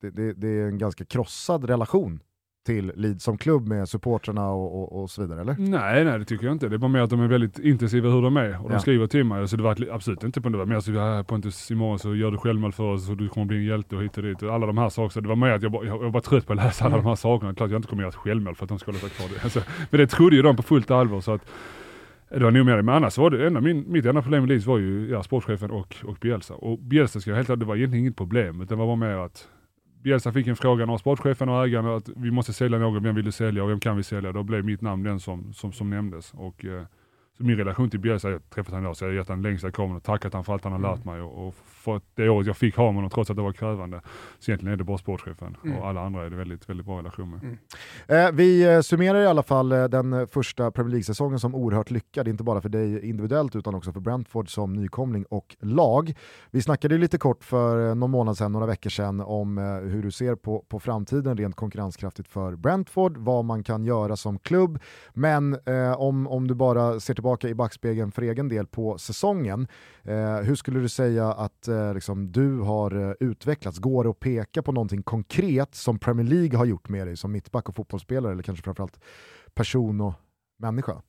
det, 0.00 0.10
det, 0.10 0.32
det 0.32 0.48
är 0.48 0.66
en 0.66 0.78
ganska 0.78 1.04
krossad 1.04 1.64
relation 1.64 2.20
till 2.68 2.92
Leeds 2.96 3.24
som 3.24 3.38
klubb 3.38 3.68
med 3.68 3.88
supporterna 3.88 4.50
och, 4.50 4.82
och, 4.82 5.02
och, 5.02 5.10
så 5.10 5.22
vidare 5.22 5.40
eller? 5.40 5.56
Nej, 5.58 6.04
nej 6.04 6.18
det 6.18 6.24
tycker 6.24 6.46
jag 6.46 6.54
inte. 6.54 6.68
Det 6.68 6.76
är 6.76 6.78
bara 6.78 6.88
mer 6.88 7.00
att 7.00 7.10
de 7.10 7.20
är 7.20 7.28
väldigt 7.28 7.58
intensiva 7.58 8.08
hur 8.08 8.22
de 8.22 8.36
är 8.36 8.62
och 8.62 8.68
de 8.68 8.72
ja. 8.72 8.78
skriver 8.78 9.06
till 9.06 9.24
mig. 9.24 9.48
Så 9.48 9.56
det 9.56 9.62
var 9.62 9.88
absolut 9.92 10.24
inte 10.24 10.40
på 10.40 10.48
det, 10.48 10.58
var 10.58 10.66
mer 10.66 10.80
så 10.80 10.92
här 10.92 11.22
Pontus 11.22 11.70
imorgon 11.70 11.98
så 11.98 12.14
gör 12.14 12.30
du 12.30 12.38
självmål 12.38 12.72
för 12.72 12.84
oss 12.84 13.10
och 13.10 13.16
du 13.16 13.28
kommer 13.28 13.46
bli 13.46 13.56
en 13.56 13.64
hjälte 13.64 13.96
och 13.96 14.02
hit 14.02 14.16
och 14.16 14.22
dit 14.22 14.42
och 14.42 14.54
alla 14.54 14.66
de 14.66 14.78
här 14.78 14.88
sakerna. 14.88 15.22
Det 15.22 15.28
var 15.28 15.36
mer 15.36 15.50
att 15.50 15.62
jag, 15.62 15.72
bara, 15.72 15.86
jag 15.86 16.10
var 16.10 16.20
trött 16.20 16.46
på 16.46 16.52
att 16.52 16.56
läsa 16.56 16.84
alla 16.84 16.94
mm. 16.94 17.04
de 17.04 17.08
här 17.08 17.16
sakerna. 17.16 17.54
Klart 17.54 17.70
jag 17.70 17.78
inte 17.78 17.88
kommer 17.88 18.02
göra 18.02 18.08
ett 18.08 18.14
självmål 18.14 18.54
för 18.54 18.64
att 18.64 18.68
de 18.68 18.78
ska 18.78 18.90
hålla 18.90 19.00
sig 19.00 19.10
kvar. 19.10 19.28
Det. 19.28 19.42
Alltså, 19.44 19.60
men 19.90 20.00
det 20.00 20.06
trodde 20.06 20.36
ju 20.36 20.42
de 20.42 20.56
på 20.56 20.62
fullt 20.62 20.90
allvar 20.90 21.20
så 21.20 21.32
att 21.32 21.42
det 22.30 22.44
var 22.44 22.50
nog 22.50 22.66
mer 22.66 22.76
det, 22.76 22.82
men 22.82 22.94
annars 22.94 23.18
var 23.18 23.30
det 23.30 23.46
enda, 23.46 23.60
min, 23.60 23.84
mitt 23.92 24.06
enda 24.06 24.22
problem 24.22 24.42
med 24.42 24.48
Leeds 24.48 24.66
var 24.66 24.78
ju 24.78 25.10
ja, 25.10 25.22
sportchefen 25.22 25.70
och, 25.70 25.96
och 26.04 26.16
Bielsa. 26.20 26.54
Och 26.54 26.78
Bielsa 26.78 27.20
ska 27.20 27.30
jag 27.30 27.36
helt 27.36 27.48
det 27.48 27.64
var 27.64 27.76
egentligen 27.76 28.04
inget 28.04 28.16
problem, 28.16 28.60
utan 28.60 28.78
det 28.78 28.84
var 28.84 28.96
mer 28.96 29.16
att 29.16 29.48
Bielsa 30.02 30.32
fick 30.32 30.46
en 30.46 30.56
fråga 30.56 30.84
av 30.84 30.98
sportchefen 30.98 31.48
och 31.48 31.64
ägaren 31.64 31.86
att 31.86 32.08
vi 32.16 32.30
måste 32.30 32.52
sälja 32.52 32.78
någon, 32.78 33.02
vem 33.02 33.14
vill 33.14 33.24
du 33.24 33.32
sälja 33.32 33.64
och 33.64 33.70
vem 33.70 33.80
kan 33.80 33.96
vi 33.96 34.02
sälja? 34.02 34.32
Då 34.32 34.42
blev 34.42 34.64
mitt 34.64 34.80
namn 34.80 35.02
den 35.02 35.20
som, 35.20 35.52
som, 35.52 35.72
som 35.72 35.90
nämndes. 35.90 36.32
Och, 36.34 36.64
eh, 36.64 36.82
min 37.38 37.56
relation 37.56 37.90
till 37.90 38.00
Bielsa, 38.00 38.30
jag 38.30 38.50
träffat 38.50 38.70
honom 38.70 38.84
idag, 38.84 38.96
så 38.96 39.04
jag 39.04 39.10
har 39.10 39.14
gett 39.14 39.28
honom 39.28 39.42
längsta 39.42 39.70
kraven 39.70 39.96
och 39.96 40.02
tackat 40.02 40.32
honom 40.32 40.44
för 40.44 40.52
allt 40.52 40.64
han 40.64 40.72
har 40.72 40.80
lärt 40.80 41.04
mm. 41.04 41.14
mig 41.14 41.22
och, 41.22 41.48
och 41.48 41.54
för 41.78 42.00
det 42.14 42.28
året 42.28 42.46
jag 42.46 42.56
fick 42.56 42.76
ha 42.76 42.86
honom 42.86 43.10
trots 43.10 43.30
att 43.30 43.36
det 43.36 43.42
var 43.42 43.52
krävande. 43.52 44.00
Så 44.38 44.50
egentligen 44.50 44.72
är 44.72 44.76
det 44.76 44.84
bara 44.84 44.98
sportchefen 44.98 45.56
mm. 45.64 45.78
och 45.78 45.88
alla 45.88 46.00
andra 46.00 46.26
är 46.26 46.30
det 46.30 46.36
väldigt, 46.36 46.68
väldigt 46.68 46.86
bra 46.86 46.98
relation 46.98 47.30
med. 47.30 47.40
Mm. 47.42 47.58
Eh, 48.08 48.32
vi 48.32 48.74
eh, 48.74 48.80
summerar 48.80 49.20
i 49.20 49.26
alla 49.26 49.42
fall 49.42 49.72
eh, 49.72 49.84
den 49.84 50.28
första 50.28 50.70
Premier 50.70 50.90
League-säsongen 50.90 51.38
som 51.38 51.54
oerhört 51.54 51.90
lyckad, 51.90 52.28
inte 52.28 52.44
bara 52.44 52.60
för 52.60 52.68
dig 52.68 53.08
individuellt 53.08 53.56
utan 53.56 53.74
också 53.74 53.92
för 53.92 54.00
Brentford 54.00 54.54
som 54.54 54.72
nykomling 54.72 55.24
och 55.24 55.56
lag. 55.60 56.14
Vi 56.50 56.62
snackade 56.62 56.98
lite 56.98 57.18
kort 57.18 57.44
för 57.44 57.94
någon 57.94 58.10
månad 58.10 58.38
sedan, 58.38 58.52
några 58.52 58.66
veckor 58.66 58.90
sedan, 58.90 59.20
om 59.20 59.58
hur 59.58 60.02
du 60.02 60.10
ser 60.10 60.34
på, 60.34 60.64
på 60.68 60.80
framtiden 60.80 61.36
rent 61.36 61.56
konkurrenskraftigt 61.56 62.28
för 62.28 62.56
Brentford, 62.56 63.16
vad 63.16 63.44
man 63.44 63.62
kan 63.62 63.84
göra 63.84 64.16
som 64.16 64.38
klubb, 64.38 64.78
men 65.14 65.52
eh, 65.66 66.00
om, 66.00 66.26
om 66.26 66.46
du 66.48 66.54
bara 66.54 67.00
ser 67.00 67.14
tillbaka 67.14 67.48
i 67.48 67.54
backspegeln 67.54 68.12
för 68.12 68.22
egen 68.22 68.48
del 68.48 68.66
på 68.66 68.98
säsongen, 68.98 69.68
eh, 70.02 70.36
hur 70.36 70.54
skulle 70.54 70.80
du 70.80 70.88
säga 70.88 71.32
att 71.32 71.67
eh, 71.68 71.94
liksom, 71.94 72.32
du 72.32 72.58
har 72.58 73.08
eh, 73.08 73.14
utvecklats? 73.20 73.78
Går 73.78 74.04
det 74.04 74.10
att 74.10 74.20
peka 74.20 74.62
på 74.62 74.72
någonting 74.72 75.02
konkret 75.02 75.74
som 75.74 75.98
Premier 75.98 76.26
League 76.26 76.58
har 76.58 76.64
gjort 76.64 76.88
med 76.88 77.06
dig 77.06 77.16
som 77.16 77.32
mittback 77.32 77.68
och 77.68 77.74
fotbollsspelare 77.74 78.32
eller 78.32 78.42
kanske 78.42 78.64
framförallt 78.64 79.00
person 79.54 80.00
och 80.00 80.14
människa? 80.58 81.02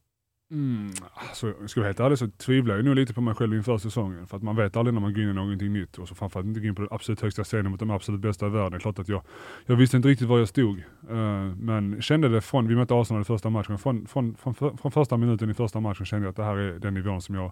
Mm, 0.51 0.91
alltså, 1.14 1.53
ska 1.68 1.80
jag 1.80 1.84
vara 1.84 1.88
helt 1.88 1.99
ärlig 1.99 2.18
så 2.18 2.28
tvivlar 2.28 2.76
jag 2.76 2.86
nog 2.86 2.95
lite 2.95 3.14
på 3.14 3.22
mig 3.22 3.36
själv 3.36 3.55
inför 3.55 3.78
säsongen. 3.78 4.28
För 4.28 4.38
att 4.38 4.43
man 4.43 4.55
vet 4.55 4.76
aldrig 4.76 4.93
när 4.93 5.01
man 5.01 5.14
går 5.14 5.24
in 5.24 5.30
i 5.30 5.34
någonting 5.34 5.74
nytt. 5.74 5.97
Och 5.97 6.07
så 6.07 6.16
framförallt 6.16 6.47
inte 6.47 6.60
gå 6.60 6.68
in 6.68 6.76
på 6.76 6.82
den 6.82 6.89
absolut 6.91 7.22
högsta 7.22 7.43
scenen 7.43 7.72
mot 7.72 7.80
de 7.80 7.89
absolut 7.89 8.22
bästa 8.22 8.47
i 8.47 8.49
världen. 8.49 8.80
Klart 8.80 8.99
att 8.99 9.10
jag, 9.10 9.22
jag 9.66 9.76
visste 9.76 9.97
inte 9.97 10.10
riktigt 10.10 10.28
var 10.28 10.39
jag 10.39 10.47
stod. 10.47 10.84
Uh, 11.12 11.55
men 11.55 12.01
kände 12.01 12.30
det 12.30 12.41
från, 12.41 12.68
vi 12.68 12.76
mötte 12.76 12.95
Arsenal 12.95 13.22
i 13.22 13.26
första 13.26 13.49
matchen, 13.49 13.78
från, 13.78 14.07
från, 14.07 14.36
från, 14.36 14.78
från 14.78 14.91
första 14.91 15.18
minuten 15.18 15.49
i 15.49 15.53
första 15.53 15.80
matchen 15.80 16.05
kände 16.05 16.26
jag 16.26 16.30
att 16.30 16.36
det 16.36 16.43
här 16.43 16.57
är 16.57 16.80
den 16.80 16.93
nivån 16.93 17.22
som 17.22 17.36
jag 17.36 17.51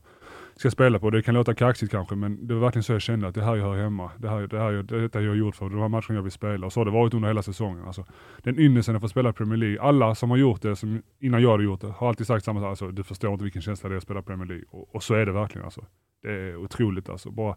ska 0.58 0.72
spela 0.72 1.00
på. 1.00 1.10
Det 1.10 1.22
kan 1.22 1.34
låta 1.34 1.54
kaxigt 1.54 1.92
kanske, 1.92 2.16
men 2.16 2.48
det 2.48 2.54
var 2.54 2.62
verkligen 2.62 2.84
så 2.84 2.94
jag 2.94 3.02
kände 3.02 3.28
att 3.28 3.36
det 3.36 3.44
här 3.44 3.56
jag 3.56 3.64
hör 3.64 3.84
hemma. 3.84 4.12
Det 4.18 4.30
här, 4.30 4.48
det 4.48 4.60
här, 4.60 4.72
det 4.72 5.02
detta 5.02 5.22
jag 5.22 5.30
har 5.30 5.36
gjort 5.36 5.56
för 5.56 5.70
de 5.70 5.80
här 5.80 5.88
matcherna 5.88 6.16
jag 6.16 6.22
vill 6.22 6.32
spela. 6.32 6.66
Och 6.66 6.74
så 6.74 6.80
har 6.80 6.86
det 6.86 6.92
varit 6.92 7.14
under 7.14 7.28
hela 7.28 7.44
säsongen. 7.44 7.86
Alltså, 7.86 8.06
den 8.44 8.60
ynnesten 8.60 8.96
att 8.96 9.02
få 9.02 9.08
spela 9.08 9.34
Premier 9.34 9.58
League. 9.58 9.82
Alla 9.82 10.16
som 10.16 10.30
har 10.30 10.38
gjort 10.38 10.62
det, 10.62 10.76
som 10.76 11.02
innan 11.20 11.42
jag 11.42 11.52
hade 11.52 11.64
gjort 11.64 11.82
det, 11.82 11.88
har 11.88 12.10
alltid 12.10 12.28
sagt 12.28 12.46
samma 12.46 12.60
sak. 12.60 12.70
Alltså, 12.70 12.92
du 12.92 13.04
förstår 13.04 13.32
inte 13.32 13.44
vilken 13.44 13.62
känsla 13.62 13.90
det 13.90 13.96
är 13.96 13.98
att 13.98 14.04
spela 14.04 14.22
Premier 14.22 14.48
League. 14.48 14.66
Och, 14.70 14.96
och 14.96 15.04
så 15.04 15.14
är 15.14 15.26
det 15.26 15.32
verkligen. 15.32 15.66
Alltså. 15.66 15.86
Det 16.24 16.32
är 16.32 16.56
otroligt 16.56 17.10
alltså. 17.10 17.32
Bara 17.32 17.56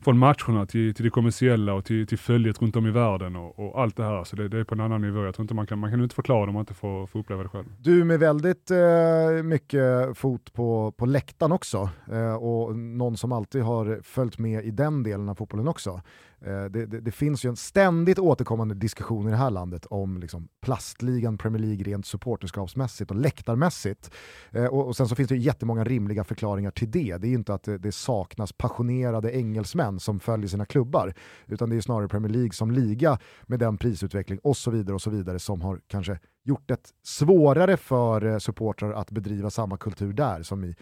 från 0.00 0.18
matcherna 0.18 0.66
till, 0.66 0.94
till 0.94 1.04
det 1.04 1.10
kommersiella 1.10 1.74
och 1.74 1.84
till, 1.84 2.06
till 2.06 2.18
följet 2.18 2.62
runt 2.62 2.76
om 2.76 2.86
i 2.86 2.90
världen 2.90 3.36
och, 3.36 3.58
och 3.58 3.80
allt 3.80 3.96
det 3.96 4.04
här. 4.04 4.24
Så 4.24 4.36
det, 4.36 4.48
det, 4.48 4.58
är 4.58 4.64
på 4.64 4.74
en 4.74 4.80
annan 4.80 5.00
nivå. 5.00 5.24
Jag 5.24 5.34
tror 5.34 5.44
inte 5.44 5.54
man 5.54 5.66
kan, 5.66 5.78
man 5.78 5.90
kan 5.90 6.02
inte 6.02 6.14
förklara 6.14 6.40
det 6.40 6.48
om 6.48 6.54
man 6.54 6.62
inte 6.62 6.74
får, 6.74 7.06
får 7.06 7.18
uppleva 7.18 7.42
det 7.42 7.48
själv. 7.48 7.66
Du 7.78 8.04
med 8.04 8.20
väldigt 8.20 8.70
eh, 8.70 9.42
mycket 9.44 10.18
fot 10.18 10.52
på, 10.52 10.92
på 10.96 11.06
läktaren 11.06 11.52
också 11.52 11.90
eh, 12.12 12.34
och 12.34 12.76
någon 12.76 13.16
som 13.16 13.32
alltid 13.32 13.62
har 13.62 14.00
följt 14.02 14.38
med 14.38 14.64
i 14.64 14.70
den 14.70 15.02
delen 15.02 15.28
av 15.28 15.34
fotbollen 15.34 15.68
också. 15.68 16.00
Eh, 16.40 16.64
det, 16.64 16.86
det, 16.86 17.00
det, 17.00 17.10
finns 17.10 17.44
ju 17.44 17.48
en 17.48 17.56
ständigt 17.56 18.18
återkommande 18.18 18.74
diskussion 18.74 19.28
i 19.28 19.30
det 19.30 19.36
här 19.36 19.50
landet 19.50 19.86
om 19.86 20.18
liksom, 20.18 20.48
plastligan 20.62 21.38
Premier 21.38 21.62
League 21.62 21.84
rent 21.84 22.06
supporterskapsmässigt 22.06 23.10
och 23.10 23.16
läktarmässigt. 23.16 24.10
Eh, 24.50 24.64
och, 24.64 24.86
och, 24.86 24.96
sen 24.96 25.08
så 25.08 25.14
finns 25.14 25.28
det 25.28 25.36
jättemånga 25.36 25.84
rimliga 25.84 26.24
förklaringar 26.24 26.70
till 26.70 26.90
det. 26.90 27.16
Det 27.16 27.26
är 27.26 27.28
ju 27.28 27.34
inte 27.34 27.54
att 27.54 27.62
det, 27.62 27.78
det, 27.78 27.92
saknas 27.92 28.52
passionerade 28.52 29.36
engelsmän 29.36 30.00
som 30.00 30.20
följer 30.20 30.48
sina 30.48 30.66
klubbar, 30.66 31.14
utan 31.46 31.70
det 31.70 31.76
är 31.76 31.80
snarare 31.80 32.08
Premier 32.08 32.32
League 32.32 32.52
som 32.52 32.70
liga 32.70 33.18
med 33.42 33.58
den 33.58 33.78
prisutveckling 33.78 34.38
och 34.42 34.56
så 34.56 34.70
vidare 34.70 34.94
och 34.94 35.02
så 35.02 35.10
vidare 35.10 35.38
som 35.38 35.60
har 35.60 35.80
kanske 35.86 36.18
gjort 36.44 36.68
det 36.68 36.92
svårare 37.02 37.76
för 37.76 38.24
eh, 38.24 38.38
supportrar 38.38 38.92
att 38.92 39.10
bedriva 39.10 39.50
samma 39.50 39.76
kultur 39.76 40.12
där 40.12 40.42
som 40.42 40.64
i 40.64 40.74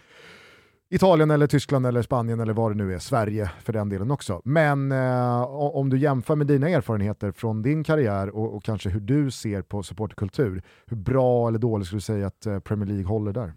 Italien 0.89 1.31
eller 1.31 1.47
Tyskland 1.47 1.85
eller 1.85 2.01
Spanien 2.01 2.39
eller 2.39 2.53
vad 2.53 2.71
det 2.71 2.75
nu 2.75 2.93
är, 2.93 2.99
Sverige 2.99 3.51
för 3.63 3.73
den 3.73 3.89
delen 3.89 4.11
också. 4.11 4.41
Men 4.45 4.91
eh, 4.91 5.41
om 5.51 5.89
du 5.89 5.97
jämför 5.97 6.35
med 6.35 6.47
dina 6.47 6.69
erfarenheter 6.69 7.31
från 7.31 7.61
din 7.61 7.83
karriär 7.83 8.29
och, 8.29 8.55
och, 8.55 8.63
kanske 8.63 8.89
hur 8.89 8.99
du 8.99 9.31
ser 9.31 9.61
på 9.61 9.83
supportkultur, 9.83 10.63
hur 10.85 10.97
bra 10.97 11.47
eller 11.47 11.59
dåligt 11.59 11.87
skulle 11.87 11.97
du 11.97 12.01
säga 12.01 12.27
att 12.27 12.45
eh, 12.45 12.59
Premier 12.59 12.87
League 12.87 13.05
håller 13.05 13.33
där? 13.33 13.53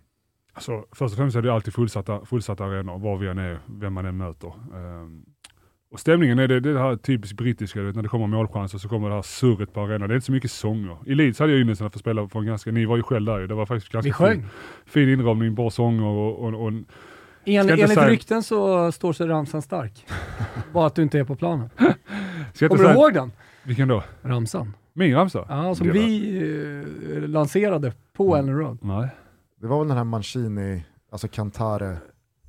Alltså, 0.53 0.85
först 0.93 1.13
och 1.13 1.19
främst 1.19 1.37
är 1.37 1.43
det 1.43 1.53
alltid 1.53 1.75
fullsatta, 1.75 2.25
fullsatta 2.25 2.65
arenor, 2.65 2.99
var 2.99 3.17
vi 3.17 3.29
än 3.29 3.39
är, 3.39 3.61
vem 3.67 3.93
man 3.93 4.07
än 4.07 4.17
möter. 4.17 4.53
Um, 4.75 5.25
och 5.91 6.01
stämningen 6.01 6.39
är 6.39 6.49
det, 6.49 6.61
det 6.61 6.79
här 6.79 6.97
typiskt 6.97 7.37
brittiska, 7.37 7.83
vet, 7.83 7.95
när 7.95 8.03
det 8.03 8.09
kommer 8.09 8.27
målchanser 8.27 8.79
så 8.79 8.89
kommer 8.89 9.09
det 9.09 9.15
här 9.15 9.23
surret 9.23 9.73
på 9.73 9.81
arenan. 9.81 10.09
Det 10.09 10.13
är 10.13 10.17
inte 10.17 10.27
så 10.27 10.33
mycket 10.33 10.51
sånger. 10.51 10.97
I 11.07 11.15
Leeds 11.15 11.39
hade 11.39 11.53
jag 11.53 11.61
ynnesten 11.61 11.87
att 11.87 11.93
få 11.93 11.99
spela 11.99 12.29
för 12.29 12.39
en 12.39 12.47
ganska, 12.47 12.71
ni 12.71 12.85
var 12.85 12.97
ju 12.97 13.03
själv 13.03 13.27
där 13.27 13.47
det 13.47 13.55
var 13.55 13.67
faktiskt 13.67 13.93
ganska 13.93 14.15
fin, 14.15 14.47
fin 14.87 15.09
inramning, 15.09 15.55
bra 15.55 15.71
sånger 15.71 16.05
och, 16.05 16.45
och, 16.45 16.67
och 16.67 16.73
en, 17.57 17.71
enligt 17.71 17.95
säga... 17.95 18.09
rykten 18.09 18.43
så 18.43 18.93
står 18.93 19.13
sig 19.13 19.27
ramsan 19.27 19.63
stark. 19.63 20.07
Bara 20.73 20.87
att 20.87 20.95
du 20.95 21.03
inte 21.03 21.19
är 21.19 21.25
på 21.25 21.37
planen. 21.37 21.71
Kommer 22.59 22.77
du 22.77 22.91
ihåg 22.91 23.15
den? 23.15 23.33
Vilken 23.63 23.89
då? 23.89 24.03
Ramsan. 24.23 24.75
Min 24.93 25.15
ramsa? 25.15 25.47
Ja, 25.49 25.75
som 25.75 25.93
vi 25.93 26.39
eh, 27.17 27.29
lanserade 27.29 27.93
på 28.17 28.35
mm. 28.35 28.39
Ellen 28.39 28.59
Road. 28.59 28.79
Nej. 28.83 29.09
Det 29.61 29.67
var 29.67 29.79
väl 29.79 29.89
den 29.89 29.97
här 29.97 30.05
Mancini, 30.05 30.85
alltså 31.13 31.29
Cantare. 31.29 31.97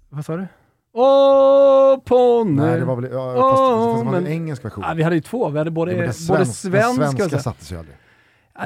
Vad 0.10 0.26
sa 0.26 0.38
du? 0.38 0.48
Åh, 0.94 2.00
ponny! 2.06 2.62
Nej, 2.62 2.80
det 2.80 2.86
var 2.86 2.96
väl, 2.96 3.12
ja, 3.12 3.34
fast, 3.34 3.58
fast 3.58 4.00
det 4.00 4.06
var 4.06 4.12
men, 4.12 4.26
en 4.26 4.32
engelsk 4.32 4.66
version. 4.66 4.84
Ja, 4.88 4.94
vi 4.94 5.04
hade 5.04 5.16
ju 5.16 5.22
två, 5.22 5.50
vi 5.50 5.58
hade 5.58 5.72
både, 5.72 5.92
ja, 5.94 6.14
svensk, 6.14 6.30
både 6.30 6.46
svenska... 6.46 7.02
Den 7.02 7.18
svenska 7.18 7.40
sattes 7.40 7.72
ju 7.72 7.78
aldrig. 7.78 7.96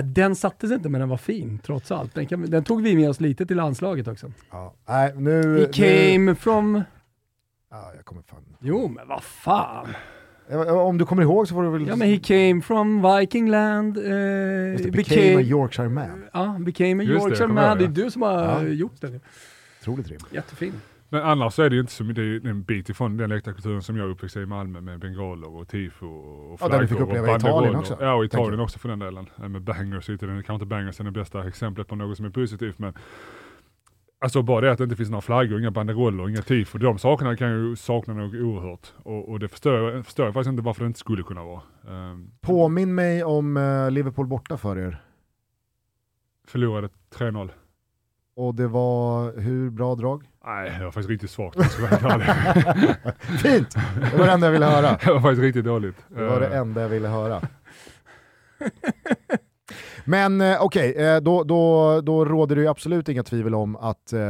Den 0.01 0.35
sattes 0.35 0.71
inte, 0.71 0.89
men 0.89 1.01
den 1.01 1.09
var 1.09 1.17
fin 1.17 1.59
trots 1.59 1.91
allt. 1.91 2.15
Den, 2.15 2.27
kan, 2.27 2.49
den, 2.49 2.63
tog 2.63 2.81
vi 2.81 2.95
med 2.95 3.09
oss 3.09 3.19
lite 3.19 3.45
till 3.45 3.57
landslaget 3.57 4.07
också. 4.07 4.31
Ja, 4.51 4.73
nej, 4.87 5.13
nu, 5.15 5.59
He 5.59 5.65
came 5.65 6.17
nu... 6.17 6.35
from... 6.35 6.83
Ja, 7.71 7.91
jag 7.95 8.05
kommer 8.05 8.21
fan... 8.21 8.43
Jo, 8.59 8.87
men 8.87 9.07
vad 9.07 9.23
fan. 9.23 9.87
Om 10.69 10.97
du 10.97 11.05
kommer 11.05 11.23
ihåg 11.23 11.47
så 11.47 11.53
får 11.53 11.63
du 11.63 11.69
väl... 11.69 11.87
Ja 11.87 11.95
men 11.95 12.07
he 12.07 12.17
came 12.17 12.61
from 12.61 13.01
Vikingland. 13.01 13.97
Eh, 13.97 14.03
Just 14.71 14.83
det, 14.83 14.91
became, 14.91 15.21
became, 15.21 15.37
a 15.37 15.41
Yorkshire 15.41 15.89
man. 15.89 16.25
Ja, 16.33 16.55
became 16.59 17.03
a 17.03 17.05
Just 17.05 17.25
Yorkshire 17.25 17.47
det, 17.47 17.53
man. 17.53 17.77
Det 17.77 17.83
är 17.83 17.87
du 17.87 18.11
som 18.11 18.21
har 18.21 18.63
ja. 18.63 18.63
gjort 18.63 19.01
det. 19.01 19.19
Otroligt 19.81 20.09
rim. 20.09 20.19
Jättefin. 20.31 20.73
Men 21.13 21.23
annars 21.23 21.59
är 21.59 21.69
det 21.69 21.75
ju 21.75 21.81
inte 21.81 21.93
så 21.93 22.03
det 22.03 22.21
är 22.21 22.47
en 22.47 22.63
bit 22.63 22.89
ifrån 22.89 23.17
den 23.17 23.29
läktarkulturen 23.29 23.81
som 23.81 23.97
jag 23.97 24.09
uppväxte 24.09 24.39
i 24.39 24.45
Malmö 24.45 24.81
med 24.81 24.99
bengaler 24.99 25.55
och 25.55 25.67
tifo 25.67 26.07
och 26.07 26.59
flaggor. 26.59 26.75
Ja, 26.75 26.79
den 26.79 26.87
fick 26.87 26.99
uppleva 26.99 27.31
i 27.31 27.35
Italien 27.35 27.75
också. 27.75 27.97
Ja, 27.99 28.13
och 28.13 28.25
Italien 28.25 28.59
också 28.59 28.79
för 28.79 28.89
den 28.89 28.99
delen. 28.99 29.29
Med 29.35 29.61
bangers, 29.61 30.05
det 30.05 30.17
kanske 30.17 30.53
inte 30.53 30.65
bangers 30.65 30.99
är 30.99 31.03
det 31.03 31.11
bästa 31.11 31.47
exemplet 31.47 31.87
på 31.87 31.95
något 31.95 32.17
som 32.17 32.25
är 32.25 32.29
positivt, 32.29 32.79
men 32.79 32.93
Alltså 34.19 34.41
bara 34.41 34.61
det 34.61 34.71
att 34.71 34.77
det 34.77 34.83
inte 34.83 34.95
finns 34.95 35.09
några 35.09 35.21
flaggor, 35.21 35.59
inga 35.59 35.71
banderoller, 35.71 36.29
inga 36.29 36.41
tifo. 36.41 36.77
De 36.77 36.97
sakerna 36.97 37.37
kan 37.37 37.47
jag 37.47 37.59
ju 37.59 37.75
sakna 37.75 38.13
något 38.13 38.33
oerhört. 38.33 38.93
Och, 39.03 39.29
och 39.29 39.39
det 39.39 39.47
förstår 39.47 39.73
jag, 39.73 40.05
förstår 40.05 40.25
jag 40.25 40.33
faktiskt 40.33 40.49
inte 40.49 40.63
varför 40.63 40.83
det 40.83 40.87
inte 40.87 40.99
skulle 40.99 41.23
kunna 41.23 41.43
vara. 41.43 41.61
Um, 41.87 42.31
Påminn 42.41 42.95
mig 42.95 43.23
om 43.23 43.57
uh, 43.57 43.91
Liverpool 43.91 44.27
borta 44.27 44.57
för 44.57 44.77
er. 44.77 45.03
Förlorade 46.47 46.89
3-0. 47.15 47.49
Och 48.35 48.55
det 48.55 48.67
var 48.67 49.39
hur 49.39 49.69
bra 49.69 49.95
drag? 49.95 50.23
Nej, 50.45 50.75
det 50.79 50.85
var 50.85 50.91
faktiskt 50.91 51.09
riktigt 51.09 51.31
svagt. 51.31 51.59
Fint! 53.41 53.75
Det 54.11 54.17
var 54.17 54.25
det 54.25 54.31
enda 54.31 54.47
jag 54.47 54.51
ville 54.51 54.65
höra. 54.65 54.97
Det 55.05 55.13
var 55.13 55.21
faktiskt 55.21 55.41
riktigt 55.41 55.65
dåligt. 55.65 55.95
Det 56.07 56.23
var 56.23 56.39
det 56.39 56.47
eh. 56.47 56.57
enda 56.57 56.81
jag 56.81 56.89
ville 56.89 57.07
höra. 57.07 57.41
Men 60.05 60.41
eh, 60.41 60.57
okej, 60.61 60.91
okay, 60.91 61.05
eh, 61.05 61.21
då, 61.21 61.43
då, 61.43 62.01
då 62.01 62.25
råder 62.25 62.55
det 62.55 62.61
ju 62.61 62.67
absolut 62.67 63.09
inga 63.09 63.23
tvivel 63.23 63.55
om 63.55 63.75
att 63.75 64.13
eh, 64.13 64.21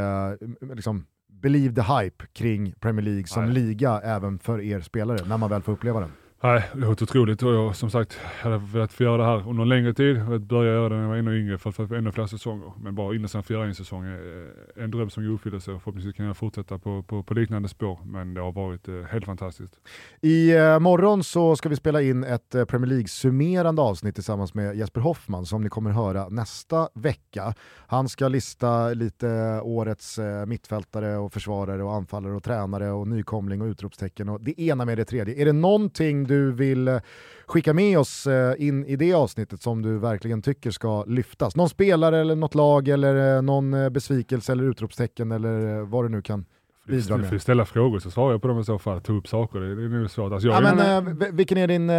liksom, 0.76 1.06
believe 1.42 1.76
the 1.76 1.94
hype 1.94 2.26
kring 2.34 2.74
Premier 2.80 3.06
League 3.06 3.28
som 3.28 3.46
Nej. 3.46 3.54
liga 3.54 4.02
även 4.04 4.40
för 4.40 4.62
er 4.62 4.82
spelare, 4.82 5.20
när 5.28 5.38
man 5.38 5.50
väl 5.50 5.62
får 5.62 5.72
uppleva 5.72 6.00
den. 6.00 6.12
Nej, 6.46 6.64
det 6.74 6.80
låter 6.80 7.04
otroligt 7.04 7.44
och 7.44 7.54
jag 7.54 7.76
som 7.76 7.90
sagt 7.90 8.20
hade 8.42 8.58
velat 8.58 8.94
få 8.94 9.04
göra 9.04 9.18
det 9.18 9.24
här 9.24 9.50
under 9.50 9.64
en 9.64 9.70
längre 9.70 9.94
tid. 9.94 10.18
Jag 10.18 10.42
börja 10.42 10.74
göra 10.74 10.90
det 10.90 10.96
när 10.96 11.02
jag 11.02 11.10
var 11.10 11.16
ännu 11.16 11.40
yngre 11.40 11.58
för 11.58 11.70
att 11.70 11.76
få 11.76 11.96
ännu 11.96 12.12
fler 12.12 12.28
säsonger. 12.28 12.72
Men 12.82 12.96
bara 12.96 13.16
innan 13.16 13.30
sen 13.30 13.44
fyra 13.44 13.66
en 13.66 13.76
säsong 13.76 14.06
är 14.06 14.50
en 14.76 14.92
dröm 14.92 15.10
som 15.10 15.26
går 15.26 15.34
uppfyllelse 15.34 15.72
och 15.72 15.82
förhoppningsvis 15.82 16.16
kan 16.16 16.26
jag 16.26 16.38
fortsätta 16.38 16.80
på, 16.80 17.04
på, 17.04 17.24
på, 17.24 17.34
liknande 17.34 17.70
spår. 17.70 18.00
Men 18.06 18.34
det 18.34 18.42
har 18.42 18.52
varit 18.52 18.88
eh, 18.88 19.02
helt 19.02 19.26
fantastiskt. 19.26 19.74
I 20.22 20.56
eh, 20.56 20.80
morgon 20.80 21.24
så 21.24 21.56
ska 21.56 21.70
vi 21.70 21.76
spela 21.76 22.02
in 22.02 22.24
ett 22.24 22.56
eh, 22.56 22.66
Premier 22.66 22.90
League-summerande 22.90 23.82
avsnitt 23.82 24.16
tillsammans 24.16 24.54
med 24.54 24.76
Jesper 24.76 25.02
Hoffman 25.02 25.46
som 25.46 25.62
ni 25.62 25.70
kommer 25.70 25.92
höra 25.92 26.30
nästa 26.30 26.90
vecka. 26.94 27.54
Han 27.88 28.10
ska 28.10 28.28
lista 28.28 28.90
lite 28.90 29.62
årets 29.64 30.20
eh, 30.20 30.46
mittfältare 30.46 31.18
och 31.18 31.34
försvarare 31.34 31.84
och 31.84 31.94
anfallare 31.94 32.34
och 32.34 32.44
tränare 32.44 32.92
och 32.92 33.08
nykomling 33.08 33.62
och 33.62 33.68
utropstecken 33.68 34.30
och 34.30 34.42
det 34.42 34.62
ena 34.62 34.86
med 34.86 34.98
det 34.98 35.06
tredje. 35.06 35.42
Är 35.42 35.46
det 35.46 35.54
någonting 35.54 36.24
du 36.24 36.33
vill 36.36 36.88
eh, 36.88 37.00
skicka 37.46 37.74
med 37.74 38.00
oss 38.00 38.28
eh, 38.28 38.56
in 38.58 38.86
i 38.86 38.96
det 38.96 39.14
avsnittet 39.14 39.62
som 39.62 39.82
du 39.82 39.98
verkligen 39.98 40.42
tycker 40.42 40.72
ska 40.72 41.04
lyftas? 41.04 41.56
Någon 41.56 41.70
spelare 41.70 42.20
eller 42.20 42.36
något 42.36 42.56
lag 42.56 42.88
eller 42.88 43.36
eh, 43.36 43.42
någon 43.42 43.94
besvikelse 43.94 44.52
eller 44.52 44.64
utropstecken 44.64 45.32
eller 45.32 45.82
vad 45.82 46.06
du 46.06 46.10
nu 46.10 46.22
kan 46.22 46.46
bidra 46.88 47.18
med. 47.18 47.26
Du 47.26 47.30
får 47.30 47.38
ställa 47.38 47.66
frågor 47.66 48.00
så 48.00 48.12
svarar 48.12 48.32
jag 48.32 48.42
på 48.42 48.48
dem 48.48 48.60
i 48.60 48.64
så 48.64 48.80
fall, 48.80 49.02
ta 49.02 49.14
upp 49.14 49.28
saker. 49.28 49.60
Det 49.60 49.84
är 49.84 50.00
nog 50.00 50.12
svårt. 50.12 50.32
Alltså 50.32 50.48
ja, 50.48 50.62
men, 50.62 51.08
äh, 51.08 51.14
vilken 51.32 51.58
är 51.58 51.68
din, 51.68 51.90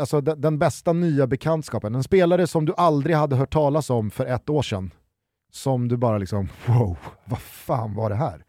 alltså, 0.00 0.20
den 0.20 0.58
bästa 0.58 0.92
nya 0.92 1.26
bekantskapen? 1.26 1.94
En 1.94 2.02
spelare 2.02 2.46
som 2.46 2.64
du 2.64 2.74
aldrig 2.76 3.16
hade 3.16 3.36
hört 3.36 3.52
talas 3.52 3.90
om 3.90 4.10
för 4.10 4.26
ett 4.26 4.50
år 4.50 4.62
sedan? 4.62 4.90
Som 5.52 5.88
du 5.88 5.96
bara 5.96 6.18
liksom, 6.18 6.48
wow, 6.66 6.96
vad 7.24 7.40
fan 7.40 7.94
var 7.94 8.10
det 8.10 8.16
här? 8.16 8.43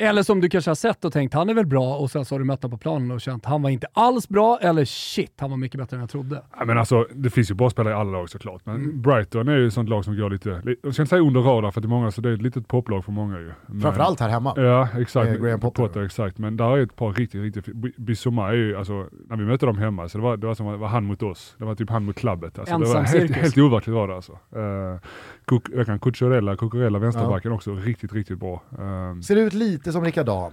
Eller 0.00 0.22
som 0.22 0.40
du 0.40 0.48
kanske 0.48 0.70
har 0.70 0.74
sett 0.74 1.04
och 1.04 1.12
tänkt, 1.12 1.34
han 1.34 1.48
är 1.48 1.54
väl 1.54 1.66
bra, 1.66 1.96
och 1.96 2.10
sen 2.10 2.24
så 2.24 2.34
har 2.34 2.38
du 2.38 2.44
mött 2.44 2.62
honom 2.62 2.78
på 2.78 2.82
planen 2.82 3.10
och 3.10 3.20
känt, 3.20 3.44
han 3.44 3.62
var 3.62 3.70
inte 3.70 3.86
alls 3.92 4.28
bra, 4.28 4.58
eller 4.62 4.84
shit, 4.84 5.32
han 5.38 5.50
var 5.50 5.56
mycket 5.56 5.80
bättre 5.80 5.96
än 5.96 6.00
jag 6.00 6.10
trodde. 6.10 6.42
Ja, 6.58 6.64
men 6.64 6.78
alltså, 6.78 7.06
det 7.14 7.30
finns 7.30 7.50
ju 7.50 7.54
bra 7.54 7.70
spelare 7.70 7.94
i 7.94 7.96
alla 7.96 8.10
lag 8.10 8.30
såklart, 8.30 8.66
men 8.66 8.76
mm. 8.76 9.02
Brighton 9.02 9.48
är 9.48 9.56
ju 9.56 9.66
ett 9.66 9.72
sånt 9.72 9.88
lag 9.88 10.04
som 10.04 10.16
går 10.16 10.30
lite, 10.30 10.48
jag 10.82 10.94
ska 10.94 11.02
inte 11.02 11.06
säga 11.06 11.22
under 11.22 11.40
radar 11.40 11.70
för 11.70 11.80
det 11.80 11.86
är 11.86 11.88
många, 11.88 12.10
så 12.10 12.20
det 12.20 12.28
är 12.28 12.32
ett 12.32 12.42
litet 12.42 12.68
poplag 12.68 13.04
för 13.04 13.12
många 13.12 13.38
ju. 13.38 13.52
Men, 13.66 13.80
Framförallt 13.80 14.20
här 14.20 14.28
hemma. 14.28 14.54
Ja, 14.56 14.88
exakt. 14.98 15.30
Eh, 15.30 15.34
Graham 15.34 15.60
Potter. 15.60 15.82
Potter. 15.82 16.02
exakt. 16.02 16.38
Men 16.38 16.56
där 16.56 16.76
är 16.76 16.82
ett 16.82 16.96
par 16.96 17.12
riktigt, 17.12 17.42
riktigt, 17.42 17.96
Bissoma 17.96 18.48
är 18.48 18.54
ju, 18.54 18.76
alltså, 18.76 19.06
när 19.28 19.36
vi 19.36 19.44
mötte 19.44 19.66
dem 19.66 19.78
hemma, 19.78 20.08
så 20.08 20.18
det 20.18 20.24
var, 20.24 20.36
det 20.36 20.46
var 20.46 20.54
som 20.54 20.66
det 20.66 20.76
var 20.76 20.88
han 20.88 21.04
mot 21.04 21.22
oss. 21.22 21.54
Det 21.58 21.64
var 21.64 21.74
typ 21.74 21.90
han 21.90 22.04
mot 22.04 22.16
klubbet. 22.16 22.58
Alltså, 22.58 22.78
det 22.78 22.86
var 22.86 23.02
helt, 23.02 23.30
helt 23.30 23.58
overkligt 23.58 23.94
var 23.94 24.08
det 24.08 24.14
alltså. 24.14 24.32
Uh, 24.32 24.98
Kuk, 25.48 25.62
jag 25.74 25.86
kan 25.86 25.98
Cucurella, 25.98 26.56
Cucurella 26.56 26.98
vänsterbacken 26.98 27.50
ja. 27.50 27.54
också, 27.54 27.74
riktigt, 27.74 28.12
riktigt 28.12 28.38
bra. 28.38 28.62
Um, 28.78 29.22
Ser 29.22 29.36
ut 29.36 29.52
lite 29.52 29.92
som 29.92 30.04
Rickard 30.04 30.26
Dahl. 30.26 30.52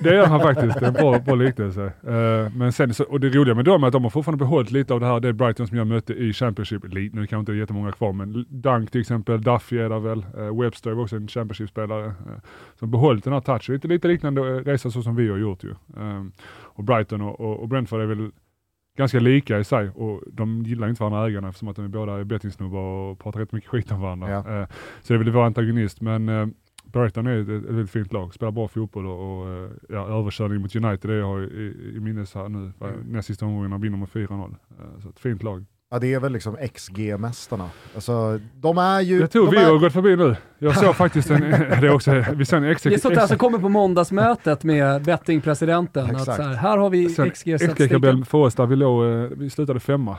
Det 0.00 0.14
gör 0.14 0.26
han 0.26 0.40
faktiskt, 0.40 0.80
det 0.80 0.86
är 0.86 0.88
en 0.88 0.94
bra, 0.94 1.18
bra 1.18 1.34
liknelse. 1.34 1.92
Uh, 2.08 2.56
men 2.56 2.72
sen, 2.72 2.94
så, 2.94 3.04
och 3.04 3.20
det 3.20 3.28
roliga 3.28 3.54
med 3.54 3.64
dem 3.64 3.82
är 3.82 3.86
att 3.86 3.92
de 3.92 4.02
har 4.02 4.10
fortfarande 4.10 4.44
behållit 4.44 4.70
lite 4.70 4.94
av 4.94 5.00
det 5.00 5.06
här, 5.06 5.20
det 5.20 5.28
är 5.28 5.32
Brighton 5.32 5.68
som 5.68 5.78
jag 5.78 5.86
mötte 5.86 6.12
i 6.12 6.32
Championship, 6.32 6.94
lite, 6.94 7.16
nu 7.16 7.26
kanske 7.26 7.40
inte 7.40 7.52
är 7.52 7.56
jättemånga 7.56 7.92
kvar, 7.92 8.12
men 8.12 8.46
Dunk 8.48 8.90
till 8.90 9.00
exempel, 9.00 9.42
Duffy 9.42 9.78
är 9.78 9.88
där 9.88 9.98
väl, 9.98 10.26
uh, 10.38 10.60
Webster 10.60 10.90
var 10.90 11.02
också 11.02 11.16
en 11.16 11.28
Championship-spelare. 11.28 12.06
Uh, 12.06 12.12
som 12.78 12.90
behållit 12.90 13.24
den 13.24 13.32
här 13.32 13.40
touchen, 13.40 13.74
lite, 13.74 13.88
lite 13.88 14.08
liknande 14.08 14.40
resa 14.42 14.90
så 14.90 15.02
som 15.02 15.16
vi 15.16 15.28
har 15.28 15.38
gjort 15.38 15.64
ju. 15.64 15.74
Um, 15.96 16.32
och 16.62 16.84
Brighton 16.84 17.20
och, 17.20 17.40
och, 17.40 17.60
och 17.60 17.68
Brentford 17.68 18.00
är 18.00 18.06
väl 18.06 18.30
ganska 18.98 19.20
lika 19.20 19.58
i 19.58 19.64
sig 19.64 19.90
och 19.90 20.22
de 20.32 20.62
gillar 20.62 20.88
inte 20.88 21.02
varandra 21.02 21.28
ägarna 21.28 21.48
eftersom 21.48 21.68
att 21.68 21.76
de 21.76 21.84
är 21.84 21.88
båda 21.88 22.24
bettingsnubbar 22.24 22.80
och 22.80 23.18
pratar 23.18 23.40
rätt 23.40 23.52
mycket 23.52 23.70
skit 23.70 23.92
om 23.92 24.00
varandra. 24.00 24.30
Ja. 24.30 24.66
så 25.02 25.12
det 25.12 25.14
är 25.14 25.18
väl 25.18 25.32
vår 25.32 25.44
antagonist 25.44 26.00
men 26.00 26.54
Brighton 26.92 27.26
är 27.26 27.40
ett, 27.40 27.48
ett 27.48 27.70
väldigt 27.70 27.90
fint 27.90 28.12
lag, 28.12 28.34
spelar 28.34 28.52
bra 28.52 28.68
fotboll 28.68 29.06
och, 29.06 29.40
och 29.40 29.48
eh, 29.50 29.70
ja, 29.88 30.18
överkörning 30.18 30.60
mot 30.60 30.76
United 30.76 31.10
det 31.10 31.16
jag 31.16 31.26
har 31.26 31.40
i, 31.40 31.92
i 31.96 32.00
minnes 32.00 32.34
här 32.34 32.48
nu. 32.48 32.72
Mm. 32.80 33.00
Näst 33.06 33.26
sista 33.26 33.46
omgången 33.46 33.70
när 33.70 33.78
vinner 33.78 33.98
med 33.98 34.08
4-0. 34.08 34.54
Eh, 34.78 35.00
så 35.02 35.08
ett 35.08 35.18
fint 35.18 35.42
lag. 35.42 35.64
Ja 35.90 35.98
det 35.98 36.14
är 36.14 36.20
väl 36.20 36.32
liksom 36.32 36.56
XG-mästarna. 36.56 37.70
Alltså, 37.94 38.40
de 38.54 38.78
är 38.78 39.00
ju... 39.00 39.20
Jag 39.20 39.30
tror 39.30 39.50
vi 39.50 39.56
är... 39.56 39.64
har 39.64 39.78
gått 39.78 39.92
förbi 39.92 40.16
nu. 40.16 40.36
Jag 40.58 40.76
såg 40.76 40.96
faktiskt 40.96 41.30
en... 41.30 41.40
det 41.80 41.90
också, 41.90 42.24
vi 42.34 42.44
sen 42.44 42.74
XG, 42.74 42.88
det 42.88 42.94
är 42.94 42.98
sånt 42.98 43.14
där 43.14 43.26
som 43.26 43.38
kommer 43.38 43.58
på 43.58 43.68
måndagsmötet 43.68 44.64
med 44.64 45.02
bettingpresidenten. 45.02 46.16
Att 46.16 46.24
så 46.24 46.32
här, 46.32 46.54
här 46.54 46.78
har 46.78 46.90
vi 46.90 47.08
XG-statistiken. 47.08 48.24
för 48.24 48.38
oss 48.38 48.54
där 48.54 48.66
vi 48.66 48.76
låg, 48.76 49.04
eh, 49.04 49.30
vi 49.36 49.50
slutade 49.50 49.80
femma 49.80 50.16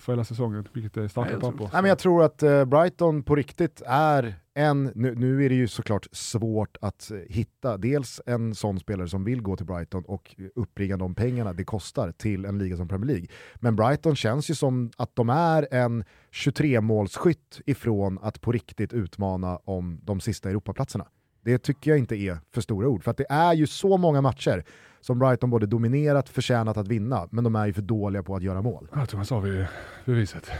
för 0.00 0.12
hela 0.12 0.24
säsongen, 0.24 0.68
vilket 0.72 0.96
är 0.96 1.08
starka 1.08 1.40
papper. 1.40 1.68
Nej, 1.72 1.82
men 1.82 1.84
jag 1.84 1.98
tror 1.98 2.24
att 2.24 2.42
Brighton 2.66 3.22
på 3.22 3.34
riktigt 3.34 3.82
är 3.86 4.34
en, 4.54 4.92
nu, 4.94 5.14
nu, 5.14 5.44
är 5.44 5.48
det 5.48 5.54
ju 5.54 5.68
såklart 5.68 6.06
svårt 6.12 6.76
att 6.80 7.10
eh, 7.10 7.18
hitta 7.28 7.76
dels 7.76 8.20
en 8.26 8.54
sån 8.54 8.80
spelare 8.80 9.08
som 9.08 9.24
vill 9.24 9.42
gå 9.42 9.56
till 9.56 9.66
Brighton 9.66 10.04
och 10.04 10.36
uppringa 10.54 10.96
de 10.96 11.14
pengarna 11.14 11.52
det 11.52 11.64
kostar 11.64 12.12
till 12.12 12.44
en 12.44 12.58
liga 12.58 12.76
som 12.76 12.88
Premier 12.88 13.06
League. 13.06 13.26
Men 13.54 13.76
Brighton 13.76 14.16
känns 14.16 14.50
ju 14.50 14.54
som 14.54 14.90
att 14.96 15.16
de 15.16 15.30
är 15.30 15.68
en 15.70 16.04
23-målsskytt 16.32 17.60
ifrån 17.66 18.18
att 18.22 18.40
på 18.40 18.52
riktigt 18.52 18.92
utmana 18.92 19.56
om 19.56 20.00
de 20.02 20.20
sista 20.20 20.50
Europaplatserna. 20.50 21.06
Det 21.40 21.58
tycker 21.58 21.90
jag 21.90 21.98
inte 21.98 22.16
är 22.16 22.38
för 22.52 22.60
stora 22.60 22.88
ord, 22.88 23.04
för 23.04 23.10
att 23.10 23.16
det 23.16 23.26
är 23.28 23.52
ju 23.52 23.66
så 23.66 23.96
många 23.96 24.20
matcher 24.20 24.64
som 25.00 25.18
Brighton 25.18 25.50
både 25.50 25.66
dominerat, 25.66 26.28
förtjänat 26.28 26.76
att 26.76 26.88
vinna, 26.88 27.28
men 27.30 27.44
de 27.44 27.56
är 27.56 27.66
ju 27.66 27.72
för 27.72 27.82
dåliga 27.82 28.22
på 28.22 28.36
att 28.36 28.42
göra 28.42 28.62
mål. 28.62 28.88
Jag 28.94 29.08
tror 29.08 29.18
man 29.18 29.26
sa 29.26 29.40
vi 29.40 29.66
beviset. 30.04 30.50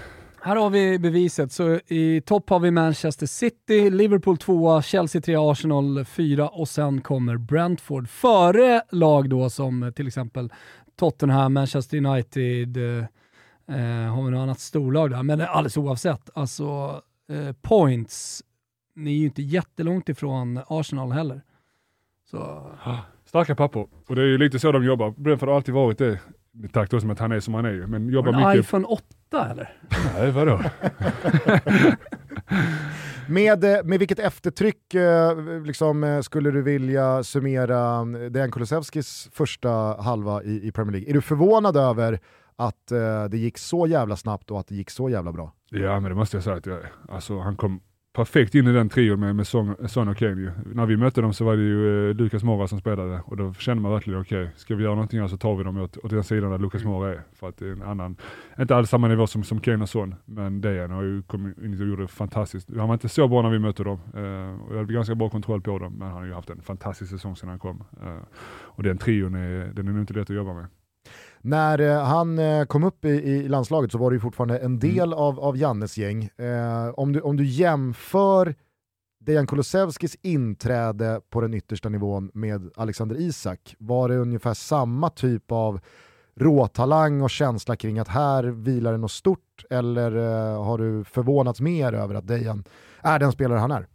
Här 0.47 0.57
har 0.57 0.71
vi 0.71 0.99
beviset. 0.99 1.53
Så 1.53 1.81
I 1.87 2.21
topp 2.21 2.51
har 2.51 2.61
vi 2.61 2.71
Manchester 2.71 3.27
City, 3.27 3.91
Liverpool 3.91 4.37
2, 4.37 4.83
Chelsea 4.83 5.23
3, 5.23 5.37
Arsenal 5.37 6.05
4 6.05 6.49
och 6.49 6.69
sen 6.69 7.01
kommer 7.01 7.37
Brentford. 7.37 8.09
Före 8.09 8.83
lag 8.91 9.29
då 9.29 9.51
som 9.51 9.93
till 9.97 10.07
exempel 10.07 10.53
Tottenham, 10.97 11.53
Manchester 11.55 11.97
United, 11.97 12.77
eh, 12.77 13.05
har 14.15 14.25
vi 14.25 14.31
något 14.31 14.43
annat 14.43 14.61
storlag 14.61 15.11
där. 15.11 15.23
Men 15.23 15.41
alldeles 15.41 15.77
oavsett, 15.77 16.31
alltså 16.35 17.01
eh, 17.29 17.53
points, 17.63 18.43
ni 18.95 19.11
är 19.11 19.19
ju 19.19 19.25
inte 19.25 19.43
jättelångt 19.43 20.09
ifrån 20.09 20.61
Arsenal 20.67 21.13
heller. 21.13 21.43
Så... 22.31 22.71
Starka 23.25 23.55
pappor. 23.55 23.89
Och 24.07 24.17
det 24.17 24.23
är 24.23 24.27
ju 24.27 24.39
lite 24.39 24.59
så 24.59 24.73
de 24.73 24.85
jobbar. 24.85 25.15
Brentford 25.17 25.49
har 25.49 25.57
alltid 25.57 25.75
varit 25.75 25.99
det. 25.99 26.21
Takt 26.73 26.95
också 26.95 27.07
med 27.07 27.15
att 27.15 27.21
han 27.21 27.33
är 27.33 27.41
som 27.41 27.55
han 27.55 27.65
är 27.65 27.87
Men 27.87 28.09
jobbar 28.09 28.33
en 28.33 28.49
mycket... 28.49 28.67
iPhone 28.67 28.87
8 28.87 29.05
eller? 29.41 29.73
Nej, 30.19 30.31
vadå? 30.31 30.61
med, 33.29 33.65
eh, 33.65 33.85
med 33.85 33.99
vilket 33.99 34.19
eftertryck 34.19 34.95
eh, 34.95 35.39
liksom, 35.65 36.05
eh, 36.05 36.21
skulle 36.21 36.51
du 36.51 36.63
vilja 36.63 37.23
summera 37.23 38.05
Dejan 38.05 38.53
Kulusevskis 38.53 39.29
första 39.33 39.71
halva 40.03 40.43
i, 40.43 40.69
i 40.69 40.73
Premier 40.73 40.93
League? 40.93 41.11
Är 41.11 41.15
du 41.15 41.21
förvånad 41.21 41.77
över 41.77 42.21
att 42.57 42.87
det 43.31 43.39
gick 43.39 43.59
så 43.59 43.87
jävla 43.87 44.17
snabbt 44.17 44.51
och 44.51 44.61
att 44.61 44.67
det 44.67 44.75
gick 44.75 44.91
så 44.91 45.09
jävla 45.09 45.33
bra? 45.33 45.53
Ja, 45.71 46.01
men 46.01 46.11
det 46.11 46.15
måste 46.15 46.37
jag 46.37 46.45
säga 46.45 46.57
att 46.57 46.67
jag 46.67 46.77
är. 46.77 46.93
Alltså, 47.09 47.39
han 47.39 47.57
kom 47.57 47.81
perfekt 48.15 48.55
in 48.55 48.67
i 48.67 48.73
den 48.73 48.89
trion 48.89 49.21
med, 49.21 49.37
med 49.37 49.47
Son, 49.47 49.89
Son 49.89 50.09
och 50.09 50.17
Kane. 50.17 50.41
Ju. 50.41 50.51
När 50.75 50.87
vi 50.87 50.97
mötte 50.97 51.21
dem 51.21 51.33
så 51.33 51.45
var 51.45 51.57
det 51.57 51.63
ju 51.63 52.11
eh, 52.11 52.17
Lukas 52.17 52.43
Mora 52.43 52.69
som 52.69 52.81
spelade 52.81 53.21
och 53.27 53.37
då 53.37 53.55
kände 53.55 53.83
man 53.83 53.93
verkligen 53.93 54.21
okej, 54.21 54.43
okay, 54.43 54.55
ska 54.57 54.75
vi 54.75 54.83
göra 54.83 54.95
någonting 54.95 55.21
här 55.21 55.29
så 55.29 55.37
tar 55.37 55.57
vi 55.57 55.65
dem 55.65 55.77
åt, 55.77 55.97
åt 55.97 56.11
den 56.11 56.25
sidan 56.25 56.51
där 56.51 56.59
Lukas 56.59 56.83
mm. 56.83 56.93
Mora 56.93 57.11
är. 57.11 57.23
För 57.33 57.49
att 57.49 57.57
det 57.57 57.69
är 57.69 57.73
en 57.73 57.83
annan, 57.83 58.17
inte 58.59 58.77
alls 58.77 58.91
samma 58.91 59.09
nivå 59.09 59.27
som, 59.27 59.45
som 59.45 59.61
Kane 59.61 59.83
och 59.83 59.89
Son, 59.89 60.15
men 60.25 60.61
Dejan 60.61 60.91
har 60.91 61.03
ju 61.03 61.23
kommit 61.23 61.59
in 61.59 61.81
och 61.81 61.89
gjort 61.89 61.99
det 61.99 62.09
fantastiskt. 62.09 62.69
Han 62.77 62.89
var 62.89 62.95
inte 62.95 63.09
så 63.09 63.29
bra 63.29 63.43
när 63.43 63.51
vi 63.51 63.59
mötte 63.59 63.85
dem 63.85 64.01
eh, 64.15 64.61
och 64.65 64.73
jag 64.75 64.79
hade 64.79 64.93
ganska 64.93 65.15
bra 65.15 65.31
kontroll 65.31 65.61
på 65.61 65.79
dem, 65.79 65.93
men 65.99 66.09
han 66.09 66.17
har 66.17 66.25
ju 66.25 66.33
haft 66.33 66.51
en 66.51 66.63
fantastisk 66.63 67.11
säsong 67.11 67.37
sedan 67.37 67.49
han 67.49 67.59
kom. 67.59 67.85
Eh, 68.03 68.19
och 68.47 68.83
den 68.83 68.99
trion 68.99 69.35
är, 69.35 69.73
den 69.73 69.89
är 69.89 69.93
nog 69.93 70.03
inte 70.03 70.15
lätt 70.15 70.31
att 70.31 70.37
jobba 70.37 70.55
med. 70.55 70.67
När 71.47 71.79
eh, 71.79 72.05
han 72.05 72.39
eh, 72.39 72.65
kom 72.65 72.85
upp 72.85 73.05
i, 73.05 73.09
i, 73.09 73.49
landslaget 73.49 73.93
så 73.93 73.99
var 73.99 74.11
det 74.11 74.15
ju 74.15 74.21
fortfarande 74.21 74.59
en 74.59 74.79
del 74.79 75.13
mm. 75.13 75.19
av, 75.19 75.41
av 75.41 75.57
Jannes 75.57 75.99
gäng. 75.99 76.25
Eh, 76.25 76.89
om, 76.95 77.13
du, 77.13 77.21
om 77.21 77.37
du 77.37 77.45
jämför 77.45 78.55
Dejan 79.21 79.47
Kulusevskis 79.47 80.17
inträde 80.23 81.21
på 81.31 81.41
den 81.41 81.55
yttersta 81.55 81.89
nivån 81.89 82.31
med 82.35 82.71
Alexander 82.77 83.21
Isak, 83.21 83.77
var 83.79 84.09
det 84.09 84.17
ungefär 84.17 84.55
samma 84.55 85.11
typ 85.11 85.53
av 85.53 85.81
råtalang 86.37 87.23
och 87.23 87.31
känsla 87.31 87.77
kring 87.77 87.99
att 87.99 88.09
här 88.09 88.45
vilar 88.45 88.93
det 88.93 88.99
något 88.99 89.11
stort, 89.11 89.65
eller 89.71 90.11
har 90.57 90.79
du 90.79 91.05
förvånats 91.05 91.61
mer 91.61 91.93
över 91.93 92.15
att 92.15 92.27
Dejan 92.27 92.65
är 93.03 93.19
den 93.19 93.33
spelare 93.33 93.59
han 93.59 93.71
är? 93.71 93.87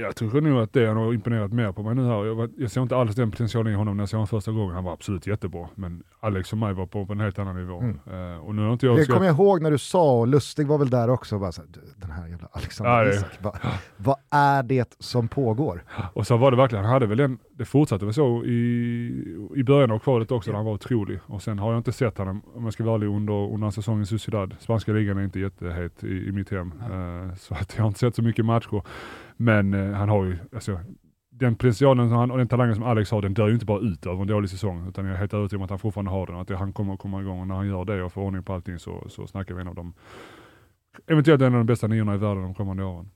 Jag 0.00 0.16
tror 0.16 0.40
nog 0.40 0.58
att 0.58 0.72
det 0.72 0.86
har 0.86 1.14
imponerat 1.14 1.52
mer 1.52 1.72
på 1.72 1.82
mig 1.82 1.94
nu 1.94 2.06
här. 2.06 2.24
Jag, 2.24 2.50
jag 2.56 2.70
ser 2.70 2.82
inte 2.82 2.96
alls 2.96 3.14
den 3.14 3.30
potentialen 3.30 3.72
i 3.72 3.76
honom 3.76 3.96
när 3.96 4.02
jag 4.02 4.08
såg 4.08 4.16
honom 4.16 4.26
första 4.26 4.52
gången. 4.52 4.74
Han 4.74 4.84
var 4.84 4.92
absolut 4.92 5.26
jättebra. 5.26 5.68
Men 5.74 6.02
Alex 6.20 6.52
och 6.52 6.58
mig 6.58 6.74
var 6.74 6.86
på, 6.86 7.06
på 7.06 7.12
en 7.12 7.20
helt 7.20 7.38
annan 7.38 7.56
nivå. 7.56 7.80
Mm. 7.80 7.98
Uh, 8.12 8.38
och 8.38 8.54
nu 8.54 8.62
har 8.62 8.72
inte 8.72 8.86
jag 8.86 8.96
det 8.96 9.06
kommer 9.06 9.26
jag 9.26 9.34
ihåg 9.34 9.62
när 9.62 9.70
du 9.70 9.78
sa, 9.78 10.18
och 10.18 10.28
Lustig 10.28 10.66
var 10.66 10.78
väl 10.78 10.90
där 10.90 11.10
också, 11.10 11.38
bara 11.38 11.52
så 11.52 11.62
här, 11.62 11.70
den 11.96 12.10
här 12.10 12.28
jävla 12.28 12.48
Alexander 12.52 13.04
ja, 13.04 13.10
Isak. 13.10 13.42
Va, 13.42 13.56
vad 13.96 14.16
är 14.30 14.62
det 14.62 14.96
som 14.98 15.28
pågår? 15.28 15.84
Och 16.12 16.26
så 16.26 16.36
var 16.36 16.50
det 16.50 16.56
verkligen, 16.56 16.84
han 16.84 16.92
hade 16.92 17.06
väl 17.06 17.20
en, 17.20 17.38
det 17.52 17.64
fortsatte 17.64 18.04
väl 18.04 18.14
så 18.14 18.44
i, 18.44 18.56
i 19.56 19.64
början 19.64 19.90
av 19.90 19.98
kvalet 19.98 20.30
också, 20.30 20.50
där 20.50 20.56
han 20.56 20.66
var 20.66 20.72
otrolig. 20.72 21.18
Och 21.26 21.42
sen 21.42 21.58
har 21.58 21.72
jag 21.72 21.78
inte 21.80 21.92
sett 21.92 22.18
honom, 22.18 22.42
om 22.54 22.64
jag 22.64 22.72
ska 22.72 22.84
vara 22.84 22.94
ärlig, 22.94 23.06
under, 23.06 23.52
under 23.54 23.70
säsongen 23.70 24.02
i 24.02 24.06
Sociedad. 24.06 24.56
Spanska 24.60 24.92
ligan 24.92 25.18
är 25.18 25.24
inte 25.24 25.40
jättehet 25.40 26.04
i, 26.04 26.28
i 26.28 26.32
mitt 26.32 26.50
hem. 26.50 26.72
Uh, 26.90 27.34
så 27.34 27.54
att 27.54 27.74
jag 27.76 27.82
har 27.82 27.88
inte 27.88 28.00
sett 28.00 28.14
så 28.14 28.22
mycket 28.22 28.44
matcher. 28.44 28.82
Men 29.40 29.74
eh, 29.74 29.92
han 29.92 30.08
har 30.08 30.24
ju, 30.24 30.38
alltså, 30.54 30.80
den 31.30 31.56
potentialen 31.56 32.08
som 32.08 32.18
han, 32.18 32.30
och 32.30 32.38
den 32.38 32.48
talangen 32.48 32.74
som 32.74 32.84
Alex 32.84 33.10
har, 33.10 33.22
den 33.22 33.34
dör 33.34 33.48
ju 33.48 33.54
inte 33.54 33.66
bara 33.66 33.80
ut 33.80 34.06
över 34.06 34.20
en 34.20 34.26
dålig 34.26 34.50
säsong. 34.50 34.88
Utan 34.88 35.04
jag 35.04 35.14
är 35.14 35.18
helt 35.18 35.34
övertygad 35.34 35.60
om 35.60 35.64
att 35.64 35.70
han 35.70 35.78
fortfarande 35.78 36.10
har 36.10 36.26
den 36.26 36.36
att 36.36 36.48
det, 36.48 36.56
han 36.56 36.72
kommer 36.72 36.94
att 36.94 37.00
komma 37.00 37.20
igång. 37.20 37.40
Och 37.40 37.46
när 37.46 37.54
han 37.54 37.68
gör 37.68 37.84
det 37.84 38.02
och 38.02 38.12
får 38.12 38.22
ordning 38.22 38.42
på 38.42 38.52
allting 38.52 38.78
så, 38.78 39.04
så 39.08 39.26
snackar 39.26 39.54
vi 39.54 39.60
en 39.60 39.68
av 39.68 39.74
de, 39.74 39.94
eventuellt 41.06 41.42
en 41.42 41.54
av 41.54 41.58
de 41.58 41.66
bästa 41.66 41.86
niorna 41.86 42.14
i 42.14 42.18
världen 42.18 42.42
de 42.42 42.54
kommande 42.54 42.84
åren. 42.84 43.10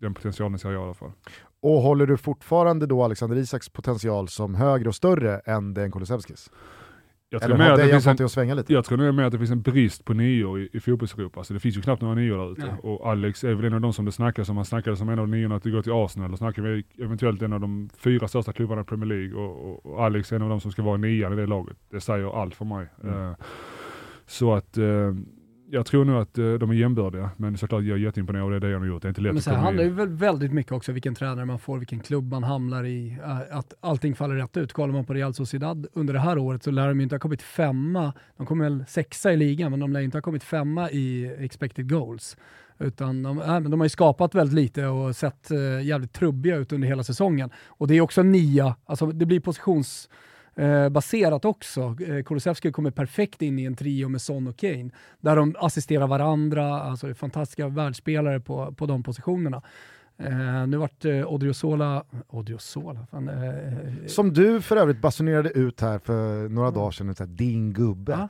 Den 0.00 0.14
potentialen 0.14 0.58
ser 0.58 0.70
jag 0.70 0.82
i 0.82 0.84
alla 0.84 0.94
fall. 0.94 1.12
Och 1.60 1.82
håller 1.82 2.06
du 2.06 2.16
fortfarande 2.16 2.86
då 2.86 3.02
Alexander 3.02 3.36
Isaks 3.36 3.68
potential 3.68 4.28
som 4.28 4.54
högre 4.54 4.88
och 4.88 4.94
större 4.94 5.38
än 5.38 5.74
den 5.74 5.92
Kulusevskis? 5.92 6.50
Jag 7.34 7.42
tror, 7.42 7.54
Eller 7.54 7.70
har 7.70 7.76
det 7.76 7.88
finns 7.88 8.06
en, 8.06 8.24
att 8.24 8.32
svänga 8.32 8.54
lite? 8.54 8.72
jag 8.72 8.84
tror 8.84 9.12
mer 9.12 9.24
att 9.24 9.32
det 9.32 9.38
finns 9.38 9.50
en 9.50 9.62
brist 9.62 10.04
på 10.04 10.14
nior 10.14 10.60
i, 10.60 10.68
i 10.72 10.80
fotbolls-Europa. 10.80 11.40
Alltså 11.40 11.54
det 11.54 11.60
finns 11.60 11.76
ju 11.76 11.82
knappt 11.82 12.02
några 12.02 12.14
nior 12.14 12.36
där 12.36 12.52
ute. 12.52 12.76
Och 12.82 13.10
Alex 13.10 13.44
är 13.44 13.54
väl 13.54 13.64
en 13.64 13.74
av 13.74 13.80
de 13.80 13.92
som 13.92 14.04
det 14.04 14.12
snackas 14.12 14.48
om. 14.48 14.56
Han 14.56 14.64
snackade 14.64 14.96
som 14.96 15.08
en 15.08 15.18
av 15.18 15.28
niorna 15.28 15.56
att 15.56 15.64
gå 15.64 15.82
till 15.82 15.92
Arsenal. 15.92 16.32
Och 16.32 16.38
snackar 16.38 16.62
vi 16.62 16.84
eventuellt 16.98 17.42
en 17.42 17.52
av 17.52 17.60
de 17.60 17.90
fyra 17.96 18.28
största 18.28 18.52
klubbarna 18.52 18.80
i 18.80 18.84
Premier 18.84 19.06
League. 19.06 19.34
Och, 19.34 19.70
och, 19.70 19.86
och, 19.86 20.04
Alex 20.04 20.32
är 20.32 20.36
en 20.36 20.42
av 20.42 20.48
de 20.48 20.60
som 20.60 20.72
ska 20.72 20.82
vara 20.82 20.96
nian 20.96 21.32
i 21.32 21.36
det 21.36 21.46
laget. 21.46 21.76
Det 21.90 22.00
säger 22.00 22.42
allt 22.42 22.54
för 22.54 22.64
mig. 22.64 22.86
Mm. 23.02 23.14
Uh, 23.14 23.34
så 24.26 24.54
att 24.54 24.78
uh, 24.78 25.14
jag 25.74 25.86
tror 25.86 26.04
nog 26.04 26.16
att 26.16 26.38
uh, 26.38 26.54
de 26.54 26.70
är 26.70 26.74
jämbördiga, 26.74 27.30
men 27.36 27.58
såklart 27.58 27.84
jag 27.84 27.98
är 27.98 28.02
jätteimponerad 28.02 28.44
och 28.44 28.50
det 28.50 28.56
är 28.56 28.60
det 28.60 28.72
han 28.72 28.82
har 28.82 28.88
gjort. 28.88 29.02
Det 29.02 29.06
är 29.06 29.10
inte 29.10 29.20
lätt 29.20 29.32
men 29.32 29.42
sen 29.42 29.54
handlar 29.54 29.84
det 29.84 29.90
väl 29.90 30.08
väldigt 30.08 30.52
mycket 30.52 30.72
också 30.72 30.92
vilken 30.92 31.14
tränare 31.14 31.44
man 31.44 31.58
får, 31.58 31.78
vilken 31.78 32.00
klubb 32.00 32.30
man 32.30 32.42
hamnar 32.42 32.84
i, 32.84 33.18
uh, 33.20 33.56
att 33.58 33.74
allting 33.80 34.14
faller 34.14 34.34
rätt 34.34 34.56
ut. 34.56 34.72
Kollar 34.72 34.92
man 34.94 35.04
på 35.04 35.14
Real 35.14 35.34
Sociedad 35.34 35.86
under 35.92 36.14
det 36.14 36.20
här 36.20 36.38
året 36.38 36.62
så 36.62 36.70
lär 36.70 36.88
de 36.88 37.00
ju 37.00 37.02
inte 37.02 37.14
ha 37.14 37.20
kommit 37.20 37.42
femma, 37.42 38.12
de 38.36 38.46
kommer 38.46 38.64
väl 38.64 38.84
sexa 38.88 39.32
i 39.32 39.36
ligan, 39.36 39.70
men 39.70 39.80
de 39.80 39.92
lär 39.92 40.00
inte 40.00 40.16
ha 40.16 40.22
kommit 40.22 40.44
femma 40.44 40.90
i 40.90 41.34
expected 41.38 41.90
goals. 41.90 42.36
Utan 42.78 43.22
de, 43.22 43.40
äh, 43.40 43.60
de 43.60 43.80
har 43.80 43.84
ju 43.84 43.90
skapat 43.90 44.34
väldigt 44.34 44.54
lite 44.54 44.86
och 44.86 45.16
sett 45.16 45.50
uh, 45.50 45.82
jävligt 45.84 46.12
trubbiga 46.12 46.56
ut 46.56 46.72
under 46.72 46.88
hela 46.88 47.04
säsongen. 47.04 47.50
Och 47.66 47.88
det 47.88 47.94
är 47.94 48.00
också 48.00 48.22
nia, 48.22 48.76
alltså 48.86 49.06
det 49.06 49.26
blir 49.26 49.40
positions 49.40 50.08
eh, 50.56 50.88
baserat 50.88 51.44
också. 51.44 51.96
Eh, 52.08 52.22
Kulusevski 52.22 52.72
kommer 52.72 52.90
perfekt 52.90 53.42
in 53.42 53.58
i 53.58 53.64
en 53.64 53.76
trio 53.76 54.08
med 54.08 54.22
Son 54.22 54.46
och 54.46 54.56
Kane, 54.56 54.90
där 55.20 55.36
de 55.36 55.54
assisterar 55.58 56.06
varandra, 56.06 56.82
alltså 56.82 57.14
fantastiska 57.14 57.68
världsspelare 57.68 58.40
på, 58.40 58.74
på 58.74 58.86
de 58.86 59.02
positionerna. 59.02 59.62
Eh, 60.16 60.66
nu 60.66 60.76
vart 60.76 61.04
eh, 61.04 61.32
Odriozola, 61.32 62.04
Odriozola 62.28 63.06
fan, 63.10 63.28
eh, 63.28 64.06
Som 64.06 64.32
du 64.32 64.60
för 64.60 64.76
övrigt 64.76 65.00
basunerade 65.00 65.50
ut 65.50 65.80
här 65.80 65.98
för 65.98 66.48
några 66.48 66.70
dagar 66.70 66.90
sedan, 66.90 67.14
här, 67.18 67.26
din 67.26 67.72
gubbe. 67.72 68.12
Ja. 68.12 68.28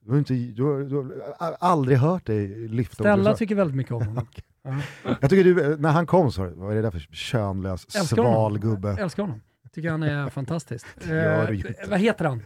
Du 0.00 0.10
har, 0.10 0.18
inte, 0.18 0.34
du, 0.34 0.62
har, 0.62 0.78
du 0.78 0.96
har 0.96 1.56
aldrig 1.60 1.98
hört 1.98 2.26
dig 2.26 2.68
lyfta 2.68 2.94
Stella 2.94 3.34
tycker 3.34 3.54
väldigt 3.54 3.76
mycket 3.76 3.92
om 3.92 4.06
honom. 4.06 4.26
ja. 4.62 4.74
Jag 5.20 5.30
tycker 5.30 5.44
du, 5.44 5.76
när 5.76 5.90
han 5.90 6.06
kom 6.06 6.32
så 6.32 6.52
vad 6.54 6.70
är 6.70 6.76
det 6.76 6.82
där 6.82 6.90
för 6.90 6.98
könlös, 6.98 7.90
sval 8.08 8.58
gubbe? 8.58 8.88
Jag 8.88 8.98
älskar 8.98 9.22
honom 9.22 9.40
tycker 9.76 9.90
han 9.90 10.02
är 10.02 10.30
fantastisk. 10.30 10.86
Eh, 11.10 11.88
vad 11.88 12.00
heter 12.00 12.24
han? 12.24 12.42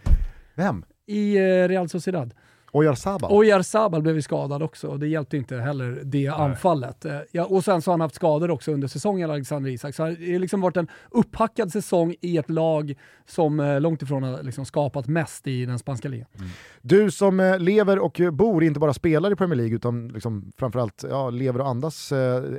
Vem? 0.54 0.84
I 1.06 1.36
eh, 1.36 1.68
Real 1.68 1.88
Sociedad. 1.88 2.34
Oyarzabal? 2.72 3.32
Oyarzabal 3.32 4.02
blev 4.02 4.14
ju 4.16 4.22
skadad 4.22 4.62
också 4.62 4.88
och 4.88 4.98
det 4.98 5.08
hjälpte 5.08 5.36
inte 5.36 5.56
heller 5.56 6.00
det 6.04 6.18
Nej. 6.18 6.28
anfallet. 6.28 7.04
Eh, 7.04 7.18
ja, 7.32 7.44
och 7.44 7.64
sen 7.64 7.82
så 7.82 7.90
har 7.90 7.92
han 7.92 8.00
haft 8.00 8.14
skador 8.14 8.50
också 8.50 8.72
under 8.72 8.88
säsongen, 8.88 9.30
Alexander 9.30 9.70
Isak. 9.70 9.94
Så 9.94 10.02
det 10.02 10.32
har 10.32 10.38
liksom 10.38 10.60
varit 10.60 10.76
en 10.76 10.88
upphackad 11.10 11.72
säsong 11.72 12.14
i 12.20 12.36
ett 12.36 12.50
lag 12.50 12.94
som 13.26 13.60
eh, 13.60 13.80
långt 13.80 14.02
ifrån 14.02 14.22
har 14.22 14.42
liksom 14.42 14.64
skapat 14.64 15.06
mest 15.06 15.46
i 15.46 15.66
den 15.66 15.78
spanska 15.78 16.08
ligan. 16.08 16.26
Mm. 16.38 16.50
Du 16.82 17.10
som 17.10 17.40
eh, 17.40 17.58
lever 17.58 17.98
och 17.98 18.20
bor, 18.32 18.64
inte 18.64 18.80
bara 18.80 18.94
spelar 18.94 19.32
i 19.32 19.36
Premier 19.36 19.56
League, 19.56 19.76
utan 19.76 20.08
liksom 20.08 20.52
framförallt 20.58 21.04
ja, 21.10 21.30
lever 21.30 21.60
och 21.60 21.68
andas 21.68 22.12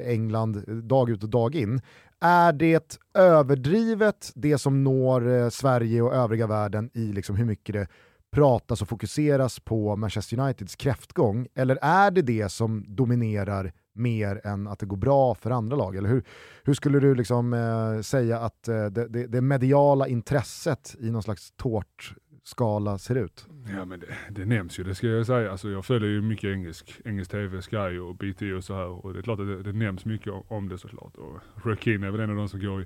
England 0.06 0.64
dag 0.68 1.10
ut 1.10 1.24
och 1.24 1.30
dag 1.30 1.56
in. 1.56 1.82
Är 2.24 2.54
det 2.54 3.00
överdrivet 3.14 4.32
det 4.36 4.58
som 4.58 4.84
når 4.84 5.28
eh, 5.28 5.50
Sverige 5.50 6.02
och 6.02 6.14
övriga 6.14 6.48
världen 6.48 6.90
i 6.94 7.12
liksom 7.12 7.36
hur 7.36 7.46
mycket 7.46 7.74
det 7.74 7.88
pratas 8.32 8.82
och 8.82 8.88
fokuseras 8.88 9.60
på 9.60 9.96
Manchester 9.96 10.40
Uniteds 10.40 10.76
kräftgång? 10.76 11.48
Eller 11.56 11.78
är 11.82 12.12
det 12.12 12.22
det 12.22 12.50
som 12.50 12.86
dominerar 12.88 13.74
mer 13.94 14.42
än 14.48 14.68
att 14.68 14.80
det 14.80 14.86
går 14.86 14.98
bra 14.98 15.36
för 15.36 15.52
andra 15.52 15.78
lag? 15.78 15.96
Eller 15.96 16.10
hur, 16.10 16.24
hur 16.64 16.74
skulle 16.74 17.00
du 17.00 17.16
liksom, 17.16 17.54
eh, 17.54 18.02
säga 18.02 18.40
att 18.40 18.68
eh, 18.68 18.86
det, 18.86 19.08
det, 19.08 19.28
det, 19.28 19.42
mediala 19.42 20.08
intresset 20.08 20.96
i 21.00 21.12
någon 21.12 21.24
slags 21.24 21.52
tårt 21.52 22.16
skala 22.44 22.98
ser 22.98 23.16
ut? 23.16 23.48
Ja 23.78 23.86
men 23.86 24.00
det, 24.00 24.08
det 24.32 24.46
nämns 24.46 24.80
ju, 24.80 24.84
det 24.84 24.96
ska 24.96 25.08
jag 25.08 25.26
säga. 25.26 25.52
Alltså, 25.52 25.70
jag 25.70 25.86
följer 25.86 26.10
ju 26.10 26.22
mycket 26.22 26.50
engelsk, 26.50 27.02
engelsk 27.06 27.32
TV, 27.32 27.62
Sky 27.62 28.00
och 28.00 28.16
BT 28.16 28.54
och 28.54 28.64
så 28.64 28.74
här. 28.76 29.06
Och 29.06 29.14
det 29.14 29.20
är 29.20 29.24
klart 29.24 29.40
att 29.40 29.48
det, 29.48 29.64
det 29.64 29.74
nämns 29.74 30.06
mycket 30.06 30.34
om 30.48 30.70
det 30.70 30.78
såklart. 30.78 31.16
Och 31.18 31.40
Rekin 31.66 32.04
är 32.04 32.12
väl 32.12 32.22
en 32.22 32.30
av 32.30 32.36
de 32.36 32.50
som 32.50 32.60
går 32.60 32.82
i, 32.82 32.86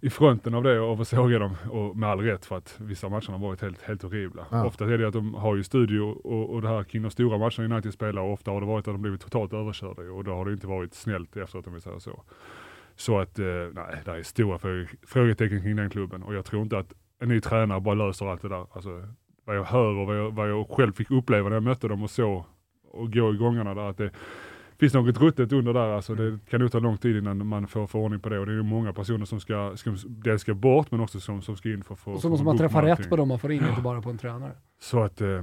i 0.00 0.10
fronten 0.10 0.54
av 0.54 0.62
det 0.62 0.80
och 0.80 1.06
såga 1.06 1.38
dem. 1.38 1.56
Och 1.70 1.96
med 1.96 2.08
all 2.08 2.20
rätt 2.20 2.46
för 2.46 2.56
att 2.56 2.76
vissa 2.80 3.08
matcher 3.08 3.30
har 3.32 3.38
varit 3.38 3.60
helt, 3.62 3.82
helt 3.82 4.02
horribla. 4.02 4.46
Ja. 4.50 4.66
Ofta 4.66 4.84
är 4.84 4.98
det 4.98 5.06
att 5.08 5.12
de 5.14 5.34
har 5.34 5.56
ju 5.56 5.62
studio 5.62 6.00
och, 6.00 6.50
och 6.54 6.62
det 6.62 6.68
här 6.68 6.84
kring 6.84 7.02
de 7.02 7.10
stora 7.10 7.38
matcherna 7.38 7.74
United 7.74 7.92
spelar 7.92 8.22
och 8.22 8.32
ofta 8.32 8.50
har 8.50 8.60
det 8.60 8.66
varit 8.66 8.88
att 8.88 8.94
de 8.94 9.02
blivit 9.02 9.20
totalt 9.20 9.52
överkörda 9.52 10.02
och 10.02 10.24
då 10.24 10.34
har 10.34 10.44
det 10.44 10.52
inte 10.52 10.66
varit 10.66 10.94
snällt 10.94 11.36
efteråt 11.36 11.66
om 11.66 11.74
vi 11.74 11.80
säger 11.80 11.98
så. 11.98 12.22
Så 12.96 13.18
att, 13.18 13.38
eh, 13.38 13.46
nej, 13.72 14.02
det 14.04 14.10
är 14.10 14.22
stora 14.22 14.58
fråge- 14.58 14.88
frågetecken 15.06 15.62
kring 15.62 15.76
den 15.76 15.90
klubben 15.90 16.22
och 16.22 16.34
jag 16.34 16.44
tror 16.44 16.62
inte 16.62 16.78
att 16.78 16.92
en 17.20 17.28
ny 17.28 17.40
tränare 17.40 17.80
bara 17.80 17.94
löser 17.94 18.26
allt 18.26 18.42
det 18.42 18.48
där. 18.48 18.66
Alltså, 18.72 19.08
vad 19.44 19.56
jag 19.56 19.64
hör 19.64 19.94
och 19.98 20.06
vad 20.06 20.18
jag, 20.18 20.30
vad 20.30 20.50
jag 20.50 20.70
själv 20.70 20.92
fick 20.92 21.10
uppleva 21.10 21.48
när 21.48 21.56
jag 21.56 21.62
mötte 21.62 21.88
dem 21.88 22.02
och 22.02 22.10
så 22.10 22.44
och 22.92 23.12
gå 23.12 23.34
i 23.34 23.36
gångarna 23.36 23.74
där 23.74 23.90
att 23.90 23.96
det 23.98 24.10
finns 24.78 24.94
något 24.94 25.20
ruttet 25.20 25.52
under 25.52 25.72
där. 25.72 25.88
Alltså, 25.88 26.14
det 26.14 26.38
kan 26.50 26.60
nog 26.60 26.72
ta 26.72 26.78
lång 26.78 26.98
tid 26.98 27.16
innan 27.16 27.46
man 27.46 27.66
får, 27.66 27.86
får 27.86 27.98
ordning 27.98 28.20
på 28.20 28.28
det 28.28 28.38
och 28.38 28.46
det 28.46 28.52
är 28.52 28.56
ju 28.56 28.62
många 28.62 28.92
personer 28.92 29.24
som 29.24 29.40
ska, 29.40 29.76
ska 29.76 29.94
dels 30.06 30.42
ska 30.42 30.54
bort 30.54 30.90
men 30.90 31.00
också 31.00 31.20
som, 31.20 31.42
som 31.42 31.56
ska 31.56 31.68
in 31.68 31.84
för 31.84 31.94
att 31.94 32.00
få 32.00 32.12
Och 32.12 32.20
så 32.20 32.28
måste 32.28 32.44
man 32.44 32.56
bukt 32.56 32.62
med 32.62 32.70
träffa 32.70 32.86
rätt 32.86 33.08
på 33.08 33.16
dem 33.16 33.28
man 33.28 33.38
får 33.38 33.52
in, 33.52 33.66
inte 33.68 33.80
bara 33.80 34.02
på 34.02 34.10
en 34.10 34.18
tränare. 34.18 34.52
Så 34.80 35.02
att, 35.02 35.20
eh, 35.20 35.42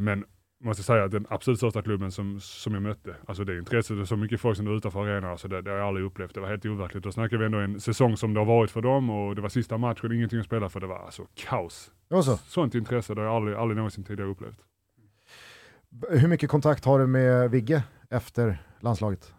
måste 0.64 0.84
säga 0.84 1.04
att 1.04 1.12
den 1.12 1.26
absolut 1.30 1.60
största 1.60 1.82
klubben 1.82 2.12
som, 2.12 2.40
som 2.40 2.74
jag 2.74 2.84
mötte, 2.84 3.16
alltså 3.28 3.44
det 3.44 3.58
intresset 3.58 3.98
och 3.98 4.08
så 4.08 4.16
mycket 4.16 4.42
folk 4.42 4.58
som 4.58 4.68
är 4.68 4.78
utanför 4.78 5.04
arenan, 5.08 5.32
alltså 5.32 5.48
det, 5.48 5.62
det 5.62 5.72
har 5.72 5.78
jag 5.78 5.88
aldrig 5.88 6.06
upplevt. 6.06 6.34
Det 6.34 6.40
var 6.40 6.48
helt 6.48 6.66
overkligt. 6.66 7.04
Då 7.04 7.12
snackar 7.12 7.38
vi 7.38 7.46
ändå 7.46 7.58
en 7.58 7.80
säsong 7.80 8.18
som 8.18 8.34
det 8.34 8.40
har 8.40 8.46
varit 8.46 8.72
för 8.72 8.82
dem 8.82 9.10
och 9.10 9.36
det 9.36 9.42
var 9.42 9.50
sista 9.50 9.78
matchen, 9.78 10.12
ingenting 10.12 10.40
att 10.40 10.46
spela 10.46 10.70
för. 10.70 10.80
Det 10.80 10.88
var 10.88 11.00
alltså 11.00 11.28
kaos. 11.34 11.92
Så. 12.10 12.38
Sånt 12.38 12.76
intresse 12.76 13.14
det 13.14 13.22
har 13.22 13.26
jag 13.26 13.36
aldrig, 13.36 13.58
aldrig 13.58 13.76
någonsin 13.78 14.04
tidigare 14.04 14.30
upplevt. 14.30 14.60
Hur 16.10 16.28
mycket 16.28 16.50
kontakt 16.50 16.86
har 16.86 17.00
du 17.00 17.08
med 17.08 17.52
Vigge 17.52 17.84
efter 18.10 18.64
landslaget? 18.80 19.34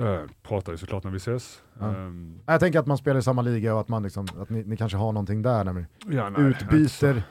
Uh, 0.00 0.20
pratar 0.42 0.72
ju 0.72 0.78
såklart 0.78 1.04
när 1.04 1.10
vi 1.10 1.16
ses. 1.16 1.62
Ja. 1.80 1.94
Ehm, 1.94 2.40
Jag 2.46 2.60
tänker 2.60 2.78
att 2.78 2.86
man 2.86 2.98
spelar 2.98 3.18
i 3.20 3.22
samma 3.22 3.42
liga 3.42 3.74
och 3.74 3.80
att, 3.80 3.88
man 3.88 4.02
liksom, 4.02 4.26
att 4.40 4.50
ni, 4.50 4.64
ni 4.64 4.76
kanske 4.76 4.98
har 4.98 5.12
någonting 5.12 5.42
där 5.42 5.64
när 5.64 5.86
ja, 6.06 6.30
nej, 6.30 6.42
utbyter 6.42 7.22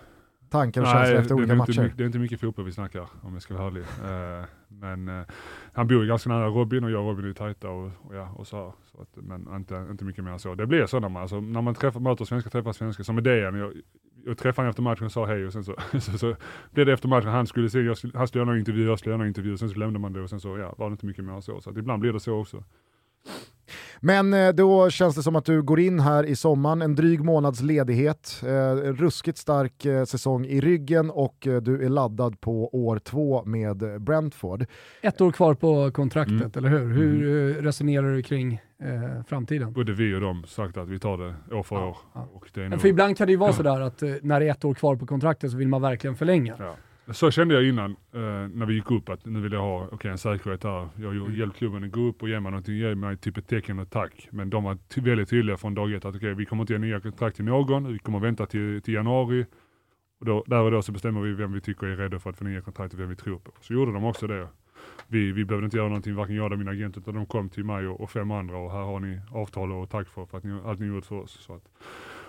tankar 0.49 0.81
och 0.81 0.87
känslor 0.87 1.19
efter 1.19 1.35
olika 1.35 1.55
matcher. 1.55 1.81
mycket, 1.81 1.97
det 1.97 2.03
är 2.03 2.05
inte 2.05 2.19
mycket 2.19 2.39
fotboll 2.39 2.65
vi 2.65 2.71
snackar 2.71 3.07
om 3.21 3.33
jag 3.33 3.41
ska 3.41 3.53
vara 3.53 3.67
ärlig. 3.67 3.81
Eh, 3.81 4.45
men 4.67 5.09
eh, 5.09 5.25
han 5.73 5.87
bor 5.87 6.01
ju 6.01 6.07
ganska 6.07 6.29
nära 6.29 6.47
Robin 6.47 6.83
och 6.83 6.91
jag 6.91 7.01
och 7.01 7.07
Robin 7.07 7.29
är 7.29 7.33
tajta 7.33 7.69
och, 7.69 7.91
och, 8.01 8.15
ja, 8.15 8.29
och 8.35 8.47
så, 8.47 8.73
så 8.83 9.01
att, 9.01 9.09
Men 9.15 9.55
inte, 9.55 9.87
inte 9.91 10.05
mycket 10.05 10.23
mer 10.23 10.31
än 10.31 10.39
så. 10.39 10.55
Det 10.55 10.65
blir 10.65 10.85
så 10.85 10.99
när 10.99 11.09
man, 11.09 11.21
alltså, 11.21 11.41
när 11.41 11.61
man 11.61 11.75
träffar, 11.75 11.99
möter 11.99 12.25
svenskar, 12.25 12.51
träffar 12.51 12.73
svenskar, 12.73 13.03
som 13.03 13.23
Dejan. 13.23 13.55
Jag, 13.55 13.73
jag 14.25 14.37
träffade 14.37 14.63
honom 14.63 14.69
efter 14.69 14.83
matchen 14.83 15.05
och 15.05 15.11
sa 15.11 15.25
hej 15.25 15.45
och 15.45 15.53
sen 15.53 15.63
så, 15.63 15.75
så, 15.99 16.17
så 16.17 16.35
blev 16.71 16.85
det 16.85 16.93
efter 16.93 17.07
matchen, 17.07 17.29
han 17.29 17.47
skulle, 17.47 17.69
se, 17.69 17.79
jag 17.79 17.97
skulle, 17.97 18.17
han 18.17 18.27
skulle 18.27 18.39
göra 18.39 18.49
någon 18.49 18.59
intervju, 18.59 18.85
jag 18.85 18.99
skulle 18.99 19.11
göra 19.11 19.17
någon 19.17 19.27
intervju, 19.27 19.57
sen 19.57 19.69
så 19.69 19.79
lämnade 19.79 19.99
man 19.99 20.13
det 20.13 20.21
och 20.21 20.29
sen 20.29 20.39
så 20.39 20.57
ja, 20.57 20.75
var 20.77 20.89
det 20.89 20.91
inte 20.91 21.05
mycket 21.05 21.23
mer 21.23 21.33
än 21.33 21.41
så. 21.41 21.61
Så 21.61 21.69
att 21.69 21.77
ibland 21.77 22.01
blir 22.01 22.13
det 22.13 22.19
så 22.19 22.39
också. 22.39 22.63
Men 24.05 24.33
eh, 24.33 24.49
då 24.49 24.89
känns 24.89 25.15
det 25.15 25.23
som 25.23 25.35
att 25.35 25.45
du 25.45 25.61
går 25.61 25.79
in 25.79 25.99
här 25.99 26.23
i 26.23 26.35
sommaren, 26.35 26.81
en 26.81 26.95
dryg 26.95 27.23
månads 27.23 27.61
ledighet, 27.61 28.41
eh, 28.45 28.55
en 28.69 28.95
ruskigt 28.95 29.37
stark 29.37 29.85
eh, 29.85 30.03
säsong 30.05 30.45
i 30.45 30.61
ryggen 30.61 31.09
och 31.09 31.35
du 31.61 31.85
är 31.85 31.89
laddad 31.89 32.41
på 32.41 32.69
år 32.85 32.99
två 32.99 33.43
med 33.45 34.01
Brentford. 34.01 34.65
Ett 35.01 35.21
år 35.21 35.31
kvar 35.31 35.53
på 35.53 35.91
kontraktet, 35.91 36.35
Mm. 36.35 36.51
eller 36.55 36.69
hur? 36.69 36.93
Hur 36.93 37.57
eh, 37.57 37.61
resonerar 37.63 38.15
du 38.15 38.21
kring 38.23 38.53
eh, 38.83 39.23
framtiden? 39.27 39.73
Både 39.73 39.93
vi 39.93 40.15
och 40.15 40.21
de 40.21 40.43
sagt 40.43 40.77
att 40.77 40.87
vi 40.89 40.99
tar 40.99 41.17
det 41.17 41.55
år 41.55 41.63
för 41.63 41.75
Ja, 41.75 41.85
år. 41.87 41.97
ja. 42.13 42.27
Och 42.33 42.49
det 42.53 42.59
är 42.59 42.63
Men 42.63 42.71
nog, 42.71 42.81
för 42.81 42.87
ibland 42.87 43.17
kan 43.17 43.27
det 43.27 43.31
ju 43.31 43.37
vara 43.37 43.53
sådär 43.63 43.81
att 43.81 44.01
när 44.21 44.39
det 44.39 44.47
är 44.47 44.51
ett 44.51 44.65
år 44.65 44.73
kvar 44.73 44.95
på 44.95 45.05
kontraktet 45.05 45.51
så 45.51 45.57
vill 45.57 45.67
man 45.67 45.81
verkligen 45.81 46.15
förlänga. 46.15 46.55
Ja. 46.59 46.75
Så 47.11 47.31
kände 47.31 47.53
jag 47.53 47.63
innan, 47.67 47.91
eh, 47.91 48.19
när 48.53 48.65
vi 48.65 48.73
gick 48.73 48.91
upp, 48.91 49.09
att 49.09 49.25
nu 49.25 49.41
vill 49.41 49.51
jag 49.51 49.61
ha 49.61 49.87
okay, 49.91 50.11
en 50.11 50.17
säkerhet 50.17 50.63
här. 50.63 50.89
Jag 50.95 51.07
har 51.07 51.15
Mm. 51.15 51.35
hjälpt 51.35 51.57
klubben 51.57 51.83
att 51.83 51.91
gå 51.91 51.99
upp 52.01 52.21
och 52.21 52.29
ge 52.29 52.39
mig 52.39 52.51
någonting, 52.51 52.75
ge 52.75 52.95
mig 52.95 53.17
typ 53.17 53.37
ett 53.37 53.47
tecken 53.47 53.79
och 53.79 53.89
tack. 53.89 54.27
Men 54.31 54.49
de 54.49 54.63
var 54.63 54.77
ty- 54.87 55.01
väldigt 55.01 55.29
tydliga 55.29 55.57
från 55.57 55.73
dag 55.75 55.93
ett 55.93 56.05
att 56.05 56.15
okay, 56.15 56.33
vi 56.33 56.45
kommer 56.45 56.63
inte 56.63 56.73
ge 56.73 56.79
nya 56.79 56.99
kontrakt 56.99 57.35
till 57.35 57.45
någon, 57.45 57.93
vi 57.93 57.99
kommer 57.99 58.19
vänta 58.19 58.45
till, 58.45 58.81
till 58.81 58.93
januari. 58.93 59.45
Och 60.19 60.25
då, 60.25 60.43
där 60.47 60.61
och 60.61 60.71
då 60.71 60.81
så 60.81 60.91
bestämmer 60.91 61.21
vi 61.21 61.33
vem 61.33 61.53
vi 61.53 61.61
tycker 61.61 61.87
är 61.87 61.97
redo 61.97 62.19
för 62.19 62.29
att 62.29 62.37
förnya 62.37 62.61
kontraktet 62.61 62.93
och 62.93 62.99
vem 62.99 63.09
vi 63.09 63.15
tror 63.15 63.39
på. 63.39 63.51
Så 63.61 63.73
gjorde 63.73 63.91
de 63.93 64.03
också 64.05 64.27
det. 64.27 64.47
Vi, 65.07 65.31
vi 65.31 65.45
behövde 65.45 65.65
inte 65.65 65.77
göra 65.77 65.87
någonting, 65.87 66.15
varken 66.15 66.35
jag 66.35 66.45
eller 66.45 66.55
min 66.57 66.67
agent, 66.67 66.97
utan 66.97 67.15
de 67.15 67.25
kom 67.25 67.49
till 67.49 67.63
mig 67.65 67.87
och, 67.87 68.01
och 68.01 68.09
fem 68.09 68.31
andra 68.31 68.57
och 68.57 68.71
här 68.71 68.81
har 68.83 68.99
ni 68.99 69.19
avtal 69.31 69.71
och 69.71 69.89
tack 69.89 70.07
för, 70.07 70.25
för 70.25 70.37
att 70.37 70.43
ni, 70.43 70.59
allt 70.65 70.79
ni 70.79 70.85
gjort 70.87 71.05
för 71.05 71.15
oss. 71.15 71.31
Så 71.31 71.53
att, 71.55 71.63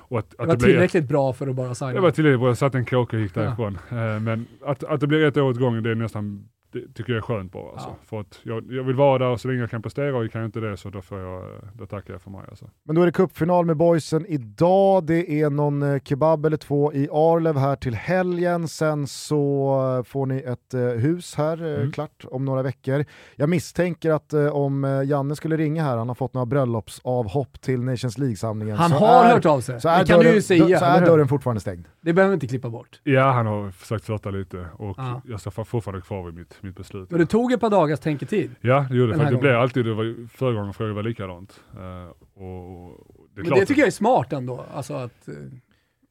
och 0.09 0.19
att, 0.19 0.31
Det 0.31 0.43
att 0.43 0.49
var 0.49 0.57
blev 0.57 0.57
ett- 0.57 0.61
tillräckligt 0.75 1.09
bra 1.09 1.33
för 1.33 1.47
att 1.47 1.55
bara 1.57 1.75
signa. 1.75 1.93
det 1.93 2.01
var 2.01 2.11
tillräckligt 2.11 2.41
bra, 2.41 2.49
jag 2.49 2.59
satte 2.59 2.79
en 2.79 2.85
kråka 2.85 3.17
och 3.17 3.23
gick 3.23 3.37
Ja. 3.37 3.41
därifrån. 3.43 3.79
Eh, 3.91 4.21
Men 4.21 4.47
att, 4.65 4.85
att 4.85 5.01
det 5.01 5.07
blir 5.07 5.25
ett 5.25 5.37
år 5.37 5.43
åt 5.51 5.57
gången, 5.59 5.83
det 5.83 5.91
är 5.91 5.95
nästan, 5.95 6.49
det 6.81 6.93
tycker 6.95 7.13
jag 7.13 7.17
är 7.19 7.23
skönt 7.23 7.53
bara. 7.53 7.73
Alltså. 7.73 7.89
Ja. 7.89 7.97
För 8.07 8.21
att 8.21 8.41
jag, 8.43 8.65
jag 8.73 8.85
vill 8.85 8.97
vara 8.97 9.29
där 9.31 9.37
så 9.37 9.49
länge 9.49 9.61
jag 9.61 9.71
kan 9.71 9.83
prestera 9.83 10.17
och 10.19 10.31
kan 10.33 10.41
jag 10.41 10.49
inte 10.49 10.61
det 10.61 10.77
så 10.77 10.91
då, 10.91 11.03
får 11.03 11.19
jag, 11.21 11.45
då 11.75 11.87
tackar 11.87 12.15
jag 12.15 12.23
för 12.23 12.31
mig. 12.31 12.41
Alltså. 12.49 12.71
Men 12.85 12.97
då 12.97 13.03
är 13.03 13.07
det 13.07 13.13
cupfinal 13.13 13.65
med 13.67 13.77
boysen 13.77 14.27
idag, 14.27 15.05
det 15.07 15.41
är 15.43 15.51
någon 15.51 15.83
eh, 15.83 16.01
kebab 16.05 16.47
eller 16.47 16.57
två 16.57 16.93
i 16.93 17.09
Arlev 17.13 17.57
här 17.57 17.77
till 17.77 17.95
helgen, 17.95 18.69
sen 18.69 19.07
så 19.07 19.97
eh, 19.99 20.03
får 20.05 20.27
ni 20.27 20.39
ett 20.39 20.75
eh, 20.75 20.81
hus 20.81 21.35
här 21.35 21.57
Mm. 21.77 21.93
klart 21.93 22.25
om 22.31 22.45
några 22.45 22.63
veckor. 22.63 23.05
Jag 23.37 23.49
misstänker 23.49 24.11
att 24.11 24.33
om 24.53 25.05
Janne 25.07 25.37
skulle 25.37 25.57
ringa 25.57 25.85
här, 25.85 25.97
han 25.97 26.09
har 26.09 26.15
fått 26.15 26.35
några 26.35 26.47
bröllopsavhopp 26.47 27.61
till 27.61 27.81
Nations 27.81 28.19
League-samlingen. 28.19 28.77
Han 28.77 28.91
så 28.91 28.97
har 28.97 29.25
är, 29.25 29.33
hört 29.35 29.47
av 29.47 29.61
sig. 29.61 29.81
Så 29.81 29.89
är, 29.89 29.99
det 30.01 30.07
kan 30.07 30.19
dörren, 30.19 30.31
du 30.31 30.35
ju 30.37 30.43
säga. 30.43 30.79
så 30.79 30.85
är 30.85 31.07
dörren 31.07 31.29
fortfarande 31.29 31.61
stängd. 31.61 31.85
Det 32.01 32.13
behöver 32.13 32.31
vi 32.31 32.35
inte 32.35 32.47
klippa 32.47 32.71
bort. 32.71 33.01
Ja, 33.03 33.31
han 33.31 33.47
har 33.47 33.71
försökt 33.71 34.05
flörta 34.05 34.31
lite 34.31 34.67
och 34.75 34.95
Ja. 34.99 35.23
jag 35.25 35.41
står 35.41 35.65
fortfarande 35.65 36.01
kvar 36.07 36.25
vid 36.25 36.35
mitt, 36.35 36.59
mitt 36.67 36.77
beslut. 36.77 37.11
Men 37.11 37.21
det 37.21 37.27
tog 37.27 37.53
ett 37.53 37.61
par 37.61 37.71
dagars 37.71 38.01
tänketid. 38.01 38.51
Ja, 38.61 38.87
det 38.91 38.97
gjorde 38.97 39.13
det. 39.13 39.19
För 39.19 39.25
det 39.25 39.31
gången. 39.31 39.41
blev 39.41 39.57
alltid, 39.57 39.85
det 39.85 39.95
var, 39.95 40.05
ju- 40.05 40.27
förra 40.29 40.53
gången 40.53 40.75
frågade 40.75 40.95
var 40.95 41.03
likadant. 41.03 41.61
Eh, 41.77 42.11
och, 42.43 42.87
och 42.89 43.07
det 43.35 43.43
Men 43.43 43.59
det 43.59 43.67
tycker 43.67 43.81
jag 43.83 43.87
är 43.87 43.91
smart 43.93 44.33
ändå. 44.33 44.65
Alltså 44.75 44.95
att, 44.95 45.29
eh, 45.29 45.35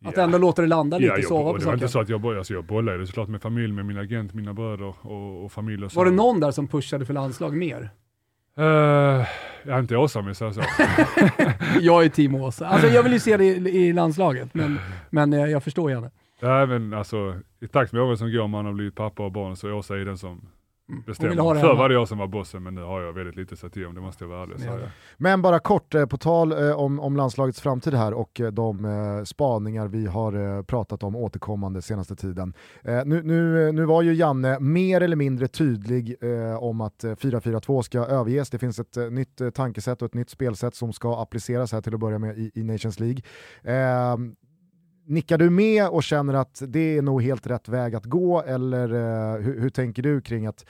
att 0.10 0.18
ja. 0.18 0.24
ändå 0.24 0.38
låta 0.38 0.62
det 0.62 0.68
landa 0.68 0.98
lite, 0.98 1.08
Ja, 1.08 1.16
jag, 1.18 1.26
sova 1.26 1.52
på 1.52 1.58
det 1.58 1.66
var 1.66 1.74
inte 1.74 1.88
saker. 1.88 1.92
så 1.92 2.00
att 2.00 2.10
jag, 2.10 2.22
boll- 2.22 2.38
alltså 2.38 2.54
jag 2.54 2.64
bollade 2.64 3.08
såklart 3.08 3.30
med 3.30 3.42
familj, 3.42 3.74
med 3.74 3.86
min 3.86 3.98
agent, 3.98 4.34
mina 4.34 4.54
bröder 4.54 4.94
och, 5.02 5.46
och 5.46 5.52
familj 5.52 5.86
och 5.86 5.92
så. 5.92 6.00
Var 6.00 6.06
det 6.06 6.12
någon 6.12 6.40
där 6.40 6.52
som 6.52 6.68
pushade 6.68 7.06
för 7.06 7.14
landslag 7.14 7.58
mer? 7.58 7.90
Uh, 8.60 8.66
jag 8.66 9.28
är 9.76 9.80
inte 9.80 9.98
Åsa 9.98 10.20
om 10.20 10.28
jag 10.28 10.36
säger 10.36 10.52
så. 10.52 10.62
Jag 11.80 12.06
är 12.06 12.10
team 12.10 12.36
Åsa. 12.36 12.68
Alltså 12.68 12.88
jag 12.88 13.04
vill 13.04 13.14
ju 13.14 13.20
se 13.20 13.38
det 13.38 13.46
i, 13.46 13.70
i 13.88 13.94
landslaget, 13.94 14.54
men, 14.54 14.80
men 15.10 15.34
eh, 15.34 15.46
jag 15.46 15.64
förstår 15.64 15.92
gärna. 15.92 16.12
Nej 16.42 16.68
men 16.68 16.94
alltså, 16.94 17.36
i 17.62 17.68
takt 17.68 17.94
med 17.94 18.02
åren 18.02 18.18
som 18.18 18.32
går, 18.32 18.48
man 18.48 18.66
har 18.66 18.74
blivit 18.74 18.96
pappa 18.96 19.24
och 19.26 19.32
barn, 19.32 19.56
så 19.56 19.72
Åsa 19.74 19.96
är 19.96 20.06
den 20.06 20.18
som 20.18 20.42
Mm. 20.90 21.04
bestämmer. 21.08 21.36
Förr 21.36 21.56
hemma. 21.56 21.74
var 21.74 21.90
det 21.90 21.96
jag 21.96 22.08
som 22.08 22.18
var 22.18 22.28
bossen, 22.28 22.64
men 22.64 22.76
nu 22.76 22.82
har 22.82 23.02
jag 23.02 23.14
väldigt 23.14 23.36
lite 23.36 23.54
att 23.54 23.60
säga 23.60 23.70
till 23.70 23.86
om, 23.86 23.96
det 23.96 24.02
måste 24.02 24.24
jag 24.24 24.30
vara 24.30 24.44
ärlig 24.44 24.56
Ja. 24.56 24.60
säga. 24.60 24.92
Men 25.18 25.42
bara 25.42 25.60
kort, 25.60 25.96
eh, 25.96 26.06
på 26.06 26.18
tal 26.18 26.52
eh, 26.52 26.80
om, 26.80 27.00
om 27.00 27.16
landslagets 27.18 27.62
framtid 27.62 27.94
här 27.94 28.14
och 28.14 28.40
eh, 28.42 28.52
de 28.52 28.86
eh, 28.86 29.24
spaningar 29.24 29.88
vi 29.88 30.06
har 30.06 30.64
pratat 30.64 31.04
om 31.04 31.16
återkommande 31.16 31.82
senaste 31.82 32.16
tiden. 32.16 32.54
Nu, 32.84 33.22
nu, 33.24 33.72
nu 33.72 33.86
var 33.86 34.02
ju 34.02 34.14
Janne 34.14 34.60
mer 34.60 35.02
eller 35.02 35.16
mindre 35.16 35.48
tydlig 35.48 36.16
om 36.60 36.82
att 36.82 37.04
eh, 37.04 37.12
4-4-2 37.12 37.82
ska 37.82 38.00
överges. 38.00 38.50
Det 38.50 38.60
finns 38.60 38.80
ett 38.80 38.98
nytt 39.12 39.42
tankesätt 39.54 40.02
och 40.02 40.06
ett 40.06 40.14
nytt 40.14 40.30
spelsätt 40.30 40.76
som 40.76 40.94
ska 40.94 41.22
appliceras 41.22 41.72
här 41.72 41.82
till 41.82 41.94
att 41.94 42.00
börja 42.00 42.20
med 42.20 42.38
i, 42.38 42.52
i 42.56 42.64
Nations 42.64 43.00
League. 43.00 43.22
Nickar 45.08 45.38
du 45.38 45.50
med 45.50 45.88
och 45.88 46.04
känner 46.04 46.34
att 46.34 46.62
det 46.68 46.98
är 46.98 47.02
nog 47.02 47.24
helt 47.24 47.48
rätt 47.48 47.70
väg 47.70 47.96
att 47.96 48.06
gå 48.06 48.42
eller 48.42 48.94
eh, 48.94 49.42
hur, 49.42 49.62
hur 49.62 49.70
tänker 49.70 50.04
du 50.04 50.22
kring 50.22 50.46
att 50.46 50.66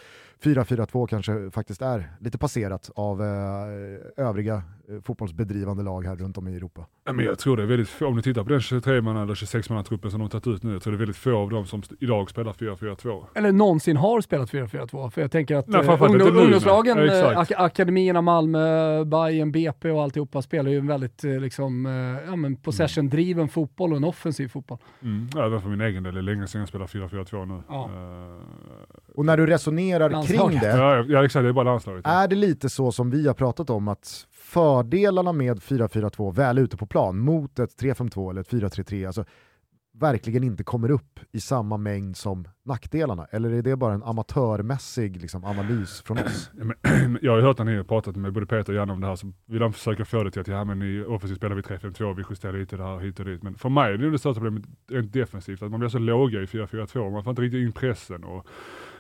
4-4-2 0.46 1.08
kanske 1.08 1.52
faktiskt 1.52 1.82
är 1.82 2.12
lite 2.20 2.38
passerat 2.38 2.92
av 2.96 3.22
eh, 3.22 4.28
övriga 4.28 4.56
eh, 4.90 5.02
fotbollsbedrivande 5.02 5.84
lag 5.84 6.06
här 6.06 6.16
runt 6.16 6.38
om 6.38 6.48
i 6.48 6.56
Europa. 6.56 6.86
Ja, 7.06 7.14
men 7.14 7.26
jag 7.26 7.40
tror 7.40 7.58
det 7.58 7.64
är 7.64 7.68
väldigt 7.68 7.90
få, 7.90 8.06
om 8.08 8.16
du 8.16 8.22
tittar 8.22 8.44
på 8.44 8.50
den 8.50 8.62
23 8.62 9.02
man 9.02 9.18
eller 9.18 9.36
26 9.36 9.70
man 9.70 9.84
truppen 9.84 10.12
som 10.12 10.20
de 10.20 10.30
tagit 10.30 10.48
ut 10.48 10.64
nu, 10.64 10.74
jag 10.74 10.82
tror 10.84 10.94
det 10.94 10.98
är 10.98 11.00
väldigt 11.00 11.18
få 11.18 11.38
av 11.38 11.50
dem 11.50 11.66
som 11.66 11.84
idag 12.00 12.30
spelar 12.30 12.54
4-4-2. 12.54 13.26
Eller 13.36 13.52
någonsin 13.52 13.98
har 13.98 14.22
spelat 14.22 14.52
4-4-2. 14.52 15.10
För 15.10 15.22
jag 15.22 15.32
tänker 15.32 15.56
att 15.56 15.68
Nej, 15.68 15.82
eh, 15.82 16.02
ungdom, 16.02 16.38
ungdomslagen. 16.38 16.98
Ja, 16.98 17.32
eh, 17.32 17.40
ak 17.40 17.52
akademierna 17.52 18.22
Malmö, 18.22 19.06
Bayern, 19.06 19.52
BP 19.52 19.92
och 19.92 20.04
alltihopa 20.04 20.42
spelar 20.42 20.72
ju 20.72 20.78
en 20.78 20.88
väldigt 20.88 21.24
liksom, 21.24 21.86
eh, 21.86 22.30
ja, 22.30 22.36
men 22.36 22.56
possession-driven 22.56 23.48
fotboll 23.48 23.92
och 23.92 23.98
en 23.98 24.04
offensiv 24.04 24.48
fotboll. 24.48 24.78
Mm. 25.02 25.30
Ja, 25.36 25.46
Även 25.46 25.62
för 25.62 25.70
min 25.70 25.82
egen 25.82 26.04
del, 26.04 26.14
det 26.14 26.20
är 26.20 26.22
länge 26.22 26.48
sedan 26.48 26.60
jag 26.60 26.68
spelade 26.68 26.90
4-4-2 26.90 27.46
nu. 27.46 27.62
Ja. 27.70 27.84
Eh, 27.84 29.05
Och 29.16 29.26
när 29.26 29.38
du 29.38 29.46
resonerar 29.46 30.10
Landslaget. 30.10 30.62
kring 30.62 30.72
det, 30.72 30.78
ja, 30.78 31.06
ja 31.08 31.26
exakt, 31.26 31.44
det 31.44 31.50
är 31.50 31.54
bara 31.54 31.66
landslaget. 31.66 32.08
är 32.08 32.28
det 32.28 32.36
lite 32.36 32.70
så 32.70 32.92
som 32.92 33.10
vi 33.10 33.28
har 33.28 33.34
pratat 33.34 33.70
om 33.70 33.88
att 33.88 34.28
fördelarna 34.32 35.34
med 35.34 35.60
4-4-2 35.60 36.34
väl 36.34 36.58
ute 36.58 36.78
på 36.78 36.86
plan 36.86 37.20
mot 37.20 37.60
ett 37.60 37.82
3-5-2 37.82 38.30
eller 38.30 38.42
ett 38.42 38.50
4-3-3, 38.50 39.08
alltså 39.08 39.26
verkligen 40.00 40.44
inte 40.44 40.64
kommer 40.64 40.92
upp 40.92 41.20
i 41.32 41.40
samma 41.40 41.78
mängd 41.78 42.18
som 42.18 42.48
nackdelarna? 42.66 43.26
Eller 43.32 43.52
är 43.52 43.62
det 43.62 43.76
bara 43.76 43.94
en 43.94 44.04
amatörmässig 44.04 45.22
liksom, 45.22 45.46
analys 45.46 46.02
från 46.02 46.18
oss? 46.18 46.52
jag 47.22 47.32
har 47.32 47.42
hört 47.42 47.58
när 47.58 47.66
ni 47.66 47.78
har 47.78 47.84
pratat 47.84 48.16
med 48.16 48.34
både 48.34 48.46
Peter 48.46 48.74
och 48.74 48.80
Janne 48.80 48.94
om 48.94 49.02
det 49.02 49.08
här, 49.08 49.16
så 49.16 49.32
vill 49.46 49.60
de 49.60 49.74
försöka 49.74 50.06
få 50.06 50.24
det 50.24 50.32
till 50.32 50.42
att 50.42 50.48
ja, 50.48 50.64
men 50.64 50.82
i 50.82 51.04
offensivt 51.08 51.38
spelar 51.38 51.56
vi 51.56 51.62
3-5-2, 51.62 52.14
vi 52.16 52.24
justerar 52.30 52.54
lite 52.54 52.78
där 52.78 53.00
hit 53.00 53.20
och 53.20 53.26
dit. 53.26 53.44
Men 53.44 53.56
för 53.56 53.70
mig 53.70 53.94
är 53.94 53.98
det 53.98 54.12
det 54.12 54.20
största 54.20 54.42
problemet 54.42 54.70
rent 54.90 55.14
defensivt, 55.14 55.62
att 55.62 55.72
man 55.72 55.80
blir 55.80 55.90
så 55.90 56.00
låga 56.00 56.42
i 56.42 56.46
4-4-2, 56.46 57.12
man 57.12 57.24
får 57.24 57.32
inte 57.32 57.42
riktigt 57.42 57.66
in 57.66 57.72
pressen. 57.72 58.24
Och, 58.24 58.48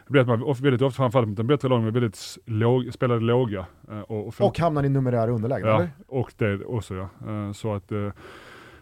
det 0.07 0.11
blir 0.11 0.21
att 0.21 0.27
man 0.27 0.53
väldigt 0.53 0.81
ofta, 0.81 0.97
framförallt 0.97 1.29
mot 1.29 1.39
en 1.39 1.47
bättre 1.47 1.69
lag, 1.69 1.91
väldigt 1.91 2.37
låg, 2.45 2.93
spelade 2.93 3.21
låga. 3.21 3.65
Eh, 3.89 3.99
och, 3.99 4.27
och, 4.27 4.41
och 4.41 4.59
hamnar 4.59 4.83
i 4.83 4.89
numerär 4.89 5.29
underläge, 5.29 5.67
ja, 5.67 5.75
eller? 5.75 5.89
och 6.07 6.33
det 6.37 6.65
också 6.65 6.95
ja. 6.95 7.09
Eh, 7.27 7.51
så 7.51 7.73
att 7.73 7.91
eh, 7.91 8.09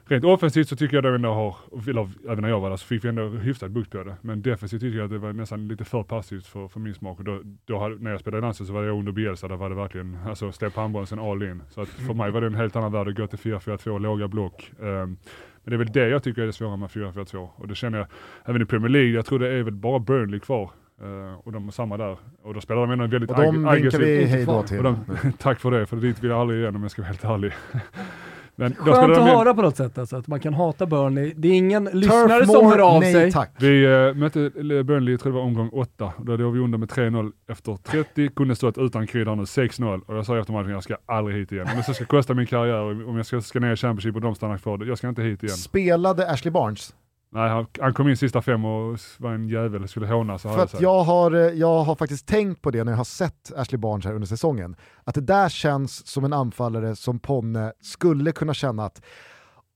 rent 0.06 0.26
offensivt 0.26 0.68
så 0.68 0.76
tycker 0.76 0.98
jag 0.98 1.06
att 1.06 1.16
ändå 1.16 1.34
har, 1.34 1.56
eller 1.90 2.10
även 2.30 2.42
när 2.42 2.50
jag 2.50 2.60
var 2.60 2.70
där 2.70 2.78
så 2.78 2.86
fick 2.86 3.04
vi 3.04 3.10
ändå 3.10 3.28
hyfsat 3.28 3.72
bukt 3.72 3.92
på 3.92 4.04
det. 4.04 4.16
Men 4.22 4.42
defensivt 4.42 4.82
tycker 4.82 4.98
jag 4.98 5.06
att 5.06 5.12
det 5.12 5.18
var 5.18 5.34
nästan 5.34 5.68
lite 5.68 5.86
för 5.86 6.04
passivt 6.04 6.46
för, 6.46 6.68
för 6.68 6.80
min 6.80 6.94
smak. 6.94 7.20
Och 7.20 7.26
då, 7.26 7.42
då 7.66 7.80
hade, 7.80 7.96
när 7.96 8.12
jag 8.12 8.20
spelade 8.20 8.38
i 8.38 8.42
landslaget 8.42 8.68
så 8.68 8.74
var 8.74 8.84
jag 8.84 9.00
under 9.00 9.12
Bielsa, 9.12 9.48
där 9.48 9.56
var 9.56 9.70
det 9.70 9.76
verkligen, 9.76 10.18
alltså 10.28 10.52
släpp 10.52 10.76
handbromsen 10.76 11.20
all 11.20 11.44
in. 11.44 11.64
Så 11.70 11.82
att 11.82 11.90
för 11.90 12.14
mig 12.14 12.32
var 12.32 12.42
det 12.42 12.48
en 12.48 12.56
helt 12.56 12.76
annan 12.76 12.92
värld 12.92 13.08
att 13.08 13.16
gå 13.16 13.28
till 13.28 13.40
4-4-2, 13.40 14.00
låga 14.00 14.28
block. 14.28 14.72
Um, 14.80 15.18
men 15.64 15.72
det 15.72 15.74
är 15.74 15.78
väl 15.78 15.92
det 15.92 16.08
jag 16.08 16.24
tycker 16.24 16.42
är 16.42 16.46
det 16.46 16.54
svåra 16.54 16.76
med 16.76 16.90
4-4-2. 16.90 17.50
Och 17.56 17.68
det 17.68 17.76
känner 17.76 17.98
jag 17.98 18.08
även 18.46 18.62
i 18.62 18.66
Premier 18.66 18.90
League, 18.90 19.12
jag 19.12 19.26
tror 19.26 19.40
det 19.40 19.50
är 19.50 19.64
väl 19.64 19.74
bara 19.74 20.00
Burnley 20.00 20.40
kvar 20.40 20.72
Uh, 21.02 21.34
och 21.44 21.52
de 21.52 21.68
är 21.68 21.72
samma 21.72 21.98
där. 21.98 22.18
Och 22.44 22.54
då 22.54 22.62
spelar 22.62 22.82
de 22.82 22.92
ändå 22.92 23.04
en 23.04 23.10
väldigt 23.10 23.32
aggressiv... 23.32 23.66
Och 23.66 23.74
de 23.74 23.82
vinkar 23.82 24.00
vi 24.00 24.26
hej 24.26 24.46
då 24.46 24.64
till. 24.64 24.84
De, 24.84 25.06
tack 25.38 25.60
för 25.60 25.72
det, 25.72 25.86
för 25.86 25.98
dit 25.98 26.24
vill 26.24 26.30
jag 26.30 26.40
aldrig 26.40 26.60
igen 26.60 26.76
om 26.76 26.82
jag 26.82 26.92
ska 26.92 27.02
vara 27.02 27.08
helt 27.08 27.24
ärlig. 27.24 27.54
Men 28.56 28.76
Skönt 28.76 29.18
att 29.18 29.24
höra 29.24 29.54
på 29.54 29.62
något 29.62 29.78
sätt 29.78 29.98
alltså, 29.98 30.18
att 30.18 30.28
man 30.28 30.40
kan 30.40 30.54
hata 30.54 30.86
Burnley. 30.86 31.34
Det 31.36 31.48
är 31.48 31.54
ingen 31.54 31.86
Turf 31.86 31.96
lyssnare 31.96 32.46
som 32.46 32.66
hör 32.66 32.80
av 32.80 33.02
nej, 33.02 33.14
sig. 33.14 33.32
Tack. 33.32 33.52
Vi 33.60 33.88
uh, 33.88 34.16
mötte 34.16 34.40
Burnley, 34.84 35.14
jag 35.14 35.22
tror 35.22 35.32
det 35.32 35.38
var 35.38 35.46
omgång 35.46 35.70
8. 35.70 36.14
Då 36.18 36.38
låg 36.38 36.54
vi 36.54 36.60
under 36.60 36.78
med 36.78 36.90
3-0 36.90 37.32
efter 37.48 37.76
30, 37.76 38.30
kunde 38.30 38.56
stått 38.56 38.78
utan 38.78 39.08
krydda 39.08 39.36
nu 39.36 39.44
6-0. 39.44 40.02
Och 40.06 40.18
jag 40.18 40.26
sa 40.26 40.40
efter 40.40 40.54
matchen, 40.54 40.70
jag 40.70 40.84
ska 40.84 40.98
aldrig 41.06 41.38
hit 41.38 41.52
igen. 41.52 41.68
Om 41.72 41.84
det 41.88 41.94
ska 41.94 42.06
kosta 42.06 42.34
min 42.34 42.46
karriär, 42.48 43.08
om 43.10 43.18
jag 43.18 43.26
ska, 43.26 43.42
ska 43.42 43.60
ner 43.60 43.74
i 43.74 43.76
Championship 43.76 44.16
och 44.16 44.22
de 44.22 44.36
stannar 44.36 44.58
kvar, 44.58 44.86
jag 44.86 44.98
ska 44.98 45.10
inte 45.10 45.22
hit 45.22 45.44
igen. 45.44 45.56
Spelade 45.56 46.32
Ashley 46.32 46.52
Barnes? 46.52 46.94
Nej, 47.34 47.50
han, 47.50 47.66
han, 47.80 47.94
kom 47.94 48.10
in 48.10 48.18
sista 48.18 48.42
fem 48.42 48.66
och 48.66 49.00
var 49.18 49.34
en 49.34 49.48
jävel, 49.48 49.88
skulle 49.88 50.08
håna. 50.08 50.38
Så 50.38 50.50
För 50.50 50.64
att 50.64 50.82
jag 50.82 51.04
har, 51.04 51.32
eh, 51.32 51.40
jag 51.40 51.84
har 51.84 51.96
faktiskt 51.96 52.28
tänkt 52.28 52.62
på 52.62 52.72
det 52.72 52.84
när 52.84 52.92
jag 52.92 52.98
har 52.98 53.04
sett 53.04 53.52
Ashley 53.56 53.78
Barnes 53.78 54.06
här 54.06 54.14
under 54.14 54.28
säsongen. 54.28 54.76
Att 55.04 55.16
det 55.16 55.22
där 55.22 55.50
känns 55.50 56.08
som 56.08 56.26
en 56.26 56.34
anfallare 56.34 56.96
som 56.96 57.20
Ponne 57.20 57.74
skulle 57.82 58.32
kunna 58.32 58.54
känna 58.54 58.86
att 58.86 59.02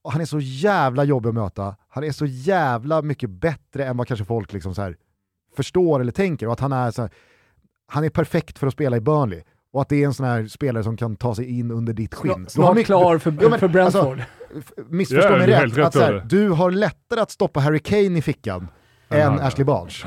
han 0.10 0.22
är 0.22 0.26
så 0.26 0.40
jävla 0.40 1.04
jobbig 1.04 1.30
att 1.30 1.36
möta, 1.36 1.76
han 1.90 2.04
är 2.04 2.12
så 2.12 2.26
jävla 2.26 3.02
mycket 3.02 3.30
bättre 3.30 3.86
än 3.86 3.98
vad 3.98 4.08
kanske 4.08 4.26
folk 4.26 4.54
liksom 4.54 4.76
så 4.76 4.82
här 4.82 4.98
förstår 5.56 6.00
eller 6.00 6.12
tänker 6.12 6.48
och 6.48 6.54
att 6.54 6.60
han 6.60 6.72
är, 6.72 6.92
så 6.92 7.02
här, 7.02 7.12
han 7.88 8.04
är 8.04 8.10
perfekt 8.10 8.60
för 8.60 8.68
att 8.68 8.74
spela 8.74 8.98
i 8.98 9.02
Burnley 9.02 9.44
och 9.78 9.82
att 9.82 9.90
det 9.90 10.04
är 10.04 10.06
en 10.06 10.14
sån 10.14 10.26
här 10.26 10.48
spelare 10.48 10.84
som 10.84 10.98
kan 10.98 11.16
ta 11.16 11.36
sig 11.36 11.60
in 11.60 11.72
under 11.72 11.94
ditt 11.94 12.16
skinn. 12.16 12.46
Snart 12.50 12.86
klar 12.86 13.18
för, 13.18 13.34
ja, 13.42 13.50
men, 13.50 13.60
för 13.60 13.68
Brentford. 13.68 14.22
Alltså, 14.56 14.74
missförstå 14.90 15.38
mig 15.38 15.48
rätt, 15.48 15.78
att, 15.78 15.94
så 15.94 16.00
här, 16.00 16.26
du 16.30 16.50
har 16.50 16.72
lättare 16.72 17.20
att 17.20 17.32
stoppa 17.32 17.60
Harry 17.60 17.80
Kane 17.80 18.18
i 18.18 18.22
fickan 18.22 18.68
än 19.10 19.40
Ashley 19.40 19.66
Barnes. 19.66 20.04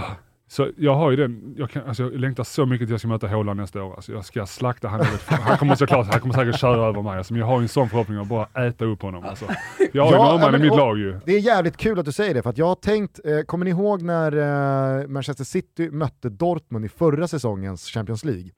Så 0.48 0.68
jag 0.76 0.94
har 0.94 1.10
ju 1.10 1.16
den, 1.16 1.55
jag, 1.56 1.70
kan, 1.70 1.82
alltså, 1.86 2.02
jag 2.02 2.20
längtar 2.20 2.44
så 2.44 2.66
mycket 2.66 2.78
till 2.78 2.84
att 2.84 2.90
jag 2.90 3.01
ska 3.01 3.09
möta 3.09 3.28
Haaland 3.28 3.60
nästa 3.60 3.82
år. 3.82 3.94
Alltså, 3.94 4.12
jag 4.12 4.24
ska 4.24 4.47
slakta 4.47 4.88
honom. 4.88 5.06
Han 5.26 5.59
kommer 5.59 5.74
såklart, 5.74 6.06
han 6.06 6.20
kommer 6.20 6.34
säkert 6.34 6.60
köra 6.60 6.86
över 6.86 7.02
mig. 7.02 7.18
Alltså, 7.18 7.32
men 7.32 7.40
jag 7.40 7.47
har 7.47 7.59
ju 7.59 7.62
en 7.62 7.68
sån 7.68 7.88
förhoppning 7.88 8.18
att 8.18 8.28
bara 8.28 8.66
äta 8.66 8.84
upp 8.84 9.02
honom. 9.02 9.24
Alltså. 9.24 9.44
Jag 9.92 10.05
har 10.05 10.12
ja, 10.12 10.32
ju 10.32 10.38
norrman 10.38 10.55
i 10.55 10.59
mitt 10.59 10.76
lag 10.76 10.98
ju. 10.98 11.20
Det 11.24 11.32
är 11.32 11.40
jävligt 11.40 11.76
kul 11.76 11.98
att 11.98 12.05
du 12.05 12.12
säger 12.12 12.34
det, 12.34 12.42
för 12.42 12.51
att 12.51 12.59
jag 12.59 12.66
har 12.66 12.74
tänkt, 12.74 13.20
eh, 13.24 13.40
kommer 13.40 13.64
ni 13.64 13.70
ihåg 13.70 14.02
när 14.02 14.36
eh, 15.02 15.09
Manchester 15.09 15.44
City 15.44 15.90
mötte 15.90 16.28
Dortmund 16.28 16.84
i 16.84 16.88
förra 16.88 17.28
säsongens 17.28 17.86
Champions 17.86 18.24
League? 18.24 18.51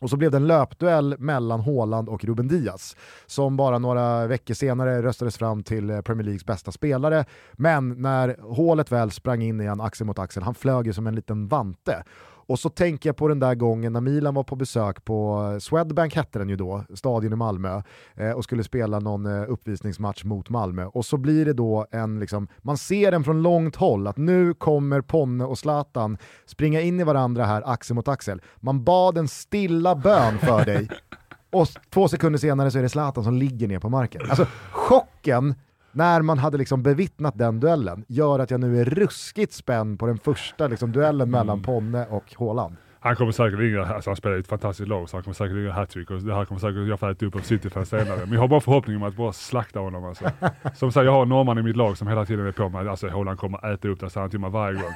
Och 0.00 0.10
så 0.10 0.16
blev 0.16 0.30
det 0.30 0.36
en 0.36 0.46
löpduell 0.46 1.14
mellan 1.18 1.60
Haaland 1.60 2.08
och 2.08 2.24
Ruben 2.24 2.48
Diaz 2.48 2.96
som 3.26 3.56
bara 3.56 3.78
några 3.78 4.26
veckor 4.26 4.54
senare 4.54 5.02
röstades 5.02 5.36
fram 5.36 5.62
till 5.62 5.90
eh, 5.90 6.00
Premier 6.00 6.24
Leagues 6.24 6.46
bästa 6.46 6.72
spelare. 6.72 7.24
Men 7.52 7.88
när 7.88 8.36
hålet 8.40 8.92
väl 8.92 9.10
sprang 9.10 9.42
in 9.42 9.60
igen 9.60 9.80
axel 9.80 10.06
mot 10.06 10.18
axel, 10.18 10.42
han 10.42 10.54
flög 10.54 10.86
ju 10.86 10.92
som 10.92 11.06
en 11.06 11.14
liten 11.14 11.48
vante. 11.48 12.02
Och 12.48 12.58
så 12.58 12.68
tänker 12.68 13.08
jag 13.08 13.16
på 13.16 13.28
den 13.28 13.40
där 13.40 13.54
gången 13.54 13.92
när 13.92 14.00
Milan 14.00 14.34
var 14.34 14.44
på 14.44 14.56
besök 14.56 15.04
på 15.04 15.56
Swedbank 15.60 16.16
hette 16.16 16.38
den 16.38 16.48
ju 16.48 16.56
då, 16.56 16.84
stadion 16.94 17.32
i 17.32 17.36
Malmö, 17.36 17.82
eh, 18.14 18.30
och 18.30 18.44
skulle 18.44 18.64
spela 18.64 19.00
någon 19.00 19.26
eh, 19.26 19.50
uppvisningsmatch 19.50 20.24
mot 20.24 20.50
Malmö. 20.50 20.84
Och 20.84 21.04
så 21.04 21.16
blir 21.16 21.44
det 21.44 21.52
då 21.52 21.86
en, 21.90 22.20
liksom, 22.20 22.48
man 22.58 22.78
ser 22.78 23.10
den 23.10 23.24
från 23.24 23.42
långt 23.42 23.76
håll, 23.76 24.06
att 24.06 24.16
nu 24.16 24.54
kommer 24.54 25.00
Ponne 25.00 25.44
och 25.44 25.58
Zlatan 25.58 26.18
springa 26.46 26.80
in 26.80 27.00
i 27.00 27.04
varandra 27.04 27.44
här, 27.44 27.62
axel 27.66 27.96
mot 27.96 28.08
axel. 28.08 28.42
Man 28.56 28.84
bad 28.84 29.18
en 29.18 29.28
stilla 29.28 29.94
bön 29.94 30.38
för 30.38 30.64
dig, 30.64 30.88
och 31.50 31.68
två 31.90 32.08
sekunder 32.08 32.38
senare 32.38 32.70
så 32.70 32.78
är 32.78 32.82
det 32.82 32.88
Zlatan 32.88 33.24
som 33.24 33.34
ligger 33.34 33.68
ner 33.68 33.78
på 33.78 33.88
marken. 33.88 34.22
Alltså 34.30 34.46
chocken 34.70 35.54
när 35.98 36.22
man 36.22 36.38
hade 36.38 36.58
liksom 36.58 36.82
bevittnat 36.82 37.38
den 37.38 37.60
duellen 37.60 38.04
gör 38.08 38.38
att 38.38 38.50
jag 38.50 38.60
nu 38.60 38.80
är 38.80 38.84
ruskigt 38.84 39.52
spänd 39.52 39.98
på 39.98 40.06
den 40.06 40.18
första 40.18 40.66
liksom, 40.66 40.92
duellen 40.92 41.30
mellan 41.30 41.58
mm. 41.58 41.62
Ponne 41.62 42.06
och 42.10 42.34
Haaland. 42.38 42.76
Han 43.00 43.16
kommer 43.16 43.32
säkert 43.32 43.58
ringa, 43.58 43.86
alltså 43.86 44.10
han 44.10 44.16
spelar 44.16 44.36
i 44.36 44.40
ett 44.40 44.48
fantastiskt 44.48 44.88
lag, 44.88 45.08
så 45.08 45.16
han 45.16 45.24
kommer 45.24 45.34
säkert 45.34 45.54
ringa 45.54 45.72
hattrick 45.72 46.10
och 46.10 46.22
det 46.22 46.34
här 46.34 46.44
kommer 46.44 46.60
säkert 46.60 46.88
jag 46.88 47.00
få 47.00 47.10
äta 47.10 47.26
upp 47.26 47.36
av 47.36 47.40
City-fans 47.40 47.88
senare. 47.88 48.20
Men 48.20 48.32
jag 48.32 48.40
har 48.40 48.48
bara 48.48 48.60
förhoppning 48.60 48.96
om 48.96 49.02
att 49.02 49.16
bara 49.16 49.32
slakta 49.32 49.80
honom 49.80 50.04
alltså. 50.04 50.30
Som 50.74 50.92
sagt, 50.92 51.04
jag 51.04 51.12
har 51.12 51.26
norrman 51.26 51.58
i 51.58 51.62
mitt 51.62 51.76
lag 51.76 51.98
som 51.98 52.08
hela 52.08 52.24
tiden 52.24 52.46
är 52.46 52.52
på 52.52 52.68
mig, 52.68 52.88
alltså 52.88 53.08
Haaland 53.08 53.38
kommer 53.38 53.72
äta 53.74 53.88
upp 53.88 54.00
den, 54.00 54.10
så 54.10 54.20
han 54.20 54.30
till 54.30 54.40
mig 54.40 54.50
varje 54.50 54.82
gång. 54.82 54.92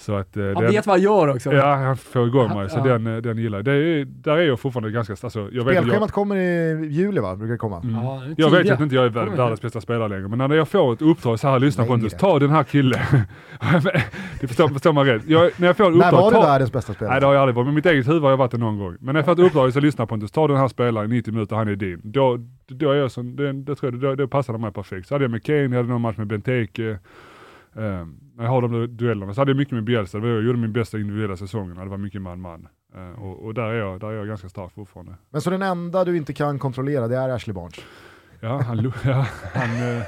Så 0.00 0.14
att, 0.14 0.36
eh, 0.36 0.44
han 0.44 0.54
den, 0.54 0.72
vet 0.72 0.86
vad 0.86 0.94
han 0.94 1.02
gör 1.02 1.28
också. 1.28 1.52
Ja, 1.52 1.74
han 1.74 1.96
får 1.96 2.26
igång 2.26 2.54
mig, 2.54 2.70
så 2.70 2.78
ja. 2.78 2.84
den, 2.84 3.06
eh, 3.06 3.16
den 3.16 3.38
gillar 3.38 3.58
jag. 3.58 3.64
Det 3.64 3.72
är, 3.72 4.04
där 4.04 4.36
är 4.36 4.42
jag 4.42 4.60
fortfarande 4.60 4.90
ganska... 4.90 5.12
Alltså, 5.12 5.48
jag 5.52 5.62
Spelschemat 5.62 6.00
jag, 6.00 6.10
kommer 6.10 6.36
i 6.36 6.86
juli 6.90 7.20
va? 7.20 7.36
Brukar 7.36 7.52
det 7.52 7.58
komma? 7.58 7.80
Mm. 7.80 7.94
Ja, 7.94 8.22
jag 8.36 8.50
vet 8.50 8.70
att 8.70 8.80
inte 8.80 8.94
jag 8.94 9.04
är 9.04 9.08
världens 9.08 9.62
bästa 9.62 9.80
spelare 9.80 10.08
längre, 10.08 10.28
men 10.28 10.38
när 10.38 10.56
jag 10.56 10.68
får 10.68 10.92
ett 10.92 11.02
uppdrag 11.02 11.40
så 11.40 11.48
här, 11.48 11.58
lyssna 11.58 11.84
på 11.84 11.90
Pontus, 11.90 12.12
ta 12.12 12.38
den 12.38 12.50
här 12.50 12.64
killen. 12.64 13.00
det 14.40 14.46
förstår, 14.46 14.68
förstår 14.68 14.92
man 14.92 15.06
rätt. 15.06 15.22
Jag, 15.26 15.50
när 15.56 15.66
jag 15.66 15.76
får 15.76 15.84
ett 15.84 15.94
uppdrag, 15.94 16.12
när 16.12 16.20
var 16.20 16.30
du 16.30 16.36
världens 16.36 16.72
bästa 16.72 16.94
spelare? 16.94 17.14
Nej 17.14 17.20
det 17.20 17.26
har 17.26 17.34
jag 17.34 17.40
aldrig 17.40 17.54
varit, 17.54 17.66
men 17.66 17.74
mitt 17.74 17.86
eget 17.86 18.08
huvud 18.08 18.22
har 18.22 18.30
jag 18.30 18.36
varit 18.36 18.50
det 18.50 18.58
någon 18.58 18.78
gång. 18.78 18.96
Men 19.00 19.12
när 19.12 19.18
jag 19.18 19.24
får 19.24 19.32
ett 19.32 19.38
uppdrag 19.38 19.72
så 19.72 19.80
lyssna 19.80 20.06
på 20.06 20.08
Pontus, 20.08 20.30
ta 20.30 20.48
den 20.48 20.56
här 20.56 20.68
spelaren 20.68 21.12
i 21.12 21.16
90 21.16 21.32
minuter, 21.32 21.56
han 21.56 21.68
är 21.68 21.76
din. 21.76 22.00
Då, 22.04 22.38
då 22.66 22.90
är 22.90 22.96
jag 22.96 23.10
som, 23.10 23.36
det, 23.36 23.52
det, 23.52 23.74
tror 23.74 23.92
jag, 23.92 24.00
då, 24.00 24.14
då 24.14 24.28
passade 24.28 24.58
mig 24.58 24.72
perfekt. 24.72 25.08
Så 25.08 25.14
hade 25.14 25.24
jag 25.24 25.30
med 25.30 25.44
Kane, 25.44 25.62
jag 25.62 25.76
hade 25.76 25.88
någon 25.88 26.00
match 26.00 26.16
med 26.16 26.26
Benteke, 26.26 26.98
Um, 27.72 28.19
när 28.40 28.46
jag 28.46 28.52
har 28.52 28.62
de 28.62 28.96
duellerna 28.96 29.34
så 29.34 29.40
hade 29.40 29.50
jag 29.50 29.56
mycket 29.56 29.74
med 29.74 29.84
Bielsa, 29.84 30.18
jag 30.18 30.44
gjorde 30.44 30.58
min 30.58 30.72
bästa 30.72 30.98
individuella 30.98 31.36
säsongen 31.36 31.78
och 31.78 31.84
det 31.84 31.90
var 31.90 31.98
mycket 31.98 32.22
man-man. 32.22 32.68
Uh, 32.96 33.22
och, 33.24 33.44
och, 33.44 33.54
där, 33.54 33.62
är 33.62 33.74
jag, 33.74 34.00
där 34.00 34.08
är 34.08 34.12
jag 34.12 34.26
ganska 34.26 34.48
stark 34.48 34.72
fortfarande. 34.74 35.14
Men 35.30 35.40
så 35.40 35.50
den 35.50 35.62
enda 35.62 36.04
du 36.04 36.16
inte 36.16 36.32
kan 36.32 36.58
kontrollera 36.58 37.08
det 37.08 37.16
är 37.16 37.28
Ashley 37.28 37.54
Barnes? 37.54 37.74
Ja, 38.40 38.62
han... 38.62 38.92
ja, 39.04 39.26
han 39.54 39.70
uh, 39.70 40.02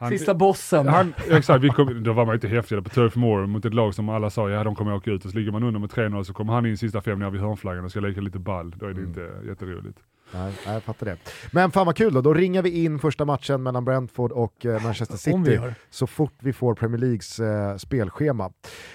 han, 0.00 0.10
Sista 0.10 0.34
bossen. 0.34 0.88
Han, 0.88 1.14
exakt, 1.30 1.64
vi 1.64 1.68
kom, 1.68 2.02
då 2.02 2.12
var 2.12 2.26
man 2.26 2.34
inte 2.34 2.48
häftigare 2.48 2.82
på 2.82 2.88
Turf 2.88 3.16
Moor 3.16 3.46
mot 3.46 3.64
ett 3.64 3.74
lag 3.74 3.94
som 3.94 4.08
alla 4.08 4.30
sa 4.30 4.50
ja 4.50 4.64
de 4.64 4.74
kommer 4.74 4.94
åka 4.94 5.10
ut 5.10 5.24
och 5.24 5.30
så 5.30 5.38
ligger 5.38 5.52
man 5.52 5.62
under 5.62 5.80
med 5.80 5.90
3-0 5.90 6.22
så 6.22 6.32
kommer 6.32 6.52
han 6.52 6.66
in 6.66 6.78
sista 6.78 7.00
fem 7.00 7.18
ner 7.18 7.30
vid 7.30 7.40
hörnflaggan 7.40 7.84
och 7.84 7.90
ska 7.90 8.00
leka 8.00 8.20
lite 8.20 8.38
ball. 8.38 8.74
Då 8.76 8.86
är 8.86 8.90
det 8.90 9.00
mm. 9.00 9.08
inte 9.08 9.48
jätteroligt. 9.48 9.98
Nej, 10.32 10.52
jag 10.66 10.82
fattar 10.82 11.06
det. 11.06 11.16
Men 11.52 11.70
fan 11.70 11.86
vad 11.86 11.96
kul 11.96 12.14
då, 12.14 12.20
då 12.20 12.34
ringar 12.34 12.62
vi 12.62 12.84
in 12.84 12.98
första 12.98 13.24
matchen 13.24 13.62
mellan 13.62 13.84
Brentford 13.84 14.32
och 14.32 14.66
eh, 14.66 14.82
Manchester 14.82 15.16
City 15.16 15.60
så 15.90 16.06
fort 16.06 16.34
vi 16.38 16.52
får 16.52 16.74
Premier 16.74 16.98
Leagues 16.98 17.40
eh, 17.40 17.76
spelschema. 17.76 18.50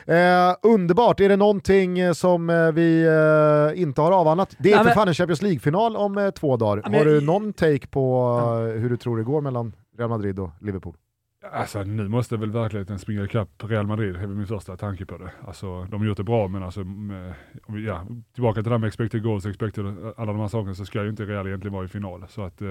Eh, 0.06 0.15
underbart, 0.61 1.19
är 1.19 1.30
det 1.30 1.36
någonting 1.36 1.99
eh, 1.99 2.14
som 2.14 2.49
eh, 2.49 2.72
vi 2.72 3.06
eh, 3.06 3.82
inte 3.82 4.02
har 4.02 4.11
avhandlat? 4.11 4.56
Det 4.57 4.72
är 4.72 4.76
Nej, 4.76 4.86
för 4.86 4.91
fan 4.91 5.07
en 5.07 5.14
Champions 5.14 5.41
League-final 5.41 5.95
om 5.95 6.32
två 6.36 6.57
dagar. 6.57 6.84
Ja, 6.86 6.98
har 6.98 7.06
du 7.06 7.22
någon 7.22 7.53
take 7.53 7.88
på 7.88 8.34
hur 8.76 8.90
du 8.90 8.98
tror 8.98 9.18
det 9.18 9.23
går 9.23 9.41
mellan 9.41 9.73
Real 9.97 10.09
Madrid 10.09 10.39
och 10.39 10.51
Liverpool? 10.61 10.95
Alltså 11.51 11.84
nu 11.84 12.07
måste 12.07 12.38
väl 12.38 12.51
verkligheten 12.51 12.99
springa 12.99 13.23
ikapp 13.23 13.49
Real 13.63 13.88
Madrid, 13.88 14.13
det 14.13 14.19
är 14.19 14.27
min 14.27 14.47
första 14.47 14.77
tanke 14.77 15.05
på 15.05 15.17
det. 15.17 15.31
Alltså 15.47 15.84
de 15.84 16.01
har 16.01 16.07
gjort 16.07 16.17
det 16.17 16.23
bra 16.23 16.47
men 16.47 16.63
alltså, 16.63 16.84
med, 16.84 17.34
ja, 17.67 18.05
tillbaka 18.34 18.55
till 18.55 18.63
det 18.63 18.69
där 18.69 18.77
med 18.77 18.88
expected 18.88 19.23
goals, 19.23 19.45
expected, 19.45 19.85
alla 20.17 20.31
de 20.31 20.39
här 20.39 20.47
sakerna 20.47 20.76
så 20.76 20.85
ska 20.85 21.03
ju 21.03 21.09
inte 21.09 21.26
Real 21.26 21.47
egentligen 21.47 21.73
vara 21.73 21.85
i 21.85 21.88
final. 21.88 22.26
Så 22.30 22.43
att 22.43 22.61
eh, 22.61 22.67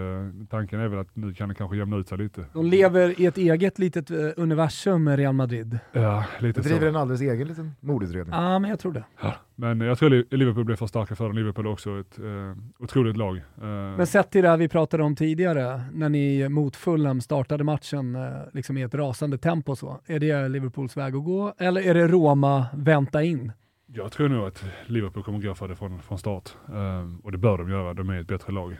tanken 0.51 0.80
är 0.80 0.88
väl 0.88 0.98
att 0.98 1.16
nu 1.16 1.34
kan 1.34 1.48
det 1.48 1.55
kanske 1.55 1.76
jämna 1.76 1.96
ut 1.96 2.09
sig 2.09 2.18
lite. 2.18 2.44
De 2.52 2.66
lever 2.66 3.20
i 3.20 3.26
ett 3.26 3.38
eget 3.38 3.78
litet 3.78 4.10
uh, 4.10 4.30
universum 4.36 5.05
med 5.05 5.16
Real 5.16 5.34
Madrid. 5.34 5.78
Ja, 5.92 6.24
lite 6.38 6.60
de 6.60 6.68
driver 6.68 6.80
så. 6.80 6.88
en 6.88 6.96
alldeles 6.96 7.20
egen 7.20 7.48
liten 7.48 7.72
mordutredning. 7.80 8.34
Ja, 8.34 8.59
men 8.59 8.70
jag 8.70 8.78
tror 8.78 8.92
det. 8.92 9.05
Ja. 9.22 9.34
Men 9.56 9.81
jag 9.81 9.98
tror 9.98 10.36
Liverpool 10.36 10.64
blir 10.64 10.76
för 10.76 10.86
starka 10.86 11.16
för 11.16 11.24
dem. 11.24 11.36
Liverpool 11.36 11.66
är 11.66 11.70
också 11.70 12.01
ett 12.01 12.18
eh, 12.18 12.56
otroligt 12.78 13.16
lag. 13.16 13.36
Eh. 13.36 13.64
Men 13.97 14.06
sett 14.06 14.31
till 14.31 14.43
det 14.43 14.48
här 14.48 14.56
vi 14.56 14.68
pratade 14.68 15.02
om 15.02 15.16
tidigare, 15.16 15.82
när 15.93 16.09
ni 16.09 16.48
mot 16.48 16.76
Fulham 16.76 17.20
startade 17.20 17.64
matchen 17.64 18.14
eh, 18.14 18.31
liksom 18.52 18.78
i 18.78 18.82
ett 18.82 18.94
rasande 18.94 19.39
tempo 19.39 19.76
så. 19.76 20.01
Är 20.06 20.20
det 20.20 20.48
Liverpools 20.48 20.97
väg 20.97 21.16
att 21.16 21.24
gå 21.24 21.55
eller 21.59 21.81
är 21.81 21.94
det 21.94 22.09
Roma 22.09 22.66
vänta 22.72 23.22
in? 23.22 23.52
Jag 23.86 24.12
tror 24.12 24.28
nog 24.28 24.47
att 24.47 24.64
Liverpool 24.86 25.22
kommer 25.22 25.39
gå 25.39 25.55
för 25.55 25.68
det 25.68 25.76
från, 25.76 26.02
från 26.02 26.18
start. 26.18 26.51
Um, 26.66 27.20
och 27.20 27.32
det 27.32 27.39
bör 27.39 27.59
de 27.59 27.70
göra, 27.70 27.94
de 27.94 28.10
är 28.10 28.20
ett 28.20 28.26
bättre 28.26 28.52
lag. 28.52 28.76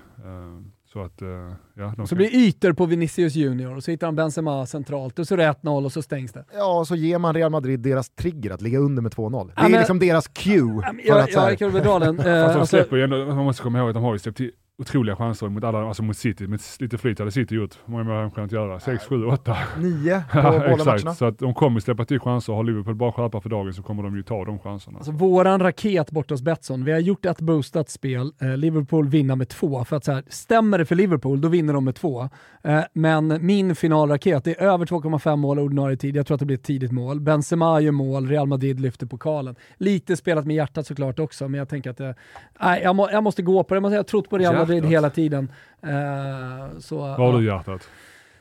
Så 0.94 1.02
att, 1.02 1.22
uh, 1.22 1.28
ja, 1.74 1.94
de 1.96 2.06
så 2.06 2.14
blir 2.14 2.30
det 2.30 2.36
ytor 2.36 2.72
på 2.72 2.86
Vinicius 2.86 3.34
Junior 3.34 3.76
och 3.76 3.84
så 3.84 3.90
hittar 3.90 4.06
han 4.06 4.16
Benzema 4.16 4.66
centralt 4.66 5.18
och 5.18 5.28
så 5.28 5.34
är 5.34 5.38
det 5.38 5.44
1-0 5.44 5.84
och 5.84 5.92
så 5.92 6.02
stängs 6.02 6.32
det. 6.32 6.44
Ja, 6.54 6.78
och 6.78 6.88
så 6.88 6.96
ger 6.96 7.18
man 7.18 7.34
Real 7.34 7.50
Madrid 7.50 7.80
deras 7.80 8.10
trigger 8.10 8.50
att 8.50 8.62
ligga 8.62 8.78
under 8.78 9.02
med 9.02 9.12
2-0. 9.12 9.46
Det 9.46 9.52
ja, 9.56 9.62
är 9.62 9.68
men, 9.70 9.78
liksom 9.78 9.98
deras 9.98 10.28
cue. 10.28 10.82
Ja, 10.82 10.82
för 10.82 11.08
jag, 11.08 11.20
att, 11.20 11.32
jag, 11.32 11.50
jag 11.50 11.58
kan 11.58 11.70
väl 11.70 11.82
dra 11.82 11.98
den. 11.98 12.16
Fast 12.16 12.26
de 12.26 12.30
alltså- 12.30 12.66
släpper 12.66 12.96
ju 12.96 13.04
ändå, 13.04 13.26
man 13.26 13.44
måste 13.44 13.62
komma 13.62 13.78
ihåg 13.78 13.88
att 13.88 13.94
de 13.94 14.02
har 14.02 14.12
ju 14.12 14.18
släppt 14.18 14.36
till 14.36 14.50
otroliga 14.78 15.16
chanser 15.16 15.48
mot, 15.48 15.64
alla, 15.64 15.88
alltså 15.88 16.02
mot 16.02 16.16
City. 16.16 16.46
Med 16.46 16.60
lite 16.78 16.98
flyt 16.98 17.18
hade 17.18 17.30
City 17.30 17.55
gjort. 17.55 17.78
Hur 17.84 17.92
många 17.92 18.05
mål 18.05 18.14
har 18.14 18.22
de 18.22 18.30
kunnat 18.30 18.52
göra? 18.52 18.80
6, 18.80 19.06
7, 19.06 19.26
8? 19.26 19.56
9 19.78 20.22
på 20.32 20.42
båda 20.42 20.72
Exakt, 20.72 20.86
matcherna. 20.86 21.14
så 21.14 21.24
att 21.24 21.38
de 21.38 21.55
kommer 21.55 21.80
släppa 21.80 22.05
till 22.05 22.20
chanser. 22.20 22.52
Har 22.52 22.64
Liverpool 22.64 22.94
bara 22.94 23.12
skärpa 23.12 23.40
för 23.40 23.48
dagen 23.48 23.74
så 23.74 23.82
kommer 23.82 24.02
de 24.02 24.16
ju 24.16 24.22
ta 24.22 24.44
de 24.44 24.59
chanserna. 24.59 24.98
Alltså 24.98 25.12
våran 25.12 25.60
raket 25.60 26.10
borta 26.10 26.34
hos 26.34 26.42
Betsson, 26.42 26.84
vi 26.84 26.92
har 26.92 26.98
gjort 26.98 27.24
ett 27.24 27.40
boostat 27.40 27.90
spel, 27.90 28.32
eh, 28.40 28.56
Liverpool 28.56 29.09
vinner 29.09 29.36
med 29.36 29.48
två. 29.48 29.84
För 29.84 29.96
att 29.96 30.05
så 30.05 30.12
här, 30.12 30.24
stämmer 30.28 30.78
det 30.78 30.84
för 30.84 30.94
Liverpool, 30.94 31.40
då 31.40 31.48
vinner 31.48 31.72
de 31.72 31.84
med 31.84 31.94
två. 31.94 32.28
Eh, 32.62 32.80
men 32.92 33.46
min 33.46 33.74
finalraket, 33.74 34.46
är 34.46 34.62
över 34.62 34.86
2,5 34.86 35.36
mål 35.36 35.59
ordinarie 35.59 35.96
tid. 35.96 36.16
Jag 36.16 36.26
tror 36.26 36.34
att 36.34 36.40
det 36.40 36.46
blir 36.46 36.56
ett 36.56 36.64
tidigt 36.64 36.92
mål. 36.92 37.20
Benzema 37.20 37.80
gör 37.80 37.92
mål, 37.92 38.28
Real 38.28 38.46
Madrid 38.46 38.80
lyfter 38.80 39.06
pokalen. 39.06 39.56
Lite 39.76 40.16
spelat 40.16 40.46
med 40.46 40.56
hjärtat 40.56 40.86
såklart 40.86 41.18
också, 41.18 41.48
men 41.48 41.59
jag 41.59 41.68
tänker 41.68 41.90
att 41.90 42.16
nej, 42.60 42.80
jag, 42.82 42.96
må, 42.96 43.10
jag 43.10 43.22
måste 43.22 43.42
gå 43.42 43.64
på 43.64 43.74
det. 43.74 43.80
Jag 43.80 43.90
har 43.90 44.02
trott 44.02 44.30
på 44.30 44.38
Real 44.38 44.55
Madrid 44.55 44.63
hela 44.68 45.10
tiden. 45.10 45.52
Uh, 45.84 46.78
så, 46.78 46.98
Var 46.98 47.32
har 47.32 47.38
du 47.38 47.46
hjärtat? 47.46 47.88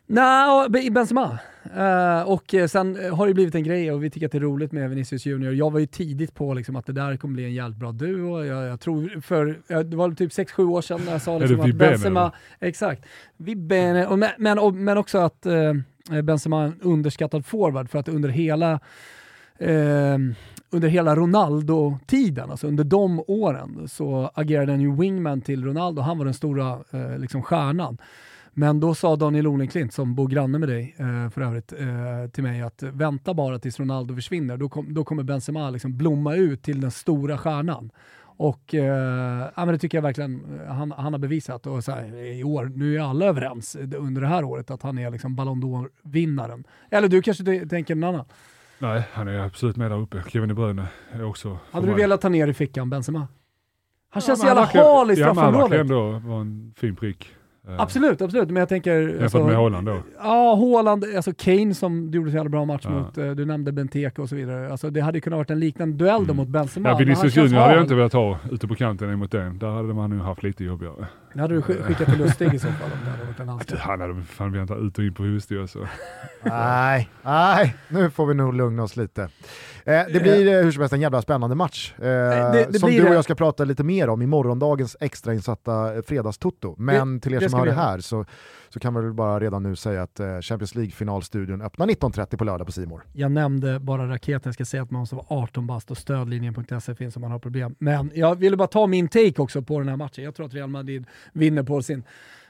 Nej, 0.05 0.89
Benzema. 0.91 1.39
Uh, 1.77 2.29
och 2.29 2.55
sen 2.69 3.13
har 3.13 3.27
det 3.27 3.33
blivit 3.33 3.55
en 3.55 3.63
grej 3.63 3.91
och 3.91 4.03
vi 4.03 4.09
tycker 4.09 4.25
att 4.25 4.31
det 4.31 4.37
är 4.37 4.41
roligt 4.41 4.71
med 4.71 4.89
Vinicius 4.89 5.25
Junior. 5.25 5.53
Jag 5.53 5.71
var 5.71 5.79
ju 5.79 5.85
tidigt 5.85 6.33
på 6.33 6.53
liksom 6.53 6.75
att 6.75 6.85
det 6.85 6.93
där 6.93 7.17
kommer 7.17 7.33
bli 7.33 7.45
en 7.45 7.53
jävligt 7.53 7.79
bra 7.79 7.91
duo. 7.91 8.45
Jag, 8.45 8.63
jag 8.67 8.79
tror 8.79 9.21
för, 9.21 9.59
det 9.83 9.95
var 9.95 10.11
typ 10.11 10.31
6-7 10.31 10.69
år 10.69 10.81
sedan 10.81 11.01
när 11.05 11.11
jag 11.11 11.21
sa 11.21 11.37
liksom 11.37 11.59
att 11.59 11.75
Benzema... 11.75 12.21
Eller? 12.21 12.69
Exakt. 12.69 13.05
Vibene, 13.37 14.07
och, 14.07 14.19
men, 14.37 14.59
och, 14.59 14.73
men 14.73 14.97
också 14.97 15.17
att 15.17 15.45
uh, 15.45 16.21
Benzema 16.21 16.63
är 16.63 16.67
en 16.67 16.81
underskattad 16.81 17.45
forward 17.45 17.89
för 17.89 17.99
att 17.99 18.07
under 18.07 18.29
hela 18.29 18.79
uh, 19.61 20.17
under 20.73 20.87
hela 20.87 21.15
Ronaldo-tiden, 21.15 22.51
alltså 22.51 22.67
under 22.67 22.83
de 22.83 23.23
åren, 23.27 23.87
så 23.87 24.31
agerade 24.33 24.71
han 24.71 24.81
ju 24.81 24.95
wingman 24.95 25.41
till 25.41 25.65
Ronaldo. 25.65 26.01
Han 26.01 26.17
var 26.17 26.25
den 26.25 26.33
stora 26.33 26.79
eh, 26.91 27.17
liksom 27.17 27.43
stjärnan. 27.43 27.97
Men 28.53 28.79
då 28.79 28.95
sa 28.95 29.15
Daniel 29.15 29.47
Olenklint, 29.47 29.93
som 29.93 30.15
bor 30.15 30.27
granne 30.27 30.57
med 30.57 30.69
dig 30.69 30.95
eh, 30.97 31.29
för 31.29 31.41
övrigt, 31.41 31.73
eh, 31.73 32.31
till 32.31 32.43
mig 32.43 32.61
att 32.61 32.83
vänta 32.83 33.33
bara 33.33 33.59
tills 33.59 33.79
Ronaldo 33.79 34.15
försvinner. 34.15 34.57
Då, 34.57 34.69
kom, 34.69 34.93
då 34.93 35.03
kommer 35.03 35.23
Benzema 35.23 35.69
liksom 35.69 35.97
blomma 35.97 36.35
ut 36.35 36.63
till 36.63 36.81
den 36.81 36.91
stora 36.91 37.37
stjärnan. 37.37 37.91
Och 38.37 38.75
eh, 38.75 39.49
ja, 39.55 39.65
men 39.65 39.67
det 39.67 39.77
tycker 39.77 39.97
jag 39.97 40.03
verkligen 40.03 40.59
eh, 40.59 40.73
han, 40.73 40.91
han 40.91 41.13
har 41.13 41.19
bevisat. 41.19 41.67
Och 41.67 41.83
så 41.83 41.91
här, 41.91 42.15
I 42.15 42.43
år, 42.43 42.71
nu 42.75 42.95
är 42.95 42.99
alla 42.99 43.25
överens 43.25 43.75
eh, 43.75 43.89
under 43.97 44.21
det 44.21 44.27
här 44.27 44.43
året 44.43 44.71
att 44.71 44.81
han 44.81 44.97
är 44.97 45.11
liksom 45.11 45.35
Ballon 45.35 45.63
d'Or-vinnaren. 45.63 46.63
Eller 46.89 47.07
du 47.07 47.21
kanske 47.21 47.65
tänker 47.65 47.95
någon 47.95 48.15
annan? 48.15 48.25
Nej, 48.83 49.03
han 49.13 49.27
är 49.27 49.39
absolut 49.39 49.77
med 49.77 49.91
där 49.91 50.01
uppe. 50.01 50.23
Kevin 50.27 50.49
De 50.49 50.55
Bruyne 50.55 50.85
är 51.11 51.23
också... 51.23 51.57
Hade 51.71 51.87
du 51.87 51.93
velat 51.93 52.21
ta 52.21 52.29
ner 52.29 52.47
i 52.47 52.53
fickan 52.53 52.89
Benzema? 52.89 53.27
Han 54.09 54.21
känns 54.21 54.39
så 54.39 54.45
jävla 54.45 54.65
hal 54.65 55.11
i 55.11 55.15
straffområdet. 55.15 55.55
Ja, 55.55 55.61
han 55.61 55.69
verkar 55.69 55.79
ändå 55.79 56.29
vara 56.29 56.41
en 56.41 56.73
fin 56.77 56.95
prick. 56.95 57.35
Eh, 57.67 57.81
absolut, 57.81 58.21
absolut. 58.21 58.49
Men 58.49 58.55
jag 58.55 58.69
tänker... 58.69 59.01
Jämfört 59.01 59.21
alltså, 59.21 59.45
med 59.45 59.55
Haaland 59.55 59.87
då? 59.87 59.97
Ja, 60.17 60.55
Haaland, 60.55 61.05
alltså 61.15 61.33
Kane 61.33 61.73
som 61.73 62.11
du 62.11 62.17
gjorde 62.17 62.29
en 62.29 62.35
jävla 62.35 62.49
bra 62.49 62.65
match 62.65 62.81
ja. 62.83 62.89
mot, 62.89 63.17
eh, 63.17 63.31
du 63.31 63.45
nämnde 63.45 63.71
Benteke 63.71 64.21
och 64.21 64.29
så 64.29 64.35
vidare. 64.35 64.71
Alltså, 64.71 64.89
det 64.89 65.01
hade 65.01 65.21
kunnat 65.21 65.37
varit 65.37 65.49
en 65.49 65.59
liknande 65.59 65.97
duell 65.97 66.23
mm. 66.23 66.35
mot 66.35 66.47
Benzema. 66.47 66.89
Ja, 66.89 66.97
Vinicius 66.97 67.35
Junior 67.35 67.59
hade 67.59 67.73
jag 67.73 67.83
inte 67.83 67.95
velat 67.95 68.13
ha 68.13 68.37
ute 68.51 68.67
på 68.67 68.75
kanten 68.75 69.09
emot 69.09 69.31
den. 69.31 69.59
Där 69.59 69.69
hade 69.69 69.93
man 69.93 70.09
nu 70.09 70.19
haft 70.19 70.43
lite 70.43 70.63
jobbigare. 70.63 71.07
Det 71.33 71.41
hade 71.41 71.53
du 71.53 71.61
skickat 71.61 72.09
till 72.09 72.17
Lustig 72.17 72.53
i 72.53 72.59
så 72.59 72.67
fall 72.67 72.91
om 72.91 73.05
det 73.05 73.11
hade 73.11 73.23
varit 73.23 73.39
en 73.39 73.49
anställd. 73.49 73.81
Han 73.81 74.01
hade 74.01 74.23
fan 74.23 74.51
väntat 74.51 74.77
ut 74.77 74.97
och 74.97 75.03
in 75.03 75.13
på 75.13 75.23
Husby 75.23 75.61
alltså. 75.61 75.87
nej, 76.43 77.09
nej, 77.21 77.75
nu 77.87 78.09
får 78.09 78.25
vi 78.25 78.33
nog 78.33 78.53
lugna 78.53 78.83
oss 78.83 78.95
lite. 78.95 79.21
Eh, 79.21 79.29
det 79.85 80.21
blir 80.21 80.47
eh, 80.47 80.63
hur 80.63 80.71
som 80.71 80.81
helst 80.81 80.93
en 80.93 81.01
jävla 81.01 81.21
spännande 81.21 81.55
match. 81.55 81.93
Eh, 81.97 82.03
det, 82.03 82.67
det 82.69 82.79
som 82.79 82.91
du 82.91 83.07
och 83.07 83.15
jag 83.15 83.23
ska 83.23 83.35
prata 83.35 83.63
lite 83.63 83.83
mer 83.83 84.09
om 84.09 84.21
i 84.21 84.27
morgondagens 84.27 84.97
extrainsatta 84.99 86.01
fredagstutto. 86.07 86.75
Men 86.77 87.15
det, 87.15 87.21
till 87.21 87.33
er 87.33 87.49
som 87.49 87.59
hör 87.59 87.65
det 87.65 87.73
här 87.73 87.99
så, 87.99 88.25
så 88.73 88.79
kan 88.79 88.93
man 88.93 89.03
väl 89.03 89.13
bara 89.13 89.39
redan 89.39 89.63
nu 89.63 89.75
säga 89.75 90.03
att 90.03 90.19
eh, 90.19 90.39
Champions 90.39 90.75
League-finalstudion 90.75 91.61
öppnar 91.61 91.87
19.30 91.87 92.37
på 92.37 92.43
lördag 92.43 92.67
på 92.67 92.71
Simor. 92.73 93.03
Jag 93.13 93.31
nämnde 93.31 93.79
bara 93.79 94.09
raketen, 94.09 94.41
jag 94.43 94.53
ska 94.53 94.65
säga 94.65 94.83
att 94.83 94.91
man 94.91 94.99
måste 94.99 95.15
vara 95.15 95.25
18 95.29 95.67
bast 95.67 95.91
och 95.91 95.97
stödlinjen.se 95.97 96.95
finns 96.95 97.15
om 97.15 97.21
man 97.21 97.31
har 97.31 97.39
problem. 97.39 97.75
Men 97.79 98.11
jag 98.13 98.35
ville 98.35 98.57
bara 98.57 98.67
ta 98.67 98.87
min 98.87 99.07
take 99.07 99.41
också 99.41 99.61
på 99.61 99.79
den 99.79 99.89
här 99.89 99.95
matchen. 99.95 100.23
Jag 100.23 100.35
tror 100.35 100.45
att 100.45 100.53
Real 100.53 100.69
Madrid 100.69 101.05
vinner 101.33 101.63
på 101.63 101.81
sin 101.81 102.03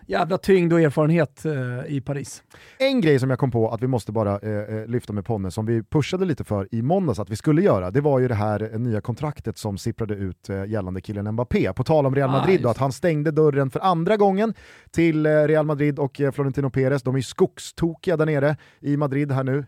jävla 0.08 0.38
tyngd 0.38 0.74
och 0.74 0.82
erfarenhet 0.82 1.46
eh, 1.46 1.54
i 1.88 2.02
Paris. 2.02 2.44
En 2.78 3.02
grej 3.02 3.20
som 3.20 3.30
jag 3.30 3.40
kom 3.40 3.52
på 3.52 3.70
att 3.70 3.82
vi 3.82 3.88
måste 3.88 4.12
bara 4.12 4.40
eh, 4.40 4.76
eh, 4.78 4.88
lyfta 4.88 5.14
med 5.14 5.26
Ponne, 5.26 5.52
som 5.52 5.66
vi 5.66 5.84
pushade 5.84 6.26
lite 6.26 6.44
för 6.44 6.68
i 6.72 6.82
måndags 6.82 7.20
att 7.20 7.30
vi 7.30 7.36
skulle 7.36 7.62
göra, 7.62 7.92
det 7.92 8.02
var 8.02 8.20
ju 8.20 8.28
det 8.28 8.36
här 8.36 8.70
eh, 8.74 8.80
nya 8.80 9.02
kontraktet 9.02 9.58
som 9.58 9.78
sipprade 9.78 10.14
ut 10.14 10.50
eh, 10.50 10.66
gällande 10.66 11.02
killen 11.02 11.32
Mbappé. 11.32 11.74
På 11.74 11.84
tal 11.84 12.06
om 12.06 12.16
Real 12.16 12.30
ah, 12.30 12.32
Madrid, 12.32 12.66
ah, 12.66 12.70
att 12.70 12.78
han 12.78 12.92
stängde 12.92 13.32
dörren 13.32 13.70
för 13.70 13.80
andra 13.80 14.18
gången 14.18 14.54
till 14.92 15.26
eh, 15.26 15.30
Real 15.30 15.66
Madrid 15.66 16.00
och 16.00 16.22
Florentino 16.34 16.70
Perez. 16.70 17.04
De 17.04 17.16
är 17.16 17.20
ju 17.20 17.24
skogstokiga 17.24 18.18
där 18.18 18.26
nere 18.26 18.58
i 18.80 18.98
Madrid 18.98 19.32
här 19.32 19.44
nu. 19.44 19.66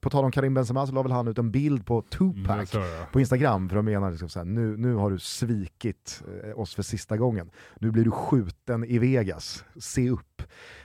på 0.00 0.10
tal 0.10 0.24
om 0.24 0.30
Karim 0.30 0.54
Benzema 0.54 0.86
så 0.86 0.92
la 0.92 1.02
väl 1.02 1.12
han 1.12 1.28
ut 1.28 1.38
en 1.38 1.50
bild 1.50 1.86
på 1.86 2.02
Tupac 2.02 2.74
mm, 2.74 2.86
på 3.12 3.20
Instagram 3.20 3.68
för 3.68 3.76
att 3.76 3.84
mena 3.84 4.10
liksom 4.10 4.28
såhär, 4.28 4.46
nu, 4.46 4.76
nu 4.76 4.94
har 4.94 5.10
du 5.10 5.18
svikit 5.18 6.22
oss 6.56 6.74
för 6.74 6.82
sista 6.82 7.16
gången. 7.16 7.50
Nu 7.78 7.90
blir 7.90 8.04
du 8.04 8.10
skjuten 8.10 8.84
i 8.84 8.98
Vegas 8.98 9.53
se 9.80 10.10
upp. 10.10 10.42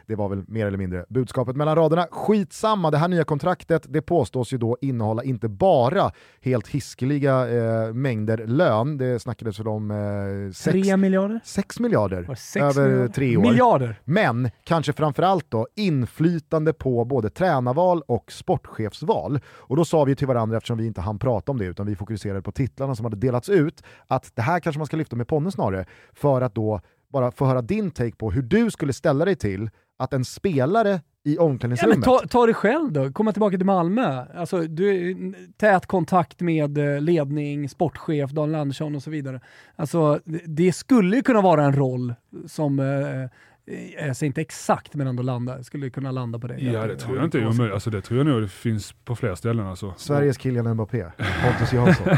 Det 0.09 0.15
var 0.15 0.29
väl 0.29 0.43
mer 0.47 0.65
eller 0.65 0.77
mindre 0.77 1.05
budskapet 1.09 1.55
mellan 1.55 1.75
raderna. 1.75 2.07
Skitsamma, 2.11 2.91
det 2.91 2.97
här 2.97 3.07
nya 3.07 3.23
kontraktet 3.23 3.85
det 3.89 4.01
påstås 4.01 4.53
ju 4.53 4.57
då 4.57 4.77
innehålla 4.81 5.23
inte 5.23 5.49
bara 5.49 6.11
helt 6.41 6.67
hiskeliga 6.67 7.47
eh, 7.47 7.93
mängder 7.93 8.47
lön, 8.47 8.97
det 8.97 9.19
snackades 9.19 9.59
väl 9.59 9.67
om 9.67 9.91
eh, 9.91 10.53
sex, 10.53 10.87
3 10.87 10.97
miljarder? 10.97 11.41
6 11.43 11.79
miljarder 11.79 12.17
över 12.17 12.89
miljarder? 12.89 13.07
tre 13.07 13.37
år. 13.37 13.41
Miljarder. 13.41 14.01
Men 14.05 14.49
kanske 14.63 14.93
framförallt 14.93 15.51
då 15.51 15.67
inflytande 15.75 16.73
på 16.73 17.05
både 17.05 17.29
tränarval 17.29 18.01
och 18.07 18.31
sportchefsval. 18.31 19.39
Och 19.47 19.75
då 19.75 19.85
sa 19.85 20.03
vi 20.03 20.15
till 20.15 20.27
varandra, 20.27 20.57
eftersom 20.57 20.77
vi 20.77 20.85
inte 20.85 21.01
hann 21.01 21.19
prata 21.19 21.51
om 21.51 21.57
det 21.57 21.65
utan 21.65 21.85
vi 21.85 21.95
fokuserade 21.95 22.41
på 22.41 22.51
titlarna 22.51 22.95
som 22.95 23.05
hade 23.05 23.17
delats 23.17 23.49
ut, 23.49 23.83
att 24.07 24.31
det 24.35 24.41
här 24.41 24.59
kanske 24.59 24.79
man 24.79 24.85
ska 24.85 24.97
lyfta 24.97 25.15
med 25.15 25.27
Ponne 25.27 25.51
snarare, 25.51 25.85
för 26.13 26.41
att 26.41 26.55
då 26.55 26.81
bara 27.09 27.31
få 27.31 27.45
höra 27.45 27.61
din 27.61 27.91
take 27.91 28.15
på 28.15 28.31
hur 28.31 28.41
du 28.41 28.71
skulle 28.71 28.93
ställa 28.93 29.25
dig 29.25 29.35
till 29.35 29.69
att 29.99 30.13
en 30.13 30.25
spelare 30.25 31.01
i 31.23 31.37
omklädningsrummet... 31.37 32.05
Ja, 32.05 32.19
ta, 32.19 32.27
ta 32.27 32.45
det 32.45 32.53
själv 32.53 32.91
då, 32.91 33.11
komma 33.11 33.31
tillbaka 33.31 33.57
till 33.57 33.65
Malmö. 33.65 34.25
Alltså, 34.35 34.61
du, 34.61 35.15
tät 35.57 35.85
kontakt 35.85 36.41
med 36.41 36.77
eh, 36.77 37.01
ledning, 37.01 37.69
sportchef, 37.69 38.31
Daniel 38.31 38.61
Andersson 38.61 38.95
och 38.95 39.03
så 39.03 39.09
vidare. 39.09 39.41
Alltså, 39.75 40.19
det 40.45 40.73
skulle 40.73 41.15
ju 41.15 41.21
kunna 41.21 41.41
vara 41.41 41.65
en 41.65 41.75
roll 41.75 42.13
som 42.47 42.79
eh, 42.79 43.29
jag 44.05 44.15
säger 44.15 44.27
inte 44.27 44.41
exakt, 44.41 44.95
men 44.95 45.07
ändå 45.07 45.23
landa, 45.23 45.63
skulle 45.63 45.89
kunna 45.89 46.11
landa 46.11 46.39
på 46.39 46.47
det. 46.47 46.57
Ja, 46.57 46.87
det 46.87 46.95
tror 46.95 47.15
jag 47.15 47.25
inte 47.25 47.39
är 47.39 47.47
omöjligt. 47.47 47.73
Alltså, 47.73 47.89
det 47.89 48.01
tror 48.01 48.19
jag 48.19 48.27
nog 48.27 48.41
det 48.41 48.47
finns 48.47 48.93
på 49.05 49.15
fler 49.15 49.35
ställen. 49.35 49.67
Alltså. 49.67 49.93
Sveriges 49.97 50.39
Kylian 50.41 50.73
Mbappé, 50.73 51.05
Pontus 51.43 51.73
Jansson. 51.73 52.07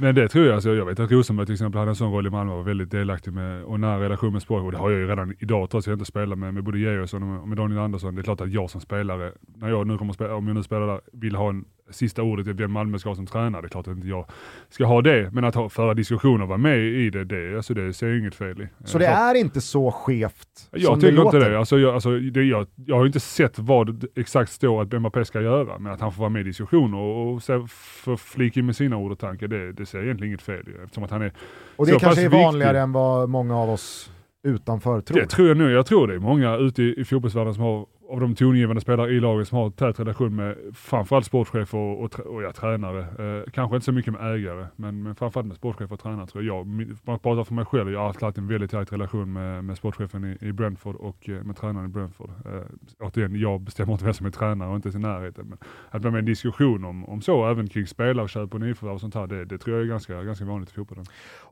Men 0.00 0.14
det 0.14 0.28
tror 0.28 0.46
jag, 0.46 0.54
alltså, 0.54 0.74
jag 0.74 0.86
vet 0.86 1.00
att 1.00 1.10
Rosenberg 1.10 1.46
till 1.46 1.52
exempel 1.52 1.78
hade 1.78 1.90
en 1.90 1.96
sån 1.96 2.12
roll 2.12 2.26
i 2.26 2.30
Malmö 2.30 2.52
och 2.52 2.58
var 2.58 2.64
väldigt 2.64 2.90
delaktig 2.90 3.32
med, 3.32 3.64
och 3.64 3.80
nära 3.80 4.00
relation 4.00 4.32
med 4.32 4.42
Sporre. 4.42 4.62
Och 4.62 4.72
det 4.72 4.78
har 4.78 4.90
jag 4.90 5.00
ju 5.00 5.06
redan 5.06 5.34
idag 5.38 5.70
trots 5.70 5.86
att 5.86 5.90
jag 5.90 5.94
inte 5.94 6.04
spelar 6.04 6.36
med, 6.36 6.54
med 6.54 6.64
både 6.64 6.78
Georgsson 6.78 7.22
och 7.22 7.48
med 7.48 7.58
Daniel 7.58 7.80
Andersson. 7.80 8.14
Det 8.14 8.20
är 8.20 8.22
klart 8.22 8.40
att 8.40 8.52
jag 8.52 8.70
som 8.70 8.80
spelare, 8.80 9.32
när 9.56 9.68
jag 9.68 9.86
nu 9.86 9.98
kommer 9.98 10.12
spela, 10.12 10.34
om 10.34 10.46
jag 10.46 10.56
nu 10.56 10.62
spelar 10.62 10.86
där, 10.86 11.00
vill 11.12 11.36
ha 11.36 11.48
en 11.48 11.64
sista 11.90 12.22
ordet 12.22 12.46
i 12.46 12.52
vem 12.52 12.72
Malmö 12.72 12.98
ska 12.98 13.08
ha 13.08 13.16
som 13.16 13.26
tränare. 13.26 13.62
Det 13.62 13.66
är 13.66 13.68
klart 13.68 13.88
att 13.88 13.96
inte 13.96 14.08
jag 14.08 14.26
ska 14.68 14.84
ha 14.84 15.02
det, 15.02 15.30
men 15.32 15.44
att 15.44 15.54
ha, 15.54 15.68
föra 15.68 15.94
diskussioner 15.94 16.42
och 16.42 16.48
vara 16.48 16.58
med 16.58 16.78
i 16.78 17.10
det, 17.10 17.24
det, 17.24 17.56
alltså 17.56 17.74
det 17.74 17.92
ser 17.92 18.08
jag 18.08 18.18
inget 18.18 18.34
fel 18.34 18.62
i. 18.62 18.68
Så 18.84 18.98
det 18.98 19.06
är 19.06 19.34
inte 19.34 19.60
så 19.60 19.90
skevt 19.90 20.68
Jag 20.70 20.82
som 20.82 21.00
tycker 21.00 21.16
det 21.16 21.22
inte 21.22 21.38
det. 21.38 21.58
Alltså, 21.58 21.78
jag, 21.78 21.94
alltså, 21.94 22.18
det 22.18 22.42
jag, 22.42 22.66
jag 22.86 22.96
har 22.96 23.06
inte 23.06 23.20
sett 23.20 23.58
vad 23.58 24.04
exakt 24.16 24.52
står 24.52 24.82
att 24.82 24.92
Mbappé 24.92 25.24
ska 25.24 25.40
göra, 25.40 25.78
men 25.78 25.92
att 25.92 26.00
han 26.00 26.12
får 26.12 26.20
vara 26.20 26.30
med 26.30 26.40
i 26.40 26.44
diskussioner 26.44 26.98
och, 26.98 27.34
och 27.34 27.70
få 27.70 28.16
flika 28.16 28.60
in 28.60 28.66
med 28.66 28.76
sina 28.76 28.96
ord 28.96 29.12
och 29.12 29.18
tankar, 29.18 29.48
det, 29.48 29.72
det 29.72 29.86
ser 29.86 29.98
jag 29.98 30.04
egentligen 30.04 30.30
inget 30.30 30.42
fel 30.42 30.68
i. 30.68 30.84
Eftersom 30.84 31.04
att 31.04 31.10
han 31.10 31.22
är 31.22 31.32
och 31.76 31.86
det 31.86 31.98
kanske 31.98 32.24
är 32.24 32.28
vanligare 32.28 32.72
viktig. 32.72 32.82
än 32.82 32.92
vad 32.92 33.28
många 33.28 33.56
av 33.56 33.70
oss 33.70 34.12
utanför 34.42 35.00
tror. 35.00 35.20
Det 35.20 35.26
tror 35.26 35.48
jag 35.48 35.56
nu. 35.56 35.72
Jag 35.72 35.86
tror 35.86 36.06
det 36.06 36.14
är 36.14 36.18
många 36.18 36.56
ute 36.56 36.82
i, 36.82 37.00
i 37.00 37.04
fotbollsvärlden 37.04 37.54
som 37.54 37.62
har 37.62 37.86
av 38.10 38.20
de 38.20 38.34
tongivande 38.34 38.80
spelare 38.80 39.10
i 39.10 39.20
laget 39.20 39.48
som 39.48 39.58
har 39.58 39.70
tät 39.70 40.00
relation 40.00 40.36
med 40.36 40.56
framförallt 40.74 41.26
sportchefer 41.26 41.78
och, 41.78 42.04
och, 42.04 42.20
och 42.20 42.42
ja, 42.42 42.52
tränare. 42.52 43.00
Eh, 43.00 43.50
kanske 43.50 43.76
inte 43.76 43.84
så 43.84 43.92
mycket 43.92 44.12
med 44.12 44.34
ägare, 44.34 44.66
men, 44.76 45.02
men 45.02 45.14
framförallt 45.14 45.48
med 45.48 45.56
sportchefer 45.56 45.92
och 45.92 46.00
tränare 46.00 46.26
tror 46.26 46.44
jag. 46.44 46.66
Man 47.04 47.18
pratar 47.18 47.44
för 47.44 47.54
mig 47.54 47.64
själv, 47.64 47.92
jag 47.92 48.00
har 48.00 48.06
alltid 48.06 48.22
haft 48.22 48.38
en 48.38 48.48
väldigt 48.48 48.70
tät 48.70 48.92
relation 48.92 49.32
med, 49.32 49.64
med 49.64 49.76
sportchefen 49.76 50.24
i, 50.24 50.46
i 50.48 50.52
Brentford 50.52 50.96
och 50.96 51.28
eh, 51.28 51.42
med 51.42 51.56
tränaren 51.56 51.86
i 51.86 51.88
Brentford. 51.88 52.30
Eh, 52.46 52.62
återigen, 53.00 53.40
jag 53.40 53.60
bestämmer 53.60 53.92
inte 53.92 54.04
vem 54.04 54.14
som 54.14 54.26
är 54.26 54.30
tränare 54.30 54.68
och 54.68 54.76
inte 54.76 54.88
ens 54.88 54.96
i 54.96 54.98
närheten. 54.98 55.46
Men 55.48 55.58
att 55.90 56.02
vara 56.02 56.12
med 56.12 56.18
i 56.18 56.20
en 56.20 56.24
diskussion 56.24 56.84
om, 56.84 57.04
om 57.04 57.22
så, 57.22 57.46
även 57.50 57.68
kring 57.68 57.86
spelarköp 57.86 58.54
och 58.54 58.60
nyförvärv 58.60 58.94
och 58.94 59.00
sånt 59.00 59.14
här, 59.14 59.26
det, 59.26 59.44
det 59.44 59.58
tror 59.58 59.76
jag 59.76 59.84
är 59.84 59.88
ganska, 59.88 60.22
ganska 60.22 60.44
vanligt 60.44 60.70
i 60.70 60.72
fotbollen. 60.72 61.04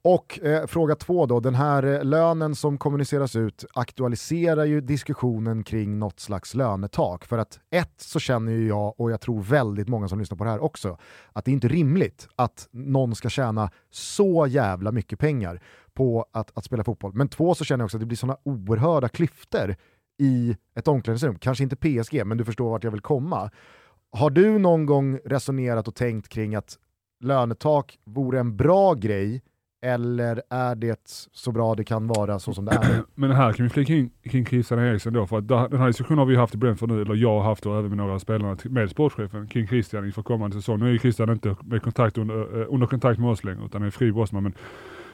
Och 0.03 0.41
eh, 0.43 0.67
fråga 0.67 0.95
två 0.95 1.27
då, 1.27 1.41
den 1.41 1.55
här 1.55 1.83
eh, 1.83 2.05
lönen 2.05 2.55
som 2.55 2.79
kommuniceras 2.79 3.37
ut 3.37 3.65
aktualiserar 3.75 4.65
ju 4.65 4.81
diskussionen 4.81 5.65
kring 5.65 5.99
något 5.99 6.21
slags 6.21 6.48
lönetak. 6.55 7.25
För 7.25 7.39
att 7.39 7.61
ett 7.71 7.95
så 7.97 8.21
känner 8.21 8.53
ju 8.53 8.69
jag, 8.69 9.01
och 9.01 9.11
jag 9.11 9.21
tror 9.21 9.43
väldigt 9.43 9.89
många 9.89 10.09
som 10.09 10.19
lyssnar 10.19 10.39
på 10.39 10.45
det 10.45 10.51
här 10.51 10.63
också, 10.63 10.99
att 11.33 11.45
det 11.45 11.51
är 11.51 11.53
inte 11.53 11.69
rimligt 11.69 12.29
att 12.37 12.69
någon 12.71 13.15
ska 13.15 13.29
tjäna 13.29 13.71
så 13.91 14.47
jävla 14.47 14.93
mycket 14.93 15.19
pengar 15.19 15.63
på 15.95 16.27
att, 16.33 16.59
att 16.59 16.65
spela 16.65 16.85
fotboll. 16.85 17.13
Men 17.15 17.29
två 17.29 17.55
så 17.55 17.65
känner 17.65 17.83
jag 17.83 17.87
också 17.87 17.97
att 17.97 18.01
det 18.01 18.07
blir 18.07 18.17
sådana 18.17 18.39
oerhörda 18.43 19.09
klyftor 19.09 19.77
i 20.19 20.57
ett 20.75 20.89
omklädningsrum. 20.89 21.39
Kanske 21.39 21.65
inte 21.65 21.77
PSG, 21.77 22.27
men 22.27 22.39
du 22.39 22.45
förstår 22.45 22.71
vart 22.71 22.85
jag 22.85 22.91
vill 22.91 23.01
komma. 23.01 23.51
Har 24.13 24.31
du 24.31 24.59
någon 24.59 24.87
gång 24.87 25.19
resonerat 25.25 25.89
och 25.89 25.95
tänkt 25.95 26.29
kring 26.29 26.55
att 26.55 26.79
lönetak 27.21 27.99
vore 28.05 28.41
en 28.41 28.57
bra 28.57 28.95
grej 28.95 29.43
eller 29.83 30.43
är 30.51 30.75
det 30.75 31.29
så 31.33 31.53
bra 31.53 31.75
det 31.75 31.85
kan 31.85 32.07
vara 32.07 32.39
så 32.39 32.55
som 32.55 32.65
det 32.65 32.73
är? 32.73 33.03
Men 33.15 33.31
här 33.31 33.53
kan 33.53 33.65
vi 33.65 33.71
flika 33.71 33.95
in 33.95 34.11
kring 34.25 34.47
Christian 34.47 34.79
Eriksen 34.79 35.13
då, 35.13 35.27
för 35.27 35.39
att 35.39 35.49
den 35.49 35.81
här 35.81 35.87
diskussionen 35.87 36.19
har 36.19 36.27
vi 36.27 36.37
haft 36.37 36.55
i 36.55 36.59
Brentford 36.59 36.89
nu, 36.91 37.03
eller 37.03 37.15
jag 37.15 37.31
har 37.31 37.43
haft 37.43 37.67
och 37.67 37.79
även 37.79 37.89
med 37.89 37.97
några 37.97 38.15
av 38.15 38.19
spelarna 38.19 38.57
med 38.65 38.91
sportchefen 38.91 39.49
kring 39.49 39.67
Christian 39.67 40.07
inför 40.07 40.23
kommande 40.23 40.57
säsong. 40.57 40.79
Nu 40.79 40.87
är 40.87 40.93
ju 40.93 40.99
Christian 40.99 41.31
inte 41.31 41.57
med 41.65 41.83
kontakt 41.83 42.19
under, 42.19 42.61
eh, 42.61 42.67
under 42.69 42.87
kontakt 42.87 43.21
med 43.21 43.31
oss 43.31 43.45
längre, 43.45 43.65
utan 43.65 43.83
är 43.83 43.91
fri 43.91 44.13
bossman, 44.13 44.43
men 44.43 44.55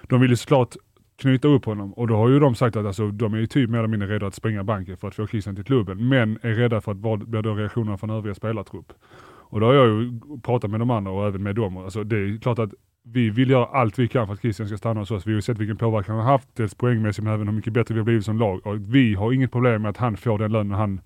de 0.03 0.21
vill 0.21 0.31
ju 0.31 0.37
såklart 0.37 0.77
knyta 1.17 1.49
upp 1.49 1.65
honom 1.65 1.93
och 1.93 2.09
då 2.09 2.17
har 2.17 2.29
ju 2.29 2.39
de 2.39 2.55
sagt 2.55 2.77
att 2.77 2.87
alltså, 2.87 3.11
de 3.11 3.35
är 3.35 3.39
ju 3.39 3.47
typ 3.47 3.71
mer 3.71 3.79
eller 3.79 3.89
mindre 3.89 4.09
rädda 4.09 4.27
att 4.27 4.35
spränga 4.35 4.65
banken 4.65 4.97
för 4.97 5.09
att 5.09 5.15
få 5.15 5.27
Christian 5.27 5.55
till 5.55 5.65
klubben, 5.65 6.09
men 6.09 6.39
är 6.43 6.55
rädda 6.55 6.81
för 6.81 6.93
att 6.93 6.99
vad 6.99 7.29
blir 7.29 7.43
då 7.43 7.55
reaktionerna 7.55 7.97
från 7.99 8.11
övriga 8.11 8.35
spelartrupp. 8.35 8.93
Och 9.27 9.61
då 9.61 9.67
har 9.67 9.75
jag 9.75 9.89
ju 9.89 10.21
pratat 10.43 10.71
med 10.71 10.81
de 10.81 10.91
andra 10.91 11.13
och 11.13 11.27
även 11.27 11.43
med 11.43 11.55
dem. 11.55 11.77
Alltså, 11.77 12.05
det 12.05 12.17
är 12.17 12.39
klart 12.39 12.59
att 12.59 12.75
vi 13.07 13.31
vill 13.31 13.51
göra 13.51 13.67
allt 13.67 13.99
vi 13.99 14.09
kan 14.09 14.27
för 14.27 14.35
att 14.35 14.41
Christian 14.41 14.69
ska 14.69 14.77
stanna 14.77 15.01
hos 15.01 15.11
oss. 15.11 15.27
Vi 15.27 15.31
har 15.31 15.37
ju 15.37 15.43
sett 15.43 15.59
vilken 15.59 15.77
påverkan 15.77 16.17
han 16.17 16.25
har 16.25 16.33
haft, 16.33 16.49
dels 16.57 16.75
poängmässigt 16.75 17.25
men 17.25 17.35
även 17.35 17.49
hur 17.49 17.55
mycket 17.55 17.73
bättre 17.73 17.95
vi 17.95 18.01
har 18.01 18.05
blivit 18.05 18.25
som 18.25 18.39
lag. 18.39 18.67
Och 18.67 18.95
vi 18.95 19.15
har 19.15 19.33
inget 19.33 19.53
problem 19.53 19.83
med 19.83 19.89
att 19.89 19.97
han 19.97 20.17
får 20.17 20.39
den 20.39 20.53
lönen 20.53 20.79
han 20.79 21.01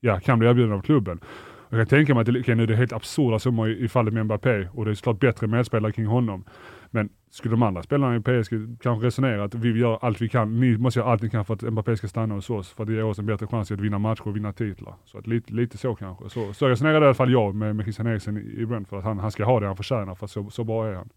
ja, 0.00 0.20
kan 0.20 0.38
bli 0.38 0.48
erbjuden 0.48 0.72
av 0.72 0.82
klubben. 0.82 1.20
Jag 1.68 1.78
kan 1.78 1.86
tänka 1.86 2.14
mig 2.14 2.20
att 2.20 2.26
det, 2.26 2.40
okay, 2.40 2.54
nu 2.54 2.62
är 2.62 2.66
det 2.66 2.76
helt 2.76 2.92
absurda 2.92 3.38
summor 3.38 3.70
i, 3.70 3.84
i 3.84 3.88
fallet 3.88 4.14
med 4.14 4.24
Mbappé 4.24 4.68
och 4.72 4.84
det 4.84 4.90
är 4.90 4.94
såklart 4.94 5.20
bättre 5.20 5.46
medspelare 5.46 5.92
kring 5.92 6.06
honom. 6.06 6.44
Men 6.90 7.08
skulle 7.30 7.52
de 7.52 7.62
andra 7.62 7.82
spelarna 7.82 8.16
i 8.16 8.20
PSG 8.20 8.78
kanske 8.82 9.06
resonera 9.06 9.44
att 9.44 9.54
vi 9.54 9.78
gör 9.78 9.98
allt 10.02 10.20
vi 10.20 10.28
kan, 10.28 10.60
ni 10.60 10.76
måste 10.78 11.00
göra 11.00 11.10
allt 11.10 11.22
ni 11.22 11.30
kan 11.30 11.44
för 11.44 11.54
att 11.54 11.62
Mbappé 11.62 11.96
ska 11.96 12.08
stanna 12.08 12.34
hos 12.34 12.50
oss 12.50 12.70
för 12.70 12.82
att 12.82 12.86
det 12.88 12.94
ger 12.94 13.04
oss 13.04 13.18
en 13.18 13.26
bättre 13.26 13.46
chans 13.46 13.70
att 13.70 13.80
vinna 13.80 13.98
matcher 13.98 14.28
och 14.28 14.36
vinna 14.36 14.52
titlar. 14.52 14.94
Så 15.04 15.18
att 15.18 15.26
lite, 15.26 15.52
lite 15.52 15.78
så 15.78 15.94
kanske. 15.94 16.28
Så, 16.28 16.52
så 16.52 16.68
resonerade 16.68 17.04
i 17.04 17.06
alla 17.06 17.14
fall 17.14 17.32
jag 17.32 17.54
med, 17.54 17.76
med 17.76 17.84
Christian 17.84 18.06
Eriksen 18.06 18.36
i, 18.36 18.60
i 18.60 18.66
Brentford, 18.66 18.98
att 18.98 19.04
han, 19.04 19.18
han 19.18 19.30
ska 19.30 19.44
ha 19.44 19.60
det 19.60 19.66
han 19.66 19.76
förtjänar 19.76 20.14
för 20.14 20.26
så, 20.26 20.50
så 20.50 20.64
bra 20.64 20.86
är 20.86 20.94
han. 20.94 21.08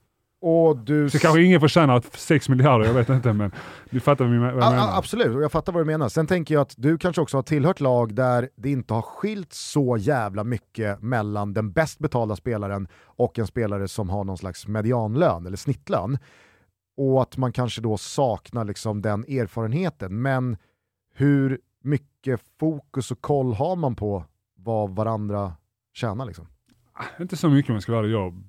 Och 0.46 0.78
du 0.78 1.10
Så 1.10 1.20
kanske 1.20 1.42
ingen 1.44 1.60
förtjänar 1.60 2.04
6 2.14 2.50
miljarder, 2.50 2.86
jag 2.86 2.94
vet 2.94 3.10
inte 3.10 3.34
men 3.34 3.52
du 3.90 4.00
fattar 4.00 4.26
vad 4.26 4.36
jag 4.36 4.44
Ja, 4.64 4.70
menar. 4.72 4.98
absolut, 4.98 5.36
och 5.36 5.44
jag 5.44 5.52
fattar 5.52 5.74
vad 5.74 5.82
du 5.82 5.86
menar. 5.86 6.10
Sen 6.10 6.28
tänker 6.28 6.54
jag 6.54 6.62
att 6.62 6.74
du 6.78 6.98
kanske 6.98 7.22
också 7.22 7.38
har 7.38 7.42
tillhört 7.44 7.80
lag 7.80 8.16
där 8.16 8.50
det 8.56 8.70
inte 8.72 8.94
har 8.94 9.02
skilt 9.02 9.54
så 9.54 9.98
jävla 9.98 10.44
mycket 10.44 11.02
mellan 11.02 11.54
den 11.54 11.72
bäst 11.72 12.00
betalda 12.00 12.36
spelaren 12.36 12.88
och 13.04 13.40
en 13.40 13.48
spelare 13.48 13.88
som 13.88 14.10
har 14.10 14.24
någon 14.24 14.38
slags 14.38 14.68
medianlön 14.68 15.46
eller 15.46 15.58
snittlön. 15.58 16.18
Och 16.98 17.22
att 17.22 17.38
man 17.38 17.52
kanske 17.52 17.82
då 17.82 17.98
saknar 17.98 18.66
liksom 18.66 19.02
den 19.02 19.24
erfarenheten. 19.24 20.22
Men 20.22 20.58
hur 21.16 21.60
mycket 21.84 22.42
fokus 22.60 23.12
och 23.12 23.22
koll 23.22 23.54
har 23.54 23.76
man 23.76 23.96
på 23.96 24.24
vad 24.58 24.90
varandra 24.96 25.54
tjänar? 25.94 26.26
Liksom? 26.26 26.48
Inte 27.20 27.38
så 27.38 27.50
mycket 27.50 27.70
om 27.70 27.74
jag 27.76 27.84
ska 27.84 27.92
vara 27.92 28.04
ärlig. 28.04 28.16
Jag, 28.16 28.44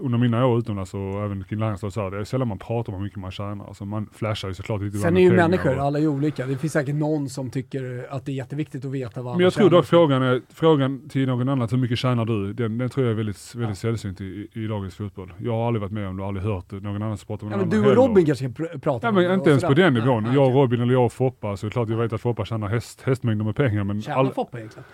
under 0.00 0.18
mina 0.18 0.46
år 0.46 0.58
utomlands 0.58 0.94
och 0.94 1.00
även 1.24 1.44
kring 1.44 1.58
landslaget 1.58 1.94
så 1.94 2.00
här, 2.02 2.10
det 2.10 2.18
är 2.18 2.24
sällan 2.24 2.48
man 2.48 2.58
pratar 2.58 2.92
om 2.92 2.98
hur 2.98 3.04
mycket 3.04 3.18
man 3.18 3.30
tjänar. 3.30 3.66
Alltså 3.66 3.84
man 3.84 4.08
flashar 4.12 4.48
ju 4.48 4.54
såklart 4.54 4.82
lite 4.82 4.98
Sen 4.98 5.16
är 5.16 5.20
ju 5.20 5.32
människor, 5.32 5.76
och- 5.78 5.82
alla 5.84 5.98
är 5.98 6.06
olika. 6.06 6.46
Det 6.46 6.56
finns 6.58 6.72
säkert 6.72 6.94
någon 6.94 7.28
som 7.28 7.50
tycker 7.50 8.06
att 8.10 8.26
det 8.26 8.32
är 8.32 8.34
jätteviktigt 8.36 8.84
att 8.84 8.90
veta 8.90 9.22
vad 9.22 9.36
Men 9.36 9.44
jag 9.44 9.52
tror 9.52 9.70
dock 9.70 9.84
frågan, 9.86 10.22
är, 10.22 10.42
frågan 10.54 11.08
till 11.08 11.26
någon 11.26 11.48
annan, 11.48 11.68
hur 11.70 11.78
mycket 11.78 11.98
tjänar 11.98 12.24
du? 12.24 12.52
Den, 12.52 12.78
den 12.78 12.88
tror 12.88 13.06
jag 13.06 13.12
är 13.12 13.16
väldigt, 13.16 13.54
väldigt 13.54 13.78
sällsynt 13.78 14.20
i, 14.20 14.48
i, 14.52 14.66
dagens 14.66 14.94
fotboll. 14.94 15.32
Jag 15.38 15.52
har 15.52 15.66
aldrig 15.66 15.80
varit 15.80 15.92
med 15.92 16.08
om 16.08 16.16
det, 16.16 16.24
aldrig 16.26 16.44
hört 16.46 16.70
någon 16.70 17.02
annan 17.02 17.16
prata 17.16 17.46
om 17.46 17.52
Ja, 17.52 17.56
men 17.58 17.70
du 17.70 17.78
och 17.78 17.84
heller. 17.84 17.96
Robin 17.96 18.26
kanske 18.26 18.48
pr- 18.48 18.78
prata 18.80 19.06
Ja, 19.06 19.08
om 19.08 19.14
men 19.14 19.24
det 19.24 19.34
inte 19.34 19.50
ens 19.50 19.64
på 19.64 19.74
den 19.74 19.94
nivån. 19.94 20.22
Nej, 20.22 20.34
jag 20.34 20.46
och. 20.48 20.54
Robin 20.54 20.80
eller 20.80 20.92
jag 20.92 21.04
och 21.04 21.12
Foppa, 21.12 21.56
så 21.56 21.66
är 21.66 21.68
det 21.68 21.72
klart 21.72 21.88
jag 21.88 21.96
vet 21.96 22.12
att 22.12 22.20
Foppa 22.20 22.44
tjänar 22.44 22.68
häst, 22.68 23.02
hästmängder 23.02 23.44
med 23.44 23.56
pengar. 23.56 23.84
Men 23.84 24.02
Tjänar 24.02 24.18
all, 24.18 24.32
Foppa 24.32 24.58
egentligen? 24.58 24.84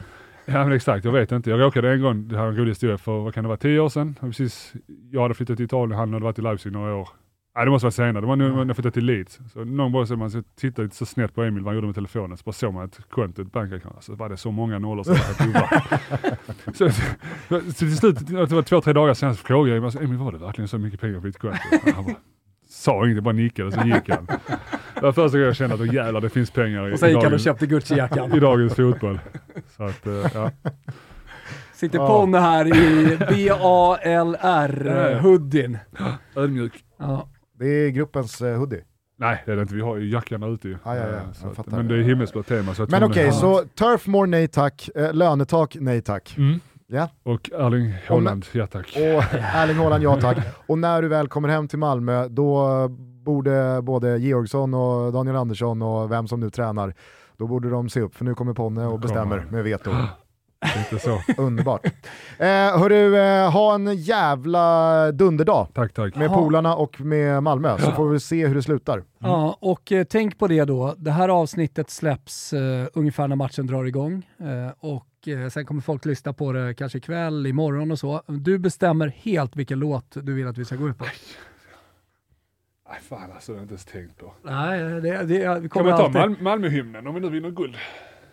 Ja 0.46 0.64
men 0.64 0.72
exakt, 0.72 1.04
jag 1.04 1.12
vet 1.12 1.32
inte. 1.32 1.50
Jag 1.50 1.60
råkade 1.60 1.92
en 1.92 2.02
gång, 2.02 2.28
det 2.28 2.36
här 2.36 2.44
är 2.44 2.48
en 2.48 2.56
rolig 2.56 2.70
historia, 2.70 2.98
för 2.98 3.18
vad 3.18 3.34
kan 3.34 3.44
det 3.44 3.48
vara, 3.48 3.58
tio 3.58 3.80
år 3.80 3.88
sedan? 3.88 4.16
Jag 4.20 4.30
Precis, 4.30 4.72
jag 5.10 5.22
hade 5.22 5.34
flyttat 5.34 5.56
till 5.56 5.64
Italien, 5.64 5.98
han 5.98 6.12
hade 6.12 6.24
varit 6.24 6.38
i 6.38 6.42
Leipzig 6.42 6.72
några 6.72 6.94
år. 6.94 7.08
Nej 7.56 7.64
det 7.64 7.70
måste 7.70 7.84
vara 7.84 7.92
senare, 7.92 8.20
det 8.20 8.26
var 8.26 8.36
nu 8.36 8.52
när 8.52 8.66
jag 8.66 8.76
flyttade 8.76 8.92
till 8.92 9.04
Leeds. 9.04 9.40
Så 9.52 9.64
någon 9.64 9.92
gång 9.92 10.06
så 10.06 10.16
man 10.16 10.44
tittade 10.56 10.82
lite 10.82 10.96
så 10.96 11.06
snett 11.06 11.34
på 11.34 11.42
Emil 11.42 11.62
vad 11.62 11.68
han 11.68 11.74
gjorde 11.74 11.86
med 11.86 11.94
telefonen, 11.94 12.36
så 12.36 12.42
bara 12.44 12.52
såg 12.52 12.74
man 12.74 12.84
ett 12.84 13.00
konto, 13.10 13.42
ett 13.42 13.52
bankaccount. 13.52 14.04
Så 14.04 14.14
var 14.14 14.28
det 14.28 14.36
så 14.36 14.50
många 14.50 14.78
nollor 14.78 15.04
det 15.04 15.10
var 15.10 16.72
så, 16.74 16.90
så 17.72 17.72
till 17.72 17.96
slut, 17.96 18.26
det 18.26 18.54
var 18.54 18.62
två, 18.62 18.80
tre 18.80 18.92
dagar 18.92 19.14
senare, 19.14 19.36
så 19.36 19.44
frågade 19.44 19.68
jag 19.68 19.76
Emil, 19.76 19.84
alltså, 19.84 20.02
Emil 20.02 20.18
var 20.18 20.32
det 20.32 20.38
verkligen 20.38 20.68
så 20.68 20.78
mycket 20.78 21.00
pengar 21.00 21.20
på 21.20 21.26
ditt 21.26 21.38
konto? 21.38 21.58
Sa 22.74 23.06
inget, 23.08 23.22
bara 23.24 23.34
nickade 23.34 23.66
och 23.68 23.72
så 23.74 23.80
gick 23.80 24.08
han. 24.10 24.26
Det 24.94 25.00
var 25.00 25.12
första 25.12 25.36
gången 25.38 25.46
jag 25.46 25.56
kände 25.56 25.74
att 25.74 25.92
jävlar 25.94 26.20
det 26.20 26.28
finns 26.28 26.50
pengar 26.50 26.88
i, 26.88 26.94
Och 26.94 26.98
sen 26.98 27.08
i, 27.08 27.12
gick 27.12 27.16
han 27.16 27.24
och 27.26 27.30
dagens, 27.30 27.44
köpte 27.44 27.64
i 27.64 27.68
Gucci-jackan. 27.68 28.40
dagens 28.40 28.74
fotboll. 28.74 29.18
Så 29.76 29.84
att, 29.84 30.06
eh, 30.06 30.12
ja. 30.34 30.50
Sitter 31.74 31.98
Ja. 31.98 32.06
Ponne 32.06 32.38
här 32.38 32.66
i 32.76 33.16
B-A-L-R-hoodien. 34.54 35.78
Ödmjuk. 36.36 36.84
Ja. 36.98 37.28
Det 37.58 37.66
är 37.66 37.88
gruppens 37.90 38.40
eh, 38.40 38.56
hoodie. 38.58 38.80
Nej 39.18 39.42
det 39.46 39.52
är 39.52 39.56
det 39.56 39.62
inte, 39.62 39.74
vi 39.74 39.80
har 39.80 39.96
ju 39.96 40.10
jackan 40.10 40.42
ute 40.42 40.68
ju. 40.68 40.76
Ja, 40.84 40.96
ja, 40.96 41.02
ja, 41.08 41.08
Eh, 41.48 41.60
att, 41.60 41.66
men 41.66 41.88
det 41.88 41.94
är 41.94 42.02
himmelsblått 42.02 42.46
tema. 42.46 42.74
Men 42.88 43.02
okej, 43.02 43.24
det- 43.26 43.32
så 43.32 43.62
Turfmore 43.64 44.26
nej 44.26 44.48
tack, 44.48 44.88
lönetak 45.12 45.76
nej 45.80 46.00
tack. 46.02 46.34
Mm. 46.38 46.60
Ja. 46.86 47.08
Och 47.22 47.50
Erling 47.52 47.94
Haaland, 48.08 48.46
ja 48.52 48.66
tack. 48.66 48.86
Och 48.96 49.34
Erling 49.54 49.76
Haaland, 49.76 50.02
ja 50.02 50.20
tack. 50.20 50.38
Och 50.66 50.78
när 50.78 51.02
du 51.02 51.08
väl 51.08 51.28
kommer 51.28 51.48
hem 51.48 51.68
till 51.68 51.78
Malmö, 51.78 52.28
då 52.28 52.88
borde 53.24 53.80
både 53.82 54.18
Georgsson 54.18 54.74
och 54.74 55.12
Daniel 55.12 55.36
Andersson 55.36 55.82
och 55.82 56.12
vem 56.12 56.28
som 56.28 56.40
nu 56.40 56.50
tränar, 56.50 56.94
då 57.36 57.46
borde 57.46 57.70
de 57.70 57.88
se 57.88 58.00
upp, 58.00 58.14
för 58.14 58.24
nu 58.24 58.34
kommer 58.34 58.54
Ponne 58.54 58.86
och 58.86 59.00
bestämmer 59.00 59.46
med 59.50 59.64
veto. 59.64 59.90
Inte 60.78 60.98
så. 61.04 61.20
Underbart. 61.42 61.86
Eh, 62.38 62.46
hörru, 62.78 63.16
eh, 63.16 63.50
ha 63.52 63.74
en 63.74 63.94
jävla 63.96 65.12
dunderdag 65.12 65.66
Tack, 65.74 65.92
tack. 65.92 66.16
med 66.16 66.26
Jaha. 66.30 66.34
polarna 66.38 66.76
och 66.76 67.00
med 67.00 67.42
Malmö, 67.42 67.78
så 67.78 67.90
får 67.90 68.08
vi 68.08 68.20
se 68.20 68.46
hur 68.46 68.54
det 68.54 68.62
slutar. 68.62 69.02
Ja, 69.18 69.56
och 69.60 69.92
eh, 69.92 70.04
tänk 70.04 70.38
på 70.38 70.46
det 70.46 70.64
då. 70.64 70.94
Det 70.96 71.10
här 71.10 71.28
avsnittet 71.28 71.90
släpps 71.90 72.52
eh, 72.52 72.86
ungefär 72.94 73.28
när 73.28 73.36
matchen 73.36 73.66
drar 73.66 73.84
igång. 73.84 74.26
Eh, 74.40 74.72
och 75.26 75.28
eh, 75.28 75.48
sen 75.48 75.66
kommer 75.66 75.80
folk 75.80 76.04
lyssna 76.04 76.32
på 76.32 76.52
det 76.52 76.74
kanske 76.74 76.98
ikväll, 76.98 77.46
imorgon 77.46 77.90
och 77.90 77.98
så. 77.98 78.22
Du 78.26 78.58
bestämmer 78.58 79.08
helt 79.08 79.56
vilken 79.56 79.78
låt 79.78 80.16
du 80.22 80.34
vill 80.34 80.46
att 80.46 80.58
vi 80.58 80.64
ska 80.64 80.76
gå 80.76 80.88
ut 80.88 80.98
på. 80.98 81.04
Nej 82.88 83.00
fan 83.02 83.32
alltså, 83.32 83.52
det 83.52 83.58
har 83.58 83.60
jag 83.60 83.64
inte 83.64 83.72
ens 83.72 83.84
tänkt 83.84 84.18
på. 84.18 84.34
Nej, 84.42 84.80
det, 84.80 85.00
det, 85.00 85.24
det 85.24 85.44
Kan 85.44 85.68
kommer 85.68 85.90
man 85.90 85.98
ta 85.98 86.04
alltid. 86.04 86.20
Mal 86.20 86.42
Malmöhymnen 86.42 87.06
om 87.06 87.14
vi 87.14 87.20
nu 87.20 87.30
vinner 87.30 87.50
guld? 87.50 87.76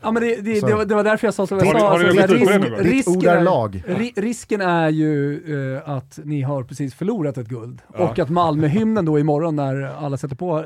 Ja, 0.03 0.11
men 0.11 0.23
det, 0.23 0.35
det, 0.41 0.59
det, 0.67 0.73
var, 0.73 0.85
det 0.85 0.95
var 0.95 1.03
därför 1.03 1.27
jag 1.27 1.33
sa 1.33 1.47
som 1.47 1.57
jag 1.57 1.79
sa. 1.79 1.89
har 1.89 1.99
risk- 1.99 2.83
risken, 2.83 3.29
är 3.29 3.35
är, 3.37 3.41
lag. 3.41 3.83
ri, 3.87 4.13
risken 4.15 4.61
är 4.61 4.89
ju 4.89 5.33
eh, 5.75 5.89
att 5.89 6.19
ni 6.23 6.41
har 6.41 6.63
precis 6.63 6.93
förlorat 6.95 7.37
ett 7.37 7.47
guld 7.47 7.81
Ja. 7.93 7.99
och 7.99 8.19
att 8.19 8.29
Malmöhymnen 8.29 9.05
då 9.05 9.19
imorgon 9.19 9.55
när 9.55 10.05
alla 10.05 10.17
sätter 10.17 10.35
på 10.35 10.65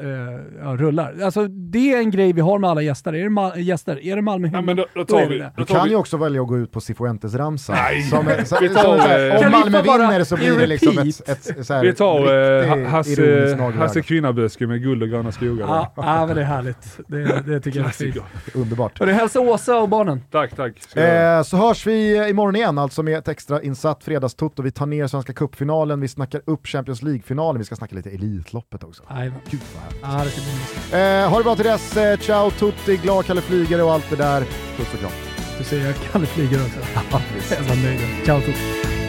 ja, 0.64 0.76
rullar. 0.78 1.16
Alltså 1.24 1.48
det 1.48 1.94
är 1.94 1.98
en 2.00 2.12
grej 2.12 2.34
vi 2.34 2.42
har 2.42 2.60
med 2.60 2.70
alla 2.70 2.82
gäster. 2.82 3.16
Är 3.16 3.24
det, 3.24 3.30
ma- 3.30 3.58
gäster, 3.58 3.92
är 3.92 4.02
det 4.02 4.08
Ja, 4.10 4.22
Malmöhymnen? 4.22 4.66
men 4.66 4.76
då, 4.76 4.86
då 4.94 5.04
Då 5.04 5.18
är 5.18 5.30
vi. 5.30 5.38
det. 5.38 5.52
Du 5.58 5.66
kan 5.66 5.84
vi. 5.84 5.90
ju 5.90 5.96
också 5.96 6.18
välja 6.18 6.42
att 6.42 6.48
gå 6.48 6.58
ut 6.58 6.72
på 6.72 6.80
Cifuentes-ramsan. 6.82 7.76
Eh, 7.76 8.20
om 8.20 9.52
Malmö 9.52 9.82
vinner 9.82 10.24
så 10.24 10.36
blir 10.36 10.58
det 10.60 10.68
liksom 10.68 10.98
ett, 10.98 11.30
ett, 11.30 11.60
ett 11.60 11.66
så 11.68 11.74
här 11.74 11.82
Vi 11.84 11.94
tar 11.94 12.86
Hasse, 12.86 13.72
Hasse. 13.78 14.02
Kvinnaböske 14.02 14.68
med 14.68 14.82
guld 14.82 15.04
och 15.04 15.10
gröna 15.10 15.32
skogar. 15.32 15.66
Ja, 15.68 15.94
ja, 15.96 16.26
men 16.26 16.36
det 16.36 16.42
är 16.42 16.46
härligt. 16.46 17.00
Det, 17.08 17.60
tycker 17.60 17.80
jag 17.80 17.88
är 17.88 17.92
fint. 17.92 18.18
Underbart. 18.54 19.02
Hälsa 19.26 19.40
Åsa 19.40 19.78
och 19.78 19.90
barnen. 19.90 20.24
Tack, 20.32 20.56
tack. 20.56 20.96
Eh, 20.98 21.44
så 21.44 21.58
hörs 21.58 21.88
vi 21.88 22.30
imorgon 22.30 22.56
igen, 22.56 22.78
alltså 22.78 23.04
med 23.04 23.18
ett 23.18 23.28
extra 23.28 23.62
insatt 23.62 24.04
fredagstutto. 24.04 24.62
Vi 24.62 24.72
tar 24.72 24.86
ner 24.86 25.08
Svenska 25.08 25.34
Cupfinalen, 25.34 26.02
vi 26.02 26.08
snackar 26.08 26.42
upp 26.46 26.68
Champions 26.68 27.02
League-finalen, 27.02 27.60
vi 27.60 27.66
ska 27.66 27.76
snacka 27.76 27.96
lite 27.96 28.10
Elitloppet 28.10 28.84
också. 28.84 29.04
Nej, 29.10 29.32
Gud 29.50 29.62
vad 30.02 30.12
härligt. 30.12 30.38
ja, 30.38 30.42
det 30.44 30.52
mysigt. 30.54 30.94
Eh, 30.94 31.30
ha 31.30 31.38
det 31.38 31.44
bra 31.44 31.56
till 31.56 31.66
dess, 31.66 31.98
eh, 31.98 32.20
ciao 32.20 32.52
tutti, 32.52 32.98
glad 32.98 33.26
Kalle 33.26 33.42
Flygare 33.42 33.84
och 33.84 33.94
allt 33.94 34.10
det 34.10 34.16
där. 34.16 34.42
Puss 34.78 34.94
och 34.94 35.00
kram. 35.00 35.12
Du 35.58 35.64
ser 35.64 35.86
jag 35.86 35.96
Kalle 36.12 36.26
flyger 36.26 36.58
också. 36.66 36.80
Var 37.70 37.84
nöjd. 37.84 38.00
Ciao 38.26 38.40
Tobbe. 38.40 38.58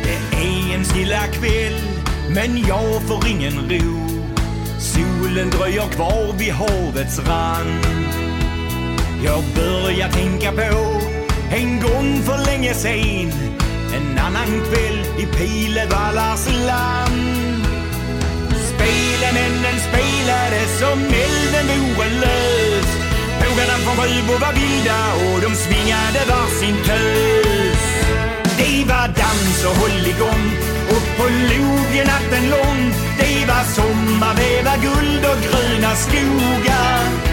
Det 0.03 0.37
är 0.37 0.79
en 0.79 0.85
stilla 0.85 1.27
kväll, 1.33 1.81
men 2.35 2.57
jag 2.69 3.03
får 3.03 3.29
ingen 3.29 3.53
ro. 3.53 4.07
Solen 4.79 5.51
dröjer 5.51 5.83
kvar 5.83 6.39
vid 6.39 6.53
havets 6.53 7.19
rand. 7.29 8.26
Jag 9.27 9.45
börjar 9.55 10.09
tänka 10.09 10.53
på 10.53 11.01
en 11.51 11.81
gång 11.81 12.23
för 12.23 12.39
länge 12.47 12.75
sen. 12.75 13.33
En 13.97 14.19
annan 14.19 14.63
kväll 14.69 14.99
i 15.19 15.27
Pilevallars 15.37 16.47
land. 16.67 17.67
Spelemännen 18.71 19.79
spelade 19.89 20.61
som 20.81 20.99
elden 20.99 21.67
vore 21.69 22.09
lös. 22.23 22.89
Pågarna 23.41 23.77
från 23.85 23.97
Sjöbo 23.97 24.35
var 24.45 24.53
vilda 24.53 25.01
och 25.27 25.41
de 25.41 25.55
svingade 25.57 26.21
varsin 26.29 26.77
tös. 26.87 27.83
Det 28.59 28.85
var 28.89 29.09
dans 29.09 29.65
och 29.69 29.77
hålligång 29.81 30.45
och 30.95 31.07
på 31.17 31.25
logen 31.51 32.07
natten 32.07 32.51
lång. 32.51 32.93
Det 33.19 33.47
var 33.49 33.65
sommar, 33.77 34.35
det 34.37 34.63
var 34.65 34.77
guld 34.77 35.25
och 35.31 35.39
gröna 35.47 35.95
skogar. 35.95 37.27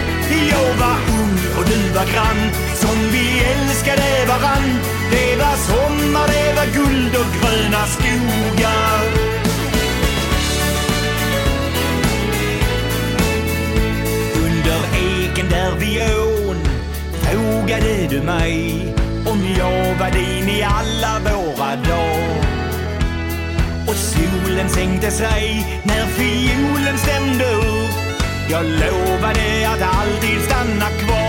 Jag 0.50 0.74
var 0.80 1.23
och 1.58 1.64
du 1.64 1.92
var 1.94 2.04
grann, 2.12 2.50
som 2.74 2.96
vi 3.12 3.42
älskade 3.44 4.26
varann. 4.28 4.78
Det 5.10 5.36
var 5.36 5.56
sommar, 5.56 6.26
det 6.28 6.54
var 6.56 6.66
guld 6.66 7.16
och 7.16 7.30
gröna 7.40 7.86
skogar. 7.86 9.00
Under 14.44 14.80
eken 14.94 15.48
där 15.50 15.74
vid 15.78 16.02
ån 16.48 16.56
frågade 17.22 18.06
du 18.10 18.22
mig 18.22 18.94
om 19.26 19.40
jag 19.58 19.94
var 19.98 20.10
din 20.10 20.48
i 20.48 20.62
alla 20.62 21.18
våra 21.18 21.76
dagar. 21.76 22.44
Och 23.86 23.94
solen 23.94 24.68
sänkte 24.68 25.10
sig 25.10 25.66
när 25.84 26.06
fiolen 26.06 26.98
stämde 26.98 27.44
upp. 27.44 27.94
Jag 28.50 28.64
lovade 28.64 29.68
att 29.68 29.82
alltid 29.82 30.40
stanna 30.42 30.88
kvar. 30.90 31.23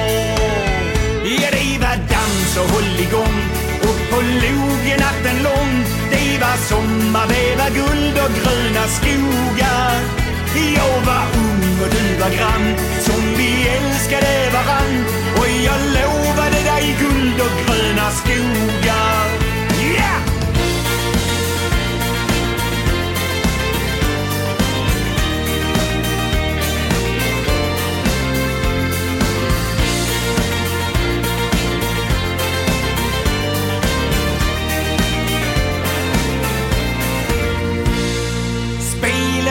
Så 2.56 2.62
håll 2.62 3.00
igång 3.00 3.26
dans 3.26 3.90
och 3.90 4.10
på 4.10 4.22
logen 4.22 5.00
natten 5.00 5.44
lång. 5.44 5.86
Det 6.12 6.40
var 6.42 6.58
sommar, 6.58 7.28
det 7.28 7.56
var 7.56 7.70
guld 7.70 8.18
och 8.24 8.32
gröna 8.40 8.88
skogar. 8.88 10.02
Jag 10.76 11.06
var 11.06 11.26
ung 11.36 11.82
och 11.84 11.90
du 11.92 12.22
var 12.22 12.30
grann, 12.30 12.76
som 13.00 13.22
vi 13.38 13.68
älskade 13.68 14.50
varann. 14.54 15.06
Och 15.38 15.48
jag 15.68 15.80
lovade 15.98 16.60
dig 16.72 16.96
guld 17.00 17.42
och 17.42 17.56
gröna 17.66 18.12
skogar. 18.12 19.35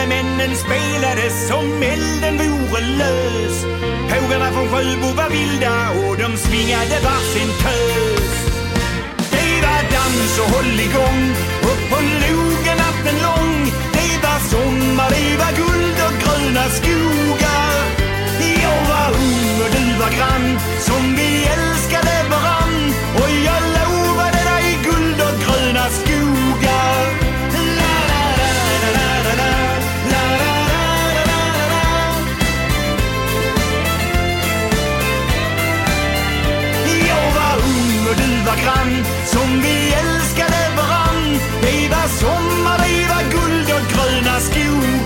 Männen 0.09 0.55
spelade 0.55 1.29
som 1.29 1.83
elden 1.83 2.37
vore 2.37 2.81
lös. 2.81 3.65
Pågarna 4.09 4.51
från 4.51 4.67
Sjöbo 4.69 5.09
var 5.15 5.29
vilda 5.29 5.89
och 5.89 6.17
de 6.17 6.37
svingade 6.37 6.99
varsin 7.03 7.49
tös. 7.63 8.31
Det 9.31 9.61
var 9.65 9.81
dans 9.95 10.39
och 10.39 10.49
hålligång 10.55 11.21
upp 11.69 11.89
på 11.89 11.99
logen 12.21 12.77
natten 12.77 13.17
lång. 13.27 13.71
Det 13.93 14.13
var 14.23 14.39
sommar, 14.51 15.09
det 15.09 15.37
var 15.41 15.51
guld 15.61 15.97
och 16.07 16.15
gröna 16.23 16.65
skogar. 16.69 17.75
Jag 18.63 18.81
var 18.91 19.09
ung 19.09 19.61
och 19.63 19.71
du 19.75 19.99
var 19.99 20.11
grann, 20.17 20.59
som 20.79 21.15
vi 21.15 21.45
älskade 21.55 22.15
varann. 22.31 22.93
Och 23.15 23.29
jag 23.47 23.61
lovade 23.77 24.41
dig 24.51 24.79
guld 24.83 25.21
och 25.21 25.35
gröna 25.43 25.85
skogar. 25.89 26.64
var 38.55 38.63
grann 38.63 39.05
som 39.25 39.61
vi 39.61 39.93
älskade 39.93 40.69
varann. 40.77 41.39
Det 41.61 41.89
var 41.89 42.07
sommar, 42.07 42.77
det 42.77 43.07
var 43.09 43.23
guld 43.31 43.71
och 43.71 43.87
gröna 43.91 44.39
skog. 44.39 45.04